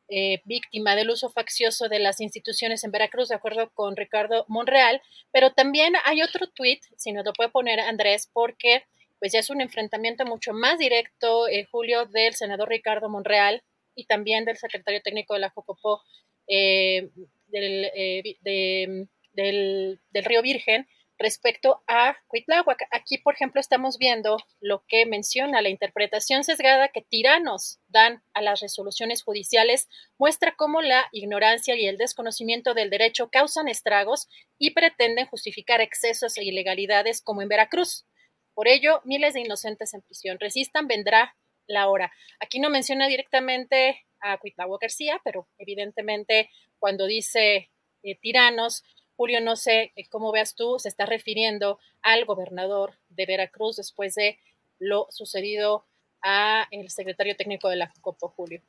eh, 0.08 0.42
víctima 0.46 0.96
del 0.96 1.10
uso 1.10 1.32
faccioso 1.32 1.90
de 1.90 1.98
las 1.98 2.22
instituciones 2.22 2.84
en 2.84 2.92
Veracruz, 2.92 3.30
de 3.30 3.36
acuerdo 3.36 3.72
con 3.74 3.96
Ricardo 3.96 4.46
Monreal. 4.48 5.02
Pero 5.32 5.54
también 5.54 5.94
hay 6.06 6.22
otro 6.22 6.48
tuit, 6.48 6.84
si 6.96 7.12
nos 7.12 7.26
lo 7.26 7.34
puede 7.34 7.50
poner 7.50 7.80
Andrés, 7.80 8.30
porque 8.32 8.84
pues 9.18 9.34
ya 9.34 9.40
es 9.40 9.50
un 9.50 9.62
enfrentamiento 9.62 10.26
mucho 10.26 10.54
más 10.54 10.78
directo, 10.78 11.46
Julio, 11.72 12.06
del 12.06 12.36
senador 12.36 12.70
Ricardo 12.70 13.10
Monreal 13.10 13.64
y 14.00 14.06
también 14.06 14.46
del 14.46 14.58
secretario 14.58 15.02
técnico 15.02 15.34
de 15.34 15.42
la 15.42 15.50
Jocopó 15.50 16.02
eh, 16.48 17.10
del, 17.48 17.86
eh, 17.96 18.38
de, 18.42 19.08
del, 19.34 20.00
del, 20.12 20.26
Río 20.26 20.42
Virgen 20.42 20.88
respecto 21.18 21.84
a 21.86 22.16
Cuitláhuac. 22.28 22.88
Aquí, 22.92 23.18
por 23.18 23.34
ejemplo, 23.34 23.60
estamos 23.60 23.98
viendo 23.98 24.38
lo 24.62 24.84
que 24.88 25.06
menciona 25.06 25.62
la 25.62 25.70
interpretación 25.70 26.44
sesgada 26.44 26.88
que 26.88 27.02
tiranos 27.02 27.80
dan 27.88 28.24
a 28.34 28.42
las 28.42 28.62
resoluciones 28.62 29.22
judiciales, 29.22 29.90
muestra 30.18 30.56
cómo 30.56 30.82
la 30.82 31.08
ignorancia 31.12 31.76
y 31.76 31.86
el 31.86 31.98
desconocimiento 31.98 32.74
del 32.74 32.90
derecho 32.90 33.30
causan 33.30 33.68
estragos 33.68 34.30
y 34.58 34.72
pretenden 34.72 35.28
justificar 35.28 35.82
excesos 35.82 36.38
e 36.38 36.46
ilegalidades 36.46 37.22
como 37.22 37.42
en 37.42 37.50
Veracruz. 37.50 38.06
Por 38.54 38.68
ello, 38.68 39.02
miles 39.04 39.34
de 39.34 39.42
inocentes 39.42 39.94
en 39.94 40.02
prisión. 40.02 40.40
Resistan, 40.40 40.88
vendrá 40.88 41.36
la 41.70 41.88
hora. 41.88 42.12
Aquí 42.42 42.60
no 42.60 42.70
menciona 42.70 43.08
directamente 43.08 44.06
a 44.20 44.38
Cuitlagua 44.38 44.78
García, 44.82 45.22
pero 45.24 45.48
evidentemente 45.58 46.50
cuando 46.80 47.06
dice 47.06 47.72
eh, 48.04 48.20
tiranos, 48.20 48.84
Julio, 49.16 49.40
no 49.40 49.56
sé 49.56 49.94
eh, 49.96 50.08
cómo 50.10 50.32
veas 50.32 50.56
tú, 50.56 50.78
se 50.80 50.90
está 50.90 51.06
refiriendo 51.06 51.80
al 52.02 52.26
gobernador 52.26 53.00
de 53.10 53.26
Veracruz 53.26 53.78
después 53.78 54.16
de 54.16 54.40
lo 54.80 55.08
sucedido 55.10 55.86
a 56.22 56.68
el 56.72 56.90
secretario 56.90 57.36
técnico 57.36 57.70
de 57.70 57.78
la 57.78 57.94
COPO, 58.02 58.30
Julio. 58.30 58.62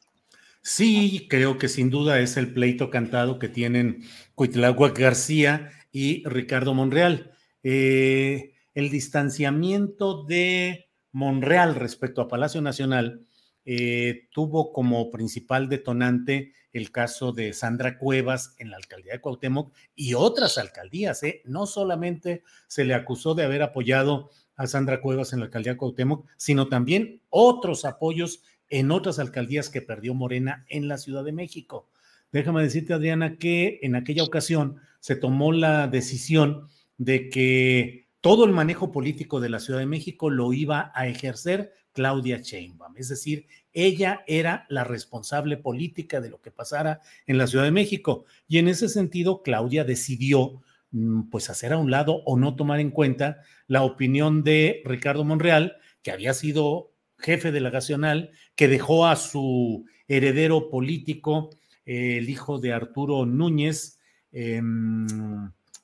Sí, 0.63 1.27
creo 1.31 1.57
que 1.57 1.69
sin 1.69 1.89
duda 1.89 2.21
es 2.21 2.37
el 2.37 2.53
pleito 2.53 2.91
cantado 2.91 3.39
que 3.39 3.49
tienen 3.49 4.05
Cuitlagua 4.35 4.91
García 4.91 5.71
y 5.91 6.23
Ricardo 6.29 6.75
Monreal. 6.75 7.33
Eh, 7.63 8.53
el 8.75 8.91
distanciamiento 8.91 10.25
de 10.25 10.90
Monreal 11.13 11.75
respecto 11.75 12.21
a 12.21 12.29
Palacio 12.29 12.61
Nacional 12.63 13.27
eh, 13.65 14.29
tuvo 14.33 14.73
como 14.73 15.11
principal 15.11 15.69
detonante 15.69 16.55
el 16.73 16.91
caso 16.91 17.33
de 17.33 17.53
Sandra 17.53 17.99
Cuevas 17.99 18.55
en 18.59 18.71
la 18.71 18.77
alcaldía 18.77 19.15
de 19.15 19.21
Cuauhtémoc 19.21 19.75
y 19.95 20.15
otras 20.15 20.57
alcaldías. 20.57 21.23
¿eh? 21.23 21.43
No 21.45 21.67
solamente 21.67 22.43
se 22.69 22.85
le 22.85 22.95
acusó 22.95 23.35
de 23.35 23.45
haber 23.45 23.63
apoyado 23.63 24.31
a 24.57 24.67
Sandra 24.67 25.01
Cuevas 25.01 25.33
en 25.33 25.41
la 25.41 25.47
alcaldía 25.47 25.73
de 25.73 25.79
Cuauhtémoc, 25.79 26.27
sino 26.37 26.69
también 26.69 27.23
otros 27.29 27.85
apoyos 27.85 28.43
en 28.69 28.91
otras 28.91 29.19
alcaldías 29.19 29.69
que 29.69 29.83
perdió 29.83 30.15
Morena 30.15 30.65
en 30.69 30.89
la 30.89 30.97
Ciudad 30.97 31.25
de 31.25 31.33
México. 31.33 31.89
Déjame 32.33 32.63
decirte, 32.63 32.93
Adriana, 32.93 33.37
que 33.37 33.81
en 33.83 33.97
aquella 33.97 34.23
ocasión 34.23 34.77
se 35.01 35.17
tomó 35.17 35.53
la 35.53 35.89
decisión 35.89 36.69
de 36.99 37.29
que 37.29 38.10
todo 38.21 38.45
el 38.45 38.53
manejo 38.53 38.93
político 38.93 39.41
de 39.41 39.49
la 39.49 39.61
Ciudad 39.61 39.81
de 39.81 39.87
México 39.87 40.31
lo 40.31 40.53
iba 40.53 40.93
a 40.95 41.07
ejercer 41.07 41.73
Claudia 41.93 42.39
Sheinbaum, 42.39 42.97
es 42.97 43.09
decir, 43.09 43.47
ella 43.73 44.23
era 44.27 44.67
la 44.69 44.85
responsable 44.85 45.57
política 45.57 46.21
de 46.21 46.31
lo 46.31 46.41
que 46.41 46.51
pasara 46.51 47.01
en 47.27 47.39
la 47.39 47.47
Ciudad 47.47 47.65
de 47.65 47.71
México. 47.71 48.25
Y 48.47 48.59
en 48.59 48.69
ese 48.69 48.89
sentido 48.89 49.43
Claudia 49.43 49.85
decidió 49.85 50.63
mm, 50.93 51.31
pues 51.31 51.51
hacer 51.51 51.73
a 51.73 51.79
un 51.79 51.91
lado 51.91 52.23
o 52.27 52.37
no 52.37 52.57
tomar 52.57 52.81
en 52.81 52.91
cuenta 52.91 53.39
la 53.67 53.83
opinión 53.83 54.45
de 54.45 54.83
Ricardo 54.85 55.25
Monreal, 55.25 55.77
que 56.03 56.11
había 56.11 56.35
sido 56.35 56.93
jefe 57.19 57.53
delegacional, 57.53 58.31
que 58.55 58.69
dejó 58.69 59.07
a 59.07 59.17
su 59.17 59.85
heredero 60.09 60.71
político, 60.71 61.51
el 61.85 62.29
hijo 62.29 62.59
de 62.59 62.73
Arturo 62.73 63.27
Núñez, 63.27 63.99
eh, 64.33 64.61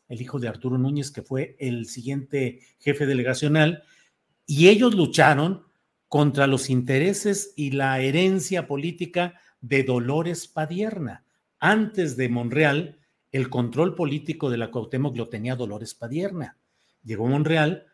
el 0.09 0.21
hijo 0.21 0.39
de 0.39 0.49
Arturo 0.49 0.79
Núñez, 0.79 1.11
que 1.11 1.23
fue 1.23 1.57
el 1.59 1.87
siguiente 1.87 2.61
jefe 2.79 3.07
delegacional, 3.07 3.83
y 4.47 4.69
ellos 4.69 4.95
lucharon 4.95 5.65
contra 6.09 6.47
los 6.47 6.71
intereses 6.71 7.53
y 7.57 7.73
la 7.73 8.01
herencia 8.01 8.67
política 8.67 9.41
de 9.61 9.83
Dolores 9.83 10.47
Padierna. 10.47 11.25
Antes 11.59 12.17
de 12.17 12.29
Monreal, 12.29 12.99
el 13.33 13.51
control 13.51 13.95
político 13.95 14.51
de 14.51 14.59
la 14.59 14.71
Cuauhtémoc 14.71 15.17
lo 15.17 15.29
tenía 15.29 15.57
Dolores 15.57 15.95
Padierna. 15.95 16.57
Llegó 17.03 17.27
Monreal, 17.27 17.87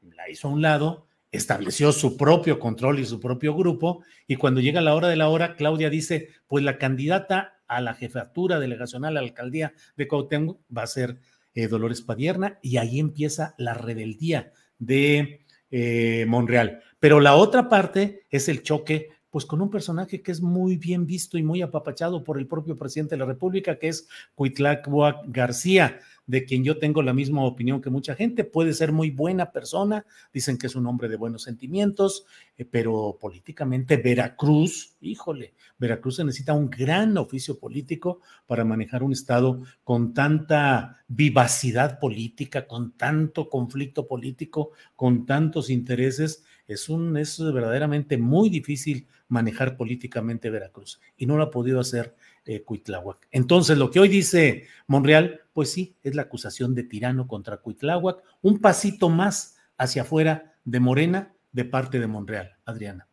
la 0.00 0.28
hizo 0.28 0.48
a 0.48 0.50
un 0.50 0.62
lado, 0.62 1.06
estableció 1.30 1.92
su 1.92 2.16
propio 2.16 2.58
control 2.58 2.98
y 2.98 3.04
su 3.04 3.20
propio 3.20 3.54
grupo, 3.54 4.02
y 4.26 4.36
cuando 4.36 4.60
llega 4.60 4.80
la 4.80 4.94
hora 4.94 5.08
de 5.08 5.16
la 5.16 5.28
hora, 5.28 5.54
Claudia 5.54 5.90
dice, 5.90 6.28
pues 6.48 6.64
la 6.64 6.78
candidata 6.78 7.60
a 7.68 7.80
la 7.80 7.94
jefatura 7.94 8.58
delegacional 8.58 9.16
a 9.16 9.20
la 9.20 9.26
alcaldía 9.28 9.74
de 9.96 10.08
Cuauhtémoc 10.08 10.60
va 10.76 10.82
a 10.82 10.88
ser 10.88 11.20
eh, 11.54 11.68
Dolores 11.68 12.02
Padierna, 12.02 12.58
y 12.62 12.76
ahí 12.76 12.98
empieza 12.98 13.54
la 13.58 13.74
rebeldía 13.74 14.52
de 14.78 15.44
eh, 15.70 16.24
Monreal. 16.28 16.82
Pero 16.98 17.20
la 17.20 17.34
otra 17.34 17.68
parte 17.68 18.26
es 18.30 18.48
el 18.48 18.62
choque, 18.62 19.08
pues 19.30 19.46
con 19.46 19.62
un 19.62 19.70
personaje 19.70 20.22
que 20.22 20.32
es 20.32 20.40
muy 20.40 20.76
bien 20.76 21.06
visto 21.06 21.38
y 21.38 21.42
muy 21.42 21.62
apapachado 21.62 22.24
por 22.24 22.38
el 22.38 22.46
propio 22.46 22.76
presidente 22.76 23.14
de 23.14 23.20
la 23.20 23.26
República, 23.26 23.78
que 23.78 23.88
es 23.88 24.08
Cuitláhuac 24.34 25.24
García. 25.28 26.00
de 26.30 26.44
quien 26.44 26.62
yo 26.62 26.78
tengo 26.78 27.02
la 27.02 27.12
misma 27.12 27.44
opinión 27.44 27.80
que 27.80 27.90
mucha 27.90 28.14
gente. 28.14 28.44
Puede 28.44 28.72
ser 28.72 28.92
muy 28.92 29.10
buena 29.10 29.50
persona, 29.50 30.06
dicen 30.32 30.58
que 30.58 30.68
es 30.68 30.76
un 30.76 30.86
hombre 30.86 31.08
de 31.08 31.16
buenos 31.16 31.42
sentimientos, 31.42 32.24
eh, 32.56 32.64
pero 32.64 33.18
políticamente 33.20 33.96
Veracruz, 33.96 34.96
híjole, 35.00 35.54
Veracruz 35.76 36.16
se 36.16 36.24
necesita 36.24 36.52
un 36.52 36.70
gran 36.70 37.18
oficio 37.18 37.58
político 37.58 38.20
para 38.46 38.64
manejar 38.64 39.02
un 39.02 39.10
estado 39.10 39.60
con 39.82 40.14
tanta 40.14 41.02
vivacidad 41.08 41.98
política, 41.98 42.68
con 42.68 42.92
tanto 42.92 43.48
conflicto 43.48 44.06
político, 44.06 44.70
con 44.94 45.26
tantos 45.26 45.68
intereses. 45.68 46.44
Es, 46.68 46.88
un, 46.88 47.16
es 47.16 47.42
verdaderamente 47.42 48.18
muy 48.18 48.50
difícil 48.50 49.08
manejar 49.30 49.76
políticamente 49.76 50.50
Veracruz 50.50 51.00
y 51.16 51.24
no 51.24 51.36
lo 51.36 51.44
ha 51.44 51.50
podido 51.50 51.80
hacer 51.80 52.14
eh, 52.44 52.62
Cuitláhuac. 52.62 53.26
Entonces, 53.30 53.78
lo 53.78 53.90
que 53.90 54.00
hoy 54.00 54.08
dice 54.08 54.66
Monreal, 54.86 55.40
pues 55.54 55.72
sí, 55.72 55.96
es 56.02 56.14
la 56.14 56.22
acusación 56.22 56.74
de 56.74 56.82
tirano 56.82 57.26
contra 57.26 57.58
Cuitláhuac, 57.58 58.22
un 58.42 58.60
pasito 58.60 59.08
más 59.08 59.56
hacia 59.78 60.02
afuera 60.02 60.54
de 60.64 60.80
Morena 60.80 61.34
de 61.52 61.64
parte 61.64 61.98
de 61.98 62.06
Monreal. 62.06 62.56
Adriana. 62.64 63.08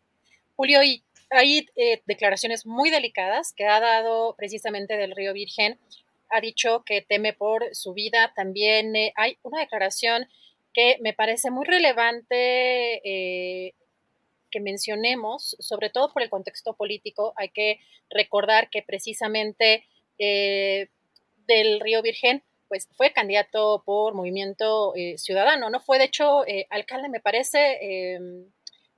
Julio, 0.56 0.84
y 0.84 1.04
hay 1.30 1.68
eh, 1.76 2.02
declaraciones 2.06 2.66
muy 2.66 2.90
delicadas 2.90 3.54
que 3.54 3.66
ha 3.66 3.80
dado 3.80 4.36
precisamente 4.38 4.98
del 4.98 5.16
Río 5.16 5.34
Virgen. 5.34 5.80
Ha 6.30 6.42
dicho 6.42 6.84
que 6.86 7.02
teme 7.02 7.34
por 7.34 7.64
su 7.74 7.94
vida. 7.94 8.34
También 8.36 8.96
eh, 8.96 9.14
hay 9.16 9.38
una 9.44 9.60
declaración 9.60 10.28
que 10.74 10.98
me 11.02 11.14
parece 11.14 11.52
muy 11.52 11.66
relevante 11.66 13.02
eh, 13.04 13.74
que 14.52 14.60
mencionemos, 14.60 15.56
sobre 15.60 15.90
todo 15.90 16.12
por 16.14 16.22
el 16.22 16.30
contexto 16.30 16.76
político, 16.76 17.34
hay 17.36 17.50
que 17.50 17.80
recordar 18.10 18.70
que 18.70 18.82
precisamente 18.82 19.86
eh, 20.18 20.90
del 21.48 21.80
Río 21.80 22.02
Virgen, 22.02 22.44
pues 22.68 22.90
fue 22.94 23.14
candidato 23.14 23.84
por 23.86 24.14
Movimiento 24.14 24.94
eh, 24.96 25.18
Ciudadano, 25.18 25.70
¿no? 25.70 25.80
Fue 25.80 25.98
de 25.98 26.06
hecho 26.06 26.46
eh, 26.46 26.68
alcalde, 26.70 27.10
me 27.10 27.22
parece, 27.22 27.78
em, 28.16 28.46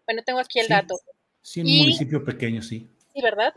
bueno, 0.06 0.24
tengo 0.24 0.40
aquí 0.40 0.60
el 0.60 0.68
dato. 0.68 1.00
Sí, 1.42 1.62
en 1.62 1.68
un 1.68 1.78
municipio 1.78 2.24
pequeño, 2.24 2.62
sí. 2.62 2.90
Sí, 3.14 3.22
¿verdad? 3.22 3.54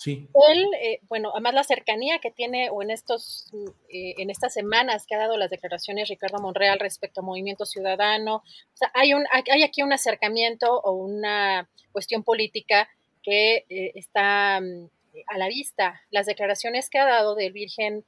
Sí. 0.00 0.26
Él, 0.48 0.66
eh, 0.80 1.00
bueno, 1.10 1.30
además 1.34 1.52
la 1.52 1.62
cercanía 1.62 2.20
que 2.20 2.30
tiene 2.30 2.70
o 2.70 2.80
en 2.80 2.90
estos, 2.90 3.52
eh, 3.90 4.14
en 4.16 4.30
estas 4.30 4.54
semanas 4.54 5.06
que 5.06 5.14
ha 5.14 5.18
dado 5.18 5.36
las 5.36 5.50
declaraciones 5.50 6.08
Ricardo 6.08 6.38
Monreal 6.38 6.78
respecto 6.80 7.20
a 7.20 7.22
Movimiento 7.22 7.66
Ciudadano, 7.66 8.36
o 8.36 8.76
sea, 8.76 8.90
hay 8.94 9.12
un, 9.12 9.26
hay 9.30 9.62
aquí 9.62 9.82
un 9.82 9.92
acercamiento 9.92 10.74
o 10.74 10.92
una 10.92 11.68
cuestión 11.92 12.22
política 12.22 12.88
que 13.22 13.66
eh, 13.68 13.92
está 13.94 14.62
mm, 14.62 14.88
a 15.26 15.36
la 15.36 15.48
vista. 15.48 16.00
Las 16.10 16.24
declaraciones 16.24 16.88
que 16.88 16.98
ha 16.98 17.04
dado 17.04 17.34
del 17.34 17.52
Virgen, 17.52 18.02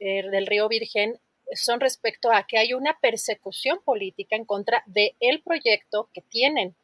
del 0.00 0.46
Río 0.46 0.66
Virgen, 0.66 1.20
son 1.52 1.78
respecto 1.78 2.32
a 2.32 2.46
que 2.46 2.56
hay 2.56 2.72
una 2.72 2.98
persecución 2.98 3.80
política 3.84 4.34
en 4.34 4.46
contra 4.46 4.82
del 4.86 5.12
el 5.20 5.42
proyecto 5.42 6.08
que 6.14 6.22
tienen, 6.22 6.74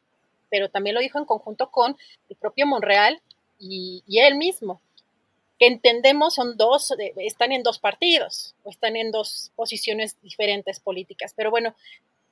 pero 0.51 0.69
también 0.69 0.93
lo 0.93 1.01
dijo 1.01 1.17
en 1.17 1.25
conjunto 1.25 1.71
con 1.71 1.97
el 2.29 2.35
propio 2.35 2.67
Monreal 2.67 3.19
y, 3.63 4.19
él 4.19 4.35
mismo, 4.35 4.81
que 5.59 5.67
entendemos 5.67 6.35
son 6.35 6.57
dos, 6.57 6.93
están 7.17 7.51
en 7.51 7.63
dos 7.63 7.79
partidos 7.79 8.55
o 8.63 8.69
están 8.69 8.95
en 8.95 9.11
dos 9.11 9.51
posiciones 9.55 10.19
diferentes 10.21 10.79
políticas. 10.79 11.33
Pero 11.35 11.51
bueno, 11.51 11.75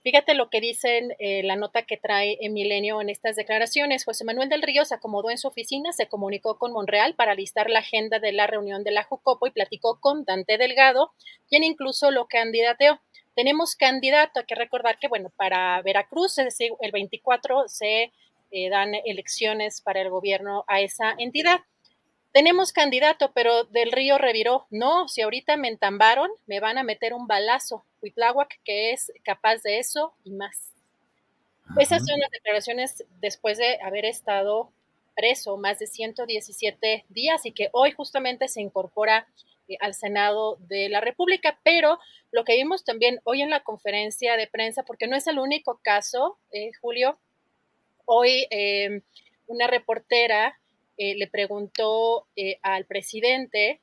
fíjate 0.03 0.33
lo 0.33 0.49
que 0.49 0.59
dicen 0.59 1.15
eh, 1.19 1.43
la 1.43 1.55
nota 1.55 1.83
que 1.83 1.97
trae 1.97 2.37
en 2.41 2.53
Milenio 2.53 3.01
en 3.01 3.09
estas 3.09 3.35
declaraciones. 3.35 4.03
José 4.03 4.25
Manuel 4.25 4.49
del 4.49 4.61
Río 4.61 4.83
se 4.83 4.95
acomodó 4.95 5.29
en 5.29 5.37
su 5.37 5.47
oficina, 5.47 5.93
se 5.93 6.07
comunicó 6.07 6.57
con 6.57 6.73
Monreal 6.73 7.15
para 7.15 7.35
listar 7.35 7.69
la 7.69 7.79
agenda 7.79 8.19
de 8.19 8.33
la 8.33 8.47
reunión 8.47 8.83
de 8.83 8.91
la 8.91 9.03
Jucopo 9.03 9.47
y 9.47 9.51
platicó 9.51 9.99
con 9.99 10.25
Dante 10.25 10.57
Delgado, 10.57 11.11
quien 11.47 11.63
incluso 11.63 12.11
lo 12.11 12.27
candidateó. 12.27 12.99
Tenemos 13.33 13.75
candidato, 13.75 14.41
hay 14.41 14.45
que 14.45 14.55
recordar 14.55 14.99
que, 14.99 15.07
bueno, 15.07 15.31
para 15.37 15.81
Veracruz, 15.83 16.37
es 16.37 16.45
decir, 16.45 16.73
el 16.81 16.91
24 16.91 17.63
se 17.67 18.11
eh, 18.52 18.69
dan 18.69 18.94
elecciones 19.06 19.82
para 19.82 20.02
el 20.02 20.10
gobierno 20.10 20.64
a 20.68 20.82
esa 20.82 21.15
entidad. 21.18 21.61
Tenemos 22.32 22.72
candidato, 22.72 23.32
pero 23.34 23.65
del 23.65 23.91
río 23.91 24.18
reviró. 24.18 24.68
No, 24.69 25.07
si 25.07 25.22
ahorita 25.22 25.57
me 25.57 25.68
entambaron, 25.68 26.30
me 26.45 26.60
van 26.60 26.78
a 26.78 26.84
meter 26.84 27.14
un 27.14 27.28
balazo. 27.28 27.86
Huitláhuac, 28.02 28.60
que 28.64 28.91
es 28.91 29.11
capaz 29.23 29.61
de 29.64 29.80
eso 29.80 30.14
y 30.23 30.32
más. 30.32 30.72
Esas 31.78 32.06
son 32.06 32.19
las 32.19 32.32
declaraciones 32.32 33.06
después 33.19 33.57
de 33.57 33.80
haber 33.82 34.06
estado 34.06 34.72
preso 35.15 35.57
más 35.57 35.80
de 35.80 35.88
117 35.88 37.06
días 37.10 37.45
y 37.45 37.52
que 37.52 37.69
hoy 37.73 37.91
justamente 37.91 38.48
se 38.48 38.61
incorpora 38.61 39.28
eh, 39.68 39.78
al 39.80 39.94
Senado 39.94 40.57
de 40.68 40.90
la 40.90 41.02
República. 41.02 41.60
Pero 41.64 41.99
lo 42.32 42.44
que 42.44 42.56
vimos 42.56 42.84
también 42.84 43.19
hoy 43.23 43.41
en 43.41 43.49
la 43.49 43.64
conferencia 43.64 44.38
de 44.38 44.48
prensa, 44.48 44.84
porque 44.84 45.07
no 45.07 45.15
es 45.15 45.28
el 45.28 45.40
único 45.40 45.80
caso, 45.84 46.38
eh, 46.52 46.72
Julio, 46.82 47.19
Hoy 48.06 48.48
em, 48.49 49.02
una 49.48 49.68
reportera 49.68 50.60
eh, 50.98 51.15
le 51.15 51.28
preguntó 51.28 52.28
eh, 52.36 52.60
al 52.61 52.86
presidente 52.86 53.82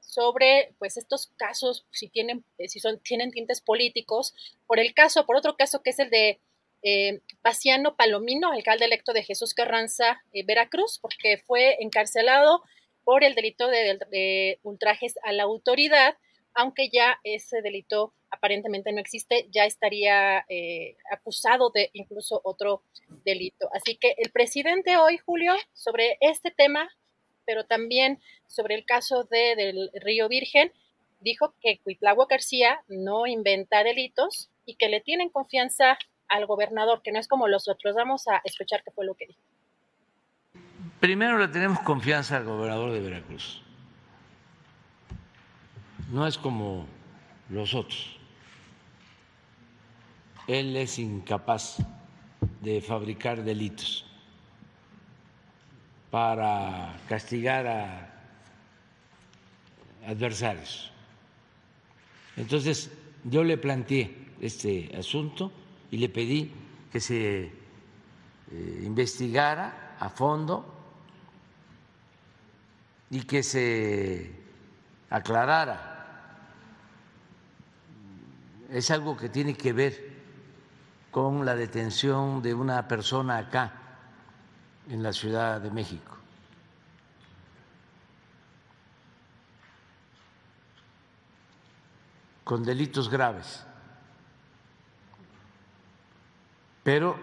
sobre 0.00 0.74
pues 0.78 0.96
estos 0.96 1.28
casos 1.36 1.86
si 1.90 2.08
tienen 2.08 2.44
eh, 2.58 2.68
si 2.68 2.80
son 2.80 2.98
tienen 3.00 3.30
tintes 3.30 3.60
políticos. 3.60 4.34
Por 4.66 4.78
el 4.78 4.94
caso 4.94 5.26
por 5.26 5.36
otro 5.36 5.56
caso 5.56 5.82
que 5.82 5.90
es 5.90 5.98
el 5.98 6.10
de 6.10 6.40
eh, 6.82 7.20
Paciano 7.42 7.96
Palomino 7.96 8.52
alcalde 8.52 8.86
electo 8.86 9.12
de 9.12 9.22
Jesús 9.22 9.54
Carranza 9.54 10.22
Veracruz 10.32 10.98
porque 11.00 11.38
fue 11.38 11.76
encarcelado 11.80 12.62
por 13.04 13.24
el 13.24 13.34
delito 13.34 13.68
de 13.68 14.58
ultrajes 14.62 15.14
a 15.22 15.32
la 15.32 15.42
autoridad 15.42 16.16
aunque 16.54 16.88
ya 16.88 17.18
ese 17.24 17.60
delito 17.62 18.12
aparentemente 18.30 18.92
no 18.92 19.00
existe, 19.00 19.46
ya 19.50 19.64
estaría 19.64 20.44
eh, 20.48 20.96
acusado 21.10 21.70
de 21.70 21.90
incluso 21.92 22.40
otro 22.44 22.82
delito. 23.24 23.68
Así 23.72 23.96
que 23.96 24.14
el 24.18 24.30
presidente 24.30 24.96
hoy, 24.96 25.18
Julio, 25.18 25.54
sobre 25.72 26.16
este 26.20 26.50
tema, 26.50 26.88
pero 27.44 27.64
también 27.64 28.20
sobre 28.46 28.74
el 28.74 28.84
caso 28.84 29.24
de, 29.24 29.56
del 29.56 29.90
Río 29.94 30.28
Virgen, 30.28 30.72
dijo 31.20 31.54
que 31.60 31.78
Cuitlagua 31.82 32.26
García 32.28 32.80
no 32.88 33.26
inventa 33.26 33.84
delitos 33.84 34.50
y 34.64 34.76
que 34.76 34.88
le 34.88 35.00
tienen 35.00 35.28
confianza 35.28 35.98
al 36.28 36.46
gobernador, 36.46 37.02
que 37.02 37.12
no 37.12 37.18
es 37.18 37.28
como 37.28 37.48
los 37.48 37.68
otros. 37.68 37.94
Vamos 37.94 38.28
a 38.28 38.40
escuchar 38.44 38.82
qué 38.84 38.90
fue 38.92 39.04
lo 39.04 39.14
que 39.14 39.26
dijo. 39.26 39.40
Primero 41.00 41.38
le 41.38 41.48
tenemos 41.48 41.80
confianza 41.80 42.36
al 42.36 42.44
gobernador 42.44 42.92
de 42.92 43.00
Veracruz 43.00 43.62
no 46.10 46.26
es 46.26 46.38
como 46.38 46.86
los 47.48 47.74
otros. 47.74 48.18
Él 50.50 50.76
es 50.76 50.98
incapaz 50.98 51.76
de 52.60 52.80
fabricar 52.80 53.44
delitos 53.44 54.04
para 56.10 56.98
castigar 57.08 57.68
a 57.68 58.10
adversarios. 60.08 60.90
Entonces, 62.36 62.90
yo 63.22 63.44
le 63.44 63.58
planteé 63.58 64.12
este 64.40 64.90
asunto 64.98 65.52
y 65.88 65.98
le 65.98 66.08
pedí 66.08 66.50
que 66.90 66.98
se 66.98 67.42
eh, 67.42 67.52
investigara 68.82 69.94
a 70.00 70.08
fondo 70.08 70.66
y 73.08 73.20
que 73.22 73.44
se 73.44 74.32
aclarara 75.10 75.90
es 78.68 78.90
algo 78.90 79.16
que 79.16 79.28
tiene 79.28 79.54
que 79.54 79.72
ver 79.72 80.09
con 81.10 81.44
la 81.44 81.54
detención 81.54 82.42
de 82.42 82.54
una 82.54 82.86
persona 82.86 83.38
acá, 83.38 83.72
en 84.88 85.02
la 85.02 85.12
Ciudad 85.12 85.60
de 85.60 85.70
México. 85.70 86.16
con 92.42 92.64
delitos 92.64 93.08
graves. 93.08 93.64
Pero 96.82 97.16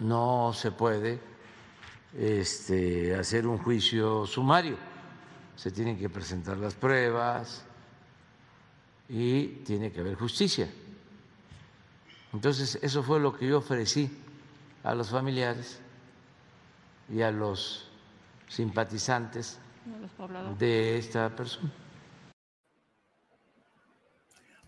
no 0.00 0.52
se 0.52 0.72
puede 0.72 1.20
este, 2.18 3.14
hacer 3.14 3.46
un 3.46 3.58
juicio 3.58 4.26
sumario, 4.26 4.76
se 5.54 5.70
tienen 5.70 5.96
que 5.96 6.08
presentar 6.08 6.56
las 6.56 6.74
pruebas, 6.74 7.64
y 9.10 9.46
tiene 9.64 9.90
que 9.90 10.00
haber 10.00 10.14
justicia. 10.14 10.68
Entonces, 12.32 12.78
eso 12.82 13.02
fue 13.02 13.18
lo 13.20 13.36
que 13.36 13.48
yo 13.48 13.58
ofrecí 13.58 14.10
a 14.84 14.94
los 14.94 15.10
familiares 15.10 15.80
y 17.12 17.22
a 17.22 17.30
los 17.30 17.88
simpatizantes 18.48 19.58
de 20.58 20.98
esta 20.98 21.34
persona. 21.34 21.70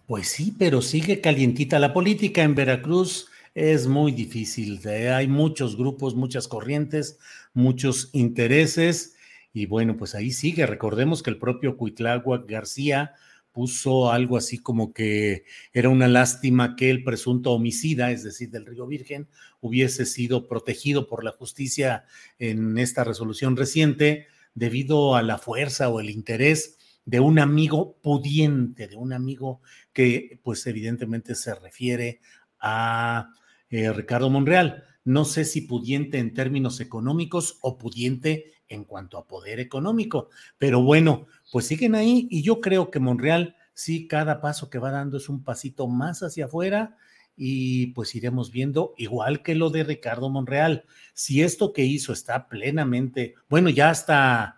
Pues 0.06 0.28
sí, 0.28 0.54
pero 0.58 0.82
sigue 0.82 1.20
calientita 1.20 1.78
la 1.78 1.92
política 1.92 2.42
en 2.42 2.54
Veracruz. 2.54 3.28
Es 3.54 3.86
muy 3.86 4.12
difícil. 4.12 4.80
Hay 4.88 5.28
muchos 5.28 5.76
grupos, 5.76 6.14
muchas 6.14 6.48
corrientes, 6.48 7.18
muchos 7.54 8.10
intereses 8.12 9.14
Y 9.54 9.66
bueno, 9.66 9.96
pues 9.96 10.14
ahí 10.14 10.32
sigue. 10.32 10.66
Recordemos 10.66 11.22
que 11.22 11.30
el 11.30 11.38
propio 11.38 11.76
Cuitláhuac 11.76 12.48
García 12.48 13.14
puso 13.52 14.10
algo 14.10 14.36
así 14.36 14.58
como 14.58 14.92
que 14.92 15.44
era 15.72 15.88
una 15.88 16.08
lástima 16.08 16.74
que 16.76 16.90
el 16.90 17.04
presunto 17.04 17.52
homicida, 17.52 18.10
es 18.10 18.24
decir, 18.24 18.50
del 18.50 18.66
Río 18.66 18.86
Virgen, 18.86 19.28
hubiese 19.60 20.06
sido 20.06 20.48
protegido 20.48 21.06
por 21.06 21.24
la 21.24 21.32
justicia 21.32 22.04
en 22.38 22.78
esta 22.78 23.04
resolución 23.04 23.56
reciente 23.56 24.26
debido 24.54 25.14
a 25.14 25.22
la 25.22 25.38
fuerza 25.38 25.88
o 25.88 26.00
el 26.00 26.10
interés 26.10 26.78
de 27.04 27.20
un 27.20 27.38
amigo 27.38 27.98
pudiente, 28.02 28.88
de 28.88 28.96
un 28.96 29.12
amigo 29.12 29.60
que 29.92 30.40
pues 30.42 30.66
evidentemente 30.66 31.34
se 31.34 31.54
refiere 31.54 32.20
a 32.60 33.30
eh, 33.70 33.92
Ricardo 33.92 34.30
Monreal. 34.30 34.84
No 35.04 35.24
sé 35.24 35.44
si 35.44 35.62
pudiente 35.62 36.18
en 36.18 36.32
términos 36.32 36.80
económicos 36.80 37.58
o 37.60 37.76
pudiente 37.76 38.51
en 38.72 38.84
cuanto 38.84 39.18
a 39.18 39.26
poder 39.26 39.60
económico, 39.60 40.30
pero 40.58 40.82
bueno, 40.82 41.26
pues 41.50 41.66
siguen 41.66 41.94
ahí 41.94 42.26
y 42.30 42.42
yo 42.42 42.60
creo 42.60 42.90
que 42.90 43.00
Monreal 43.00 43.56
sí, 43.74 44.06
cada 44.08 44.40
paso 44.40 44.70
que 44.70 44.78
va 44.78 44.90
dando 44.90 45.16
es 45.16 45.28
un 45.28 45.44
pasito 45.44 45.88
más 45.88 46.22
hacia 46.22 46.46
afuera 46.46 46.96
y 47.36 47.88
pues 47.88 48.14
iremos 48.14 48.50
viendo, 48.50 48.94
igual 48.98 49.42
que 49.42 49.54
lo 49.54 49.70
de 49.70 49.84
Ricardo 49.84 50.28
Monreal, 50.28 50.84
si 51.14 51.42
esto 51.42 51.72
que 51.72 51.84
hizo 51.84 52.12
está 52.12 52.48
plenamente, 52.48 53.34
bueno, 53.48 53.70
ya 53.70 53.90
está 53.90 54.56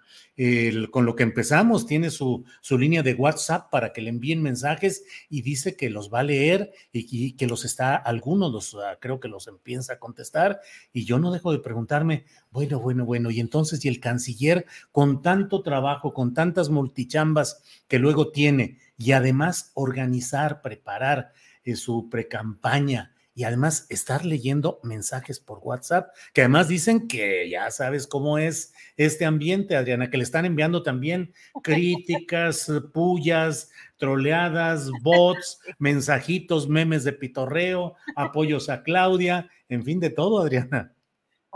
con 0.91 1.07
lo 1.07 1.15
que 1.15 1.23
empezamos, 1.23 1.87
tiene 1.87 2.11
su, 2.11 2.45
su, 2.61 2.77
línea 2.77 3.03
de 3.03 3.15
WhatsApp 3.15 3.71
para 3.71 3.93
que 3.93 4.03
le 4.03 4.11
envíen 4.11 4.43
mensajes 4.43 5.05
y 5.29 5.43
dice 5.43 5.77
que 5.77 5.91
los 5.91 6.13
va 6.13 6.21
a 6.21 6.25
leer 6.25 6.73
y, 6.93 7.33
que 7.33 7.47
los 7.47 7.65
está, 7.65 7.95
algunos 7.97 8.53
los 8.53 8.75
ah, 8.75 8.99
creo 9.01 9.21
que 9.21 9.29
los 9.29 9.47
empieza 9.47 9.95
a 9.95 9.99
contestar 9.99 10.61
y 10.93 11.05
yo 11.05 11.19
no 11.19 11.31
dejo 11.31 11.53
de 11.53 11.61
preguntarme, 11.61 12.25
bueno, 12.51 12.81
bueno, 12.81 13.05
bueno, 13.05 13.31
y 13.31 13.41
entonces, 13.41 13.85
y 13.85 13.89
el 13.89 14.01
canciller 14.01 14.67
con 14.91 15.23
tanto 15.23 15.63
trabajo, 15.63 16.13
con 16.13 16.35
tantas 16.35 16.69
multichambas 16.69 17.63
que 17.89 17.99
luego 17.99 18.31
tiene 18.31 18.79
y 18.99 19.13
además 19.13 19.71
organizar, 19.75 20.63
preparar 20.63 21.33
eh, 21.65 21.77
su 21.77 22.09
precampaña, 22.11 23.14
y 23.35 23.45
además 23.45 23.87
estar 23.91 24.25
leyendo 24.25 24.79
mensajes 24.83 25.41
por 25.41 25.59
WhatsApp, 25.59 26.15
que 26.33 26.43
además 26.43 26.69
dicen 26.69 27.09
que 27.09 27.49
ya 27.51 27.71
sabes 27.71 28.07
cómo 28.07 28.39
es 28.39 28.73
este 28.97 29.25
ambiente, 29.25 29.77
Adriana, 29.77 30.11
que 30.11 30.17
le 30.17 30.23
están 30.23 30.45
enviando 30.45 30.83
también 30.83 31.35
críticas, 31.63 32.71
pullas, 32.93 33.71
troleadas, 33.97 34.91
bots, 35.03 35.61
mensajitos, 35.79 36.69
memes 36.69 37.03
de 37.03 37.13
pitorreo, 37.13 37.97
apoyos 38.15 38.69
a 38.69 38.83
Claudia, 38.83 39.51
en 39.69 39.85
fin, 39.85 39.99
de 39.99 40.11
todo, 40.11 40.41
Adriana. 40.41 40.95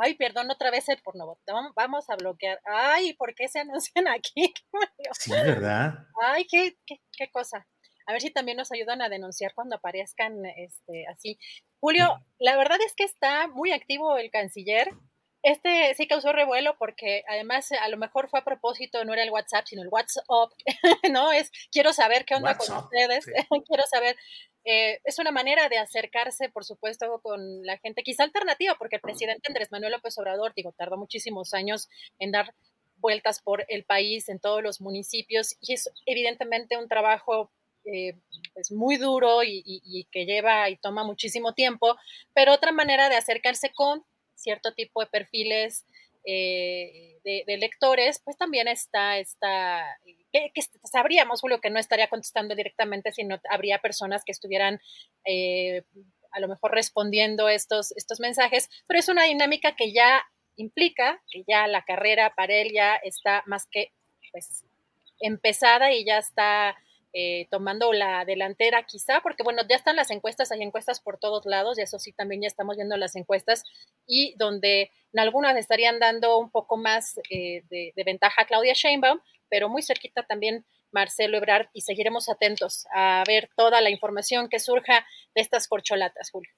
Ay, 0.00 0.14
perdón, 0.14 0.50
otra 0.50 0.70
vez 0.70 0.88
el 0.88 0.98
porno. 1.02 1.38
Vamos 1.74 2.08
a 2.08 2.16
bloquear. 2.16 2.60
Ay, 2.64 3.14
¿por 3.14 3.34
qué 3.34 3.48
se 3.48 3.60
anuncian 3.60 4.06
aquí? 4.08 4.52
Sí, 5.18 5.30
¿verdad? 5.32 6.06
Ay, 6.22 6.46
qué, 6.48 6.76
qué, 6.86 7.00
qué 7.16 7.30
cosa 7.30 7.66
a 8.08 8.12
ver 8.12 8.22
si 8.22 8.30
también 8.30 8.56
nos 8.56 8.72
ayudan 8.72 9.02
a 9.02 9.10
denunciar 9.10 9.52
cuando 9.54 9.76
aparezcan 9.76 10.46
este, 10.56 11.06
así. 11.08 11.38
Julio, 11.80 12.18
la 12.38 12.56
verdad 12.56 12.78
es 12.84 12.94
que 12.94 13.04
está 13.04 13.48
muy 13.48 13.72
activo 13.72 14.16
el 14.16 14.30
canciller. 14.30 14.90
Este 15.42 15.94
sí 15.94 16.08
causó 16.08 16.32
revuelo 16.32 16.76
porque 16.78 17.22
además 17.28 17.70
a 17.70 17.88
lo 17.88 17.96
mejor 17.96 18.28
fue 18.28 18.40
a 18.40 18.44
propósito, 18.44 19.04
no 19.04 19.12
era 19.12 19.22
el 19.22 19.30
WhatsApp, 19.30 19.66
sino 19.66 19.82
el 19.82 19.88
WhatsApp, 19.88 20.26
¿no? 21.12 21.30
Es, 21.30 21.52
quiero 21.70 21.92
saber 21.92 22.24
qué 22.24 22.34
onda 22.34 22.56
con 22.56 22.76
ustedes, 22.76 23.24
quiero 23.68 23.84
saber, 23.86 24.16
eh, 24.64 25.00
es 25.04 25.18
una 25.20 25.30
manera 25.30 25.68
de 25.68 25.78
acercarse, 25.78 26.48
por 26.48 26.64
supuesto, 26.64 27.20
con 27.22 27.64
la 27.64 27.78
gente, 27.78 28.02
quizá 28.02 28.24
alternativa, 28.24 28.74
porque 28.76 28.96
el 28.96 29.02
presidente 29.02 29.48
Andrés 29.48 29.70
Manuel 29.70 29.92
López 29.92 30.18
Obrador, 30.18 30.52
digo, 30.56 30.72
tardó 30.72 30.96
muchísimos 30.96 31.54
años 31.54 31.88
en 32.18 32.32
dar 32.32 32.52
vueltas 32.96 33.40
por 33.40 33.64
el 33.68 33.84
país, 33.84 34.28
en 34.28 34.40
todos 34.40 34.60
los 34.60 34.80
municipios, 34.80 35.56
y 35.60 35.74
es 35.74 35.88
evidentemente 36.04 36.76
un 36.76 36.88
trabajo 36.88 37.52
eh, 37.90 38.14
muy 38.70 38.96
duro 38.96 39.42
y, 39.42 40.06
que 40.10 40.26
lleva 40.26 40.68
y 40.68 40.76
toma 40.76 41.04
muchísimo 41.04 41.54
tiempo, 41.54 41.96
pero 42.34 42.52
otra 42.52 42.72
manera 42.72 43.08
de 43.08 43.16
acercarse 43.16 43.72
con 43.72 44.04
cierto 44.34 44.74
tipo 44.74 45.00
de 45.00 45.06
perfiles 45.06 45.84
eh, 46.24 47.18
de, 47.24 47.56
lectores, 47.56 48.20
pues 48.24 48.36
también 48.36 48.68
está, 48.68 49.18
está 49.18 49.84
que, 50.32 50.52
sabríamos, 50.84 51.40
Julio, 51.40 51.60
que 51.60 51.70
no 51.70 51.78
estaría 51.78 52.08
contestando 52.08 52.54
directamente, 52.54 53.12
sino 53.12 53.40
habría 53.50 53.78
personas 53.78 54.24
que 54.24 54.32
estuvieran 54.32 54.80
eh, 55.24 55.82
a 56.32 56.40
lo 56.40 56.48
mejor 56.48 56.72
respondiendo 56.72 57.48
estos, 57.48 57.92
estos 57.96 58.20
mensajes, 58.20 58.68
pero 58.86 59.00
es 59.00 59.08
una 59.08 59.24
dinámica 59.24 59.74
que 59.76 59.92
ya 59.92 60.22
implica 60.56 61.22
que 61.30 61.44
ya 61.48 61.66
la 61.66 61.84
carrera 61.84 62.34
para 62.34 62.52
él 62.54 62.72
ya 62.74 62.96
está 62.96 63.42
más 63.46 63.66
que 63.66 63.92
pues, 64.32 64.64
empezada 65.20 65.92
y 65.92 66.04
ya 66.04 66.18
está 66.18 66.76
eh, 67.20 67.48
tomando 67.50 67.92
la 67.92 68.24
delantera 68.24 68.84
quizá, 68.84 69.20
porque 69.22 69.42
bueno, 69.42 69.62
ya 69.68 69.74
están 69.74 69.96
las 69.96 70.12
encuestas, 70.12 70.52
hay 70.52 70.62
encuestas 70.62 71.00
por 71.00 71.18
todos 71.18 71.46
lados, 71.46 71.76
y 71.76 71.82
eso 71.82 71.98
sí, 71.98 72.12
también 72.12 72.42
ya 72.42 72.46
estamos 72.46 72.76
viendo 72.76 72.96
las 72.96 73.16
encuestas, 73.16 73.64
y 74.06 74.36
donde 74.38 74.92
en 75.12 75.18
algunas 75.18 75.56
estarían 75.56 75.98
dando 75.98 76.38
un 76.38 76.52
poco 76.52 76.76
más 76.76 77.18
eh, 77.28 77.64
de, 77.70 77.92
ventaja 78.06 78.42
a 78.42 78.46
Claudia 78.46 78.72
Sheinbaum, 78.72 79.18
pero 79.48 79.68
muy 79.68 79.82
cerquita 79.82 80.22
también 80.28 80.64
Marcelo 80.92 81.38
Ebrard, 81.38 81.66
y 81.72 81.80
seguiremos 81.80 82.28
atentos 82.28 82.86
a 82.94 83.24
ver 83.26 83.50
toda 83.56 83.80
la 83.80 83.90
información 83.90 84.48
que 84.48 84.60
surja 84.60 85.04
de 85.34 85.40
estas 85.40 85.66
corcholatas, 85.66 86.30
Julio. 86.30 86.52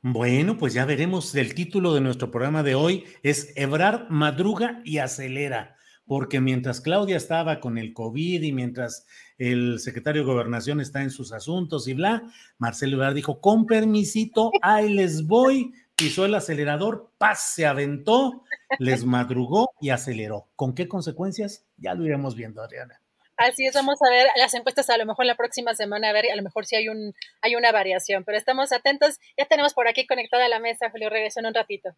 Bueno, 0.00 0.58
pues 0.58 0.74
ya 0.74 0.84
veremos. 0.84 1.34
El 1.34 1.56
título 1.56 1.92
de 1.92 2.02
nuestro 2.02 2.30
programa 2.30 2.62
de 2.62 2.76
hoy 2.76 3.04
es 3.24 3.52
Ebrard 3.56 4.10
madruga 4.10 4.80
y 4.84 4.98
acelera 4.98 5.76
porque 6.08 6.40
mientras 6.40 6.80
Claudia 6.80 7.18
estaba 7.18 7.60
con 7.60 7.76
el 7.76 7.92
COVID 7.92 8.42
y 8.42 8.52
mientras 8.52 9.06
el 9.36 9.78
secretario 9.78 10.22
de 10.22 10.32
Gobernación 10.32 10.80
está 10.80 11.02
en 11.02 11.10
sus 11.10 11.32
asuntos 11.32 11.86
y 11.86 11.92
bla, 11.92 12.22
Marcelo 12.56 12.96
Ebrard 12.96 13.14
dijo, 13.14 13.40
con 13.40 13.66
permisito, 13.66 14.50
ahí 14.62 14.88
les 14.88 15.26
voy, 15.26 15.74
pisó 15.94 16.24
el 16.24 16.34
acelerador, 16.34 17.12
paz, 17.18 17.52
se 17.54 17.66
aventó, 17.66 18.42
les 18.78 19.04
madrugó 19.04 19.70
y 19.80 19.90
aceleró. 19.90 20.48
¿Con 20.56 20.74
qué 20.74 20.88
consecuencias? 20.88 21.66
Ya 21.76 21.94
lo 21.94 22.06
iremos 22.06 22.34
viendo, 22.34 22.62
Adriana. 22.62 23.00
Así 23.36 23.66
es, 23.66 23.74
vamos 23.74 23.98
a 24.02 24.10
ver 24.10 24.26
las 24.36 24.52
encuestas 24.54 24.90
a 24.90 24.96
lo 24.96 25.06
mejor 25.06 25.24
la 25.26 25.36
próxima 25.36 25.72
semana, 25.74 26.08
a 26.08 26.12
ver, 26.12 26.24
a 26.32 26.34
lo 26.34 26.42
mejor 26.42 26.66
si 26.66 26.74
hay, 26.74 26.88
un, 26.88 27.14
hay 27.40 27.54
una 27.54 27.70
variación, 27.70 28.24
pero 28.24 28.36
estamos 28.36 28.72
atentos. 28.72 29.20
Ya 29.36 29.44
tenemos 29.44 29.74
por 29.74 29.86
aquí 29.86 30.06
conectada 30.06 30.48
la 30.48 30.58
mesa, 30.58 30.90
Julio, 30.90 31.08
regreso 31.08 31.38
en 31.38 31.46
un 31.46 31.54
ratito. 31.54 31.90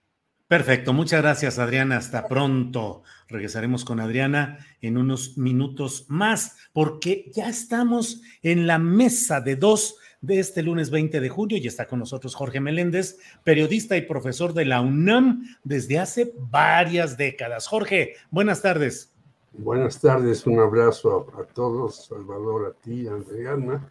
Perfecto, 0.50 0.92
muchas 0.92 1.22
gracias 1.22 1.60
Adriana, 1.60 1.98
hasta 1.98 2.26
pronto. 2.26 3.04
Regresaremos 3.28 3.84
con 3.84 4.00
Adriana 4.00 4.58
en 4.80 4.96
unos 4.96 5.38
minutos 5.38 6.06
más, 6.08 6.56
porque 6.72 7.30
ya 7.32 7.48
estamos 7.48 8.20
en 8.42 8.66
la 8.66 8.80
mesa 8.80 9.40
de 9.40 9.54
dos 9.54 9.94
de 10.20 10.40
este 10.40 10.64
lunes 10.64 10.90
20 10.90 11.20
de 11.20 11.28
julio 11.28 11.56
y 11.56 11.68
está 11.68 11.86
con 11.86 12.00
nosotros 12.00 12.34
Jorge 12.34 12.58
Meléndez, 12.58 13.18
periodista 13.44 13.96
y 13.96 14.02
profesor 14.02 14.52
de 14.52 14.64
la 14.64 14.80
UNAM 14.80 15.44
desde 15.62 16.00
hace 16.00 16.34
varias 16.36 17.16
décadas. 17.16 17.68
Jorge, 17.68 18.14
buenas 18.32 18.60
tardes. 18.60 19.12
Buenas 19.52 20.00
tardes, 20.00 20.44
un 20.48 20.58
abrazo 20.58 21.32
a, 21.32 21.42
a 21.42 21.44
todos, 21.44 22.06
Salvador, 22.06 22.74
a 22.74 22.82
ti, 22.82 23.06
Adriana, 23.06 23.88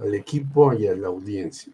al 0.00 0.14
equipo 0.14 0.72
y 0.72 0.86
a 0.86 0.94
la 0.94 1.08
audiencia. 1.08 1.72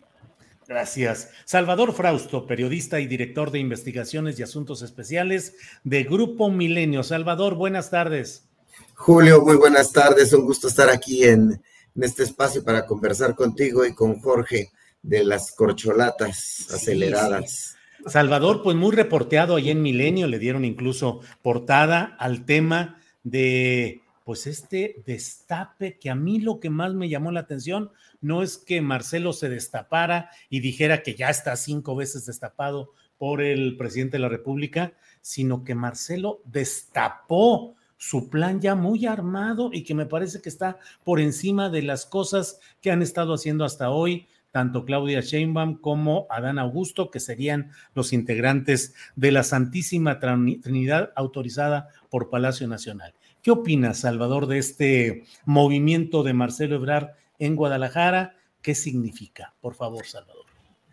Gracias. 0.73 1.29
Salvador 1.45 1.93
Frausto, 1.93 2.47
periodista 2.47 2.99
y 2.99 3.07
director 3.07 3.51
de 3.51 3.59
investigaciones 3.59 4.39
y 4.39 4.43
asuntos 4.43 4.81
especiales 4.81 5.55
de 5.85 6.03
Grupo 6.05 6.51
Milenio. 6.51 7.03
Salvador, 7.03 7.57
buenas 7.57 7.91
tardes. 7.91 8.49
Julio, 8.95 9.43
muy 9.43 9.57
buenas 9.57 9.93
tardes. 9.93 10.33
Un 10.33 10.47
gusto 10.47 10.69
estar 10.69 10.89
aquí 10.89 11.25
en, 11.25 11.61
este 12.01 12.23
espacio 12.23 12.65
para 12.65 12.87
conversar 12.87 13.35
contigo 13.35 13.85
y 13.85 13.95
con 13.95 14.19
Jorge 14.19 14.71
de 15.03 15.25
las 15.25 15.53
corcholatas 15.53 16.67
aceleradas. 16.73 17.77
Salvador, 18.07 18.63
pues 18.63 18.75
muy 18.75 18.97
reporteado 18.97 19.57
ahí 19.57 19.69
en 19.69 19.83
Milenio, 19.83 20.27
le 20.27 20.39
dieron 20.39 20.65
incluso 20.65 21.21
portada 21.43 22.17
al 22.19 22.47
tema 22.47 22.99
de 23.25 24.01
pues 24.33 24.47
este 24.47 25.03
destape 25.05 25.99
que 25.99 26.09
a 26.09 26.15
mí 26.15 26.41
lo 26.41 26.59
que 26.59 26.71
más 26.71 26.95
me 26.95 27.11
llamó 27.11 27.31
la 27.33 27.41
atención 27.41 27.91
no 28.23 28.43
es 28.43 28.57
que 28.57 28.81
Marcelo 28.81 29.35
se 29.35 29.51
destapara 29.51 30.31
y 30.49 30.61
dijera 30.61 31.03
que 31.03 31.15
ya 31.15 31.29
está 31.29 31.55
cinco 31.55 31.95
veces 31.95 32.25
destapado 32.25 32.93
por 33.19 33.43
el 33.43 33.77
presidente 33.77 34.17
de 34.17 34.23
la 34.23 34.31
República, 34.31 34.95
sino 35.21 35.65
que 35.65 35.75
Marcelo 35.75 36.41
destapó 36.47 37.75
su 37.99 38.31
plan 38.31 38.63
ya 38.63 38.75
muy 38.75 39.05
armado 39.05 39.69
y 39.71 39.85
que 39.85 39.95
me 39.95 40.07
parece 40.07 40.41
que 40.41 40.49
está 40.49 40.79
por 41.05 41.21
encima 41.21 41.69
de 41.69 41.83
las 41.83 42.07
cosas 42.07 42.59
que 42.81 42.91
han 42.91 43.03
estado 43.03 43.35
haciendo 43.35 43.67
hasta 43.67 43.91
hoy 43.91 44.29
tanto 44.51 44.87
Claudia 44.87 45.21
Sheinbaum 45.21 45.77
como 45.77 46.27
Adán 46.31 46.59
Augusto, 46.59 47.11
que 47.11 47.21
serían 47.21 47.73
los 47.95 48.15
integrantes 48.15 48.95
de 49.15 49.31
la 49.31 49.43
Santísima 49.43 50.21
Trinidad 50.21 51.13
autorizada 51.17 51.89
por 52.09 52.31
Palacio 52.31 52.67
Nacional. 52.67 53.13
¿Qué 53.43 53.51
opinas, 53.51 53.99
Salvador, 53.99 54.47
de 54.47 54.59
este 54.59 55.25
movimiento 55.45 56.23
de 56.23 56.33
Marcelo 56.33 56.77
Ebrard 56.77 57.11
en 57.43 57.57
Guadalajara. 57.57 58.37
¿Qué 58.63 58.77
significa? 58.77 59.53
Por 59.61 59.75
favor, 59.75 60.07
Salvador. 60.07 60.47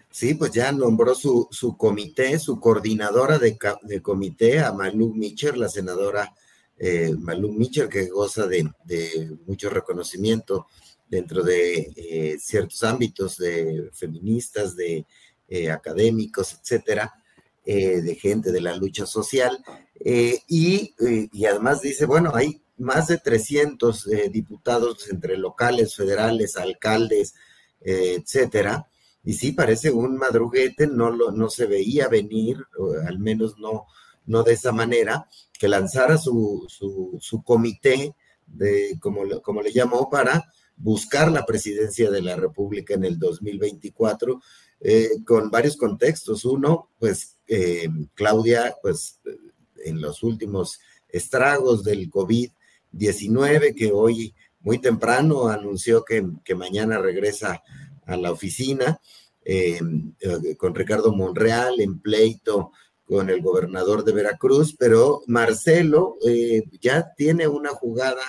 Sí, 0.09 0.33
pues 0.33 0.51
ya 0.51 0.71
nombró 0.71 1.13
su, 1.13 1.47
su 1.51 1.77
comité, 1.77 2.39
su 2.39 2.59
coordinadora 2.59 3.37
de, 3.37 3.55
comité, 4.01 4.59
a 4.59 4.73
Malú 4.73 5.13
Mitcher, 5.13 5.55
la 5.55 5.69
senadora 5.69 6.33
eh, 6.79 7.13
Malú 7.19 7.51
Mitchell, 7.51 7.87
que 7.87 8.07
goza 8.07 8.47
de, 8.47 8.67
mucho 9.45 9.69
reconocimiento 9.69 10.65
dentro 11.07 11.43
de 11.43 11.91
eh, 11.95 12.37
ciertos 12.39 12.83
ámbitos 12.83 13.37
de 13.37 13.91
feministas, 13.93 14.75
de 14.75 15.05
eh, 15.47 15.69
académicos, 15.69 16.57
etcétera, 16.59 17.13
de 17.75 18.15
gente 18.15 18.51
de 18.51 18.61
la 18.61 18.75
lucha 18.75 19.05
social. 19.05 19.63
Y, 20.03 20.93
y, 20.97 21.45
además 21.45 21.81
dice, 21.81 22.05
bueno, 22.05 22.31
hay 22.33 22.61
más 22.77 23.07
de 23.07 23.17
300 23.17 24.09
diputados 24.31 25.09
entre 25.09 25.37
locales, 25.37 25.95
federales, 25.95 26.57
alcaldes, 26.57 27.35
etcétera. 27.81 28.87
Y 29.23 29.33
sí, 29.33 29.51
parece 29.51 29.91
un 29.91 30.17
madruguete, 30.17 30.87
no, 30.87 31.11
lo, 31.11 31.31
no 31.31 31.49
se 31.49 31.65
veía 31.65 32.07
venir, 32.07 32.57
al 33.05 33.19
menos 33.19 33.59
no, 33.59 33.85
no 34.25 34.43
de 34.43 34.53
esa 34.53 34.71
manera, 34.71 35.27
que 35.59 35.67
lanzara 35.67 36.17
su, 36.17 36.65
su, 36.69 37.43
comité, 37.43 38.15
de, 38.47 38.97
como, 38.99 39.21
como 39.41 39.61
le 39.61 39.73
llamó, 39.73 40.09
para 40.09 40.45
buscar 40.77 41.31
la 41.31 41.45
presidencia 41.45 42.09
de 42.09 42.21
la 42.21 42.35
República 42.37 42.93
en 42.93 43.03
el 43.03 43.19
2024, 43.19 44.41
eh, 44.79 45.09
con 45.25 45.49
varios 45.49 45.77
contextos. 45.77 46.45
Uno, 46.45 46.89
pues 46.99 47.37
eh, 47.47 47.89
Claudia, 48.13 48.75
pues 48.81 49.19
en 49.83 50.01
los 50.01 50.23
últimos 50.23 50.79
estragos 51.07 51.83
del 51.83 52.09
COVID-19, 52.09 53.75
que 53.75 53.91
hoy 53.91 54.35
muy 54.61 54.79
temprano 54.79 55.47
anunció 55.47 56.03
que, 56.03 56.25
que, 56.43 56.55
mañana 56.55 56.99
regresa 56.99 57.63
a 58.05 58.17
la 58.17 58.31
oficina, 58.31 58.99
eh, 59.45 59.79
con 60.57 60.75
Ricardo 60.75 61.13
Monreal 61.13 61.79
en 61.79 61.99
pleito 61.99 62.71
con 63.09 63.31
el 63.31 63.41
gobernador 63.41 64.03
de 64.03 64.11
Veracruz, 64.11 64.75
pero 64.77 65.23
Marcelo 65.25 66.17
eh, 66.23 66.61
ya 66.79 67.11
tiene 67.17 67.47
una 67.47 67.71
jugada 67.71 68.21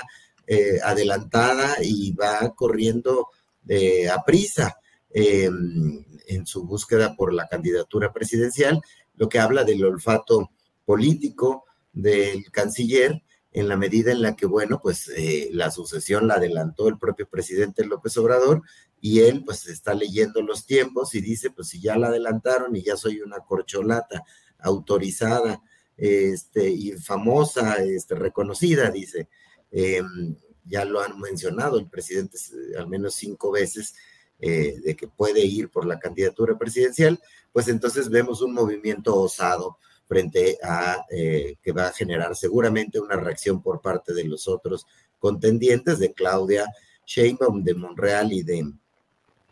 eh, 0.46 0.78
adelantada 0.82 1.76
y 1.82 2.12
va 2.12 2.54
corriendo 2.54 3.28
eh, 3.68 4.08
a 4.08 4.24
prisa 4.24 4.79
em, 5.10 6.04
en 6.26 6.46
su 6.46 6.64
búsqueda 6.64 7.16
por 7.16 7.32
la 7.32 7.48
candidatura 7.48 8.12
presidencial, 8.12 8.80
lo 9.14 9.28
que 9.28 9.38
habla 9.38 9.64
del 9.64 9.84
olfato 9.84 10.50
político 10.84 11.64
del 11.92 12.50
canciller 12.50 13.22
en 13.52 13.68
la 13.68 13.76
medida 13.76 14.12
en 14.12 14.22
la 14.22 14.36
que, 14.36 14.46
bueno, 14.46 14.80
pues 14.80 15.10
la 15.50 15.70
sucesión 15.72 16.28
la 16.28 16.34
adelantó 16.34 16.88
el 16.88 16.98
propio 16.98 17.28
presidente 17.28 17.84
López 17.84 18.16
Obrador 18.16 18.62
y 19.00 19.20
él 19.20 19.42
pues 19.44 19.66
está 19.66 19.94
leyendo 19.94 20.42
los 20.42 20.66
tiempos 20.66 21.14
y 21.14 21.20
dice, 21.20 21.50
pues 21.50 21.68
si 21.68 21.80
ya 21.80 21.96
la 21.96 22.08
adelantaron 22.08 22.76
y 22.76 22.82
ya 22.82 22.96
soy 22.96 23.20
una 23.20 23.40
corcholata 23.40 24.22
autorizada 24.58 25.60
este, 25.96 26.70
y 26.70 26.92
famosa, 26.92 27.76
este, 27.76 28.14
reconocida, 28.14 28.90
dice. 28.90 29.28
Em, 29.70 30.36
ya 30.64 30.84
lo 30.84 31.00
han 31.00 31.18
mencionado 31.18 31.78
el 31.78 31.88
presidente 31.88 32.38
al 32.78 32.88
menos 32.88 33.14
cinco 33.14 33.50
veces, 33.50 33.94
eh, 34.40 34.76
de 34.84 34.96
que 34.96 35.08
puede 35.08 35.44
ir 35.44 35.70
por 35.70 35.86
la 35.86 35.98
candidatura 35.98 36.56
presidencial, 36.56 37.20
pues 37.52 37.68
entonces 37.68 38.08
vemos 38.08 38.42
un 38.42 38.54
movimiento 38.54 39.16
osado 39.16 39.78
frente 40.06 40.58
a 40.62 41.04
eh, 41.10 41.56
que 41.62 41.72
va 41.72 41.88
a 41.88 41.92
generar 41.92 42.34
seguramente 42.34 42.98
una 42.98 43.16
reacción 43.16 43.62
por 43.62 43.80
parte 43.80 44.12
de 44.12 44.24
los 44.24 44.48
otros 44.48 44.86
contendientes, 45.18 45.98
de 45.98 46.12
Claudia 46.12 46.66
Sheinbaum, 47.06 47.62
de 47.62 47.74
Monreal 47.74 48.32
y 48.32 48.42
de, 48.42 48.72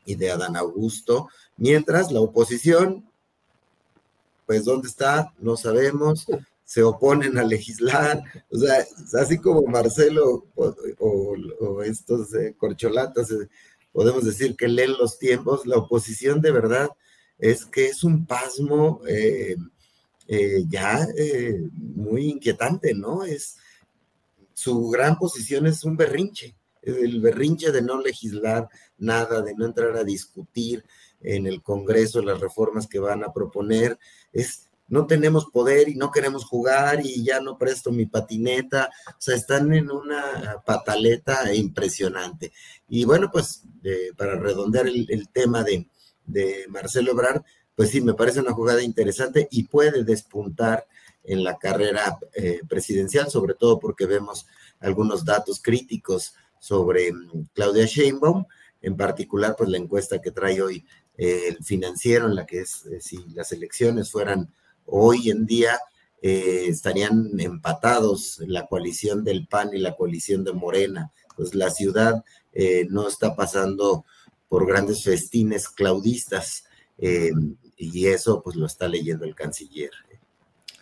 y 0.05 0.15
de 0.15 0.31
Adán 0.31 0.57
Augusto, 0.57 1.29
mientras 1.57 2.11
la 2.11 2.21
oposición 2.21 3.09
pues 4.49 4.65
¿dónde 4.65 4.89
está? 4.89 5.31
No 5.39 5.59
sabemos, 5.59 6.25
se 6.65 6.83
oponen 6.83 7.37
a 7.37 7.45
legislar, 7.45 8.23
o 8.51 8.57
sea, 8.57 8.83
así 9.21 9.37
como 9.37 9.61
Marcelo 9.67 10.47
o, 10.55 11.83
estos 11.83 12.35
eh, 12.35 12.55
corcholatas, 12.57 13.31
eh, 13.31 13.47
podemos 13.99 14.25
decir 14.25 14.55
que 14.55 14.69
leen 14.69 14.93
los 14.93 15.19
tiempos, 15.19 15.67
la 15.67 15.77
oposición 15.77 16.41
de 16.41 16.53
verdad 16.53 16.89
es 17.37 17.65
que 17.65 17.87
es 17.87 18.05
un 18.05 18.27
pasmo 18.27 19.01
eh, 19.09 19.57
ya 20.69 21.05
muy 21.97 22.27
inquietante, 22.31 22.95
¿no? 22.95 23.25
Es 23.25 23.57
su 24.55 24.89
gran 24.89 25.19
posición 25.19 25.67
es 25.67 25.83
un 25.83 25.97
berrinche, 25.97 26.55
el 26.81 27.21
berrinche 27.21 27.73
de 27.73 27.83
no 27.83 28.01
legislar 28.01 28.69
nada, 28.99 29.43
de 29.43 29.57
no 29.57 29.65
entrar 29.65 29.97
a 29.97 30.05
discutir, 30.05 30.85
en 31.21 31.49
el 31.49 31.61
Congreso 31.61 32.23
las 32.23 32.39
reformas 32.39 32.87
que 32.87 33.01
van 33.01 33.25
a 33.25 33.33
proponer, 33.33 33.99
es 34.33 34.68
no 34.89 35.07
tenemos 35.07 35.47
poder 35.47 35.89
y 35.89 35.95
no 35.95 36.11
queremos 36.11 36.45
jugar 36.45 37.01
y 37.05 37.23
ya 37.23 37.41
no 37.41 37.59
presto 37.59 37.93
mi 37.93 38.07
patineta, 38.07 38.91
o 39.09 39.21
sea, 39.21 39.37
están 39.37 39.73
en 39.75 39.91
una 39.91 40.63
pataleta 40.65 41.55
impresionante. 41.55 42.53
Y 42.89 43.05
bueno, 43.05 43.31
pues 43.31 43.63
para 44.17 44.37
redondear 44.37 44.87
el, 44.87 45.29
tema 45.33 45.63
de, 45.63 45.89
Marcelo 46.69 47.13
Ebrard, 47.13 47.43
pues 47.75 47.91
sí, 47.91 48.01
me 48.01 48.15
parece 48.15 48.41
una 48.41 48.53
jugada 48.53 48.83
interesante 48.83 49.47
y 49.51 49.65
puede 49.65 50.05
despuntar 50.05 50.87
en 51.23 51.45
la 51.45 51.59
carrera 51.59 52.19
eh, 52.35 52.61
presidencial, 52.69 53.31
sobre 53.31 53.55
todo 53.55 53.79
porque 53.79 54.07
vemos 54.07 54.47
algunos 54.81 55.25
datos 55.25 55.61
críticos 55.63 56.35
sobre 56.59 57.13
mm, 57.13 57.49
Claudia 57.53 57.87
Sheinbaum, 57.87 58.47
en 58.81 58.97
particular, 58.97 59.55
pues 59.57 59.69
la 59.69 59.77
encuesta 59.77 60.21
que 60.21 60.31
trae 60.31 60.63
hoy 60.63 60.87
el 61.17 61.63
financiero, 61.65 62.27
en 62.27 62.37
la 62.37 62.47
que 62.47 62.61
es, 62.61 62.87
eh, 62.87 63.01
si 63.01 63.19
las 63.35 63.51
elecciones 63.51 64.11
fueran 64.11 64.55
hoy 64.89 65.31
en 65.31 65.47
día, 65.47 65.79
eh, 66.21 66.65
estarían 66.67 67.31
empatados 67.39 68.41
la 68.47 68.67
coalición 68.67 69.23
del 69.25 69.47
PAN 69.47 69.71
y 69.73 69.79
la 69.79 69.95
coalición 69.95 70.45
de 70.45 70.53
Morena. 70.53 71.13
Pues 71.37 71.55
la 71.55 71.71
ciudad 71.71 72.25
eh, 72.53 72.87
no 72.91 73.07
está 73.07 73.37
pasando 73.37 74.05
por 74.49 74.67
grandes 74.67 75.05
festines 75.05 75.69
claudistas 75.69 76.65
y 77.77 78.07
eso 78.07 78.43
pues 78.43 78.57
lo 78.57 78.67
está 78.67 78.89
leyendo 78.89 79.25
el 79.25 79.37
canciller. 79.37 79.91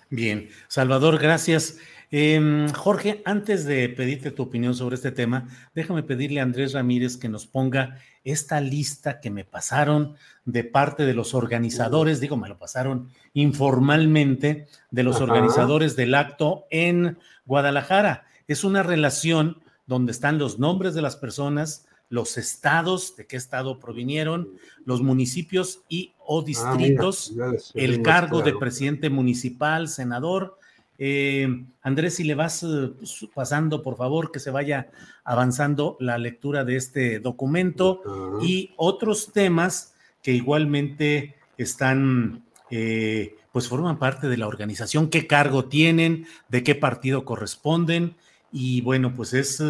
Bien, 0.09 0.49
Salvador, 0.69 1.19
gracias. 1.19 1.77
Em, 2.11 2.69
Jorge, 2.69 3.23
antes 3.25 3.65
de 3.65 3.89
pedirte 3.89 4.31
tu 4.31 4.45
opinión 4.45 4.75
sobre 4.75 4.95
este 4.95 5.11
tema, 5.11 5.49
déjame 5.75 6.05
pedirle 6.05 6.39
a 6.41 6.45
Andrés 6.45 6.73
Ramírez 6.73 7.17
que 7.17 7.29
nos 7.29 7.47
ponga 7.47 7.99
esta 8.27 8.61
lista 8.61 9.21
que 9.21 9.31
me 9.31 9.45
pasaron 9.45 10.17
de 10.45 10.65
parte 10.65 11.07
de 11.07 11.15
los 11.15 11.33
organizadores, 11.33 12.21
digo, 12.21 12.37
me 12.37 12.49
lo 12.49 12.59
pasaron 12.59 13.09
informalmente, 13.35 14.67
de 14.91 15.03
los 15.05 15.21
organizadores 15.21 15.95
del 15.95 16.15
acto 16.15 16.67
en 16.71 17.19
Guadalajara. 17.45 18.27
Es 18.49 18.65
una 18.65 18.83
relación 18.83 19.63
donde 19.87 20.11
están 20.11 20.39
los 20.39 20.59
nombres 20.59 20.95
de 20.95 21.03
las 21.03 21.15
personas, 21.15 21.87
los 22.09 22.37
estados, 22.37 23.15
de 23.15 23.27
qué 23.27 23.37
estado 23.37 23.79
provinieron, 23.79 24.51
los 24.85 25.03
municipios 25.03 25.83
y 25.89 26.15
o 26.19 26.41
ah, 26.41 26.45
distritos, 26.45 27.33
el 27.75 28.03
cargo 28.03 28.43
de 28.43 28.55
presidente 28.55 29.09
municipal, 29.09 29.89
senador, 29.89 30.59
eh, 30.99 31.67
Andrés, 31.83 32.17
si 32.17 32.25
le 32.25 32.35
vas 32.35 32.63
eh, 32.63 32.93
pues, 32.99 33.27
pasando, 33.35 33.83
por 33.83 33.97
favor, 33.97 34.33
que 34.33 34.41
se 34.41 34.51
vaya 34.51 34.91
avanzando 35.25 35.97
la 36.01 36.19
lectura 36.19 36.65
de 36.65 36.77
este 36.77 37.21
documento 37.21 38.03
y 38.43 38.73
otros 38.77 39.33
temas 39.33 39.95
que 40.23 40.33
igualmente 40.33 41.37
están, 41.59 42.45
eh, 42.71 43.37
pues 43.53 43.69
forman 43.69 43.99
parte 43.99 44.29
de 44.29 44.37
la 44.37 44.49
organización, 44.49 45.09
qué 45.11 45.27
cargo 45.27 45.67
tienen, 45.67 46.27
de 46.49 46.63
qué 46.63 46.75
partido 46.75 47.25
corresponden 47.25 48.17
y 48.53 48.81
bueno, 48.81 49.15
pues 49.15 49.35
es 49.35 49.63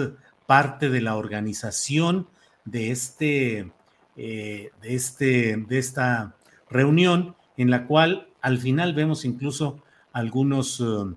parte 0.46 0.90
de 0.90 1.00
la 1.00 1.16
organización 1.16 2.28
de 2.64 2.90
este, 2.90 3.72
de 4.16 4.70
este, 4.82 5.56
de 5.56 5.78
esta 5.78 6.36
reunión 6.70 7.34
en 7.56 7.70
la 7.70 7.86
cual 7.86 8.28
al 8.40 8.58
final 8.58 8.94
vemos 8.94 9.24
incluso 9.24 9.82
algunos, 10.16 10.80
eh, 10.80 11.14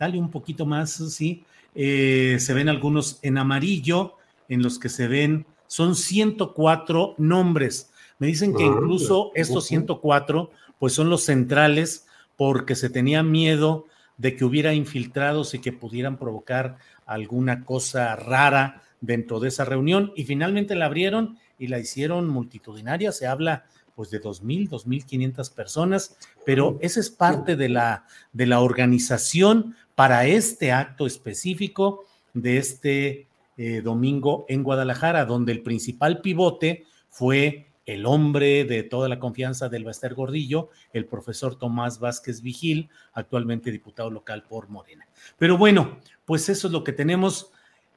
dale 0.00 0.18
un 0.18 0.30
poquito 0.30 0.64
más, 0.64 0.90
sí, 0.90 1.44
eh, 1.74 2.38
se 2.40 2.54
ven 2.54 2.70
algunos 2.70 3.18
en 3.20 3.36
amarillo, 3.36 4.14
en 4.48 4.62
los 4.62 4.78
que 4.78 4.88
se 4.88 5.06
ven, 5.06 5.44
son 5.66 5.94
104 5.94 7.14
nombres. 7.18 7.90
Me 8.18 8.26
dicen 8.26 8.56
que 8.56 8.64
ah, 8.64 8.68
incluso 8.68 9.32
estos 9.34 9.66
104, 9.66 10.50
pues 10.78 10.94
son 10.94 11.10
los 11.10 11.24
centrales, 11.24 12.06
porque 12.38 12.74
se 12.74 12.88
tenía 12.88 13.22
miedo 13.22 13.84
de 14.16 14.34
que 14.34 14.46
hubiera 14.46 14.72
infiltrados 14.72 15.52
y 15.52 15.58
que 15.58 15.72
pudieran 15.72 16.16
provocar 16.16 16.78
alguna 17.04 17.66
cosa 17.66 18.16
rara 18.16 18.82
dentro 19.02 19.40
de 19.40 19.48
esa 19.48 19.66
reunión. 19.66 20.12
Y 20.16 20.24
finalmente 20.24 20.74
la 20.74 20.86
abrieron 20.86 21.38
y 21.58 21.66
la 21.66 21.80
hicieron 21.80 22.30
multitudinaria. 22.30 23.12
Se 23.12 23.26
habla 23.26 23.66
pues 23.98 24.10
de 24.10 24.22
2.000, 24.22 24.68
2.500 24.68 25.52
personas, 25.52 26.16
pero 26.46 26.78
esa 26.80 27.00
es 27.00 27.10
parte 27.10 27.56
de 27.56 27.68
la, 27.68 28.06
de 28.32 28.46
la 28.46 28.60
organización 28.60 29.74
para 29.96 30.24
este 30.24 30.70
acto 30.70 31.04
específico 31.04 32.04
de 32.32 32.58
este 32.58 33.26
eh, 33.56 33.80
domingo 33.82 34.46
en 34.48 34.62
Guadalajara, 34.62 35.24
donde 35.24 35.50
el 35.50 35.64
principal 35.64 36.20
pivote 36.20 36.84
fue 37.08 37.72
el 37.86 38.06
hombre 38.06 38.64
de 38.64 38.84
toda 38.84 39.08
la 39.08 39.18
confianza 39.18 39.68
del 39.68 39.82
Baster 39.82 40.14
Gordillo, 40.14 40.68
el 40.92 41.04
profesor 41.04 41.58
Tomás 41.58 41.98
Vázquez 41.98 42.40
Vigil, 42.40 42.90
actualmente 43.14 43.72
diputado 43.72 44.10
local 44.10 44.44
por 44.48 44.68
Morena. 44.68 45.08
Pero 45.38 45.58
bueno, 45.58 45.98
pues 46.24 46.48
eso 46.48 46.68
es 46.68 46.72
lo 46.72 46.84
que 46.84 46.92
tenemos. 46.92 47.50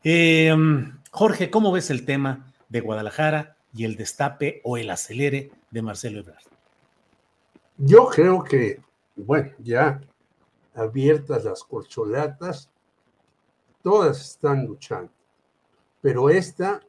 Eh, 0.03 0.51
Jorge, 1.11 1.51
¿cómo 1.51 1.71
ves 1.71 1.91
el 1.91 2.05
tema 2.05 2.51
de 2.69 2.79
Guadalajara 2.79 3.55
y 3.73 3.85
el 3.85 3.95
destape 3.95 4.61
o 4.63 4.77
el 4.77 4.89
acelere 4.89 5.51
de 5.69 5.81
Marcelo 5.81 6.19
Ebrard? 6.19 6.43
Yo 7.77 8.07
creo 8.07 8.43
que, 8.43 8.79
bueno, 9.15 9.51
ya 9.59 10.01
abiertas 10.73 11.43
las 11.43 11.63
corcholatas, 11.63 12.69
todas 13.81 14.21
están 14.21 14.65
luchando, 14.65 15.11
pero 16.01 16.29
esta 16.29 16.81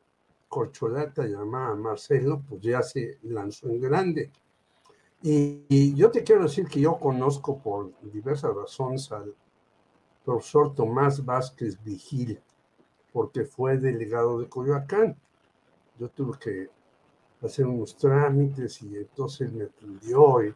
corcholata 0.53 1.25
llamada 1.25 1.75
Marcelo, 1.75 2.43
pues 2.47 2.61
ya 2.61 2.83
se 2.83 3.19
lanzó 3.23 3.69
en 3.69 3.81
grande. 3.81 4.31
Y, 5.23 5.95
yo 5.95 6.11
te 6.11 6.23
quiero 6.23 6.43
decir 6.43 6.67
que 6.67 6.81
yo 6.81 6.99
conozco 6.99 7.59
por 7.59 7.93
diversas 8.13 8.55
razones 8.55 9.11
al 9.13 9.35
profesor 10.25 10.75
Tomás 10.75 11.25
Vázquez 11.25 11.83
Vigil, 11.83 12.39
porque 13.15 13.47
fue 13.47 13.79
delegado 13.79 14.41
de 14.41 14.49
Coyoacán. 14.49 15.17
Yo 16.03 16.09
tuve 16.09 16.37
que 16.37 16.69
hacer 17.47 17.65
unos 17.65 17.97
trámites 17.97 18.83
y 18.83 18.97
entonces 18.97 19.43
él 19.43 19.53
me 19.53 19.65
atendió, 19.67 20.45
y, 20.45 20.53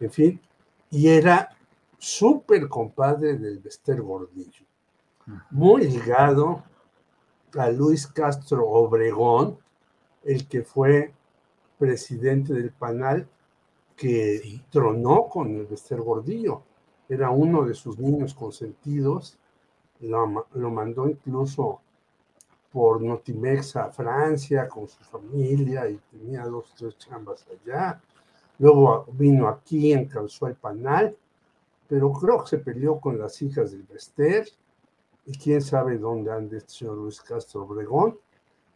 en 0.00 0.10
fin, 0.10 0.40
y 0.90 1.06
era 1.06 1.50
súper 1.96 2.68
compadre 2.68 3.38
del 3.38 3.60
Bester 3.60 4.02
Gordillo, 4.02 4.66
muy 5.52 5.86
ligado 5.86 6.64
a 7.56 7.70
Luis 7.70 8.08
Castro 8.08 8.68
Obregón, 8.68 9.56
el 10.24 10.48
que 10.48 10.64
fue 10.64 11.14
presidente 11.78 12.52
del 12.52 12.72
PANAL, 12.72 13.28
que 13.94 14.62
tronó 14.68 15.28
con 15.28 15.54
el 15.54 15.66
Bester 15.66 16.00
Gordillo. 16.00 16.64
Era 17.08 17.30
uno 17.30 17.62
de 17.62 17.74
sus 17.74 18.00
niños 18.00 18.34
consentidos, 18.34 19.38
lo, 20.00 20.48
lo 20.54 20.70
mandó 20.72 21.08
incluso 21.08 21.82
por 22.72 23.02
Notimex 23.02 23.76
a 23.76 23.90
Francia 23.90 24.66
con 24.68 24.88
su 24.88 25.02
familia 25.04 25.88
y 25.88 26.00
tenía 26.10 26.44
dos, 26.44 26.72
tres 26.76 26.96
chambas 26.96 27.46
allá. 27.48 28.00
Luego 28.58 29.06
vino 29.12 29.48
aquí, 29.48 29.92
encalzó 29.92 30.46
el 30.46 30.54
panal, 30.54 31.16
pero 31.88 32.12
creo 32.12 32.42
que 32.42 32.48
se 32.48 32.58
peleó 32.58 32.98
con 32.98 33.18
las 33.18 33.40
hijas 33.42 33.72
del 33.72 33.82
Bester 33.82 34.48
y 35.26 35.36
quién 35.36 35.60
sabe 35.60 35.98
dónde 35.98 36.32
anda 36.32 36.56
este 36.56 36.72
señor 36.72 36.96
Luis 36.96 37.20
Castro 37.20 37.64
Obregón, 37.64 38.18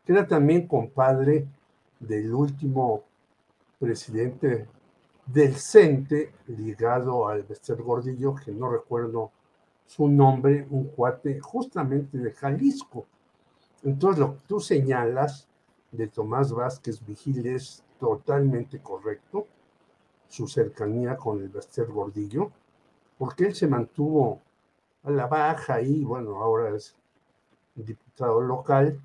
que 0.05 0.13
era 0.13 0.27
también 0.27 0.67
compadre 0.67 1.47
del 1.99 2.33
último 2.35 3.05
presidente 3.79 4.69
del 5.27 5.57
CENTE 5.57 6.33
ligado 6.49 7.27
al 7.27 7.43
Bester 7.43 7.83
Gordillo, 7.83 8.35
que 8.35 8.53
no 8.53 8.71
recuerdo 8.71 9.33
su 9.87 10.09
nombre, 10.09 10.67
un 10.71 10.89
cuate 10.89 11.41
justamente 11.41 12.19
de 12.19 12.33
Jalisco. 12.33 13.07
Entonces, 13.83 14.19
lo 14.19 14.35
que 14.35 14.41
tú 14.47 14.61
señalas 14.61 15.47
de 15.93 16.09
Tomás 16.09 16.53
Vázquez 16.53 17.05
Vigil 17.05 17.47
es 17.47 17.83
totalmente 17.99 18.81
correcto, 18.81 19.47
su 20.29 20.47
cercanía 20.49 21.17
con 21.17 21.41
el 21.41 21.49
Bester 21.49 21.87
Gordillo, 21.87 22.51
porque 23.19 23.47
él 23.47 23.55
se 23.55 23.69
mantuvo 23.69 24.41
a 25.05 25.11
la 25.11 25.27
baja 25.27 25.81
y, 25.81 26.05
bueno, 26.05 26.43
ahora 26.43 26.75
es 26.77 26.95
diputado 27.75 28.41
local, 28.41 29.01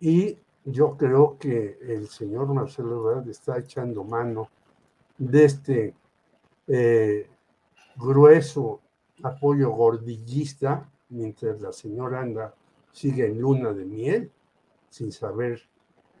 y 0.00 0.36
yo 0.64 0.96
creo 0.96 1.38
que 1.38 1.78
el 1.80 2.08
señor 2.08 2.52
Marcelo 2.52 2.96
Ebrard 2.96 3.28
está 3.28 3.58
echando 3.58 4.04
mano 4.04 4.48
de 5.18 5.44
este 5.44 5.94
eh, 6.66 7.28
grueso 7.96 8.80
apoyo 9.22 9.70
gordillista, 9.70 10.88
mientras 11.08 11.60
la 11.60 11.72
señora 11.72 12.20
anda, 12.20 12.54
sigue 12.92 13.26
en 13.26 13.40
luna 13.40 13.72
de 13.72 13.84
miel, 13.84 14.30
sin 14.88 15.10
saber 15.10 15.62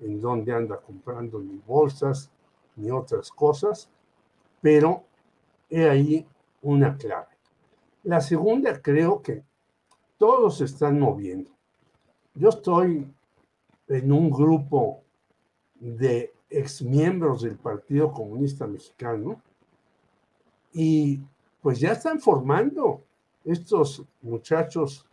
en 0.00 0.20
dónde 0.20 0.52
anda 0.52 0.78
comprando 0.78 1.38
ni 1.38 1.58
bolsas 1.58 2.30
ni 2.76 2.90
otras 2.90 3.30
cosas, 3.30 3.88
pero 4.60 5.04
he 5.68 5.88
ahí 5.88 6.26
una 6.62 6.96
clave. 6.96 7.36
La 8.04 8.20
segunda, 8.20 8.80
creo 8.80 9.22
que 9.22 9.44
todos 10.18 10.58
se 10.58 10.64
están 10.64 10.98
moviendo. 10.98 11.50
Yo 12.34 12.48
estoy 12.48 13.06
en 13.88 14.12
un 14.12 14.30
grupo 14.30 15.02
de 15.74 16.32
exmiembros 16.48 17.42
del 17.42 17.56
Partido 17.56 18.12
Comunista 18.12 18.66
Mexicano 18.66 19.40
y 20.72 21.20
pues 21.60 21.78
ya 21.78 21.92
están 21.92 22.20
formando 22.20 23.04
estos 23.44 24.04
muchachos 24.20 25.06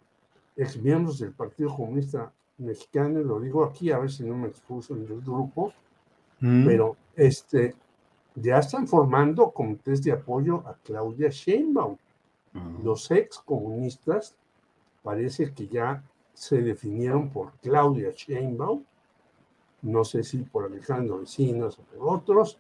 exmiembros 0.64 1.20
del 1.20 1.32
Partido 1.32 1.76
Comunista 1.76 2.32
Mexicano, 2.58 3.20
lo 3.22 3.40
digo 3.40 3.64
aquí 3.64 3.92
a 3.92 4.00
ver 4.00 4.12
si 4.12 4.24
no 4.24 4.36
me 4.36 4.48
expuso 4.48 4.96
en 4.96 5.02
el 5.04 5.22
grupo, 5.22 5.74
mm. 6.42 6.66
pero 6.66 6.98
este, 7.16 7.76
ya 8.36 8.60
están 8.60 8.88
formando 8.88 9.52
comités 9.52 10.04
de 10.04 10.12
apoyo 10.12 10.64
a 10.68 10.76
Claudia 10.84 11.30
Sheinbaum. 11.30 11.98
Mm. 12.54 12.84
Los 12.84 13.10
ex 13.12 13.40
comunistas 13.40 14.36
parece 15.04 15.54
que 15.54 15.68
ya 15.68 16.04
se 16.34 16.62
definieron 16.62 17.30
por 17.30 17.52
Claudia 17.62 18.12
Sheinbaum 18.12 18.84
no 19.82 20.04
sé 20.04 20.24
si 20.24 20.40
por 20.40 20.66
Alejandro 20.66 21.20
Vecinos 21.20 21.80
o 21.80 21.84
por 21.84 22.16
otros, 22.16 22.58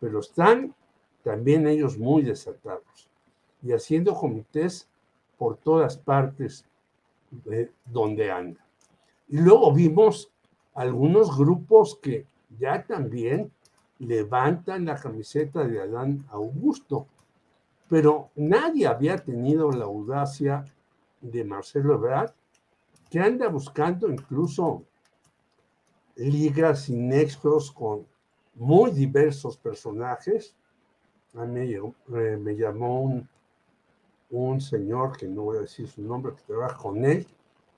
pero 0.00 0.20
están 0.20 0.74
también 1.22 1.66
ellos 1.66 1.98
muy 1.98 2.22
desatados 2.22 3.08
y 3.62 3.72
haciendo 3.72 4.14
comités 4.14 4.88
por 5.38 5.56
todas 5.56 5.96
partes 5.96 6.64
de 7.44 7.72
donde 7.86 8.30
andan. 8.30 8.64
Y 9.28 9.38
luego 9.38 9.72
vimos 9.72 10.30
algunos 10.74 11.36
grupos 11.36 11.98
que 12.00 12.26
ya 12.58 12.84
también 12.84 13.50
levantan 13.98 14.84
la 14.84 14.96
camiseta 14.96 15.64
de 15.64 15.80
Adán 15.80 16.26
Augusto, 16.30 17.06
pero 17.88 18.30
nadie 18.36 18.86
había 18.86 19.16
tenido 19.16 19.70
la 19.70 19.84
audacia 19.84 20.64
de 21.20 21.44
Marcelo 21.44 21.94
Ebrard, 21.94 22.32
que 23.10 23.20
anda 23.20 23.48
buscando 23.48 24.08
incluso 24.10 24.84
ligas 26.16 26.88
y 26.88 26.98
con 27.74 28.06
muy 28.54 28.90
diversos 28.90 29.56
personajes. 29.56 30.54
A 31.34 31.44
mí 31.44 31.74
me, 32.06 32.36
me 32.36 32.56
llamó 32.56 33.02
un, 33.02 33.28
un, 34.32 34.60
señor, 34.60 35.16
que 35.16 35.28
no 35.28 35.42
voy 35.42 35.58
a 35.58 35.62
decir 35.62 35.86
su 35.86 36.02
nombre, 36.02 36.34
que 36.34 36.42
trabaja 36.42 36.76
con 36.76 37.04
él, 37.04 37.26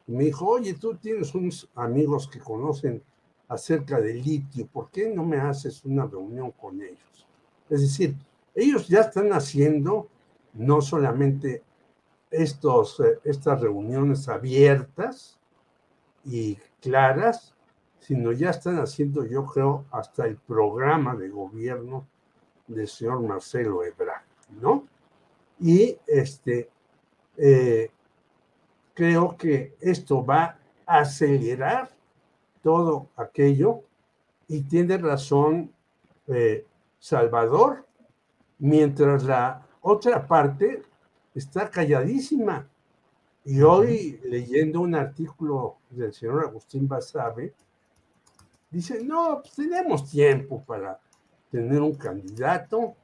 me 0.07 0.25
dijo, 0.25 0.47
oye, 0.47 0.75
tú 0.75 0.95
tienes 0.97 1.35
unos 1.35 1.69
amigos 1.75 2.29
que 2.29 2.39
conocen 2.39 3.03
acerca 3.49 4.01
del 4.01 4.23
litio, 4.23 4.67
¿por 4.67 4.91
qué 4.91 5.13
no 5.15 5.25
me 5.25 5.39
haces 5.39 5.85
una 5.85 6.07
reunión 6.07 6.53
con 6.53 6.81
ellos? 6.81 7.27
Es 7.69 7.81
decir, 7.83 8.17
ellos 8.55 8.89
ya 8.89 9.01
están 9.01 9.33
haciendo 9.33 10.09
no 10.53 10.81
solamente 10.81 11.63
estos, 12.31 13.01
eh, 13.01 13.19
estas 13.25 13.61
reuniones 13.61 14.29
abiertas 14.29 15.39
y 16.25 16.57
claras, 16.81 17.55
sino 17.99 18.33
ya 18.33 18.51
están 18.51 18.79
haciendo, 18.79 19.25
yo 19.25 19.45
creo, 19.47 19.85
hasta 19.91 20.27
el 20.27 20.37
programa 20.37 21.17
de 21.17 21.31
gobierno 21.31 22.07
del 22.67 22.89
señor 22.89 23.23
Marcelo 23.23 23.83
Ebrard, 23.83 24.25
¿no? 24.61 24.84
Y 25.65 25.97
este, 26.07 26.69
eh, 27.39 27.91
creo 28.93 29.35
que 29.35 29.75
esto 29.81 30.23
va 30.23 30.59
a 30.85 30.99
acelerar 30.99 31.89
todo 32.63 33.09
aquello 33.17 33.81
y 34.47 34.61
tiene 34.61 34.99
razón 34.99 35.73
eh, 36.27 36.67
Salvador, 36.99 37.87
mientras 38.59 39.25
la 39.25 39.67
otra 39.81 40.27
parte 40.27 40.83
está 41.35 41.71
calladísima. 41.71 42.69
Y 43.47 43.63
hoy, 43.63 44.21
leyendo 44.25 44.83
un 44.83 44.95
artículo 44.95 45.79
del 45.89 46.13
señor 46.13 46.45
Agustín 46.45 46.87
Basabe, 46.87 47.55
Dice, 48.71 49.05
no, 49.05 49.41
pues 49.41 49.55
tenemos 49.55 50.11
tiempo 50.11 50.61
para 50.65 50.99
tener 51.49 51.81
un 51.81 51.95
candidato 51.95 52.97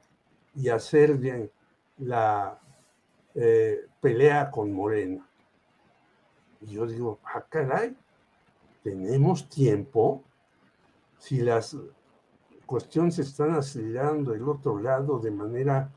y 0.53 0.67
hacer 0.67 1.17
bien 1.17 1.49
la 2.01 2.59
eh, 3.35 3.85
pelea 3.99 4.51
con 4.51 4.73
Morena. 4.73 5.25
Y 6.61 6.73
yo 6.73 6.85
digo, 6.85 7.19
ah, 7.23 7.45
caray, 7.47 7.95
tenemos 8.83 9.47
tiempo. 9.49 10.23
Si 11.17 11.39
las 11.41 11.77
cuestiones 12.65 13.15
se 13.15 13.21
están 13.21 13.51
acelerando 13.51 14.31
del 14.31 14.47
otro 14.47 14.79
lado 14.79 15.19
de 15.19 15.31
manera 15.31 15.91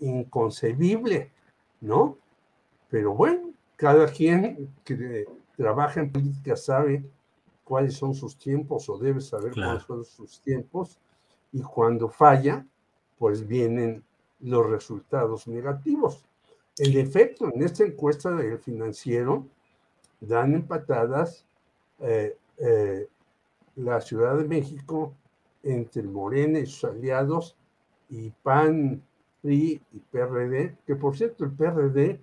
inconcebible, 0.00 1.30
¿no? 1.80 2.18
Pero 2.88 3.14
bueno, 3.14 3.50
cada 3.76 4.06
quien 4.06 4.74
que 4.84 5.26
trabaja 5.56 6.00
en 6.00 6.12
política 6.12 6.56
sabe 6.56 7.04
cuáles 7.64 7.94
son 7.94 8.14
sus 8.14 8.38
tiempos 8.38 8.88
o 8.88 8.98
debe 8.98 9.20
saber 9.20 9.52
cuáles 9.52 9.82
son 9.82 10.04
sus 10.04 10.40
tiempos 10.40 10.98
y 11.52 11.62
cuando 11.62 12.08
falla, 12.08 12.64
pues 13.18 13.46
vienen 13.46 14.05
los 14.40 14.66
resultados 14.68 15.48
negativos. 15.48 16.24
el 16.78 16.96
efecto 16.98 17.50
en 17.52 17.62
esta 17.62 17.84
encuesta 17.84 18.30
del 18.32 18.58
financiero 18.58 19.46
dan 20.20 20.54
empatadas 20.54 21.46
eh, 22.00 22.36
eh, 22.58 23.08
la 23.76 24.00
Ciudad 24.00 24.36
de 24.36 24.44
México 24.44 25.14
entre 25.62 26.02
Morena 26.02 26.58
y 26.58 26.66
sus 26.66 26.84
aliados 26.84 27.56
y 28.08 28.30
PAN, 28.30 29.02
PRI 29.42 29.80
y 29.92 29.98
PRD, 29.98 30.76
que 30.86 30.96
por 30.96 31.16
cierto 31.16 31.44
el 31.44 31.52
PRD 31.52 32.20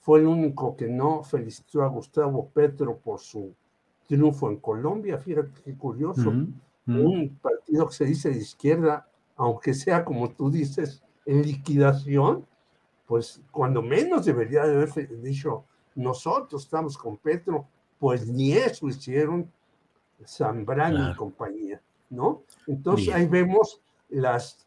fue 0.00 0.20
el 0.20 0.26
único 0.26 0.76
que 0.76 0.86
no 0.86 1.22
felicitó 1.24 1.82
a 1.82 1.88
Gustavo 1.88 2.48
Petro 2.52 2.96
por 2.96 3.20
su 3.20 3.52
triunfo 4.06 4.48
en 4.50 4.58
Colombia. 4.58 5.18
Fíjate 5.18 5.50
qué 5.64 5.76
curioso. 5.76 6.32
Un 6.86 7.38
partido 7.42 7.88
que 7.88 7.94
se 7.94 8.04
dice 8.04 8.30
de 8.30 8.38
izquierda, 8.38 9.08
aunque 9.36 9.74
sea 9.74 10.04
como 10.04 10.30
tú 10.30 10.50
dices, 10.50 11.02
en 11.26 11.42
liquidación, 11.42 12.46
pues 13.06 13.40
cuando 13.50 13.82
menos 13.82 14.24
debería 14.24 14.62
haber 14.62 14.90
dicho, 15.20 15.64
nosotros 15.94 16.64
estamos 16.64 16.96
con 16.96 17.16
Petro, 17.16 17.66
pues 17.98 18.26
ni 18.26 18.52
eso 18.52 18.88
hicieron 18.88 19.50
Zambrano 20.24 21.10
y 21.10 21.16
compañía, 21.16 21.80
¿no? 22.10 22.42
Entonces 22.66 23.12
ahí 23.14 23.26
vemos 23.26 23.80
las, 24.08 24.66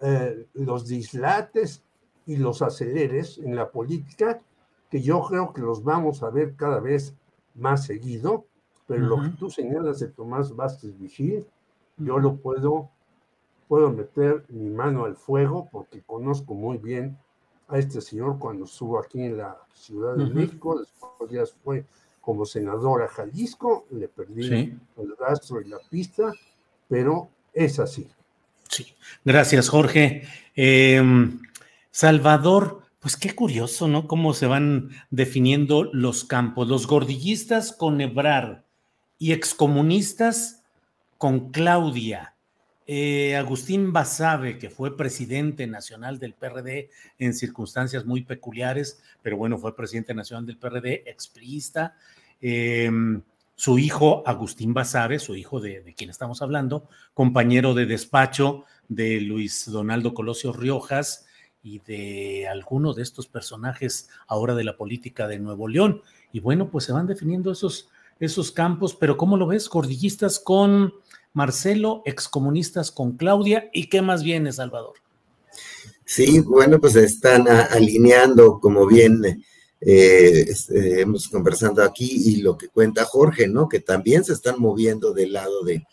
eh, 0.00 0.46
los 0.54 0.86
dislates 0.86 1.82
y 2.26 2.36
los 2.36 2.62
aceleres 2.62 3.38
en 3.38 3.56
la 3.56 3.70
política, 3.70 4.40
que 4.90 5.00
yo 5.00 5.22
creo 5.22 5.52
que 5.52 5.62
los 5.62 5.82
vamos 5.82 6.22
a 6.22 6.30
ver 6.30 6.54
cada 6.56 6.80
vez 6.80 7.14
más 7.54 7.84
seguido, 7.84 8.46
pero 8.86 9.06
lo 9.06 9.22
que 9.22 9.30
tú 9.30 9.50
señalas 9.50 10.00
de 10.00 10.08
Tomás 10.08 10.54
Vázquez 10.54 10.98
Vigil, 10.98 11.46
yo 11.96 12.18
lo 12.18 12.36
puedo, 12.36 12.90
puedo 13.68 13.90
meter 13.90 14.44
mi 14.48 14.70
mano 14.70 15.04
al 15.04 15.16
fuego 15.16 15.68
porque 15.70 16.02
conozco 16.02 16.54
muy 16.54 16.78
bien 16.78 17.16
a 17.68 17.78
este 17.78 18.00
señor 18.00 18.38
cuando 18.38 18.64
estuvo 18.64 18.98
aquí 18.98 19.22
en 19.22 19.38
la 19.38 19.56
Ciudad 19.74 20.16
de 20.16 20.26
México, 20.26 20.78
después 20.78 21.30
ya 21.30 21.42
fue 21.62 21.84
como 22.20 22.44
senador 22.46 23.02
a 23.02 23.08
Jalisco, 23.08 23.86
le 23.90 24.08
perdí 24.08 24.48
el 24.96 25.16
rastro 25.18 25.60
y 25.60 25.68
la 25.68 25.78
pista, 25.90 26.32
pero 26.88 27.28
es 27.52 27.78
así. 27.78 28.08
Sí, 28.68 28.94
gracias 29.24 29.68
Jorge. 29.68 30.22
Em, 30.54 31.40
Salvador, 31.90 32.82
pues 32.98 33.16
qué 33.16 33.34
curioso, 33.34 33.88
¿no? 33.88 34.08
Cómo 34.08 34.32
se 34.34 34.46
van 34.46 34.90
definiendo 35.10 35.84
los 35.92 36.24
campos. 36.24 36.68
Los 36.68 36.86
gordillistas 36.86 37.72
con 37.72 38.00
Ebrar 38.00 38.64
y 39.18 39.32
excomunistas 39.32 40.62
con 41.18 41.50
Claudia. 41.50 42.33
Eh, 42.86 43.34
Agustín 43.36 43.92
Basabe, 43.92 44.58
que 44.58 44.68
fue 44.68 44.96
presidente 44.96 45.66
nacional 45.66 46.18
del 46.18 46.34
PRD 46.34 46.90
en 47.18 47.32
circunstancias 47.32 48.04
muy 48.04 48.24
peculiares, 48.24 49.02
pero 49.22 49.38
bueno, 49.38 49.56
fue 49.56 49.74
presidente 49.74 50.14
nacional 50.14 50.44
del 50.44 50.58
PRD, 50.58 51.04
expriista. 51.06 51.96
Em, 52.42 53.22
su 53.56 53.78
hijo, 53.78 54.22
Agustín 54.26 54.74
Basabe, 54.74 55.18
su 55.18 55.34
hijo 55.34 55.60
de, 55.60 55.80
de, 55.80 55.94
quien 55.94 56.10
estamos 56.10 56.42
hablando, 56.42 56.88
compañero 57.14 57.72
de 57.72 57.86
despacho 57.86 58.64
de 58.88 59.20
Luis 59.20 59.70
Donaldo 59.70 60.12
Colosio 60.12 60.52
Riojas 60.52 61.26
y 61.62 61.78
de 61.78 62.46
alguno 62.48 62.92
de 62.92 63.02
estos 63.02 63.26
personajes 63.26 64.10
ahora 64.26 64.54
de 64.54 64.64
la 64.64 64.76
política 64.76 65.26
de 65.26 65.38
Nuevo 65.38 65.68
León. 65.68 66.02
Y 66.32 66.40
bueno, 66.40 66.70
pues 66.70 66.84
se 66.84 66.92
van 66.92 67.06
definiendo 67.06 67.50
esos, 67.50 67.88
esos 68.20 68.52
campos, 68.52 68.94
pero 68.94 69.16
¿cómo 69.16 69.38
lo 69.38 69.46
ves? 69.46 69.70
Cordillistas 69.70 70.38
con 70.38 70.92
Marcelo, 71.34 72.02
excomunistas 72.06 72.92
con 72.92 73.16
Claudia, 73.16 73.68
¿y 73.72 73.88
qué 73.88 74.00
más 74.00 74.22
viene, 74.22 74.52
Salvador? 74.52 74.94
Sí, 76.04 76.40
bueno, 76.40 76.80
pues 76.80 76.94
están 76.96 77.48
alineando, 77.48 78.60
como 78.60 78.86
bien 78.86 79.42
eh, 79.80 80.44
este, 80.48 81.00
hemos 81.00 81.28
conversado 81.28 81.82
aquí, 81.82 82.08
y 82.08 82.36
lo 82.36 82.56
que 82.56 82.68
cuenta 82.68 83.04
Jorge, 83.04 83.48
¿no? 83.48 83.68
Que 83.68 83.80
también 83.80 84.24
se 84.24 84.32
están 84.32 84.60
moviendo 84.60 85.12
del 85.12 85.32
lado 85.32 85.64
de, 85.64 85.84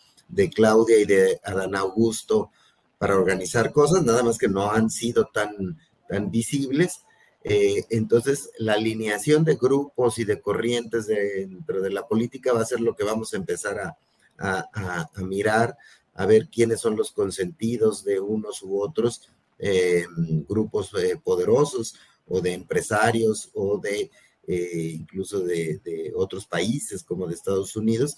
Claudia 0.54 0.98
y 0.98 1.04
de 1.04 1.40
Adán 1.44 1.74
Augusto 1.74 2.50
para 2.96 3.16
organizar 3.16 3.72
cosas, 3.72 4.04
nada 4.04 4.22
más 4.22 4.38
que 4.38 4.48
no 4.48 4.70
han 4.70 4.90
sido 4.90 5.26
tan, 5.26 5.78
tan 6.08 6.30
visibles. 6.30 7.00
Eh, 7.42 7.84
entonces, 7.90 8.50
la 8.58 8.74
alineación 8.74 9.44
de 9.44 9.56
grupos 9.56 10.18
y 10.18 10.24
de 10.24 10.40
corrientes 10.40 11.08
dentro 11.08 11.82
de 11.82 11.90
la 11.90 12.06
política 12.06 12.52
va 12.52 12.62
a 12.62 12.66
ser 12.66 12.80
lo 12.80 12.94
que 12.94 13.04
vamos 13.04 13.34
a 13.34 13.36
empezar 13.36 13.78
a, 13.80 13.98
a, 14.42 15.10
mirar, 15.18 15.76
a 16.14 16.26
ver 16.26 16.48
quiénes 16.48 16.80
son 16.80 16.96
los 16.96 17.12
consentidos 17.12 18.04
de 18.04 18.20
unos 18.20 18.62
u 18.62 18.80
otros 18.80 19.28
eh, 19.58 20.04
grupos 20.48 20.92
eh, 20.94 21.16
poderosos 21.22 21.94
o 22.26 22.40
de 22.40 22.52
empresarios 22.52 23.50
o 23.54 23.78
de 23.78 24.10
eh, 24.48 24.96
incluso 24.98 25.40
de, 25.40 26.12
otros 26.16 26.46
países 26.46 27.04
como 27.04 27.26
de 27.26 27.34
Estados 27.34 27.76
Unidos. 27.76 28.16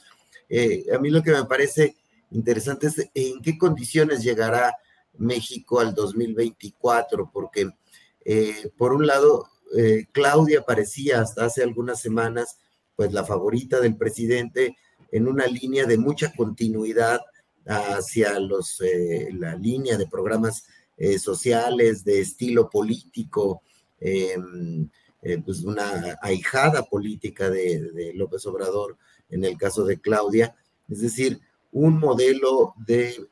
a 0.92 0.98
mí 0.98 1.10
lo 1.10 1.22
que 1.22 1.32
me 1.32 1.44
parece 1.44 1.96
interesante 2.30 2.86
es 2.86 3.10
en 3.14 3.42
qué 3.42 3.58
condiciones 3.58 4.22
llegará 4.22 4.74
México 5.18 5.80
al 5.80 5.94
2024, 5.94 7.30
porque 7.32 7.70
por 8.78 8.94
un 8.94 9.06
lado, 9.06 9.48
Claudia 10.12 10.62
parecía 10.62 11.20
hasta 11.20 11.44
hace 11.44 11.62
algunas 11.62 12.00
semanas 12.00 12.58
pues 12.96 13.12
la 13.12 13.24
favorita 13.24 13.80
del 13.80 13.96
presidente, 13.96 14.76
en 15.14 15.28
una 15.28 15.46
línea 15.46 15.86
de 15.86 15.96
mucha 15.96 16.32
continuidad 16.32 17.20
hacia 17.66 18.40
los, 18.40 18.80
eh, 18.80 19.28
la 19.32 19.54
línea 19.54 19.96
de 19.96 20.08
programas 20.08 20.66
eh, 20.96 21.20
sociales, 21.20 22.04
de 22.04 22.20
estilo 22.20 22.68
político, 22.68 23.62
em, 24.00 24.88
eh, 25.22 25.38
pues 25.38 25.62
una 25.62 26.18
ahijada 26.20 26.82
política 26.82 27.48
de, 27.48 28.12
López 28.16 28.44
Obrador 28.46 28.98
en 29.30 29.44
el 29.44 29.56
caso 29.56 29.84
de 29.84 30.00
Claudia, 30.00 30.56
es 30.88 31.00
decir, 31.00 31.40
un 31.70 32.00
modelo 32.00 32.74
de, 32.76 33.28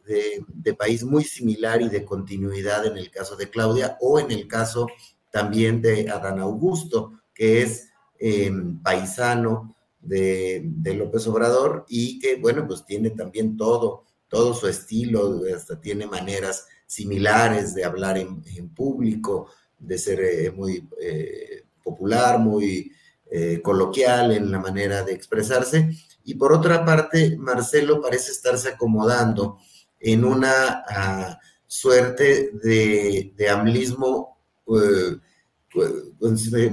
de, 0.48 0.74
país 0.74 1.02
muy 1.02 1.24
similar 1.24 1.82
y 1.82 1.88
de 1.88 2.04
continuidad 2.04 2.86
en 2.86 2.96
el 2.96 3.10
caso 3.10 3.34
de 3.34 3.50
Claudia 3.50 3.96
o 4.00 4.20
en 4.20 4.30
el 4.30 4.46
caso 4.46 4.86
también 5.32 5.82
de 5.82 6.08
Adán 6.08 6.38
Augusto, 6.38 7.20
que 7.34 7.62
es 7.62 7.88
em, 8.20 8.80
paisano 8.82 9.71
de, 10.02 10.94
López 10.96 11.26
Obrador 11.26 11.86
y 11.88 12.18
que, 12.18 12.36
bueno, 12.36 12.66
pues 12.66 12.84
tiene 12.84 13.10
también 13.10 13.56
todo, 13.56 14.04
todo 14.28 14.54
su 14.54 14.66
estilo, 14.66 15.42
hasta 15.54 15.80
tiene 15.80 16.06
maneras 16.06 16.66
similares 16.86 17.74
de 17.74 17.84
hablar 17.84 18.18
en, 18.18 18.68
público, 18.74 19.50
de 19.78 19.98
ser 19.98 20.20
eh, 20.20 20.50
muy 20.50 20.88
eh, 21.00 21.64
popular, 21.82 22.38
muy 22.38 22.92
eh, 23.30 23.60
coloquial 23.62 24.32
en 24.32 24.50
la 24.50 24.58
manera 24.58 25.02
de 25.02 25.12
expresarse. 25.12 25.90
Y 26.24 26.34
por 26.34 26.52
otra 26.52 26.84
parte, 26.84 27.36
Marcelo 27.36 28.00
parece 28.00 28.30
estarse 28.30 28.68
acomodando 28.68 29.58
en 29.98 30.24
una 30.24 30.84
ah, 30.88 31.38
suerte 31.66 32.50
de, 32.62 33.32
de 33.36 33.48
amlismo 33.48 34.38
pues, 34.64 35.16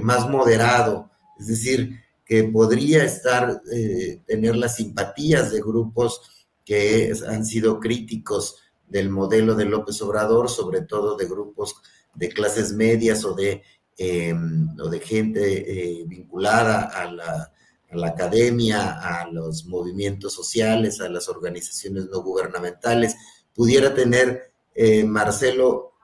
más 0.00 0.28
moderado, 0.28 1.10
es 1.38 1.46
decir, 1.46 1.99
que 2.30 2.44
podría 2.44 3.02
estar, 3.02 3.60
eh, 3.72 4.22
tener 4.24 4.54
las 4.54 4.76
simpatías 4.76 5.50
de 5.50 5.60
grupos 5.60 6.46
que 6.64 7.12
han 7.28 7.44
sido 7.44 7.80
críticos 7.80 8.54
del 8.86 9.10
modelo 9.10 9.56
de 9.56 9.64
López 9.64 10.00
Obrador, 10.00 10.48
sobre 10.48 10.82
todo 10.82 11.16
de 11.16 11.26
grupos 11.26 11.74
de 12.14 12.28
clases 12.28 12.72
medias 12.72 13.24
o 13.24 13.34
de, 13.34 13.64
em, 13.98 14.68
o 14.78 14.88
de 14.88 15.00
gente 15.00 15.40
eh, 15.42 16.04
vinculada 16.06 16.82
a 16.82 17.10
la, 17.10 17.52
a 17.90 18.06
academia, 18.06 19.00
a 19.00 19.28
los 19.28 19.66
movimientos 19.66 20.32
sociales, 20.32 21.00
a 21.00 21.08
las 21.08 21.28
organizaciones 21.28 22.06
no 22.12 22.22
gubernamentales, 22.22 23.16
pudiera 23.52 23.92
tener 23.92 24.52
eh, 24.76 25.02
Marcelo 25.02 25.94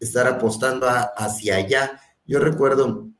estar 0.00 0.26
apostando 0.26 0.86
hacia 0.88 1.56
allá. 1.56 2.00
Yo 2.24 2.38
recuerdo 2.38 3.10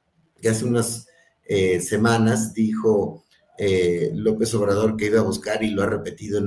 que 0.40 0.48
hace 0.48 0.64
unas 0.64 1.06
eh, 1.46 1.80
semanas 1.80 2.54
dijo 2.54 3.24
eh, 3.58 4.10
López 4.14 4.54
Obrador 4.54 4.96
que 4.96 5.06
iba 5.06 5.20
a 5.20 5.24
buscar, 5.24 5.62
y 5.62 5.70
lo 5.70 5.82
ha 5.82 5.86
repetido 5.86 6.42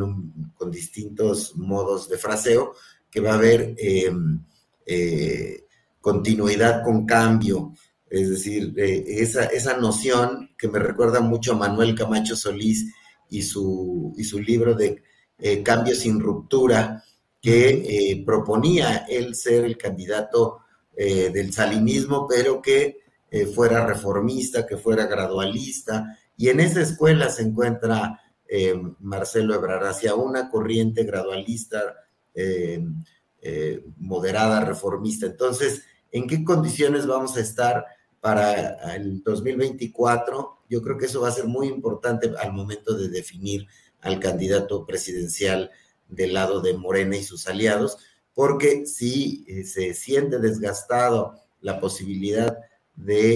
con 0.56 0.72
distintos 0.72 1.56
modos 1.56 2.10
de 2.10 2.18
fraseo, 2.18 2.74
que 3.10 3.22
va 3.22 3.32
a 3.32 3.36
haber 3.36 3.76
eh, 3.78 5.64
continuidad 6.02 6.84
con 6.84 7.06
cambio. 7.06 7.74
Es 8.10 8.30
decir, 8.30 8.74
esa, 8.78 9.46
esa 9.46 9.78
noción 9.78 10.50
que 10.58 10.70
me 10.70 10.80
recuerda 10.80 11.20
mucho 11.20 11.52
a 11.52 11.58
Manuel 11.58 11.94
Camacho 11.94 12.38
Solís 12.38 12.94
y 13.30 13.42
su, 13.42 14.14
y 14.18 14.24
su 14.24 14.40
libro 14.40 14.76
de 14.76 15.04
Cambio 15.64 15.94
sin 15.94 16.20
ruptura, 16.20 17.04
que 17.42 18.24
proponía 18.26 19.06
él 19.10 19.36
ser 19.36 19.66
el 19.66 19.78
candidato 19.78 20.60
del 20.96 21.52
salinismo, 21.52 22.26
pero 22.30 22.62
que 22.62 23.07
eh, 23.30 23.46
fuera 23.46 23.86
reformista, 23.86 24.66
que 24.66 24.78
fuera 24.78 25.06
gradualista, 25.06 26.18
y 26.38 26.48
en 26.48 26.62
esa 26.62 26.82
escuela 26.82 27.30
se 27.30 27.44
encuentra 27.44 28.22
eh, 28.48 28.74
Marcelo 29.00 29.54
Ebrard 29.54 29.86
hacia 29.86 30.16
una 30.16 30.50
corriente 30.50 31.04
gradualista, 31.04 31.78
eh, 32.34 32.82
moderada, 33.98 34.64
reformista. 34.64 35.26
Entonces, 35.26 35.84
en 36.12 36.28
qué 36.28 36.46
condiciones 36.46 37.06
vamos 37.06 37.36
a 37.36 37.42
estar 37.42 37.86
para 38.22 38.96
el 38.96 39.22
2024. 39.24 40.60
Yo 40.70 40.82
creo 40.82 40.98
que 40.98 41.08
eso 41.08 41.22
va 41.22 41.30
a 41.30 41.32
ser 41.32 41.48
muy 41.48 41.68
importante 41.68 42.32
al 42.40 42.54
momento 42.54 42.98
de 42.98 43.10
definir 43.10 43.68
al 44.02 44.20
candidato 44.20 44.86
presidencial 44.86 45.72
del 46.08 46.34
lado 46.34 46.62
de 46.62 46.74
Morena 46.74 47.18
y 47.18 47.24
sus 47.24 47.48
aliados, 47.48 47.98
porque 48.34 48.86
si 48.86 49.46
se 49.66 49.94
siente 49.94 50.40
desgastado 50.40 51.40
la 51.62 51.80
posibilidad 51.80 52.58
de, 52.98 53.36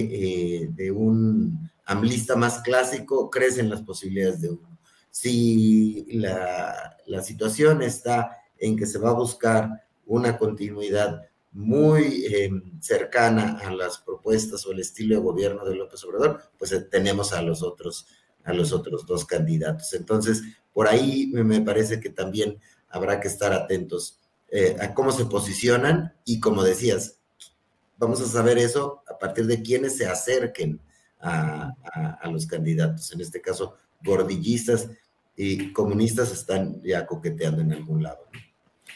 eh, 0.64 0.70
de 0.74 0.92
un 0.92 1.70
amlista 1.86 2.36
más 2.36 2.60
clásico, 2.60 3.30
crecen 3.30 3.70
las 3.70 3.82
posibilidades 3.82 4.42
de 4.42 4.50
uno. 4.50 4.78
Si 5.10 6.06
la, 6.12 6.98
la 7.06 7.24
situación 7.24 7.82
está 7.82 8.38
en 8.58 8.76
que 8.76 8.86
se 8.86 9.00
va 9.00 9.12
a 9.12 9.14
buscar 9.14 9.70
una 10.06 10.38
continuidad 10.38 11.22
muy 11.52 12.26
em, 12.28 12.80
cercana 12.82 13.60
a 13.64 13.72
las 13.72 13.98
propuestas 13.98 14.66
o 14.66 14.72
el 14.72 14.80
estilo 14.80 15.16
de 15.16 15.22
gobierno 15.22 15.66
de 15.66 15.76
López 15.76 16.04
Obrador, 16.06 16.42
pues 16.58 16.72
eh, 16.72 16.82
tenemos 16.82 17.34
a 17.34 17.42
los 17.42 17.62
otros 17.62 18.08
a 18.44 18.54
los 18.54 18.72
otros 18.72 19.06
dos 19.06 19.26
candidatos. 19.26 19.94
Entonces, 19.94 20.42
por 20.74 20.88
ahí 20.88 21.28
me 21.28 21.62
parece 21.62 22.00
que 22.00 22.10
también 22.10 22.60
habrá 22.90 23.20
que 23.20 23.28
estar 23.28 23.54
atentos 23.54 24.20
eh, 24.50 24.76
a 24.80 24.94
cómo 24.94 25.12
se 25.12 25.26
posicionan 25.26 26.14
y 26.26 26.40
como 26.40 26.64
decías, 26.64 27.21
vamos 28.02 28.20
a 28.20 28.26
saber 28.26 28.58
eso 28.58 29.04
a 29.08 29.18
partir 29.18 29.46
de 29.46 29.62
quienes 29.62 29.96
se 29.96 30.08
acerquen 30.08 30.82
a, 31.22 31.72
los 32.32 32.48
candidatos. 32.48 33.14
En 33.14 33.22
este 33.22 33.40
caso, 33.42 33.76
gordillistas 34.04 34.90
y 35.38 35.72
comunistas 35.72 36.32
están 36.32 36.82
ya 36.84 37.06
coqueteando 37.06 37.62
en 37.62 37.74
algún 37.74 38.02
lado. 38.02 38.28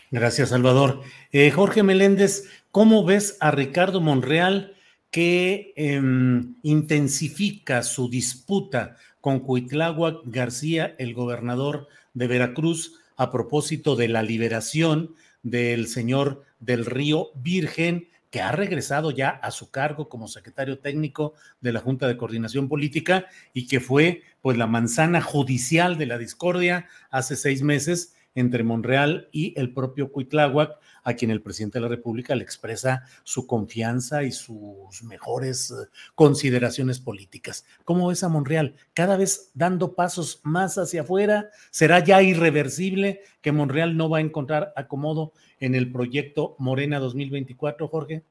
Gracias, 0.10 0.50
Salvador. 0.50 1.02
Eh, 1.32 1.52
Jorge 1.52 1.84
Meléndez, 1.84 2.46
¿cómo 2.72 3.06
ves 3.06 3.38
a 3.42 3.52
Ricardo 3.52 4.02
Monreal 4.02 4.76
que 5.12 5.74
em, 5.76 6.56
intensifica 6.64 7.84
su 7.84 8.10
disputa 8.10 8.98
con 9.22 9.40
Cuitláhuac 9.40 10.22
García, 10.26 10.96
el 10.98 11.14
gobernador 11.14 11.88
de 12.14 12.28
Veracruz, 12.28 13.00
a 13.18 13.32
propósito 13.32 13.96
de 13.96 14.08
la 14.08 14.24
liberación 14.24 15.16
del 15.44 15.88
señor 15.88 16.44
del 16.60 16.86
Río 16.86 17.30
Virgen, 17.36 18.10
que 18.36 18.42
ha 18.42 18.52
regresado 18.52 19.12
ya 19.12 19.30
a 19.30 19.50
su 19.50 19.72
cargo 19.72 20.10
como 20.10 20.28
secretario 20.28 20.80
técnico 20.80 21.36
de 21.62 21.72
la 21.72 21.80
Junta 21.80 22.06
de 22.06 22.18
Coordinación 22.18 22.68
Política 22.68 23.28
y 23.54 23.66
que 23.66 23.80
fue 23.80 24.24
pues 24.42 24.58
la 24.58 24.68
manzana 24.68 25.22
judicial 25.22 25.98
de 25.98 26.06
la 26.06 26.18
discordia 26.18 26.86
hace 27.10 27.38
seis 27.38 27.62
meses 27.62 28.15
entre 28.36 28.64
Monreal 28.64 29.30
y 29.32 29.58
el 29.60 29.74
propio 29.74 30.12
Cuitláhuac, 30.12 30.78
a 31.04 31.14
quien 31.14 31.32
el 31.32 31.42
presidente 31.42 31.80
de 31.80 31.84
la 31.84 31.88
República 31.88 32.36
le 32.36 32.44
expresa 32.44 33.04
su 33.24 33.48
confianza 33.48 34.24
y 34.24 34.32
sus 34.32 35.04
mejores 35.04 35.72
eh, 35.72 35.88
consideraciones 36.14 37.00
políticas. 37.00 37.66
¿Cómo 37.86 38.10
ves 38.10 38.24
a 38.24 38.30
Monreal? 38.30 38.76
Cada 38.94 39.16
vez 39.16 39.52
dando 39.54 39.96
pasos 39.96 40.42
más 40.44 40.78
hacia 40.78 41.02
afuera, 41.02 41.50
¿será 41.72 42.04
ya 42.04 42.22
irreversible 42.22 43.22
que 43.42 43.52
Monreal 43.52 43.96
no 43.96 44.10
va 44.10 44.18
a 44.18 44.22
encontrar 44.22 44.74
acomodo 44.76 45.32
en 45.60 45.74
el 45.76 45.92
proyecto 45.92 46.56
Morena 46.60 47.00
2024, 47.00 47.88
Jorge? 47.88 48.24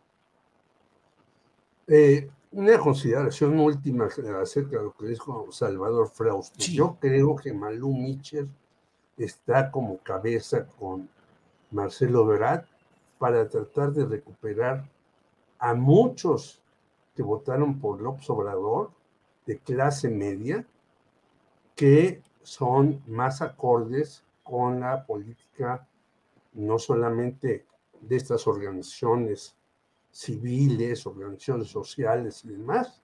Eh, 1.86 2.28
una 2.52 2.78
consideración 2.78 3.58
última 3.58 4.06
acerca 4.40 4.78
de 4.78 4.84
lo 4.84 4.92
que 4.92 5.06
dijo 5.06 5.48
Salvador 5.50 6.08
Frausto. 6.08 6.64
Yo 6.64 6.96
creo 7.00 7.34
que 7.36 7.52
Malú 7.52 7.92
Mitchell 7.94 8.48
está 9.16 9.70
como 9.70 9.98
cabeza 9.98 10.66
con 10.78 11.08
Marcelo 11.70 12.26
Verat 12.26 12.66
para 13.18 13.48
tratar 13.48 13.92
de 13.92 14.06
recuperar 14.06 14.84
a 15.58 15.74
muchos 15.74 16.60
que 17.14 17.22
votaron 17.22 17.78
por 17.78 18.00
López 18.00 18.28
Obrador 18.30 18.90
de 19.46 19.58
clase 19.58 20.08
media 20.08 20.66
que 21.74 22.22
son 22.42 23.02
más 23.06 23.42
acordes 23.42 24.24
con 24.42 24.80
la 24.80 25.04
política 25.06 25.86
no 26.52 26.78
solamente 26.78 27.64
de 28.00 28.16
estas 28.16 28.46
organizaciones 28.46 29.56
civiles, 30.10 31.06
organizaciones 31.06 31.68
sociales 31.68 32.44
y 32.44 32.48
demás, 32.48 33.02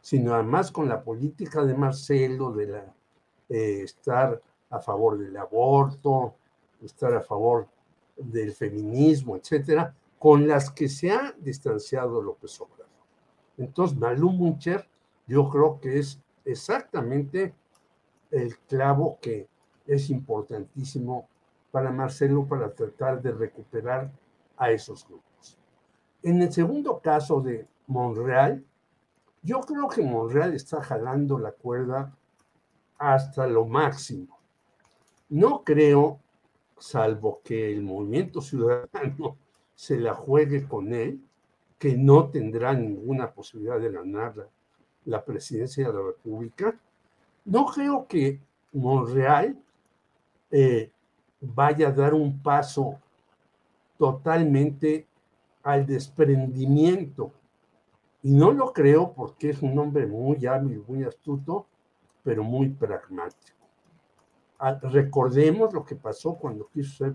sino 0.00 0.34
además 0.34 0.72
con 0.72 0.88
la 0.88 1.02
política 1.02 1.64
de 1.64 1.74
Marcelo 1.74 2.50
de 2.52 2.66
la, 2.66 2.94
eh, 3.48 3.82
estar 3.82 4.40
a 4.70 4.80
favor 4.80 5.18
del 5.18 5.36
aborto, 5.36 6.34
estar 6.80 7.12
a 7.14 7.20
favor 7.20 7.68
del 8.16 8.52
feminismo, 8.52 9.36
etcétera, 9.36 9.94
con 10.18 10.46
las 10.46 10.70
que 10.70 10.88
se 10.88 11.10
ha 11.10 11.34
distanciado 11.38 12.22
López 12.22 12.60
Obrador. 12.60 12.86
Entonces, 13.58 13.98
Malú 13.98 14.30
Muncher, 14.30 14.88
yo 15.26 15.48
creo 15.48 15.80
que 15.80 15.98
es 15.98 16.20
exactamente 16.44 17.54
el 18.30 18.58
clavo 18.58 19.18
que 19.20 19.48
es 19.86 20.10
importantísimo 20.10 21.28
para 21.70 21.90
Marcelo 21.90 22.46
para 22.46 22.72
tratar 22.72 23.20
de 23.22 23.32
recuperar 23.32 24.10
a 24.56 24.70
esos 24.70 25.06
grupos. 25.06 25.58
En 26.22 26.42
el 26.42 26.52
segundo 26.52 27.00
caso 27.00 27.40
de 27.40 27.66
Monreal, 27.86 28.64
yo 29.42 29.60
creo 29.60 29.88
que 29.88 30.02
Monreal 30.02 30.54
está 30.54 30.82
jalando 30.82 31.38
la 31.38 31.52
cuerda 31.52 32.14
hasta 32.98 33.46
lo 33.46 33.64
máximo. 33.64 34.39
No 35.30 35.62
creo, 35.62 36.18
salvo 36.76 37.40
que 37.44 37.72
el 37.72 37.82
movimiento 37.82 38.40
ciudadano 38.40 39.36
se 39.74 39.98
la 39.98 40.14
juegue 40.14 40.66
con 40.66 40.92
él, 40.92 41.20
que 41.78 41.96
no 41.96 42.28
tendrá 42.28 42.74
ninguna 42.74 43.32
posibilidad 43.32 43.80
de 43.80 43.92
ganar 43.92 44.50
la, 45.04 45.24
presidencia 45.24 45.86
de 45.86 45.94
la 45.94 46.02
República. 46.02 46.78
No 47.44 47.64
creo 47.66 48.06
que 48.06 48.40
Monreal 48.72 49.56
eh, 50.50 50.90
vaya 51.40 51.88
a 51.88 51.92
dar 51.92 52.12
un 52.12 52.42
paso 52.42 52.98
totalmente 53.96 55.06
al 55.62 55.86
desprendimiento. 55.86 57.32
Y 58.22 58.32
no 58.32 58.52
lo 58.52 58.72
creo 58.72 59.14
porque 59.14 59.50
es 59.50 59.62
un 59.62 59.78
hombre 59.78 60.06
muy 60.06 60.44
hábil, 60.44 60.82
muy 60.86 61.04
astuto, 61.04 61.66
pero 62.22 62.42
muy 62.44 62.68
pragmático 62.68 63.59
recordemos 64.82 65.72
lo 65.72 65.84
que 65.84 65.96
pasó 65.96 66.34
cuando 66.34 66.68
quiso 66.68 67.04
ser 67.04 67.12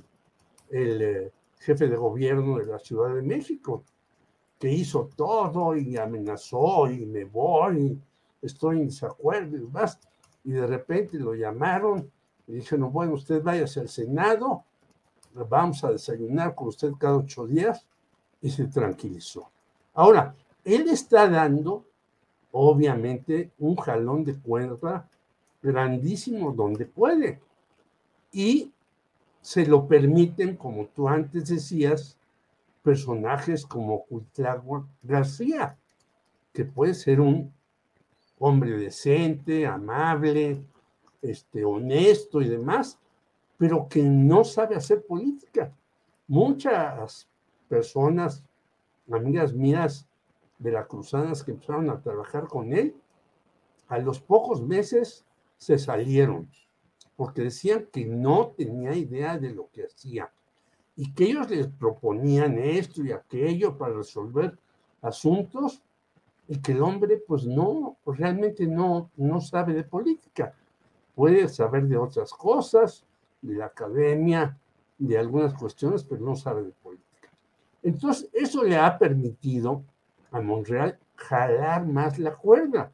el 0.70 1.02
eh, 1.02 1.32
jefe 1.60 1.88
de 1.88 1.96
gobierno 1.96 2.58
de 2.58 2.66
la 2.66 2.80
Ciudad 2.80 3.14
de 3.14 3.22
México, 3.22 3.84
que 4.60 4.72
hizo 4.72 5.10
todo 5.16 5.76
y 5.76 5.98
amenazó 5.98 6.90
y 6.90 7.06
me 7.06 7.26
voy, 7.26 8.00
estoy 8.42 8.82
en 8.82 8.88
desacuerdo 8.88 9.58
y 9.58 9.62
demás. 9.62 10.00
Y 10.44 10.52
de 10.52 10.66
repente 10.66 11.18
lo 11.18 11.34
llamaron 11.34 12.10
y 12.48 12.54
dijeron, 12.54 12.92
bueno, 12.92 13.14
usted 13.14 13.42
váyase 13.44 13.82
al 13.82 13.90
Senado, 13.90 14.64
vamos 15.34 15.84
a 15.84 15.92
desayunar 15.92 16.56
con 16.56 16.70
usted 16.70 16.94
cada 16.98 17.18
ocho 17.18 17.46
días 17.46 17.86
y 18.42 18.50
se 18.50 18.66
tranquilizó. 18.68 19.50
Ahora, 19.94 20.36
él 20.64 20.88
está 20.90 21.28
dando, 21.30 21.86
obviamente, 22.52 23.52
un 23.60 23.76
jalón 23.76 24.24
de 24.24 24.40
cuerda 24.40 25.10
grandísimo 25.66 26.52
donde 26.52 26.86
puede. 26.86 27.42
Y 28.32 28.72
se 29.42 29.66
lo 29.66 29.88
permiten, 29.88 30.56
como 30.56 30.86
tú 30.88 31.10
antes 31.10 31.50
decías, 31.50 32.18
personajes 32.82 33.66
como 33.66 34.06
Cuitlagua 34.06 34.88
García, 35.02 35.78
que 36.54 36.66
puede 36.66 36.94
ser 36.94 37.20
un 37.20 37.52
hombre 38.40 38.78
decente, 38.78 39.66
amable, 39.66 40.64
este, 41.22 41.66
honesto 41.66 42.42
y 42.42 42.48
demás, 42.48 43.00
pero 43.58 43.88
que 43.90 44.04
no 44.04 44.44
sabe 44.44 44.76
hacer 44.76 45.04
política. 45.06 45.72
Muchas 46.28 47.28
personas, 47.68 48.44
amigas 49.12 49.54
mías 49.54 50.08
veracruzanas 50.60 51.44
que 51.44 51.52
empezaron 51.52 51.90
a 51.90 52.00
trabajar 52.02 52.48
con 52.48 52.74
él, 52.74 52.96
a 53.88 53.98
los 54.00 54.20
pocos 54.20 54.62
meses 54.62 55.25
se 55.58 55.78
salieron 55.78 56.50
porque 57.16 57.44
decían 57.44 57.88
que 57.92 58.06
no 58.06 58.54
tenía 58.58 58.94
idea 58.94 59.38
de 59.38 59.54
lo 59.54 59.70
que 59.72 59.86
hacía 59.86 60.32
y 60.96 61.14
que 61.14 61.26
ellos 61.26 61.50
les 61.50 61.68
proponían 61.68 62.58
esto 62.58 63.04
y 63.04 63.12
aquello 63.12 63.78
para 63.78 63.96
resolver 63.96 64.58
asuntos 65.02 65.82
y 66.48 66.60
que 66.60 66.74
el 66.74 66.82
hombre 66.82 67.22
pues 67.26 67.46
no, 67.46 67.98
realmente 68.06 68.68
no, 68.68 69.10
no 69.16 69.42
sabe 69.42 69.74
de 69.74 69.84
política. 69.84 70.54
Puede 71.16 71.48
saber 71.50 71.88
de 71.88 71.98
otras 71.98 72.32
cosas, 72.32 73.06
de 73.42 73.56
la 73.56 73.68
academia, 73.68 74.58
de 74.98 75.18
algunas 75.18 75.54
cuestiones, 75.54 76.04
pero 76.04 76.22
no 76.22 76.36
sabe 76.36 76.64
de 76.64 76.72
política. 76.72 77.30
Entonces, 77.82 78.30
eso 78.34 78.64
le 78.64 78.78
ha 78.78 78.98
permitido 78.98 79.84
a 80.32 80.42
Monreal 80.42 80.98
jalar 81.16 81.86
más 81.86 82.20
la 82.20 82.36
cuerda. 82.36 82.92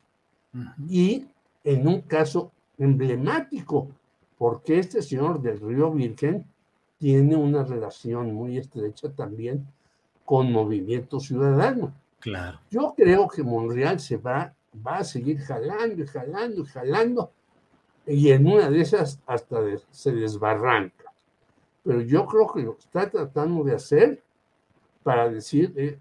Y 0.90 1.28
en 1.64 1.88
un 1.88 2.02
caso 2.02 2.52
emblemático, 2.78 3.90
porque 4.38 4.80
este 4.80 5.02
señor 5.02 5.42
del 5.42 5.60
Río 5.60 5.92
Virgen 5.92 6.46
tiene 6.98 7.36
una 7.36 7.64
relación 7.64 8.34
muy 8.34 8.58
estrecha 8.58 9.12
también 9.12 9.68
con 10.26 10.52
Movimiento 10.52 11.20
Ciudadano. 11.20 11.94
Claro. 12.20 12.60
Yo 12.70 12.94
creo 12.96 13.28
que 13.28 13.44
Monreal 13.44 14.00
se 14.00 14.18
va, 14.18 14.54
va 14.86 14.98
a 14.98 15.04
seguir 15.04 15.40
jalando 15.40 16.04
y 16.04 16.08
jalando 16.08 16.62
y 16.62 16.66
jalando, 16.66 17.32
y 18.06 18.32
en 18.32 18.48
una 18.48 18.70
de 18.70 18.82
esas 18.82 19.20
hasta 19.26 19.58
se 19.90 20.12
desbarranca. 20.12 21.06
Pero 21.84 22.02
yo 22.02 22.26
creo 22.26 22.52
que 22.52 22.62
lo 22.62 22.76
que 22.76 22.82
está 22.82 23.10
tratando 23.10 23.64
de 23.64 23.76
hacer 23.76 24.22
para 25.04 25.30
decir, 25.30 25.74
eh, 25.76 25.98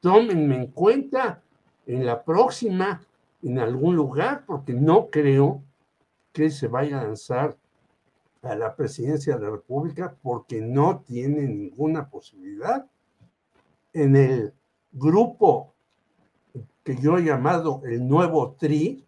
tómenme 0.00 0.56
en 0.56 0.66
cuenta 0.68 1.42
en 1.86 2.06
la 2.06 2.22
próxima, 2.22 3.02
en 3.44 3.58
algún 3.58 3.94
lugar, 3.94 4.44
porque 4.46 4.72
no 4.72 5.10
creo 5.10 5.62
que 6.32 6.50
se 6.50 6.66
vaya 6.66 7.00
a 7.00 7.04
lanzar 7.04 7.56
a 8.42 8.54
la 8.54 8.74
presidencia 8.74 9.36
de 9.36 9.42
la 9.42 9.50
República 9.50 10.16
porque 10.22 10.60
no 10.60 11.00
tiene 11.00 11.42
ninguna 11.42 12.08
posibilidad. 12.08 12.86
En 13.92 14.16
el 14.16 14.52
grupo 14.92 15.72
que 16.82 16.96
yo 16.96 17.18
he 17.18 17.24
llamado 17.24 17.82
el 17.84 18.06
nuevo 18.06 18.52
tri, 18.58 19.06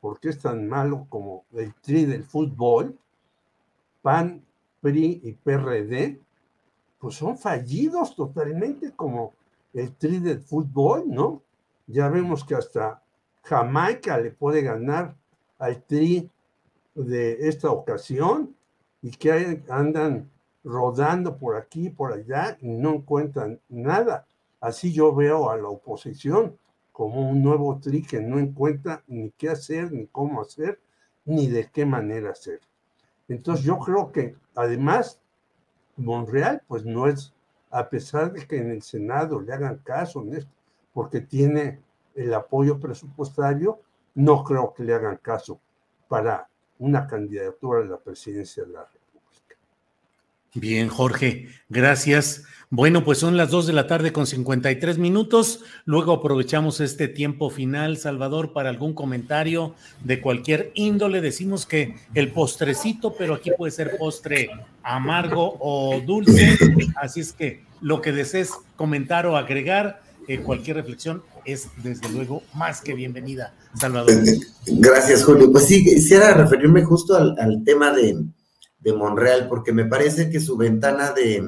porque 0.00 0.30
es 0.30 0.40
tan 0.40 0.68
malo 0.68 1.06
como 1.08 1.44
el 1.52 1.74
tri 1.74 2.04
del 2.04 2.24
fútbol, 2.24 2.98
PAN, 4.02 4.44
PRI 4.80 5.20
y 5.24 5.32
PRD, 5.32 6.20
pues 6.98 7.14
son 7.14 7.38
fallidos 7.38 8.14
totalmente 8.14 8.92
como 8.92 9.34
el 9.72 9.94
tri 9.94 10.18
del 10.18 10.40
fútbol, 10.40 11.04
¿no? 11.06 11.42
Ya 11.86 12.08
vemos 12.08 12.44
que 12.44 12.54
hasta 12.54 13.02
Jamaica 13.46 14.18
le 14.18 14.32
puede 14.32 14.62
ganar 14.62 15.14
al 15.58 15.80
tri 15.84 16.28
de 16.94 17.48
esta 17.48 17.70
ocasión 17.70 18.56
y 19.02 19.12
que 19.12 19.62
andan 19.68 20.28
rodando 20.64 21.38
por 21.38 21.54
aquí, 21.54 21.90
por 21.90 22.12
allá 22.12 22.58
y 22.60 22.68
no 22.68 22.94
encuentran 22.94 23.60
nada. 23.68 24.26
Así 24.60 24.92
yo 24.92 25.14
veo 25.14 25.48
a 25.48 25.56
la 25.56 25.68
oposición 25.68 26.58
como 26.90 27.30
un 27.30 27.42
nuevo 27.42 27.78
tri 27.78 28.02
que 28.02 28.20
no 28.20 28.40
encuentra 28.40 29.04
ni 29.06 29.30
qué 29.30 29.50
hacer, 29.50 29.92
ni 29.92 30.06
cómo 30.08 30.40
hacer, 30.40 30.80
ni 31.24 31.46
de 31.46 31.70
qué 31.70 31.86
manera 31.86 32.30
hacer. 32.30 32.60
Entonces 33.28 33.64
yo 33.64 33.78
creo 33.78 34.10
que 34.10 34.34
además 34.56 35.20
Monreal 35.96 36.62
pues 36.66 36.84
no 36.84 37.06
es, 37.06 37.32
a 37.70 37.88
pesar 37.88 38.32
de 38.32 38.44
que 38.44 38.58
en 38.58 38.72
el 38.72 38.82
Senado 38.82 39.40
le 39.40 39.52
hagan 39.52 39.78
caso 39.84 40.24
porque 40.92 41.20
tiene 41.20 41.85
el 42.16 42.34
apoyo 42.34 42.80
presupuestario, 42.80 43.80
no 44.14 44.42
creo 44.42 44.72
que 44.74 44.82
le 44.82 44.94
hagan 44.94 45.18
caso 45.18 45.60
para 46.08 46.48
una 46.78 47.06
candidatura 47.06 47.82
a 47.82 47.84
la 47.84 47.98
presidencia 47.98 48.64
de 48.64 48.72
la 48.72 48.80
República. 48.80 48.96
Bien, 50.54 50.88
Jorge, 50.88 51.48
gracias. 51.68 52.44
Bueno, 52.70 53.04
pues 53.04 53.18
son 53.18 53.36
las 53.36 53.50
dos 53.50 53.66
de 53.66 53.72
la 53.72 53.86
tarde 53.86 54.12
con 54.12 54.26
53 54.26 54.98
minutos. 54.98 55.62
Luego 55.84 56.12
aprovechamos 56.14 56.80
este 56.80 57.06
tiempo 57.06 57.48
final, 57.48 57.96
Salvador, 57.96 58.52
para 58.52 58.70
algún 58.70 58.92
comentario 58.92 59.74
de 60.02 60.20
cualquier 60.20 60.72
índole. 60.74 61.20
Decimos 61.20 61.64
que 61.64 61.94
el 62.14 62.32
postrecito, 62.32 63.14
pero 63.16 63.34
aquí 63.34 63.50
puede 63.56 63.70
ser 63.70 63.96
postre 63.98 64.50
amargo 64.82 65.56
o 65.60 66.00
dulce. 66.00 66.58
Así 66.96 67.20
es 67.20 67.32
que 67.32 67.64
lo 67.80 68.00
que 68.00 68.12
desees 68.12 68.50
comentar 68.74 69.26
o 69.26 69.36
agregar, 69.36 70.02
eh, 70.28 70.40
cualquier 70.40 70.76
reflexión 70.76 71.22
es 71.44 71.68
desde 71.82 72.08
luego 72.08 72.42
más 72.54 72.80
que 72.80 72.94
bienvenida, 72.94 73.54
Salvador. 73.78 74.12
Gracias, 74.66 75.24
Julio. 75.24 75.52
Pues 75.52 75.66
sí, 75.66 75.84
quisiera 75.84 76.34
referirme 76.34 76.82
justo 76.84 77.14
al, 77.14 77.62
tema 77.64 77.92
de, 77.92 78.26
Monreal, 78.92 79.48
porque 79.48 79.72
me 79.72 79.84
parece 79.84 80.30
que 80.30 80.40
su 80.40 80.56
ventana 80.56 81.12
de, 81.12 81.44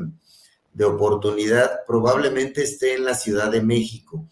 oportunidad 0.85 1.81
probablemente 1.87 2.63
esté 2.63 2.95
en 2.95 3.05
la 3.05 3.15
Ciudad 3.15 3.51
de 3.51 3.63
México. 3.63 4.29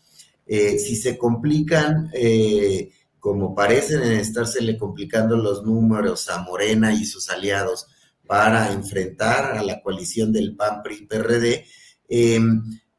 Eh, 0.47 0.79
si 0.79 0.95
se 0.95 1.19
complican, 1.19 2.09
eh, 2.15 2.91
como 3.19 3.53
parecen 3.53 4.03
estársele 4.05 4.79
complicando 4.79 5.37
los 5.37 5.65
números 5.65 6.29
a 6.29 6.43
Morena 6.43 6.95
y 6.95 7.05
sus 7.05 7.29
aliados 7.31 7.89
para 8.25 8.73
enfrentar 8.73 9.57
a 9.57 9.63
la 9.65 9.83
coalición 9.83 10.33
del 10.33 10.55
PAN 10.55 10.83
PRI 10.85 11.07
PRD, 11.07 11.65
eh, 12.09 12.41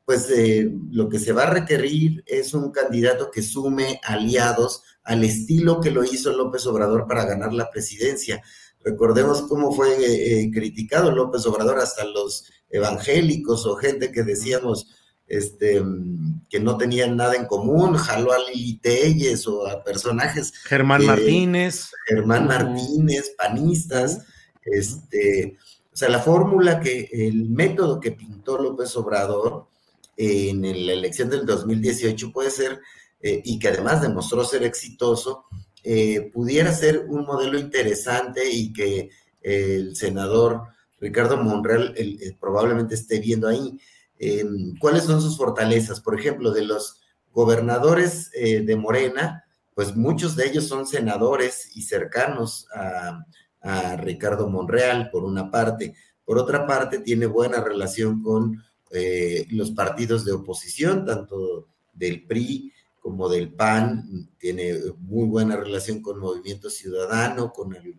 pues 0.08 0.30
eh, 0.30 0.72
lo 0.90 1.10
que 1.10 1.20
se 1.20 1.34
va 1.34 1.44
a 1.44 1.50
requerir 1.50 2.24
es 2.26 2.54
un 2.54 2.72
candidato 2.72 3.30
que 3.30 3.42
sume 3.42 4.00
aliados 4.06 4.84
al 5.04 5.26
estilo 5.26 5.82
que 5.82 5.92
lo 5.92 6.02
hizo 6.06 6.32
López 6.32 6.66
Obrador 6.66 7.08
para 7.10 7.26
ganar 7.26 7.52
la 7.52 7.70
presidencia. 7.70 8.42
Recordemos 8.86 9.42
cómo 9.50 9.74
fue 9.74 9.90
eh, 9.98 10.44
eh, 10.44 10.50
criticado 10.50 11.12
López 11.12 11.46
Obrador 11.46 11.80
hasta 11.80 12.06
los 12.06 12.46
evangélicos 12.70 13.66
o 13.66 13.76
gente 13.76 14.14
que 14.14 14.24
decíamos 14.24 14.96
este, 15.28 15.84
que 16.50 16.62
no 16.62 16.78
tenían 16.78 17.18
nada 17.18 17.36
en 17.36 17.46
común, 17.46 17.96
jaló 17.96 18.32
a 18.32 18.38
Lili 18.50 18.78
Telles 18.78 19.46
o 19.46 19.68
a 19.68 19.84
personajes. 19.84 20.54
Germán 20.64 21.06
Martínez. 21.06 21.92
Germán 22.08 22.48
Martínez, 22.48 23.34
panistas. 23.38 24.22
Este, 24.64 25.58
o 25.92 25.98
sea, 25.98 26.08
la 26.08 26.20
fórmula 26.20 26.80
que, 26.80 27.10
el 27.12 27.50
método 27.50 28.00
que 28.00 28.14
pintó 28.14 28.58
López 28.58 28.96
Obrador, 28.96 29.67
en 30.18 30.64
la 30.64 30.94
elección 30.94 31.30
del 31.30 31.46
2018 31.46 32.32
puede 32.32 32.50
ser, 32.50 32.82
eh, 33.22 33.42
y 33.46 33.60
que 33.60 33.70
además 33.70 34.02
demostró 34.02 34.44
ser 34.44 34.64
exitoso, 34.64 35.46
eh, 35.84 36.32
pudiera 36.34 36.74
ser 36.74 37.06
un 37.08 37.26
modelo 37.26 37.58
interesante 37.58 38.50
y 38.50 38.74
que 38.74 39.10
el 39.42 39.96
senador 39.96 40.64
Ricardo 41.00 41.38
Monreal 41.38 41.96
probablemente 42.40 42.96
esté 42.96 43.20
viendo 43.20 43.48
ahí. 43.48 43.80
Em, 44.20 44.76
¿Cuáles 44.80 45.04
son 45.04 45.22
sus 45.22 45.38
fortalezas? 45.38 46.02
Por 46.02 46.20
ejemplo, 46.20 46.52
de 46.52 46.64
los 46.64 47.00
gobernadores 47.32 48.32
eh, 48.34 48.62
de 48.62 48.76
Morena, 48.76 49.46
pues 49.76 49.96
muchos 49.96 50.36
de 50.36 50.48
ellos 50.48 50.68
son 50.68 50.88
senadores 50.88 51.70
y 51.76 51.84
cercanos 51.84 52.68
a 52.74 53.96
Ricardo 53.98 54.50
Monreal, 54.50 55.10
por 55.12 55.24
una 55.24 55.52
parte. 55.52 55.94
Por 56.26 56.38
otra 56.38 56.66
parte, 56.66 57.00
tiene 57.00 57.26
buena 57.26 57.62
relación 57.62 58.24
con 58.24 58.64
eh, 58.92 59.46
los 59.50 59.72
partidos 59.72 60.26
de 60.26 60.34
oposición, 60.34 61.06
tanto 61.06 61.68
del 61.94 62.24
PRI 62.26 62.72
como 63.00 63.30
del 63.30 63.54
PAN, 63.54 64.30
tiene 64.38 64.74
muy 65.00 65.28
buena 65.28 65.56
relación 65.56 66.02
con 66.02 66.20
Movimiento 66.20 66.70
Ciudadano, 66.70 67.54
con 67.54 67.74
el, 67.74 67.96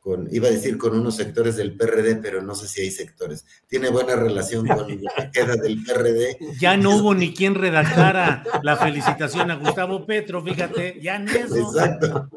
con, 0.00 0.28
iba 0.32 0.48
a 0.48 0.50
decir 0.50 0.76
con 0.76 0.98
unos 0.98 1.14
sectores 1.14 1.56
del 1.56 1.76
PRD, 1.76 2.16
pero 2.16 2.42
no 2.42 2.54
sé 2.54 2.66
si 2.66 2.80
hay 2.80 2.90
sectores. 2.90 3.44
Tiene 3.68 3.90
buena 3.90 4.16
relación 4.16 4.66
con 4.66 4.88
la 5.02 5.14
que 5.16 5.30
queda 5.30 5.56
del 5.56 5.84
PRD. 5.84 6.38
Ya 6.58 6.76
no 6.76 6.96
hubo 6.96 7.14
ni 7.14 7.32
quien 7.32 7.54
redactara 7.54 8.42
la 8.62 8.76
felicitación 8.76 9.50
a 9.50 9.56
Gustavo 9.56 10.04
Petro, 10.04 10.42
fíjate, 10.42 10.98
ya 11.00 11.18
ni 11.18 11.30
eso. 11.30 11.56
Exacto. 11.56 12.28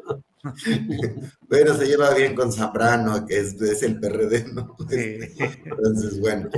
Pero 1.48 1.74
se 1.74 1.86
lleva 1.86 2.12
bien 2.14 2.34
con 2.34 2.52
Zambrano, 2.52 3.26
que 3.26 3.38
es, 3.38 3.60
es 3.60 3.82
el 3.82 3.98
PRD, 3.98 4.52
¿no? 4.52 4.76
Entonces, 4.90 6.20
bueno. 6.20 6.50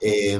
Eh, 0.00 0.38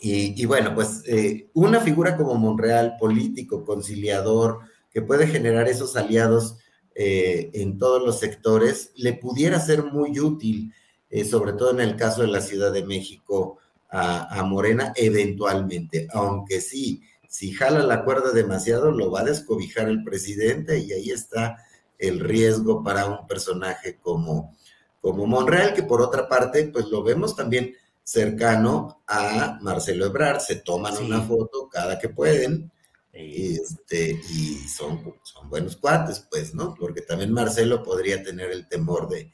y, 0.00 0.46
bueno, 0.46 0.74
pues 0.74 1.02
eh, 1.06 1.50
una 1.54 1.80
figura 1.80 2.16
como 2.16 2.34
Monreal, 2.36 2.96
político, 2.98 3.64
conciliador, 3.64 4.60
que 4.90 5.02
puede 5.02 5.26
generar 5.26 5.68
esos 5.68 5.96
aliados 5.96 6.56
eh, 6.94 7.50
en 7.54 7.78
todos 7.78 8.02
los 8.02 8.18
sectores, 8.20 8.92
le 8.96 9.14
pudiera 9.14 9.60
ser 9.60 9.84
muy 9.84 10.18
útil, 10.20 10.72
eh, 11.10 11.24
sobre 11.24 11.52
todo 11.52 11.70
en 11.70 11.80
el 11.80 11.96
caso 11.96 12.22
de 12.22 12.28
la 12.28 12.40
Ciudad 12.40 12.72
de 12.72 12.84
México, 12.84 13.58
a, 13.90 14.38
a, 14.38 14.42
Morena, 14.44 14.92
eventualmente. 14.96 16.06
Aunque 16.12 16.60
sí, 16.60 17.02
si 17.28 17.52
jala 17.52 17.82
la 17.82 18.04
cuerda 18.04 18.32
demasiado, 18.32 18.90
lo 18.92 19.10
va 19.10 19.20
a 19.20 19.24
descobijar 19.24 19.88
el 19.88 20.04
presidente 20.04 20.78
y 20.78 20.92
ahí 20.92 21.10
está 21.10 21.56
el 21.98 22.20
riesgo 22.20 22.84
para 22.84 23.06
un 23.06 23.26
personaje 23.26 23.98
como, 24.00 24.54
como 25.00 25.26
Monreal, 25.26 25.74
que 25.74 25.82
por 25.82 26.00
otra 26.00 26.28
parte, 26.28 26.68
pues 26.72 26.86
lo 26.86 27.02
vemos 27.02 27.34
también 27.34 27.74
cercano 28.08 29.02
a 29.06 29.58
Marcelo 29.60 30.06
Ebrard, 30.06 30.40
se 30.40 30.56
toman 30.56 30.96
una 30.96 31.20
foto 31.20 31.68
cada 31.68 31.98
que 31.98 32.08
pueden, 32.08 32.72
y, 33.12 33.56
este, 33.56 34.18
y 34.30 34.66
son, 34.66 35.14
son 35.22 35.50
buenos 35.50 35.76
cuates, 35.76 36.26
pues, 36.30 36.54
¿no? 36.54 36.74
Porque 36.74 37.02
también 37.02 37.30
Marcelo 37.30 37.82
podría 37.82 38.22
tener 38.22 38.50
el 38.50 38.66
temor 38.66 39.10
de, 39.10 39.30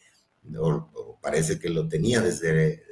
o, 0.59 1.20
parece 1.22 1.60
que 1.60 1.68
lo 1.68 1.86
tenía 1.86 2.20
desde 2.20 2.82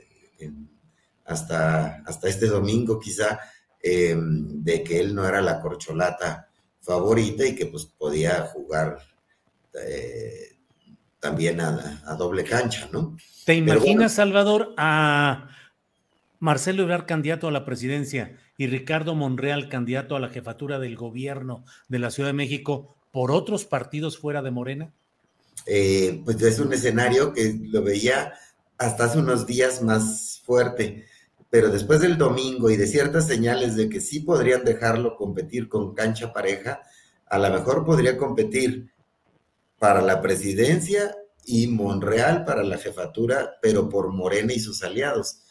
hasta, 1.24 2.00
hasta 2.06 2.28
este 2.28 2.46
domingo 2.46 3.00
quizá, 3.00 3.40
em, 3.82 4.62
de 4.62 4.84
que 4.84 5.00
él 5.00 5.12
no 5.12 5.26
era 5.26 5.42
la 5.42 5.60
corcholata 5.60 6.48
favorita 6.80 7.44
y 7.44 7.56
que 7.56 7.66
pues 7.66 7.86
podía 7.86 8.42
jugar 8.52 8.98
eh, 9.84 10.58
también 11.18 11.60
a, 11.60 12.14
doble 12.16 12.44
cancha, 12.44 12.88
¿no? 12.92 13.16
¿Te 13.44 13.54
imaginas, 13.54 14.12
Salvador, 14.12 14.74
a 14.76 15.51
Marcelo 16.42 16.82
Ebrard 16.82 17.06
candidato 17.06 17.46
a 17.46 17.52
la 17.52 17.64
presidencia 17.64 18.36
y 18.58 18.66
Ricardo 18.66 19.14
Monreal 19.14 19.68
candidato 19.68 20.16
a 20.16 20.20
la 20.20 20.28
jefatura 20.28 20.80
del 20.80 20.96
gobierno 20.96 21.64
de 21.86 22.00
la 22.00 22.10
Ciudad 22.10 22.30
de 22.30 22.32
México 22.32 22.96
por 23.12 23.30
otros 23.30 23.64
partidos 23.64 24.18
fuera 24.18 24.42
de 24.42 24.50
Morena? 24.50 24.92
Eh, 25.66 26.20
pues 26.24 26.42
es 26.42 26.58
un 26.58 26.72
escenario 26.72 27.32
que 27.32 27.60
lo 27.62 27.84
veía 27.84 28.32
hasta 28.76 29.04
hace 29.04 29.18
unos 29.18 29.46
días 29.46 29.82
más 29.82 30.42
fuerte, 30.44 31.04
pero 31.48 31.68
después 31.68 32.00
del 32.00 32.18
domingo 32.18 32.70
y 32.70 32.76
de 32.76 32.88
ciertas 32.88 33.28
señales 33.28 33.76
de 33.76 33.88
que 33.88 34.00
sí 34.00 34.18
podrían 34.18 34.64
dejarlo 34.64 35.14
competir 35.14 35.68
con 35.68 35.94
cancha 35.94 36.32
pareja, 36.32 36.82
a 37.26 37.38
lo 37.38 37.50
mejor 37.50 37.84
podría 37.84 38.16
competir 38.16 38.90
para 39.78 40.02
la 40.02 40.20
presidencia 40.20 41.14
y 41.46 41.68
Monreal 41.68 42.44
para 42.44 42.64
la 42.64 42.78
jefatura, 42.78 43.58
pero 43.62 43.88
por 43.88 44.08
Morena 44.12 44.52
y 44.52 44.58
sus 44.58 44.82
aliados. 44.82 45.42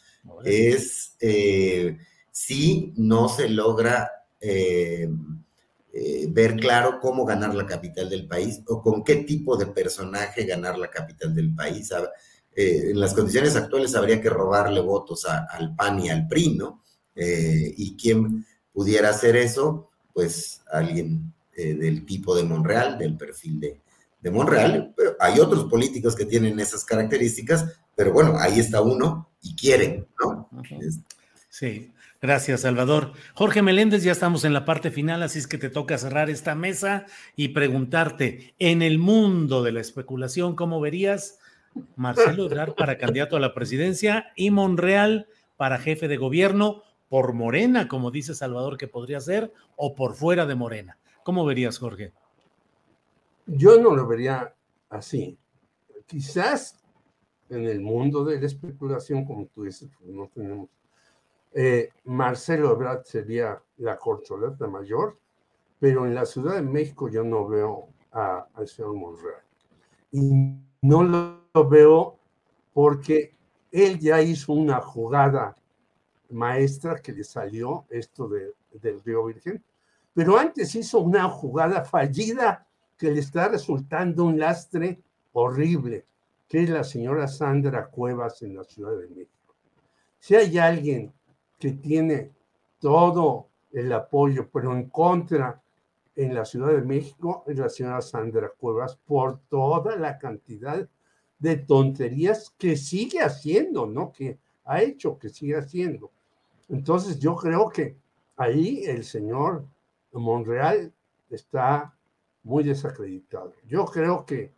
Es 0.44 1.16
eh, 1.20 1.98
si 2.30 2.92
no 2.96 3.28
se 3.28 3.48
logra 3.48 4.10
eh, 4.40 5.08
eh, 5.92 6.26
ver 6.30 6.56
claro 6.56 6.98
cómo 7.00 7.24
ganar 7.24 7.54
la 7.54 7.66
capital 7.66 8.08
del 8.08 8.26
país 8.26 8.60
o 8.66 8.82
con 8.82 9.04
qué 9.04 9.16
tipo 9.16 9.56
de 9.56 9.66
personaje 9.66 10.44
ganar 10.44 10.78
la 10.78 10.88
capital 10.88 11.34
del 11.34 11.54
país. 11.54 11.92
En 12.54 13.00
las 13.00 13.14
condiciones 13.14 13.56
actuales 13.56 13.94
habría 13.94 14.20
que 14.20 14.28
robarle 14.28 14.80
votos 14.80 15.24
al 15.26 15.74
PAN 15.74 16.00
y 16.00 16.10
al 16.10 16.28
PRI, 16.28 16.56
¿no? 16.56 16.82
Y 17.14 17.96
quién 17.96 18.44
pudiera 18.72 19.10
hacer 19.10 19.36
eso, 19.36 19.90
pues 20.12 20.60
alguien 20.70 21.32
del 21.56 22.04
tipo 22.04 22.34
de 22.34 22.44
Monreal, 22.44 22.98
del 22.98 23.16
perfil 23.16 23.60
de, 23.60 23.80
de 24.20 24.30
Monreal. 24.30 24.94
hay 25.18 25.40
otros 25.40 25.64
políticos 25.64 26.14
que 26.14 26.26
tienen 26.26 26.60
esas 26.60 26.84
características, 26.84 27.66
pero 27.94 28.12
bueno, 28.12 28.36
ahí 28.38 28.58
está 28.58 28.80
uno 28.80 29.28
y 29.42 29.54
quieren, 29.56 30.06
¿no? 30.20 30.48
Sí. 31.48 31.92
Gracias, 32.22 32.60
Salvador. 32.60 33.14
Jorge 33.34 33.62
Meléndez, 33.62 34.04
ya 34.04 34.12
estamos 34.12 34.44
en 34.44 34.52
la 34.52 34.64
parte 34.64 34.92
final, 34.92 35.24
así 35.24 35.40
es 35.40 35.48
que 35.48 35.58
te 35.58 35.70
toca 35.70 35.98
cerrar 35.98 36.30
esta 36.30 36.54
mesa 36.54 37.04
y 37.34 37.48
preguntarte, 37.48 38.54
en 38.60 38.80
el 38.80 39.00
mundo 39.00 39.64
de 39.64 39.72
la 39.72 39.80
especulación, 39.80 40.54
¿cómo 40.54 40.80
verías 40.80 41.40
Marcelo 41.96 42.46
Ebrard 42.46 42.74
para 42.74 42.96
candidato 42.96 43.36
a 43.36 43.40
la 43.40 43.54
presidencia 43.54 44.32
y 44.36 44.52
Monreal 44.52 45.26
para 45.56 45.78
jefe 45.78 46.06
de 46.06 46.16
gobierno 46.16 46.84
por 47.08 47.32
Morena, 47.32 47.88
como 47.88 48.12
dice 48.12 48.36
Salvador 48.36 48.78
que 48.78 48.86
podría 48.86 49.18
ser, 49.18 49.52
o 49.74 49.96
por 49.96 50.14
fuera 50.14 50.46
de 50.46 50.54
Morena? 50.54 50.98
¿Cómo 51.24 51.44
verías, 51.44 51.76
Jorge? 51.76 52.12
Yo 53.46 53.80
no 53.80 53.96
lo 53.96 54.06
vería 54.06 54.54
así. 54.90 55.36
Quizás 56.06 56.78
en 57.52 57.64
el 57.64 57.80
mundo 57.80 58.24
de 58.24 58.40
la 58.40 58.46
especulación, 58.46 59.24
como 59.24 59.46
tú 59.46 59.64
dices, 59.64 59.90
pues 59.98 60.10
no 60.10 60.28
tenemos 60.28 60.68
eh, 61.54 61.90
Marcelo 62.04 62.72
Ebrard 62.72 63.04
sería 63.04 63.60
la 63.76 63.98
corcholata 63.98 64.66
mayor, 64.66 65.18
pero 65.78 66.06
en 66.06 66.14
la 66.14 66.24
Ciudad 66.24 66.54
de 66.54 66.62
México 66.62 67.08
yo 67.08 67.24
no 67.24 67.46
veo 67.46 67.88
al 68.12 68.68
señor 68.68 68.94
Monreal. 68.94 69.42
Y 70.10 70.56
no 70.82 71.02
lo, 71.02 71.68
veo 71.68 72.18
porque 72.72 73.34
él 73.70 73.98
ya 73.98 74.22
hizo 74.22 74.52
una 74.52 74.80
jugada 74.80 75.56
maestra 76.30 76.96
que 76.96 77.12
le 77.12 77.24
salió 77.24 77.84
esto 77.90 78.28
de, 78.28 78.54
del 78.80 79.02
Río 79.02 79.26
Virgen, 79.26 79.62
pero 80.14 80.38
antes 80.38 80.74
hizo 80.74 81.00
una 81.00 81.28
jugada 81.28 81.84
fallida 81.84 82.66
que 82.96 83.10
le 83.10 83.20
está 83.20 83.48
resultando 83.48 84.24
un 84.24 84.38
lastre 84.38 85.00
horrible, 85.32 86.06
que 86.52 86.64
es 86.64 86.68
la 86.68 86.84
señora 86.84 87.26
Sandra 87.28 87.86
Cuevas 87.86 88.42
en 88.42 88.54
la 88.54 88.62
Ciudad 88.64 88.94
de 88.98 89.08
México. 89.08 89.54
Si 90.18 90.34
hay 90.34 90.58
alguien 90.58 91.10
que 91.58 91.72
tiene 91.72 92.30
todo 92.78 93.48
el 93.72 93.90
apoyo, 93.90 94.50
pero 94.52 94.74
en 94.74 94.90
contra 94.90 95.62
en 96.14 96.34
la 96.34 96.44
Ciudad 96.44 96.72
de 96.72 96.82
México 96.82 97.42
es 97.46 97.56
la 97.56 97.70
señora 97.70 98.02
Sandra 98.02 98.50
Cuevas 98.50 98.96
por 98.96 99.40
toda 99.48 99.96
la 99.96 100.18
cantidad 100.18 100.86
de 101.38 101.56
tonterías 101.56 102.54
que 102.58 102.76
sigue 102.76 103.22
haciendo, 103.22 103.86
¿no? 103.86 104.12
Que 104.12 104.38
ha 104.66 104.82
hecho, 104.82 105.18
que 105.18 105.30
sigue 105.30 105.56
haciendo. 105.56 106.10
Entonces 106.68 107.18
yo 107.18 107.34
creo 107.34 107.70
que 107.70 107.96
ahí 108.36 108.84
el 108.84 109.04
señor 109.04 109.64
Monreal 110.12 110.92
está 111.30 111.96
muy 112.42 112.62
desacreditado. 112.62 113.54
Yo 113.66 113.86
creo 113.86 114.26
que 114.26 114.52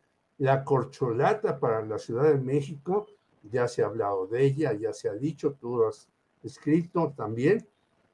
la 0.44 0.62
corcholata 0.62 1.58
para 1.58 1.82
la 1.86 1.98
Ciudad 1.98 2.24
de 2.24 2.38
México, 2.38 3.06
ya 3.50 3.66
se 3.66 3.82
ha 3.82 3.86
hablado 3.86 4.26
de 4.26 4.44
ella, 4.44 4.74
ya 4.74 4.92
se 4.92 5.08
ha 5.08 5.14
dicho, 5.14 5.54
tú 5.54 5.82
has 5.86 6.10
escrito 6.42 7.14
también, 7.16 7.66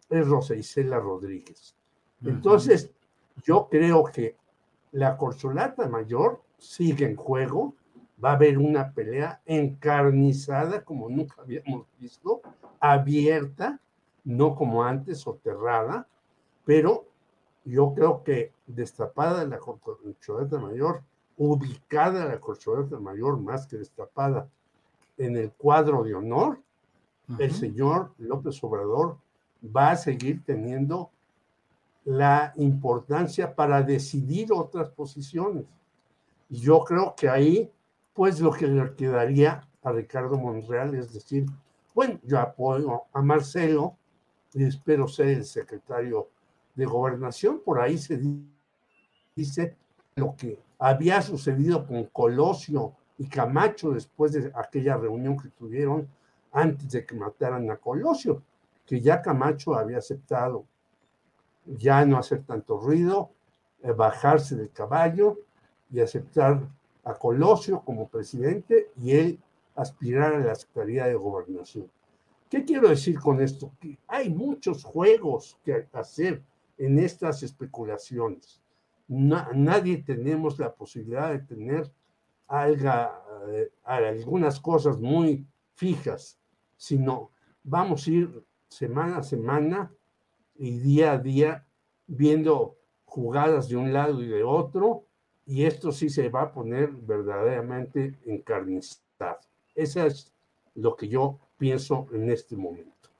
es 0.09 0.28
Rosa 0.28 0.55
Isela 0.55 1.01
Rodríguez. 1.01 1.74
Entonces, 2.24 2.93
yo 3.43 3.66
creo 3.69 4.05
que 4.05 4.36
la 4.93 5.16
corcholata 5.16 5.89
mayor 5.89 6.40
sigue 6.57 7.05
en 7.05 7.16
juego, 7.16 7.74
va 8.24 8.31
a 8.31 8.35
haber 8.35 8.59
una 8.59 8.93
pelea 8.93 9.43
encarnizada 9.44 10.85
como 10.85 11.09
nunca 11.09 11.43
habíamos 11.43 11.89
visto, 11.98 12.43
abierta, 12.78 13.81
no 14.23 14.55
como 14.55 14.85
antes, 14.85 15.19
soterrada, 15.19 16.07
pero 16.65 17.09
yo 17.65 17.93
creo 17.93 18.23
que 18.23 18.52
destapada 18.69 19.44
la 19.47 19.59
corcholata 19.59 20.61
mayor, 20.61 21.02
ubicada 21.42 22.26
la 22.26 22.38
corcholata 22.38 23.00
mayor 23.00 23.40
más 23.40 23.66
que 23.66 23.78
destapada 23.78 24.46
en 25.16 25.38
el 25.38 25.50
cuadro 25.52 26.04
de 26.04 26.14
honor, 26.14 26.60
el 27.38 27.50
señor 27.52 28.12
López 28.18 28.62
Obrador 28.62 29.16
va 29.64 29.92
a 29.92 29.96
seguir 29.96 30.44
teniendo 30.44 31.10
la 32.04 32.52
importancia 32.56 33.54
para 33.54 33.82
decidir 33.82 34.52
otras 34.52 34.90
posiciones. 34.90 35.64
Y 36.50 36.60
yo 36.60 36.84
creo 36.84 37.14
que 37.16 37.30
ahí, 37.30 37.72
pues 38.12 38.38
lo 38.40 38.50
que 38.50 38.66
le 38.66 38.94
quedaría 38.94 39.66
a 39.82 39.92
Ricardo 39.92 40.36
Monreal 40.36 40.94
es 40.94 41.10
decir, 41.10 41.46
bueno, 41.94 42.20
yo 42.22 42.38
apoyo 42.38 43.04
a 43.14 43.22
Marcelo 43.22 43.96
y 44.52 44.64
espero 44.64 45.08
ser 45.08 45.28
el 45.28 45.44
secretario 45.46 46.28
de 46.74 46.84
gobernación. 46.84 47.62
Por 47.64 47.80
ahí 47.80 47.96
se 47.96 48.20
dice 49.34 49.76
lo 50.16 50.34
que 50.36 50.58
había 50.78 51.22
sucedido 51.22 51.86
con 51.86 52.04
Colosio 52.04 52.94
y 53.18 53.26
Camacho 53.28 53.90
después 53.90 54.32
de 54.32 54.50
aquella 54.54 54.96
reunión 54.96 55.36
que 55.36 55.48
tuvieron 55.50 56.08
antes 56.52 56.90
de 56.90 57.04
que 57.04 57.14
mataran 57.14 57.70
a 57.70 57.76
Colosio, 57.76 58.42
que 58.86 59.00
ya 59.00 59.22
Camacho 59.22 59.74
había 59.74 59.98
aceptado 59.98 60.64
ya 61.66 62.04
no 62.04 62.18
hacer 62.18 62.42
tanto 62.44 62.78
ruido, 62.78 63.30
eh, 63.82 63.92
bajarse 63.92 64.56
del 64.56 64.70
caballo 64.70 65.38
y 65.90 66.00
aceptar 66.00 66.60
a 67.04 67.14
Colosio 67.14 67.80
como 67.80 68.08
presidente 68.08 68.90
y 68.96 69.12
él 69.12 69.38
aspirar 69.76 70.34
a 70.34 70.40
la 70.40 70.54
Secretaría 70.54 71.06
de 71.06 71.14
Gobernación. 71.14 71.90
¿Qué 72.48 72.64
quiero 72.64 72.88
decir 72.88 73.18
con 73.18 73.40
esto? 73.40 73.70
Que 73.80 73.96
hay 74.08 74.28
muchos 74.30 74.84
juegos 74.84 75.56
que 75.64 75.86
hacer 75.92 76.42
en 76.76 76.98
estas 76.98 77.42
especulaciones. 77.42 78.59
Nadie 79.10 79.98
tenemos 79.98 80.58
la 80.58 80.72
posibilidad 80.74 81.30
de 81.30 81.40
tener 81.40 81.92
eh, 82.50 83.70
algunas 83.84 84.60
cosas 84.60 84.98
muy 84.98 85.46
fijas 85.74 86.40
sino 86.80 87.30
vamos 87.62 88.06
a 88.06 88.10
ir 88.10 88.44
semana 88.68 89.18
a 89.18 89.22
semana 89.22 89.92
y 90.56 90.78
día 90.78 91.12
a 91.12 91.18
día 91.18 91.66
viendo 92.06 92.78
jugadas 93.04 93.68
de 93.68 93.76
un 93.76 93.92
lado 93.92 94.22
y 94.22 94.28
de 94.28 94.42
otro, 94.42 95.04
y 95.44 95.64
esto 95.64 95.92
sí 95.92 96.08
se 96.08 96.30
va 96.30 96.42
a 96.42 96.52
poner 96.52 96.90
verdaderamente 96.90 98.18
encarnizado. 98.24 99.40
Eso 99.74 100.06
es 100.06 100.32
lo 100.74 100.96
que 100.96 101.08
yo 101.08 101.38
pienso 101.58 102.06
en 102.12 102.30
este 102.30 102.56
momento. 102.56 103.10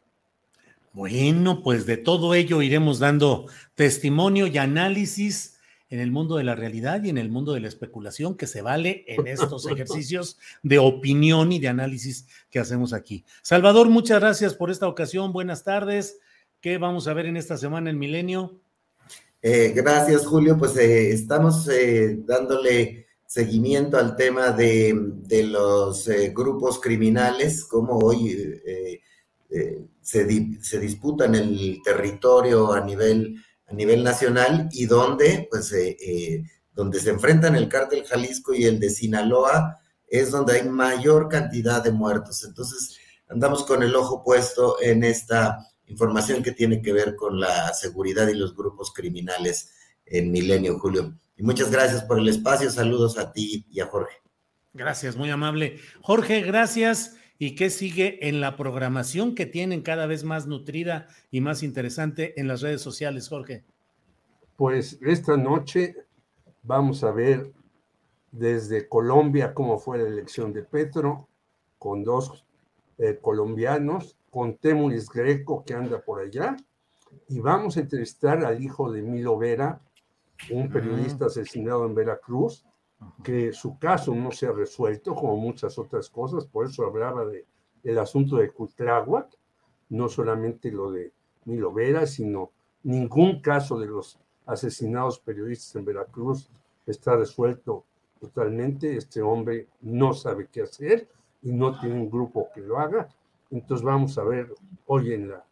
Bueno, 0.93 1.63
pues 1.63 1.85
de 1.85 1.99
todo 1.99 2.35
ello 2.35 2.63
iremos 2.63 2.99
dando 2.99 3.47
testimonio 3.75 4.47
y 4.47 4.57
análisis 4.59 5.60
en 5.91 5.99
el 5.99 6.13
mundo 6.13 6.37
de 6.37 6.45
la 6.45 6.55
realidad 6.55 7.03
y 7.03 7.11
en 7.11 7.19
el 7.19 7.31
mundo 7.31 7.53
de 7.53 7.61
la 7.61 7.69
especulación 7.69 8.37
que 8.37 8.47
se 8.47 8.63
vale 8.63 9.05
en 9.09 9.27
estos 9.27 9.67
ejercicios 9.67 10.39
de 10.63 10.79
opinión 10.79 11.53
y 11.53 11.59
de 11.59 11.69
análisis 11.69 12.27
que 12.49 12.61
hacemos 12.61 12.93
aquí. 12.93 13.25
Salvador, 13.43 13.91
muchas 13.91 14.21
gracias 14.21 14.55
por 14.55 14.71
esta 14.71 14.89
ocasión. 14.89 15.33
Buenas 15.33 15.65
tardes. 15.65 16.19
¿Qué 16.61 16.79
vamos 16.79 17.09
a 17.09 17.15
ver 17.15 17.27
en 17.27 17.37
esta 17.37 17.57
semana 17.57 17.91
en 17.91 17.99
Milenio? 17.99 18.61
Eh, 19.43 19.73
gracias, 19.75 20.27
Julio. 20.27 20.57
Pues 20.57 20.77
eh, 20.77 21.11
estamos 21.11 21.69
eh, 21.69 22.19
dándole 22.25 23.07
seguimiento 23.27 23.97
al 23.97 24.15
tema 24.15 24.53
de, 24.53 24.95
de 24.95 25.45
los 25.45 26.09
grupos 26.35 26.81
criminales, 26.81 27.65
como 27.65 27.97
hoy 27.99 28.61
se, 30.03 30.59
se 30.61 30.81
disputan 30.81 31.37
el 31.37 31.81
territorio 31.85 32.73
a 32.73 32.85
nivel 32.85 33.37
a 33.71 33.75
nivel 33.75 34.03
nacional 34.03 34.69
y 34.73 34.87
donde, 34.87 35.47
pues, 35.51 35.73
eh, 35.73 35.97
eh, 36.01 36.43
donde 36.73 36.99
se 36.99 37.11
enfrentan 37.11 37.55
el 37.55 37.69
cártel 37.69 38.05
Jalisco 38.05 38.53
y 38.53 38.65
el 38.65 38.81
de 38.81 38.91
Sinaloa, 38.91 39.79
es 40.09 40.33
donde 40.33 40.55
hay 40.55 40.69
mayor 40.69 41.29
cantidad 41.29 41.83
de 41.83 41.93
muertos. 41.93 42.45
Entonces, 42.45 42.99
andamos 43.29 43.65
con 43.65 43.83
el 43.83 43.95
ojo 43.95 44.25
puesto 44.25 44.81
en 44.83 45.05
esta 45.05 45.59
información 45.87 46.43
que 46.43 46.53
tiene 46.53 46.83
que 46.83 46.93
ver 46.93 47.15
con 47.15 47.39
la 47.39 47.73
seguridad 47.75 48.27
y 48.29 48.35
los 48.35 48.57
grupos 48.57 48.93
criminales 48.93 49.73
en 50.05 50.33
Milenio, 50.33 50.79
Julio. 50.79 51.15
Y 51.37 51.43
muchas 51.43 51.71
gracias 51.71 52.03
por 52.03 52.19
el 52.19 52.29
espacio. 52.29 52.71
Saludos 52.71 53.19
a 53.19 53.33
ti 53.33 53.67
y 53.71 53.81
a 53.81 53.87
Jorge. 53.87 54.17
Gracias, 54.73 55.17
muy 55.17 55.31
amable. 55.31 55.79
Jorge, 56.03 56.43
gracias. 56.43 57.17
Y 57.43 57.55
qué 57.55 57.71
sigue 57.71 58.29
en 58.29 58.43
la 58.43 58.55
programación 58.55 59.35
que 59.35 59.47
tienen 59.47 59.81
cada 59.81 60.07
vez 60.07 60.25
más 60.25 60.47
nutrida 60.47 61.07
y 61.31 61.41
más 61.41 61.63
interesante 61.63 62.39
en 62.39 62.47
las 62.47 62.61
redes 62.61 62.83
sociales, 62.83 63.31
Jorge. 63.31 63.65
Pues 64.57 64.99
esta 65.01 65.39
noche 65.39 65.97
vamos 66.63 67.03
a 67.03 67.11
ver 67.13 67.51
desde 68.31 68.87
Colombia 68.87 69.55
cómo 69.55 69.79
fue 69.79 69.97
la 69.97 70.07
elección 70.07 70.53
de 70.53 70.65
Petro, 70.65 71.29
con 71.79 72.05
dos 72.05 72.45
eh, 72.99 73.19
colombianos, 73.23 74.19
con 74.29 74.59
Temuris 74.59 75.09
Greco 75.09 75.65
que 75.65 75.73
anda 75.73 75.99
por 75.99 76.21
allá, 76.21 76.59
y 77.27 77.41
vamos 77.41 77.79
a 77.79 77.81
entrevistar 77.81 78.45
al 78.45 78.63
hijo 78.63 78.93
de 78.93 79.01
Milo 79.01 79.39
Vera, 79.39 79.81
un 80.51 80.69
periodista 80.69 81.25
asesinado 81.25 81.87
en 81.87 81.95
Veracruz, 81.95 82.67
que 83.23 83.53
su 83.53 83.79
caso 83.79 84.15
no 84.15 84.31
se 84.31 84.47
ha 84.47 84.53
resuelto, 84.53 85.15
como 85.15 85.37
muchas 85.37 85.79
otras 85.79 86.09
cosas, 86.09 86.47
por 86.47 86.67
eso 86.67 86.85
hablaba 86.85 87.25
de, 87.25 87.47
del 87.83 87.99
asunto 87.99 88.37
de 88.37 88.51
Cutláhuac, 88.51 89.37
no 89.91 90.09
solamente 90.09 90.71
lo 90.71 90.91
de 90.91 91.13
Milo 91.45 91.73
Vera, 91.73 92.07
sino 92.07 92.51
ningún 92.83 93.41
caso 93.41 93.79
de 93.79 93.87
los 93.87 94.19
asesinados 94.47 95.19
periodistas 95.19 95.77
en 95.77 95.85
Veracruz 95.85 96.49
está 96.87 97.17
resuelto 97.17 97.85
totalmente. 98.21 98.97
Este 98.97 99.23
hombre 99.23 99.69
no 99.81 100.13
sabe 100.13 100.49
qué 100.51 100.63
hacer 100.63 101.09
y 101.43 101.53
no 101.53 101.79
tiene 101.79 101.97
un 101.97 102.11
grupo 102.11 102.49
que 102.55 102.61
lo 102.61 102.79
haga. 102.79 103.09
Entonces 103.51 103.85
vamos 103.85 104.17
a 104.19 104.25
ver 104.25 104.53
hoy 104.87 105.13
en 105.13 105.29
la, 105.31 105.45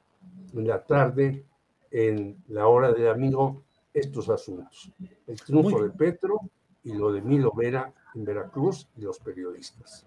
en 0.54 0.66
la 0.66 0.84
tarde, 0.84 1.44
en 1.90 2.36
la 2.48 2.66
hora 2.68 2.92
del 2.92 3.08
amigo, 3.08 3.62
estos 3.92 4.28
asuntos. 4.28 4.92
El 5.26 5.40
triunfo 5.40 5.82
de 5.82 5.90
Petro 5.90 6.40
y 6.84 6.94
lo 6.94 7.12
de 7.12 7.20
Milo 7.20 7.52
Vera 7.52 7.92
en 8.14 8.24
Veracruz 8.24 8.88
y 8.96 9.02
los 9.02 9.18
periodistas. 9.18 10.06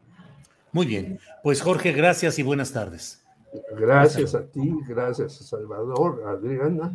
Muy 0.71 0.85
bien. 0.85 1.19
Pues 1.43 1.61
Jorge, 1.61 1.91
gracias 1.91 2.39
y 2.39 2.43
buenas 2.43 2.71
tardes. 2.71 3.21
Gracias 3.77 4.33
a 4.33 4.45
ti, 4.45 4.73
gracias 4.87 5.41
a 5.41 5.43
Salvador, 5.43 6.23
a 6.25 6.31
Adriana 6.31 6.93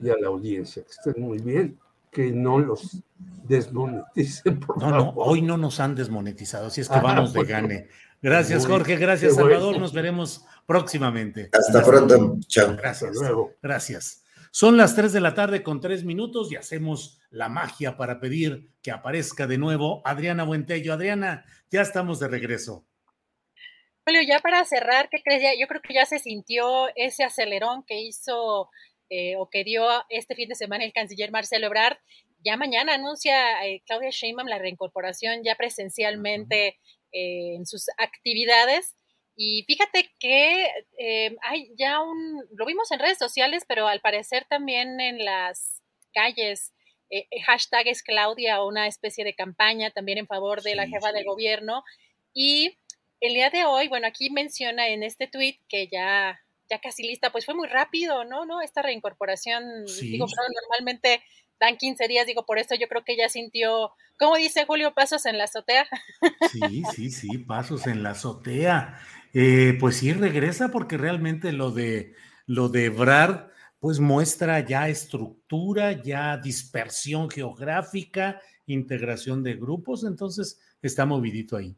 y 0.00 0.08
a 0.08 0.16
la 0.16 0.28
audiencia. 0.28 0.82
Que 0.82 0.90
estén 0.90 1.22
muy 1.22 1.38
bien, 1.38 1.78
que 2.10 2.32
no 2.32 2.58
los 2.58 3.02
desmoneticen. 3.44 4.60
Por 4.60 4.80
no, 4.80 4.90
no, 4.90 5.10
hoy 5.16 5.42
no 5.42 5.58
nos 5.58 5.80
han 5.80 5.94
desmonetizado, 5.94 6.68
así 6.68 6.80
es 6.80 6.88
que 6.88 6.94
ah, 6.94 7.02
vamos 7.02 7.34
de 7.34 7.44
gane. 7.44 7.88
Gracias, 8.22 8.66
Jorge. 8.66 8.96
Gracias, 8.96 9.34
Salvador. 9.36 9.78
Nos 9.78 9.92
veremos 9.92 10.44
próximamente. 10.66 11.50
Hasta 11.52 11.84
pronto. 11.84 12.38
Chao. 12.46 12.74
Gracias. 12.76 13.14
luego. 13.14 13.52
Gracias. 13.62 14.24
Son 14.50 14.76
las 14.76 14.96
3 14.96 15.12
de 15.12 15.20
la 15.20 15.34
tarde 15.34 15.62
con 15.62 15.80
3 15.80 16.04
minutos 16.04 16.50
y 16.50 16.56
hacemos 16.56 17.20
la 17.30 17.48
magia 17.48 17.96
para 17.96 18.20
pedir 18.20 18.70
que 18.82 18.90
aparezca 18.90 19.46
de 19.46 19.58
nuevo 19.58 20.02
Adriana 20.04 20.44
Buentello. 20.44 20.92
Adriana, 20.92 21.44
ya 21.70 21.82
estamos 21.82 22.18
de 22.20 22.28
regreso. 22.28 22.86
Julio, 24.06 24.22
ya 24.26 24.40
para 24.40 24.64
cerrar, 24.64 25.10
¿qué 25.10 25.18
crees? 25.22 25.58
Yo 25.60 25.66
creo 25.66 25.82
que 25.82 25.92
ya 25.92 26.06
se 26.06 26.18
sintió 26.18 26.88
ese 26.96 27.24
acelerón 27.24 27.84
que 27.86 28.00
hizo 28.00 28.70
eh, 29.10 29.36
o 29.36 29.48
que 29.50 29.64
dio 29.64 29.86
este 30.08 30.34
fin 30.34 30.48
de 30.48 30.54
semana 30.54 30.84
el 30.84 30.92
canciller 30.92 31.30
Marcelo 31.30 31.66
Ebrard. 31.66 31.98
Ya 32.44 32.56
mañana 32.56 32.94
anuncia 32.94 33.66
eh, 33.66 33.82
Claudia 33.86 34.10
Sheinbaum 34.10 34.48
la 34.48 34.58
reincorporación 34.58 35.42
ya 35.44 35.56
presencialmente 35.56 36.78
eh, 37.12 37.54
en 37.56 37.66
sus 37.66 37.86
actividades. 37.98 38.94
Y 39.40 39.62
fíjate 39.68 40.10
que 40.18 40.68
hay 41.42 41.70
ya 41.78 42.00
un, 42.00 42.44
lo 42.56 42.66
vimos 42.66 42.90
en 42.90 42.98
redes 42.98 43.18
sociales, 43.18 43.64
pero 43.68 43.86
al 43.86 44.00
parecer 44.00 44.46
también 44.50 45.00
en 45.00 45.24
las 45.24 45.80
calles, 46.12 46.74
hashtag 47.46 47.86
es 47.86 48.02
Claudia, 48.02 48.64
una 48.64 48.88
especie 48.88 49.24
de 49.24 49.36
campaña 49.36 49.92
también 49.92 50.18
en 50.18 50.26
favor 50.26 50.62
de 50.62 50.74
la 50.74 50.88
jefa 50.88 51.12
de 51.12 51.22
gobierno. 51.22 51.84
Y 52.34 52.78
el 53.20 53.34
día 53.34 53.50
de 53.50 53.64
hoy, 53.64 53.86
bueno, 53.86 54.08
aquí 54.08 54.28
menciona 54.30 54.88
en 54.88 55.04
este 55.04 55.28
tweet 55.28 55.60
que 55.68 55.86
ya 55.86 56.40
ya 56.68 56.80
casi 56.80 57.02
lista, 57.02 57.32
pues 57.32 57.46
fue 57.46 57.54
muy 57.54 57.68
rápido, 57.68 58.24
¿no? 58.24 58.44
¿No? 58.44 58.60
Esta 58.60 58.82
reincorporación, 58.82 59.86
digo, 59.86 60.26
normalmente 60.26 61.22
dan 61.58 61.76
15 61.76 62.06
días, 62.08 62.26
digo, 62.26 62.44
por 62.44 62.58
eso 62.58 62.74
yo 62.74 62.88
creo 62.88 63.04
que 63.04 63.14
ella 63.14 63.28
sintió, 63.28 63.92
¿cómo 64.18 64.36
dice 64.36 64.64
Julio, 64.66 64.94
pasos 64.94 65.26
en 65.26 65.38
la 65.38 65.44
azotea? 65.44 65.88
Sí, 66.52 66.82
sí, 66.94 67.10
sí, 67.10 67.38
pasos 67.38 67.86
en 67.86 68.02
la 68.02 68.10
azotea. 68.10 69.00
Eh, 69.34 69.76
pues 69.78 69.98
sí, 69.98 70.12
regresa 70.12 70.68
porque 70.68 70.96
realmente 70.96 71.52
lo 71.52 71.70
de, 71.70 72.14
lo 72.46 72.68
de 72.68 72.88
Brad, 72.88 73.48
pues 73.78 74.00
muestra 74.00 74.60
ya 74.60 74.88
estructura, 74.88 75.92
ya 75.92 76.36
dispersión 76.36 77.30
geográfica, 77.30 78.40
integración 78.66 79.42
de 79.42 79.54
grupos, 79.54 80.04
entonces 80.04 80.60
está 80.82 81.06
movidito 81.06 81.56
ahí. 81.56 81.76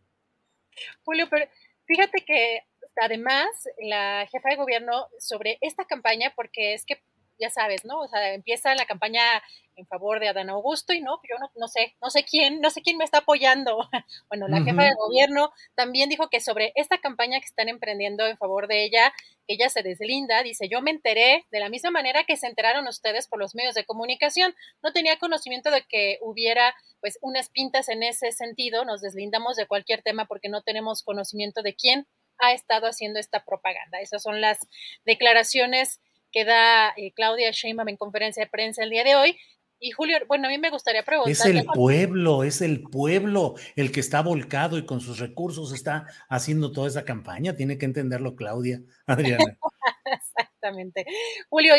Julio, 1.02 1.26
pero 1.30 1.46
fíjate 1.86 2.24
que 2.24 2.60
además, 3.00 3.46
la 3.82 4.26
jefa 4.30 4.50
de 4.50 4.56
gobierno 4.56 5.08
sobre 5.18 5.58
esta 5.60 5.84
campaña, 5.84 6.32
porque 6.36 6.74
es 6.74 6.84
que, 6.84 7.02
ya 7.40 7.50
sabes, 7.50 7.84
¿no? 7.84 8.00
O 8.00 8.08
sea, 8.08 8.34
empieza 8.34 8.74
la 8.74 8.84
campaña 8.84 9.42
en 9.76 9.86
favor 9.86 10.20
de 10.20 10.28
Adán 10.28 10.50
Augusto 10.50 10.92
y 10.92 11.00
no, 11.00 11.20
yo 11.28 11.38
no, 11.38 11.50
no 11.56 11.66
sé, 11.66 11.96
no 12.02 12.10
sé 12.10 12.24
quién, 12.24 12.60
no 12.60 12.70
sé 12.70 12.82
quién 12.82 12.98
me 12.98 13.04
está 13.04 13.18
apoyando. 13.18 13.78
Bueno, 14.28 14.46
la 14.46 14.62
jefa 14.62 14.84
de 14.84 14.94
gobierno 14.94 15.50
también 15.74 16.08
dijo 16.08 16.28
que 16.28 16.40
sobre 16.40 16.72
esta 16.76 16.98
campaña 16.98 17.40
que 17.40 17.46
están 17.46 17.68
emprendiendo 17.68 18.26
en 18.26 18.36
favor 18.36 18.68
de 18.68 18.84
ella, 18.84 19.12
ella 19.48 19.68
se 19.68 19.82
deslinda, 19.82 20.42
dice, 20.42 20.68
yo 20.68 20.82
me 20.82 20.92
enteré 20.92 21.46
de 21.50 21.58
la 21.58 21.68
misma 21.68 21.90
manera 21.90 22.24
que 22.24 22.36
se 22.36 22.46
enteraron 22.46 22.86
ustedes 22.86 23.26
por 23.26 23.40
los 23.40 23.54
medios 23.54 23.74
de 23.74 23.84
comunicación, 23.84 24.54
no 24.82 24.92
tenía 24.92 25.18
conocimiento 25.18 25.70
de 25.70 25.82
que 25.82 26.18
hubiera 26.20 26.74
pues 27.00 27.18
unas 27.22 27.48
pintas 27.48 27.88
en 27.88 28.02
ese 28.02 28.30
sentido, 28.30 28.84
nos 28.84 29.00
deslindamos 29.00 29.56
de 29.56 29.66
cualquier 29.66 30.02
tema 30.02 30.26
porque 30.26 30.48
no 30.48 30.62
tenemos 30.62 31.02
conocimiento 31.02 31.62
de 31.62 31.74
quién 31.74 32.06
ha 32.38 32.52
estado 32.52 32.86
haciendo 32.86 33.18
esta 33.18 33.44
propaganda. 33.44 34.00
Esas 34.00 34.22
son 34.22 34.40
las 34.40 34.58
declaraciones 35.04 36.00
que 36.32 36.44
da 36.44 36.92
eh, 36.96 37.12
Claudia 37.12 37.50
Sheinbaum 37.50 37.88
en 37.88 37.96
conferencia 37.96 38.44
de 38.44 38.50
prensa 38.50 38.82
el 38.82 38.90
día 38.90 39.04
de 39.04 39.16
hoy. 39.16 39.36
Y 39.82 39.92
Julio, 39.92 40.18
bueno, 40.28 40.46
a 40.46 40.50
mí 40.50 40.58
me 40.58 40.68
gustaría 40.68 41.02
preguntar. 41.02 41.32
Es 41.32 41.44
el 41.46 41.64
pueblo, 41.64 42.44
es 42.44 42.60
el 42.60 42.82
pueblo 42.82 43.54
el 43.76 43.90
que 43.90 44.00
está 44.00 44.20
volcado 44.20 44.76
y 44.76 44.84
con 44.84 45.00
sus 45.00 45.18
recursos 45.18 45.72
está 45.72 46.04
haciendo 46.28 46.70
toda 46.70 46.86
esa 46.86 47.06
campaña. 47.06 47.56
Tiene 47.56 47.78
que 47.78 47.86
entenderlo 47.86 48.36
Claudia, 48.36 48.82
Adriana. 49.06 49.56
Exactamente. 50.04 51.06
Julio, 51.48 51.74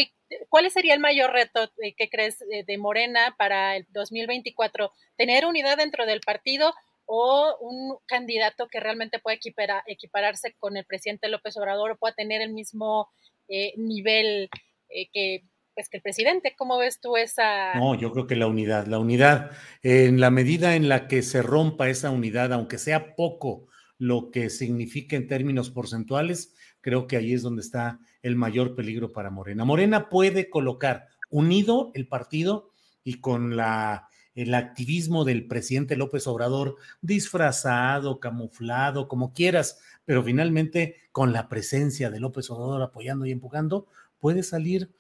¿cuál 0.49 0.72
sería 0.72 0.95
el 0.95 0.99
mayor 0.99 1.32
reto 1.32 1.72
eh, 1.84 1.94
que 1.95 2.10
crees 2.10 2.41
eh, 2.52 2.64
de 2.65 2.78
Morena 2.80 3.36
para 3.38 3.76
el 3.76 3.86
2024? 3.90 4.91
¿Tener 5.15 5.45
unidad 5.45 5.78
dentro 5.78 6.07
del 6.07 6.22
partido 6.22 6.73
o 7.06 7.57
un 7.60 7.98
candidato 8.07 8.68
que 8.68 8.80
realmente 8.80 9.19
pueda 9.19 9.38
equipararse 9.86 10.56
con 10.57 10.78
el 10.78 10.86
presidente 10.86 11.28
López 11.28 11.57
Obrador 11.57 11.91
o 11.91 11.98
pueda 11.98 12.15
tener 12.15 12.41
el 12.41 12.53
mismo 12.53 13.11
eh, 13.53 13.73
nivel 13.76 14.49
eh, 14.88 15.10
que, 15.11 15.44
pues, 15.76 15.90
que 15.90 15.98
el 15.98 16.03
presidente. 16.03 16.56
¿Cómo 16.57 16.78
ves 16.78 17.02
tú 17.02 17.18
esa? 17.18 17.76
No, 17.76 17.95
yo 17.95 18.14
creo 18.14 18.26
que 18.26 18.38
la 18.38 18.48
unidad, 18.48 18.88
la 18.88 18.98
unidad, 18.98 19.52
en 19.84 20.22
la 20.22 20.32
medida 20.32 20.76
en 20.76 20.88
la 20.88 21.10
que 21.10 21.22
se 21.22 21.41
rompa 21.41 21.90
esa 21.90 22.11
unidad, 22.11 22.53
aunque 22.53 22.78
sea 22.78 23.14
poco 23.15 23.68
lo 23.98 24.32
que 24.32 24.49
significa 24.49 25.18
en 25.18 25.28
términos 25.28 25.69
porcentuales, 25.69 26.56
creo 26.80 27.07
que 27.07 27.18
ahí 27.18 27.34
es 27.34 27.41
donde 27.41 27.61
está 27.61 27.99
el 28.22 28.38
mayor 28.38 28.73
peligro 28.73 29.11
para 29.11 29.30
Morena. 29.30 29.65
Morena 29.65 30.07
puede 30.07 30.49
colocar 30.49 31.07
unido 31.30 31.91
el 31.94 32.07
partido 32.07 32.72
y 33.03 33.19
con 33.19 33.57
la 33.57 34.07
el 34.35 34.53
activismo 34.53 35.25
del 35.25 35.47
presidente 35.47 35.95
López 35.95 36.27
Obrador 36.27 36.77
disfrazado, 37.01 38.19
camuflado, 38.19 39.07
como 39.07 39.33
quieras, 39.33 39.79
pero 40.05 40.23
finalmente 40.23 40.95
con 41.11 41.33
la 41.33 41.49
presencia 41.49 42.09
de 42.09 42.19
López 42.19 42.49
Obrador 42.49 42.81
apoyando 42.81 43.25
y 43.25 43.31
empujando, 43.31 43.87
puede 44.19 44.43
salir, 44.43 44.91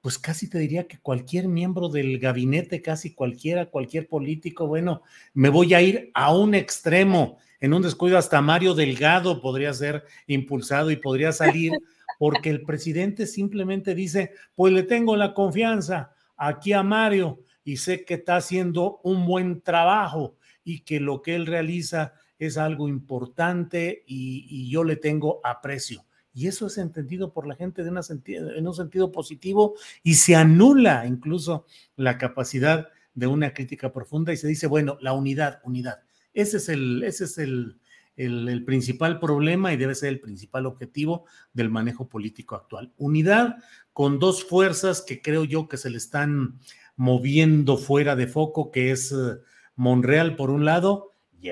pues 0.00 0.18
casi 0.18 0.48
te 0.48 0.58
diría 0.58 0.88
que 0.88 0.98
cualquier 0.98 1.46
miembro 1.46 1.88
del 1.88 2.18
gabinete, 2.18 2.82
casi 2.82 3.14
cualquiera, 3.14 3.66
cualquier 3.66 4.08
político, 4.08 4.66
bueno, 4.66 5.02
me 5.34 5.50
voy 5.50 5.74
a 5.74 5.82
ir 5.82 6.10
a 6.14 6.34
un 6.34 6.54
extremo, 6.54 7.38
en 7.60 7.74
un 7.74 7.82
descuido 7.82 8.16
hasta 8.16 8.40
Mario 8.40 8.74
Delgado 8.74 9.40
podría 9.42 9.72
ser 9.74 10.04
impulsado 10.26 10.90
y 10.90 10.96
podría 10.96 11.30
salir, 11.30 11.72
porque 12.18 12.50
el 12.50 12.62
presidente 12.62 13.26
simplemente 13.26 13.94
dice, 13.94 14.32
pues 14.54 14.72
le 14.72 14.82
tengo 14.82 15.16
la 15.16 15.34
confianza 15.34 16.12
aquí 16.36 16.72
a 16.72 16.82
Mario 16.82 17.40
y 17.64 17.76
sé 17.76 18.04
que 18.04 18.14
está 18.14 18.36
haciendo 18.36 19.00
un 19.02 19.26
buen 19.26 19.60
trabajo 19.60 20.36
y 20.64 20.80
que 20.80 21.00
lo 21.00 21.22
que 21.22 21.34
él 21.34 21.46
realiza 21.46 22.14
es 22.38 22.56
algo 22.56 22.88
importante 22.88 24.02
y, 24.06 24.70
yo 24.70 24.84
le 24.84 24.96
tengo 24.96 25.40
aprecio. 25.44 26.04
Y 26.32 26.46
eso 26.46 26.68
es 26.68 26.78
entendido 26.78 27.32
por 27.32 27.46
la 27.46 27.56
gente 27.56 27.82
en 27.82 28.66
un 28.66 28.74
sentido 28.74 29.12
positivo 29.12 29.74
y 30.02 30.14
se 30.14 30.36
anula 30.36 31.06
incluso 31.06 31.66
la 31.96 32.18
capacidad 32.18 32.88
de 33.14 33.26
una 33.26 33.52
crítica 33.52 33.92
profunda 33.92 34.32
y 34.32 34.36
se 34.36 34.46
dice, 34.46 34.66
bueno, 34.66 34.96
la 35.00 35.12
unidad, 35.12 35.60
unidad. 35.64 36.00
Ese 36.32 36.58
es 36.58 36.68
el, 36.68 37.02
ese 37.02 37.24
es 37.24 37.38
el, 37.38 37.80
el, 38.16 38.64
principal 38.64 39.18
problema 39.18 39.72
y 39.72 39.76
debe 39.76 39.94
ser 39.94 40.10
el 40.10 40.20
principal 40.20 40.66
objetivo 40.66 41.24
del 41.52 41.70
manejo 41.70 42.08
político 42.08 42.54
actual. 42.54 42.92
Unidad 42.96 43.56
con 43.92 44.18
dos 44.18 44.44
fuerzas 44.44 45.02
que 45.02 45.22
creo 45.22 45.44
yo 45.44 45.68
que 45.68 45.76
se 45.76 45.90
le 45.90 45.98
están 45.98 46.60
moviendo 47.00 47.78
fuera 47.78 48.14
de 48.14 48.26
foco, 48.26 48.70
que 48.70 48.90
es 48.90 49.10
eh, 49.10 49.38
Monreal 49.74 50.36
por 50.36 50.50
un 50.50 50.66
lado 50.66 51.12
Y 51.40 51.48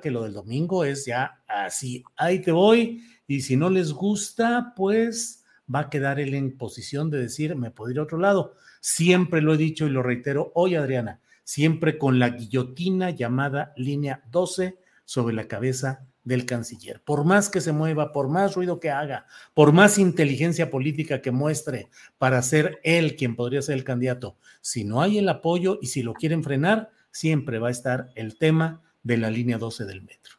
que 0.00 0.10
lo 0.12 0.22
del 0.22 0.32
domingo 0.32 0.84
es 0.84 1.06
ya 1.06 1.42
así, 1.48 2.04
ahí 2.14 2.40
te 2.40 2.52
voy, 2.52 3.02
y 3.26 3.40
si 3.40 3.56
no 3.56 3.68
les 3.68 3.92
gusta, 3.92 4.74
pues 4.76 5.44
va 5.72 5.80
a 5.80 5.90
quedar 5.90 6.20
él 6.20 6.34
en 6.34 6.56
posición 6.56 7.10
de 7.10 7.18
decir, 7.18 7.56
me 7.56 7.72
puedo 7.72 7.90
ir 7.90 7.98
a 7.98 8.04
otro 8.04 8.18
lado. 8.18 8.54
Siempre 8.80 9.42
lo 9.42 9.54
he 9.54 9.56
dicho 9.56 9.88
y 9.88 9.90
lo 9.90 10.04
reitero 10.04 10.52
hoy, 10.54 10.76
Adriana, 10.76 11.20
siempre 11.42 11.98
con 11.98 12.20
la 12.20 12.30
guillotina 12.30 13.10
llamada 13.10 13.72
línea 13.76 14.22
12 14.30 14.78
sobre 15.04 15.34
la 15.34 15.48
cabeza 15.48 16.06
del 16.24 16.46
canciller. 16.46 17.02
Por 17.02 17.24
más 17.24 17.48
que 17.48 17.60
se 17.60 17.72
mueva, 17.72 18.12
por 18.12 18.28
más 18.28 18.54
ruido 18.54 18.80
que 18.80 18.90
haga, 18.90 19.26
por 19.54 19.72
más 19.72 19.98
inteligencia 19.98 20.70
política 20.70 21.20
que 21.20 21.30
muestre 21.30 21.88
para 22.18 22.42
ser 22.42 22.80
él 22.84 23.16
quien 23.16 23.36
podría 23.36 23.62
ser 23.62 23.76
el 23.76 23.84
candidato, 23.84 24.36
si 24.60 24.84
no 24.84 25.02
hay 25.02 25.18
el 25.18 25.28
apoyo 25.28 25.78
y 25.80 25.88
si 25.88 26.02
lo 26.02 26.14
quieren 26.14 26.42
frenar, 26.42 26.90
siempre 27.10 27.58
va 27.58 27.68
a 27.68 27.72
estar 27.72 28.10
el 28.14 28.38
tema 28.38 28.82
de 29.02 29.16
la 29.16 29.30
línea 29.30 29.58
12 29.58 29.84
del 29.84 30.02
metro. 30.02 30.36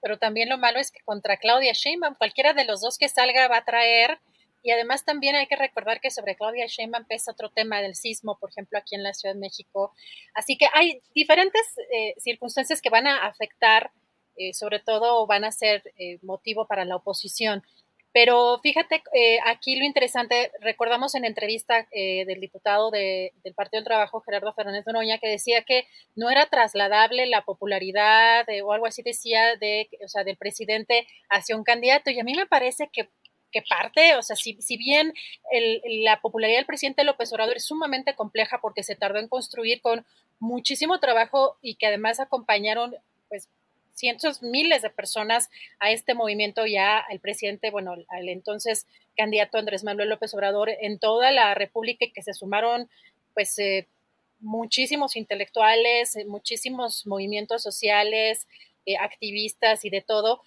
Pero 0.00 0.18
también 0.18 0.48
lo 0.48 0.58
malo 0.58 0.78
es 0.78 0.90
que 0.90 1.00
contra 1.04 1.38
Claudia 1.38 1.72
Sheinbaum, 1.72 2.14
cualquiera 2.14 2.52
de 2.52 2.64
los 2.64 2.80
dos 2.80 2.98
que 2.98 3.08
salga 3.08 3.48
va 3.48 3.58
a 3.58 3.64
traer 3.64 4.18
y 4.62 4.70
además 4.70 5.04
también 5.04 5.36
hay 5.36 5.46
que 5.46 5.56
recordar 5.56 6.00
que 6.00 6.10
sobre 6.10 6.36
Claudia 6.36 6.66
Sheinbaum 6.66 7.04
pesa 7.04 7.32
otro 7.32 7.50
tema 7.50 7.82
del 7.82 7.94
sismo, 7.94 8.38
por 8.38 8.50
ejemplo, 8.50 8.78
aquí 8.78 8.94
en 8.94 9.02
la 9.02 9.12
Ciudad 9.12 9.34
de 9.34 9.40
México. 9.40 9.92
Así 10.32 10.56
que 10.56 10.66
hay 10.72 11.02
diferentes 11.14 11.62
eh, 11.92 12.14
circunstancias 12.18 12.80
que 12.80 12.88
van 12.88 13.06
a 13.06 13.26
afectar 13.26 13.90
eh, 14.36 14.54
sobre 14.54 14.80
todo 14.80 15.26
van 15.26 15.44
a 15.44 15.52
ser 15.52 15.82
eh, 15.96 16.18
motivo 16.22 16.66
para 16.66 16.84
la 16.84 16.96
oposición. 16.96 17.62
Pero 18.12 18.60
fíjate, 18.62 19.02
eh, 19.12 19.38
aquí 19.44 19.74
lo 19.74 19.84
interesante, 19.84 20.52
recordamos 20.60 21.16
en 21.16 21.24
entrevista 21.24 21.88
del 21.92 22.38
diputado 22.40 22.92
del 22.92 23.32
Partido 23.56 23.80
del 23.80 23.88
Trabajo, 23.88 24.20
Gerardo 24.20 24.52
Fernández 24.52 24.86
Noroña, 24.86 25.18
que 25.18 25.28
decía 25.28 25.62
que 25.62 25.88
no 26.14 26.30
era 26.30 26.46
trasladable 26.46 27.26
la 27.26 27.44
popularidad 27.44 28.46
o 28.62 28.72
algo 28.72 28.86
así 28.86 29.02
decía 29.02 29.56
de, 29.56 29.88
o 30.04 30.06
sea, 30.06 30.22
del 30.22 30.36
presidente 30.36 31.08
hacia 31.28 31.56
un 31.56 31.64
candidato. 31.64 32.08
Y 32.10 32.20
a 32.20 32.24
mí 32.24 32.34
me 32.34 32.46
parece 32.46 32.88
que, 32.92 33.08
que 33.50 33.62
parte, 33.68 34.14
o 34.14 34.22
sea, 34.22 34.36
si, 34.36 34.62
si 34.62 34.76
bien 34.76 35.12
la 36.04 36.20
popularidad 36.20 36.58
del 36.58 36.66
presidente 36.66 37.02
López 37.02 37.32
Obrador 37.32 37.56
es 37.56 37.64
sumamente 37.64 38.14
compleja 38.14 38.60
porque 38.60 38.84
se 38.84 38.94
tardó 38.94 39.18
en 39.18 39.26
construir 39.26 39.80
con 39.80 40.06
muchísimo 40.38 41.00
trabajo 41.00 41.56
y 41.62 41.76
que 41.76 41.86
además 41.86 42.20
acompañaron 42.20 42.94
pues 43.28 43.48
cientos, 43.94 44.42
miles 44.42 44.82
de 44.82 44.90
personas 44.90 45.50
a 45.78 45.90
este 45.90 46.14
movimiento 46.14 46.66
ya 46.66 47.04
el 47.10 47.20
presidente, 47.20 47.70
bueno, 47.70 47.94
al 48.08 48.28
entonces 48.28 48.86
candidato 49.16 49.58
Andrés 49.58 49.84
Manuel 49.84 50.08
López 50.08 50.34
Obrador 50.34 50.70
en 50.80 50.98
toda 50.98 51.30
la 51.30 51.54
República 51.54 52.04
y 52.04 52.12
que 52.12 52.22
se 52.22 52.34
sumaron 52.34 52.88
pues 53.32 53.58
eh, 53.58 53.88
muchísimos 54.40 55.16
intelectuales, 55.16 56.16
eh, 56.16 56.24
muchísimos 56.24 57.06
movimientos 57.06 57.62
sociales, 57.62 58.46
eh, 58.86 58.96
activistas 58.96 59.84
y 59.84 59.90
de 59.90 60.00
todo. 60.00 60.42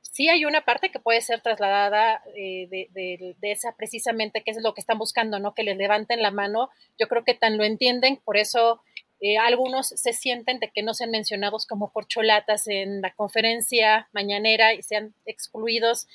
Sí 0.00 0.28
hay 0.28 0.44
una 0.44 0.64
parte 0.64 0.90
que 0.90 1.00
puede 1.00 1.20
ser 1.22 1.40
trasladada 1.40 2.22
de, 2.36 2.88
de, 2.92 3.34
esa 3.50 3.74
precisamente, 3.76 4.42
que 4.42 4.52
es 4.52 4.62
lo 4.62 4.72
que 4.72 4.80
están 4.80 4.96
buscando, 4.96 5.40
¿no? 5.40 5.54
Que 5.54 5.64
les 5.64 5.76
levanten 5.76 6.22
la 6.22 6.30
mano. 6.30 6.70
Yo 7.00 7.08
creo 7.08 7.24
que 7.24 7.34
tan 7.34 7.56
lo 7.56 7.64
entienden, 7.64 8.20
por 8.24 8.36
eso 8.36 8.80
eh, 9.26 9.38
algunos 9.38 9.86
se 9.88 10.12
sienten 10.12 10.58
de 10.60 10.68
que 10.68 10.82
no 10.82 10.92
sean 10.92 11.10
mencionados 11.10 11.64
como 11.66 11.90
corcholatas 11.90 12.68
en 12.68 13.00
la 13.00 13.10
conferencia 13.14 14.06
mañanera 14.12 14.74
y 14.74 14.82
sean 14.82 15.14
excluidos 15.24 16.06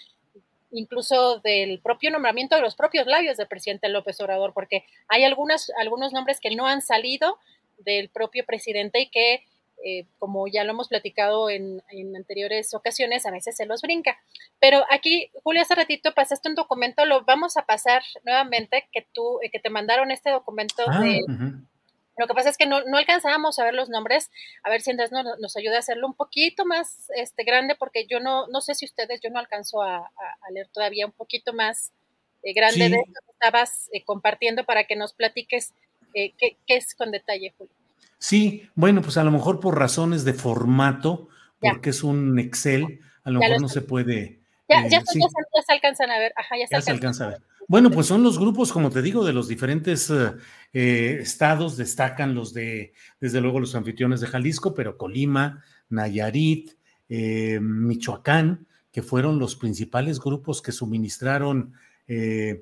incluso 0.70 1.40
del 1.40 1.80
propio 1.80 2.12
nombramiento 2.12 2.56
de 2.56 2.62
los 2.62 2.76
propios 2.76 3.08
labios 3.08 3.38
del 3.38 3.48
presidente 3.48 3.90
López 3.90 4.22
Obrador, 4.22 4.54
porque 4.54 4.86
hay 5.08 5.24
algunas, 5.24 5.72
algunos 5.82 6.14
nombres 6.14 6.40
que 6.40 6.56
no 6.56 6.68
han 6.68 6.84
salido 6.84 7.40
del 7.80 8.10
propio 8.10 8.46
presidente 8.46 9.00
y 9.00 9.10
que, 9.10 9.44
eh, 9.84 10.06
como 10.20 10.48
ya 10.48 10.64
lo 10.64 10.74
hemos 10.74 10.90
platicado 10.90 11.50
en, 11.50 11.82
anteriores 12.16 12.76
ocasiones, 12.76 13.26
a 13.26 13.32
veces 13.32 13.56
se 13.56 13.66
los 13.66 13.82
brinca. 13.82 14.20
Pero 14.60 14.86
aquí, 14.92 15.32
Julio, 15.42 15.64
hace 15.64 15.74
ratito 15.74 16.14
pasaste 16.14 16.48
un 16.48 16.54
documento, 16.54 17.04
lo 17.06 17.26
vamos 17.26 17.58
a 17.58 17.66
pasar 17.66 18.04
nuevamente, 18.24 18.88
que 18.92 19.08
tú, 19.12 19.40
eh, 19.42 19.50
que 19.50 19.58
te 19.58 19.72
mandaron 19.72 20.12
este 20.12 20.30
documento 20.30 20.84
ah, 20.86 21.02
de... 21.02 21.24
Lo 22.20 22.28
que 22.28 22.34
pasa 22.34 22.50
es 22.50 22.58
que 22.58 22.66
no, 22.66 22.84
no 22.84 22.98
alcanzábamos 22.98 23.58
a 23.60 23.64
ver 23.64 23.74
los 23.74 23.88
nombres, 23.88 24.30
a 24.64 24.70
ver 24.70 24.82
si 24.82 24.92
Andrés 24.92 25.10
nos, 25.14 25.24
nos 25.40 25.56
ayuda 25.56 25.78
a 25.78 25.80
hacerlo 25.80 26.06
un 26.06 26.14
poquito 26.14 26.66
más 26.66 27.10
este, 27.16 27.46
grande, 27.46 27.76
porque 27.80 28.06
yo 28.08 28.20
no, 28.20 28.46
no 28.48 28.60
sé 28.60 28.76
si 28.76 28.84
ustedes, 28.84 29.22
yo 29.24 29.30
no 29.30 29.40
alcanzo 29.40 29.82
a, 29.82 30.12
leer 30.52 30.68
todavía 30.68 31.06
un 31.06 31.14
poquito 31.14 31.54
más 31.54 31.94
eh, 32.44 32.54
grande 32.54 32.90
de 32.90 32.98
esto 32.98 33.22
que 33.26 33.32
estabas 33.32 33.90
eh, 33.94 34.04
compartiendo 34.04 34.66
para 34.66 34.84
que 34.84 34.98
nos 34.98 35.14
platiques 35.14 35.74
eh, 36.14 36.34
qué, 36.38 36.58
es 36.68 36.94
con 36.94 37.12
detalle, 37.12 37.54
Julio. 37.58 37.74
Sí, 38.18 38.70
bueno, 38.76 39.02
pues 39.02 39.16
a 39.16 39.24
lo 39.24 39.32
mejor 39.32 39.62
por 39.62 39.80
razones 39.80 40.26
de 40.26 40.34
formato, 40.34 41.30
porque 41.62 41.92
es 41.92 42.04
un 42.04 42.38
Excel, 42.38 43.00
a 43.24 43.30
lo 43.30 43.40
mejor 43.40 43.62
no 43.62 43.70
se 43.70 43.80
puede. 43.80 44.40
Ya, 44.68 44.86
ya, 44.88 45.02
se, 45.06 45.20
alcanzan 45.70 46.12
a 46.12 46.20
ver, 46.20 46.34
ajá, 46.36 46.58
ya 46.58 46.68
se, 46.68 46.76
ya 46.76 46.82
se 46.82 46.92
alcanza 46.92 47.26
a 47.26 47.30
ver. 47.30 47.42
Bueno, 47.70 47.92
pues 47.92 48.08
son 48.08 48.24
los 48.24 48.40
grupos, 48.40 48.72
como 48.72 48.90
te 48.90 49.04
digo, 49.04 49.24
de 49.24 49.32
los 49.32 49.48
diferentes 49.48 50.10
eh, 50.10 50.32
eh, 50.74 51.20
estados, 51.22 51.78
destacan 51.78 52.34
los 52.34 52.52
de, 52.52 52.94
desde 53.22 53.42
luego, 53.42 53.60
los 53.60 53.76
anfitriones 53.76 54.22
de 54.22 54.26
Jalisco, 54.26 54.74
pero 54.74 54.98
Colima, 54.98 55.64
Nayarit, 55.88 56.72
eh, 57.10 57.60
Michoacán, 57.62 58.66
que 58.92 59.04
fueron 59.04 59.38
los 59.38 59.56
principales 59.56 60.20
grupos 60.20 60.64
que 60.64 60.72
suministraron 60.72 61.74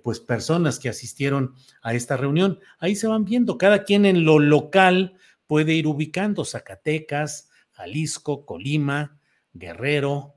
pues 0.03 0.19
personas 0.19 0.77
que 0.77 0.89
asistieron 0.89 1.53
a 1.81 1.93
esta 1.93 2.17
reunión. 2.17 2.59
Ahí 2.79 2.97
se 2.97 3.07
van 3.07 3.23
viendo, 3.23 3.57
cada 3.57 3.85
quien 3.85 4.05
en 4.05 4.25
lo 4.25 4.39
local 4.39 5.15
puede 5.45 5.71
ir 5.73 5.88
ubicando 5.88 6.43
Zacatecas, 6.43 7.49
Jalisco, 7.71 8.45
Colima, 8.45 9.17
Guerrero, 9.53 10.35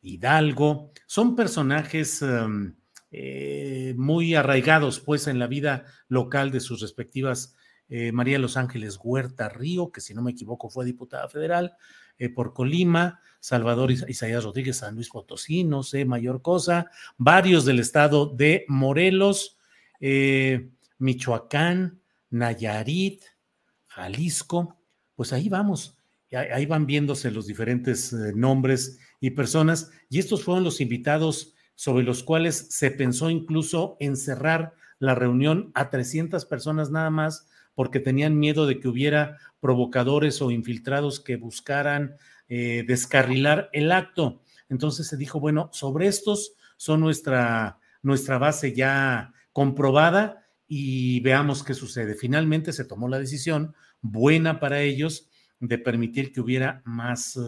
Hidalgo. 0.00 0.90
Son 1.06 1.36
personajes 1.36 2.22
em, 2.22 2.76
eh, 3.12 3.94
muy 3.96 4.34
arraigados 4.34 4.98
pues 4.98 5.28
en 5.28 5.38
la 5.38 5.46
vida 5.46 5.84
local 6.08 6.50
de 6.50 6.58
sus 6.60 6.80
respectivas 6.80 7.54
eh, 7.88 8.10
María 8.10 8.40
Los 8.40 8.56
Ángeles 8.56 8.98
Huerta 9.00 9.48
Río, 9.48 9.92
que 9.92 10.00
si 10.00 10.12
no 10.12 10.22
me 10.22 10.32
equivoco 10.32 10.68
fue 10.68 10.84
diputada 10.84 11.28
federal 11.28 11.76
eh, 12.18 12.28
por 12.30 12.52
Colima, 12.52 13.20
Salvador 13.38 13.92
Isaías 13.92 14.42
Rodríguez 14.42 14.78
San 14.78 14.96
Luis 14.96 15.08
Potosí, 15.08 15.62
no 15.62 15.84
sé, 15.84 16.04
mayor 16.04 16.42
cosa, 16.42 16.90
varios 17.16 17.64
del 17.64 17.78
estado 17.78 18.26
de 18.26 18.64
Morelos, 18.66 19.56
Michoacán, 20.98 22.00
Nayarit, 22.30 23.22
Jalisco, 23.86 24.80
pues 25.14 25.32
ahí 25.32 25.48
vamos, 25.48 25.96
ahí 26.32 26.66
van 26.66 26.86
viéndose 26.86 27.30
los 27.30 27.46
diferentes 27.46 28.12
nombres 28.12 28.98
y 29.20 29.30
personas, 29.30 29.90
y 30.10 30.18
estos 30.18 30.42
fueron 30.42 30.64
los 30.64 30.80
invitados 30.80 31.54
sobre 31.76 32.04
los 32.04 32.24
cuales 32.24 32.66
se 32.70 32.90
pensó 32.90 33.30
incluso 33.30 33.96
en 34.00 34.16
cerrar 34.16 34.74
la 34.98 35.14
reunión 35.14 35.70
a 35.74 35.90
300 35.90 36.44
personas 36.46 36.90
nada 36.90 37.10
más 37.10 37.46
porque 37.74 38.00
tenían 38.00 38.38
miedo 38.38 38.66
de 38.66 38.80
que 38.80 38.88
hubiera 38.88 39.38
provocadores 39.60 40.40
o 40.42 40.50
infiltrados 40.50 41.20
que 41.20 41.36
buscaran 41.36 42.16
eh, 42.48 42.84
descarrilar 42.88 43.68
el 43.72 43.92
acto. 43.92 44.42
Entonces 44.68 45.06
se 45.06 45.16
dijo, 45.16 45.38
bueno, 45.38 45.68
sobre 45.72 46.08
estos 46.08 46.54
son 46.78 47.00
nuestra, 47.00 47.78
nuestra 48.02 48.38
base 48.38 48.74
ya 48.74 49.34
comprobada 49.52 50.46
y 50.66 51.20
veamos 51.20 51.62
qué 51.62 51.74
sucede. 51.74 52.14
Finalmente 52.14 52.72
se 52.72 52.84
tomó 52.84 53.08
la 53.08 53.18
decisión 53.18 53.74
buena 54.00 54.58
para 54.58 54.80
ellos 54.80 55.28
de 55.60 55.78
permitir 55.78 56.32
que 56.32 56.40
hubiera 56.40 56.82
más... 56.84 57.36
Eh, 57.36 57.40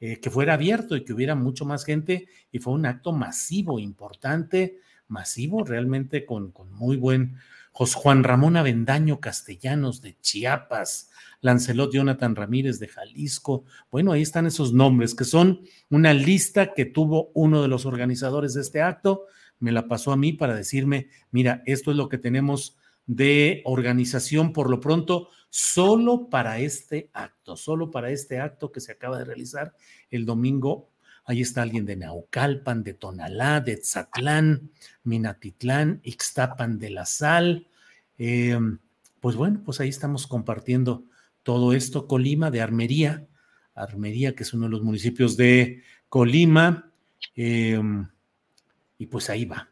eh, 0.00 0.20
que 0.20 0.30
fuera 0.30 0.54
abierto 0.54 0.96
y 0.96 1.04
que 1.04 1.12
hubiera 1.12 1.34
mucho 1.34 1.64
más 1.64 1.84
gente 1.84 2.28
y 2.52 2.58
fue 2.58 2.74
un 2.74 2.86
acto 2.86 3.12
masivo, 3.12 3.78
importante, 3.78 4.80
masivo, 5.08 5.64
realmente 5.64 6.26
con, 6.26 6.50
con 6.50 6.72
muy 6.72 6.96
buen 6.96 7.36
José 7.72 7.98
Juan 7.98 8.24
Ramón 8.24 8.56
Avendaño 8.56 9.20
Castellanos 9.20 10.00
de 10.00 10.16
Chiapas, 10.20 11.10
Lancelot 11.42 11.92
Jonathan 11.92 12.34
Ramírez 12.34 12.78
de 12.78 12.88
Jalisco. 12.88 13.64
Bueno, 13.90 14.12
ahí 14.12 14.22
están 14.22 14.46
esos 14.46 14.72
nombres 14.72 15.14
que 15.14 15.24
son 15.24 15.60
una 15.90 16.14
lista 16.14 16.72
que 16.72 16.86
tuvo 16.86 17.30
uno 17.34 17.60
de 17.60 17.68
los 17.68 17.84
organizadores 17.84 18.54
de 18.54 18.62
este 18.62 18.80
acto. 18.80 19.26
Me 19.58 19.72
la 19.72 19.88
pasó 19.88 20.12
a 20.12 20.16
mí 20.16 20.32
para 20.32 20.54
decirme, 20.54 21.08
mira, 21.30 21.62
esto 21.66 21.90
es 21.90 21.98
lo 21.98 22.08
que 22.08 22.16
tenemos 22.16 22.76
de 23.06 23.60
organización 23.64 24.52
por 24.52 24.70
lo 24.70 24.80
pronto 24.80 25.28
solo 25.56 26.28
para 26.28 26.58
este 26.58 27.08
acto, 27.14 27.56
solo 27.56 27.90
para 27.90 28.10
este 28.10 28.40
acto 28.40 28.70
que 28.70 28.82
se 28.82 28.92
acaba 28.92 29.16
de 29.16 29.24
realizar 29.24 29.74
el 30.10 30.26
domingo. 30.26 30.90
Ahí 31.24 31.40
está 31.40 31.62
alguien 31.62 31.86
de 31.86 31.96
Naucalpan, 31.96 32.82
de 32.82 32.92
Tonalá, 32.92 33.62
de 33.62 33.78
Tzatlán, 33.78 34.70
Minatitlán, 35.04 36.02
Ixtapan 36.04 36.78
de 36.78 36.90
la 36.90 37.06
Sal. 37.06 37.68
Em, 38.18 38.80
pues 39.18 39.34
bueno, 39.36 39.62
pues 39.64 39.80
ahí 39.80 39.88
estamos 39.88 40.26
compartiendo 40.26 41.04
todo 41.42 41.72
esto. 41.72 42.06
Colima 42.06 42.50
de 42.50 42.60
Armería, 42.60 43.26
Armería, 43.74 44.34
que 44.34 44.42
es 44.42 44.52
uno 44.52 44.66
de 44.66 44.72
los 44.72 44.82
municipios 44.82 45.38
de 45.38 45.82
Colima. 46.10 46.92
Em, 47.34 48.06
y 48.98 49.06
pues 49.06 49.30
ahí 49.30 49.46
va. 49.46 49.70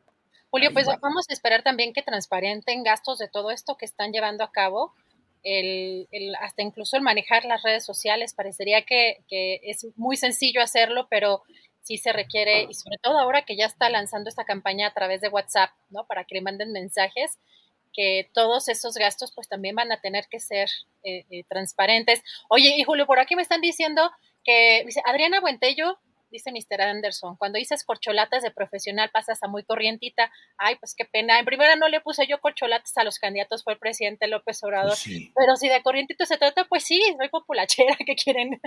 Julio, 0.49 0.73
pues 0.73 0.87
vamos 1.03 1.27
a 1.29 1.35
esperar 1.35 1.63
también 1.63 1.93
que 1.93 2.01
transparenten 2.01 2.85
gastos 2.85 3.19
de 3.19 3.29
todo 3.29 3.51
esto 3.51 3.77
que 3.77 3.85
están 3.85 4.13
llevando 4.13 4.45
a 4.45 4.51
cabo 4.51 4.95
el, 5.45 6.09
hasta 6.41 6.63
incluso 6.63 6.97
el 6.97 7.03
manejar 7.03 7.45
las 7.45 7.63
redes 7.63 7.85
sociales. 7.85 8.35
Parecería 8.35 8.83
que, 8.83 9.19
que, 9.29 9.61
es 9.63 9.87
muy 9.97 10.17
sencillo 10.17 10.63
hacerlo, 10.63 11.07
pero 11.09 11.43
sí 11.83 11.99
se 11.99 12.13
requiere, 12.13 12.67
y 12.69 12.75
sobre 12.75 12.97
todo 12.99 13.19
ahora 13.19 13.45
que 13.45 13.57
ya 13.57 13.67
está 13.67 13.91
lanzando 13.91 14.31
esta 14.31 14.45
campaña 14.45 14.89
a 14.89 14.95
través 14.95 15.21
de 15.21 15.29
WhatsApp, 15.29 15.71
¿no? 15.91 16.07
Para 16.07 16.25
que 16.25 16.35
le 16.35 16.41
manden 16.41 16.73
mensajes, 16.73 17.39
que 17.93 18.29
todos 18.33 18.69
esos 18.69 18.97
gastos 18.97 19.33
pues 19.35 19.49
también 19.49 19.77
van 19.77 19.93
a 19.93 20.01
tener 20.01 20.27
que 20.29 20.41
ser 20.41 20.69
eh, 21.05 21.25
eh, 21.31 21.45
transparentes. 21.49 22.23
Oye, 22.49 22.75
y 22.77 22.83
Julio, 22.83 23.07
por 23.07 23.21
aquí 23.21 23.37
me 23.37 23.43
están 23.43 23.61
diciendo 23.61 24.11
que, 24.45 24.83
dice, 24.87 25.03
Adriana 25.05 25.41
Buentello 25.41 25.99
dice 26.35 26.51
Mr. 26.51 26.83
Anderson, 26.83 27.37
cuando 27.37 27.59
dices 27.59 27.85
corcholatas 27.85 28.43
de 28.43 28.51
profesional 28.51 29.09
pasas 29.13 29.41
a 29.43 29.49
muy 29.49 29.63
corrientita. 29.63 30.33
Ay, 30.59 30.75
pues 30.77 30.95
qué 30.97 31.05
pena. 31.05 31.39
En 31.39 31.45
primera 31.45 31.77
no 31.77 31.89
le 31.89 32.01
puse 32.01 32.27
yo 32.27 32.41
corcholatas 32.41 32.97
a 32.99 33.05
los 33.05 33.21
candidatos, 33.21 33.63
fue 33.63 33.75
el 33.75 33.79
presidente 33.79 34.27
López 34.27 34.63
Obrador. 34.65 34.97
Pero 35.05 35.57
si 35.57 35.69
de 35.69 35.83
corrientito 35.83 36.27
se 36.27 36.37
trata, 36.37 36.65
pues 36.65 36.85
sí, 36.85 37.01
soy 37.17 37.29
populachera, 37.29 37.97
que 38.07 38.17
quieren? 38.17 38.61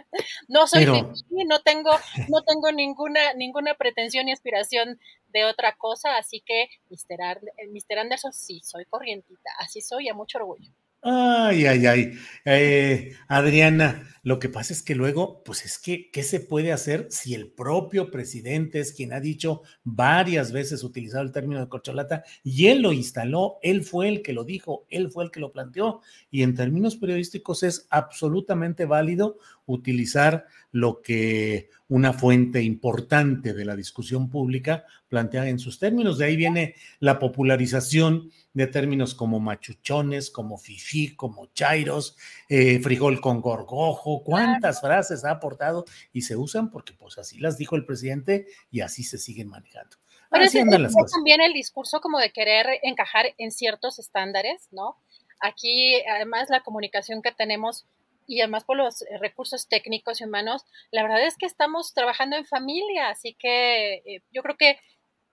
No 0.48 0.65
soy 0.65 0.85
no 0.85 1.60
tengo, 1.61 1.91
no 2.30 2.41
tengo 2.44 2.72
ninguna, 2.72 3.34
ninguna 3.34 3.76
pretensión 3.76 4.26
ni 4.26 4.31
aspiración 4.31 4.99
de 5.27 5.44
otra 5.44 5.76
cosa, 5.76 6.18
así 6.18 6.41
que 6.41 6.69
Mr. 6.89 7.41
Mr. 7.69 7.99
Anderson, 7.99 8.31
sí, 8.31 8.61
soy 8.64 8.85
corrientita, 8.85 9.52
así 9.60 9.81
soy, 9.81 10.07
a 10.07 10.14
mucho 10.14 10.38
orgullo. 10.38 10.72
Ay, 11.03 11.65
ay, 11.68 11.86
ay. 11.86 12.11
Eh, 12.44 13.14
Adriana, 13.28 14.03
lo 14.24 14.40
que 14.40 14.49
pasa 14.49 14.74
es 14.74 14.82
que 14.82 14.95
luego, 14.95 15.44
pues 15.44 15.64
es 15.64 15.78
que, 15.78 16.10
¿qué 16.11 16.24
se 16.24 16.40
puede 16.40 16.72
hacer 16.74 17.07
si 17.11 17.36
el 17.36 17.52
propio 17.52 18.10
presidente 18.10 18.80
es 18.80 18.94
quien 18.94 19.14
ha 19.14 19.19
dicho 19.19 19.61
varias 19.84 20.52
veces 20.52 20.84
utilizado 20.84 21.24
el 21.24 21.32
término 21.32 21.61
de 21.61 21.69
corcholata 21.69 22.24
y 22.44 22.68
él 22.68 22.82
lo 22.82 22.94
instaló, 22.94 23.57
él 23.61 23.84
fue 23.84 24.10
el 24.10 24.22
que 24.24 24.34
lo 24.34 24.44
dijo, 24.44 24.86
él 24.90 25.11
fue 25.11 25.24
el 25.24 25.32
que 25.32 25.40
lo 25.40 25.52
planteó 25.52 26.02
y 26.32 26.41
en 26.44 26.56
términos 26.56 26.98
periodísticos 26.98 27.61
es 27.64 27.88
absolutamente 27.91 28.86
válido 28.86 29.38
utilizar 29.68 30.48
lo 30.72 31.02
que 31.02 31.69
una 31.89 32.11
fuente 32.11 32.61
importante 32.61 33.53
de 33.53 33.65
la 33.65 33.76
discusión 33.76 34.30
pública 34.30 34.85
plantea 35.07 35.48
en 35.48 35.60
sus 35.60 35.80
términos. 35.80 36.18
De 36.18 36.26
ahí 36.26 36.35
viene 36.35 36.76
la 36.99 37.19
popularización 37.19 38.31
de 38.53 38.68
términos 38.68 39.14
como 39.15 39.39
machuchones, 39.39 40.31
como 40.31 40.57
fifí, 40.57 41.15
como 41.15 41.48
chairos, 41.53 42.18
eh, 42.49 42.80
frijol 42.80 43.22
con 43.22 43.41
gorgojo, 43.41 44.23
cuántas 44.23 44.81
frases 44.81 45.23
ha 45.23 45.31
aportado 45.31 45.85
y 46.11 46.23
se 46.23 46.35
usan 46.35 46.69
porque 46.72 46.94
pues 46.94 47.18
así 47.18 47.38
las 47.38 47.57
dijo 47.57 47.76
el 47.76 47.85
presidente 47.85 48.48
y 48.72 48.81
así 48.81 49.03
se 49.03 49.18
siguen 49.18 49.49
manejando. 49.49 49.98
Pero 50.30 50.44
así 50.44 50.57
es, 50.57 50.65
también 51.14 51.39
el 51.39 51.53
discurso 51.53 52.02
como 52.02 52.19
de 52.19 52.31
querer 52.31 52.68
encajar 52.84 53.27
en 53.38 53.52
ciertos 53.52 53.99
estándares, 53.99 54.68
¿no? 54.72 54.98
Aquí, 55.39 56.02
además, 56.15 56.49
la 56.49 56.64
comunicación 56.64 57.22
que 57.22 57.31
tenemos 57.31 57.85
y 58.28 58.41
además 58.41 58.66
por 58.66 58.78
los 58.78 59.02
eh, 59.02 59.18
recursos 59.20 59.68
técnicos 59.68 60.22
y 60.22 60.26
humanos, 60.26 60.66
la 60.91 61.02
verdad 61.02 61.26
es 61.26 61.38
que 61.38 61.45
estamos 61.45 61.94
trabajando 61.94 62.36
en 62.36 62.45
familia, 62.45 63.10
así 63.10 63.36
que 63.40 63.95
eh, 64.06 64.22
yo 64.32 64.44
creo 64.44 64.58
que 64.58 64.72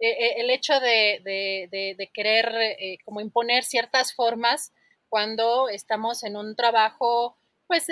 eh, 0.00 0.40
el 0.40 0.50
hecho 0.50 0.78
de, 0.80 2.10
querer 2.14 2.76
como 3.04 3.20
imponer 3.20 3.64
ciertas 3.64 4.14
formas 4.14 4.72
cuando 5.08 5.68
estamos 5.68 6.24
en 6.24 6.36
un 6.36 6.56
trabajo 6.56 7.36
pues 7.66 7.86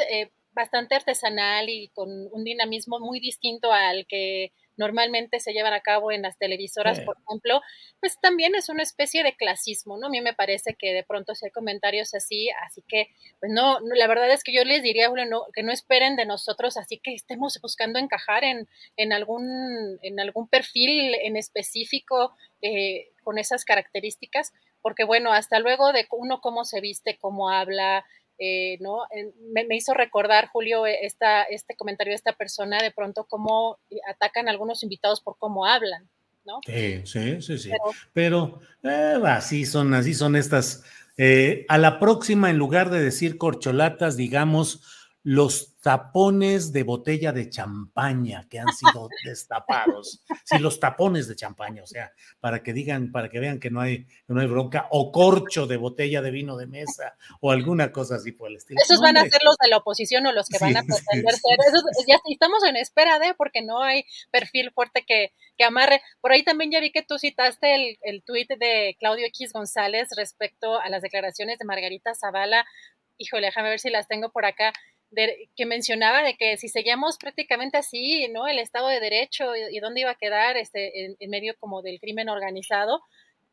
bastante 0.51 0.95
artesanal 0.95 1.69
y 1.69 1.89
con 1.89 2.11
un 2.33 2.45
dinamismo 2.45 2.99
muy 3.01 3.21
distinto 3.21 3.73
al 3.73 4.07
que 4.07 4.53
normalmente 4.77 5.41
se 5.41 5.53
llevan 5.53 5.73
a 5.73 5.81
cabo 5.81 6.13
en 6.13 6.23
las 6.23 6.39
televisoras, 6.39 7.01
por 7.01 7.17
ejemplo, 7.27 7.61
pues 8.01 8.19
también 8.21 8.55
es 8.55 8.69
una 8.69 8.83
especie 8.83 9.23
de 9.23 9.37
clasismo, 9.37 9.99
¿no? 9.99 10.07
A 10.07 10.11
mí 10.11 10.21
me 10.21 10.35
parece 10.35 10.75
que 10.75 10.93
de 10.93 11.05
pronto 11.05 11.35
si 11.35 11.47
hay 11.47 11.51
comentarios 11.51 12.15
así, 12.15 12.51
así 12.65 12.83
que, 12.87 13.09
pues 13.41 13.53
no, 13.53 13.79
la 13.81 14.07
verdad 14.07 14.31
es 14.31 14.43
que 14.43 14.55
yo 14.55 14.65
les 14.65 14.83
diría, 14.83 15.09
no, 15.09 15.47
que 15.55 15.63
no 15.63 15.73
esperen 15.73 16.17
de 16.17 16.27
nosotros, 16.27 16.77
así 16.77 16.99
que 16.99 17.15
estemos 17.15 17.59
buscando 17.61 17.99
encajar 17.99 18.45
en, 18.45 18.69
en, 18.97 19.13
algún, 19.13 19.99
en 20.03 20.21
algún 20.21 20.49
perfil 20.49 21.15
en 21.15 21.37
específico 21.37 22.35
eh, 22.61 23.11
con 23.23 23.39
esas 23.39 23.65
características, 23.65 24.53
porque 24.81 25.05
bueno, 25.05 25.33
hasta 25.33 25.59
luego 25.61 25.93
de 25.93 26.07
uno 26.11 26.41
cómo 26.41 26.65
se 26.65 26.81
viste, 26.81 27.19
cómo 27.19 27.51
habla, 27.51 28.05
eh, 28.45 28.77
¿no? 28.81 29.05
Me, 29.53 29.65
hizo 29.77 29.95
recordar, 29.95 30.49
Julio, 30.49 30.85
eh, 30.85 30.99
esta, 31.03 31.45
este 31.45 31.77
comentario 31.77 32.11
de 32.11 32.17
esta 32.17 32.33
persona, 32.33 32.79
de 32.83 32.91
pronto 32.91 33.25
cómo 33.25 33.79
atacan 34.11 34.49
a 34.49 34.51
algunos 34.51 34.83
invitados 34.83 35.21
por 35.21 35.39
cómo 35.39 35.65
hablan, 35.65 36.09
¿no? 36.45 36.59
Sí, 36.67 37.03
sí, 37.05 37.41
sí, 37.41 37.57
sí. 37.57 37.71
Pero, 38.13 38.59
eh, 38.83 39.17
así 39.27 39.65
son, 39.65 39.95
así 39.95 40.13
son 40.13 40.35
estas. 40.35 40.83
a 41.69 41.79
la 41.79 42.01
próxima, 42.01 42.51
en 42.51 42.59
lugar 42.59 42.91
de 42.91 43.01
decir 43.01 43.39
corcholatas, 43.39 44.17
digamos, 44.17 45.02
los 45.25 45.77
tapones 45.81 46.73
de 46.73 46.83
botella 46.83 47.33
de 47.33 47.49
champaña 47.49 48.47
que 48.49 48.59
han 48.59 48.73
sido 48.73 49.09
destapados. 49.25 50.25
Sí, 50.45 50.59
los 50.59 50.81
tapones 50.81 51.29
de 51.29 51.37
champaña, 51.37 51.83
o 51.83 51.87
sea, 51.87 52.13
para 52.41 52.63
que 52.63 52.73
digan, 52.73 53.13
para 53.13 53.29
que 53.29 53.41
vean 53.41 53.61
que 53.61 53.71
no 53.71 53.81
hay, 53.81 54.07
no 54.27 54.41
hay 54.41 54.47
bronca, 54.47 54.89
o 54.91 55.13
corcho 55.13 55.67
de 55.67 55.77
botella 55.77 56.23
de 56.23 56.31
vino 56.31 56.57
de 56.57 56.67
mesa, 56.67 57.17
o 57.41 57.51
alguna 57.51 57.93
cosa 57.93 58.17
así 58.17 58.33
por 58.33 58.51
el 58.51 58.57
estilo. 58.57 58.81
Esos 58.83 59.01
van 59.01 59.17
a 59.17 59.23
ser 59.23 59.41
los 59.45 59.57
de 59.59 59.69
la 59.69 59.79
oposición 59.79 60.27
o 60.27 60.33
los 60.33 60.49
que 60.49 60.59
van 60.59 60.77
a 60.77 60.83
pretender 60.87 61.35
ser. 61.35 61.59
ya 62.07 62.17
estamos 62.31 62.65
en 62.65 62.77
espera 62.77 63.19
de, 63.19 63.35
porque 63.35 63.63
no 63.63 63.83
hay 63.83 64.05
perfil 64.31 64.73
fuerte 64.73 65.05
que, 65.07 65.33
que 65.57 65.65
amarre. 65.65 66.03
Por 66.21 66.33
ahí 66.33 66.43
también 66.45 66.71
ya 66.71 66.81
vi 66.81 66.91
que 66.91 67.03
tú 67.03 67.19
citaste 67.19 67.75
el, 67.75 67.99
el 68.03 68.23
tuit 68.25 68.49
de 68.49 68.97
Claudio 68.99 69.27
X 69.27 69.53
González 69.53 70.09
respecto 70.17 70.81
a 70.81 70.89
las 70.89 71.03
declaraciones 71.03 71.59
de 71.59 71.65
Margarita 71.65 72.15
Zavala. 72.15 72.65
Híjole, 73.19 73.47
déjame 73.47 73.69
ver 73.69 73.79
si 73.79 73.91
las 73.91 74.09
tengo 74.09 74.31
por 74.31 74.45
acá 74.47 74.73
que 75.57 75.67
mencionaba 75.67 76.23
de 76.23 76.37
que 76.37 76.57
si 76.57 76.69
seguíamos 76.69 77.19
prácticamente 77.19 77.79
así, 77.79 78.29
¿no? 78.29 78.47
El 78.47 78.59
Estado 78.59 78.89
de 78.89 79.01
Derecho 79.01 79.55
y, 79.55 79.79
dónde 79.81 80.01
iba 80.03 80.11
a 80.11 80.17
quedar 80.17 80.57
este, 80.57 81.17
en, 81.19 81.31
medio 81.31 81.55
como 81.59 81.83
del 81.83 82.01
crimen 82.01 82.29
organizado, 82.29 83.03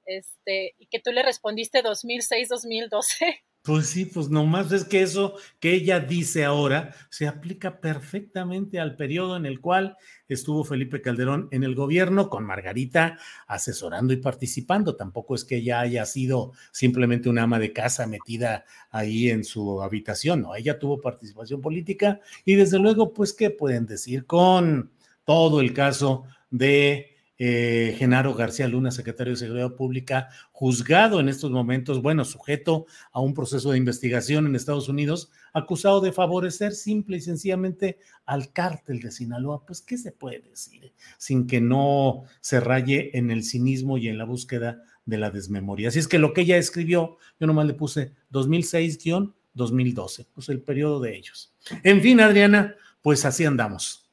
este, 0.05 0.75
y 0.77 0.87
que 0.87 0.99
tú 0.99 1.11
le 1.11 1.23
respondiste 1.23 1.83
2006-2012. 1.83 3.41
Pues 3.65 3.87
sí, 3.87 4.05
pues 4.05 4.29
nomás 4.29 4.71
es 4.71 4.85
que 4.85 5.01
eso 5.01 5.35
que 5.59 5.73
ella 5.73 5.99
dice 5.99 6.45
ahora 6.45 6.95
se 7.09 7.27
aplica 7.27 7.81
perfectamente 7.81 8.79
al 8.79 8.95
periodo 8.95 9.35
en 9.35 9.45
el 9.45 9.59
cual 9.59 9.97
estuvo 10.29 10.63
Felipe 10.63 11.01
Calderón 11.01 11.49
en 11.51 11.63
el 11.65 11.75
gobierno 11.75 12.29
con 12.29 12.45
Margarita 12.45 13.17
asesorando 13.47 14.13
y 14.13 14.17
participando. 14.17 14.95
Tampoco 14.95 15.35
es 15.35 15.43
que 15.43 15.57
ella 15.57 15.81
haya 15.81 16.05
sido 16.05 16.53
simplemente 16.71 17.27
una 17.29 17.43
ama 17.43 17.59
de 17.59 17.73
casa 17.73 18.07
metida 18.07 18.63
ahí 18.91 19.29
en 19.29 19.43
su 19.43 19.81
habitación, 19.81 20.41
no, 20.43 20.55
ella 20.55 20.79
tuvo 20.79 21.01
participación 21.01 21.61
política 21.61 22.21
y 22.45 22.55
desde 22.55 22.79
luego, 22.79 23.13
pues, 23.13 23.33
¿qué 23.33 23.49
pueden 23.49 23.85
decir 23.85 24.25
con 24.25 24.91
todo 25.25 25.59
el 25.59 25.73
caso 25.73 26.23
de 26.49 27.17
eh, 27.41 27.95
Genaro 27.97 28.33
García 28.33 28.67
Luna, 28.67 28.91
secretario 28.91 29.31
de 29.31 29.37
Seguridad 29.39 29.71
Pública, 29.71 30.27
juzgado 30.51 31.21
en 31.21 31.29
estos 31.29 31.51
momentos, 31.51 32.01
bueno, 32.01 32.25
sujeto 32.25 32.85
a 33.13 33.21
un 33.21 33.33
proceso 33.33 33.71
de 33.71 33.77
investigación 33.77 34.45
en 34.45 34.57
Estados 34.57 34.89
Unidos, 34.89 35.31
acusado 35.53 36.01
de 36.01 36.11
favorecer 36.11 36.73
simple 36.73 37.15
y 37.15 37.21
sencillamente 37.21 37.97
al 38.25 38.51
cártel 38.51 38.99
de 38.99 39.11
Sinaloa. 39.11 39.65
Pues, 39.65 39.81
¿qué 39.81 39.97
se 39.97 40.11
puede 40.11 40.41
decir 40.41 40.91
sin 41.17 41.47
que 41.47 41.61
no 41.61 42.25
se 42.41 42.59
raye 42.59 43.17
en 43.17 43.31
el 43.31 43.45
cinismo 43.45 43.97
y 43.97 44.09
en 44.09 44.17
la 44.17 44.25
búsqueda 44.25 44.83
de 45.05 45.17
la 45.17 45.31
desmemoria? 45.31 45.87
Así 45.87 45.99
es 45.99 46.09
que 46.09 46.19
lo 46.19 46.33
que 46.33 46.41
ella 46.41 46.57
escribió, 46.57 47.17
yo 47.39 47.47
nomás 47.47 47.67
le 47.67 47.73
puse 47.73 48.11
2006-2012, 48.33 50.27
pues 50.33 50.49
el 50.49 50.61
periodo 50.61 50.99
de 50.99 51.15
ellos. 51.15 51.53
En 51.83 52.01
fin, 52.01 52.19
Adriana, 52.19 52.75
pues 53.01 53.23
así 53.23 53.45
andamos. 53.45 54.05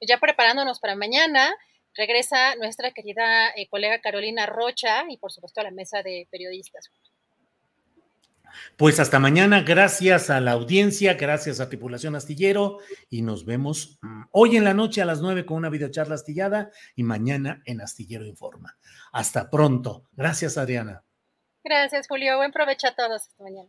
Ya 0.00 0.18
preparándonos 0.18 0.78
para 0.80 0.96
mañana, 0.96 1.50
regresa 1.98 2.54
nuestra 2.54 2.92
querida 2.92 3.50
eh, 3.50 3.68
colega 3.68 4.00
Carolina 4.00 4.46
Rocha 4.46 5.04
y 5.10 5.18
por 5.18 5.32
supuesto 5.32 5.60
a 5.60 5.64
la 5.64 5.72
mesa 5.72 6.02
de 6.02 6.28
periodistas. 6.30 6.90
Pues 8.76 8.98
hasta 8.98 9.18
mañana, 9.18 9.60
gracias 9.60 10.30
a 10.30 10.40
la 10.40 10.52
audiencia, 10.52 11.14
gracias 11.14 11.60
a 11.60 11.68
Tripulación 11.68 12.14
Astillero 12.14 12.78
y 13.10 13.22
nos 13.22 13.44
vemos 13.44 13.98
mm, 14.00 14.22
hoy 14.30 14.56
en 14.56 14.64
la 14.64 14.74
noche 14.74 15.02
a 15.02 15.04
las 15.04 15.20
nueve 15.20 15.44
con 15.44 15.58
una 15.58 15.68
videocharla 15.68 16.14
astillada 16.14 16.70
y 16.94 17.02
mañana 17.02 17.62
en 17.66 17.80
Astillero 17.80 18.24
Informa. 18.24 18.78
Hasta 19.12 19.50
pronto. 19.50 20.04
Gracias, 20.12 20.56
Adriana. 20.56 21.04
Gracias, 21.64 22.06
Julio. 22.08 22.36
Buen 22.36 22.52
provecho 22.52 22.88
a 22.88 22.94
todos. 22.94 23.22
Hasta 23.22 23.42
mañana. 23.42 23.68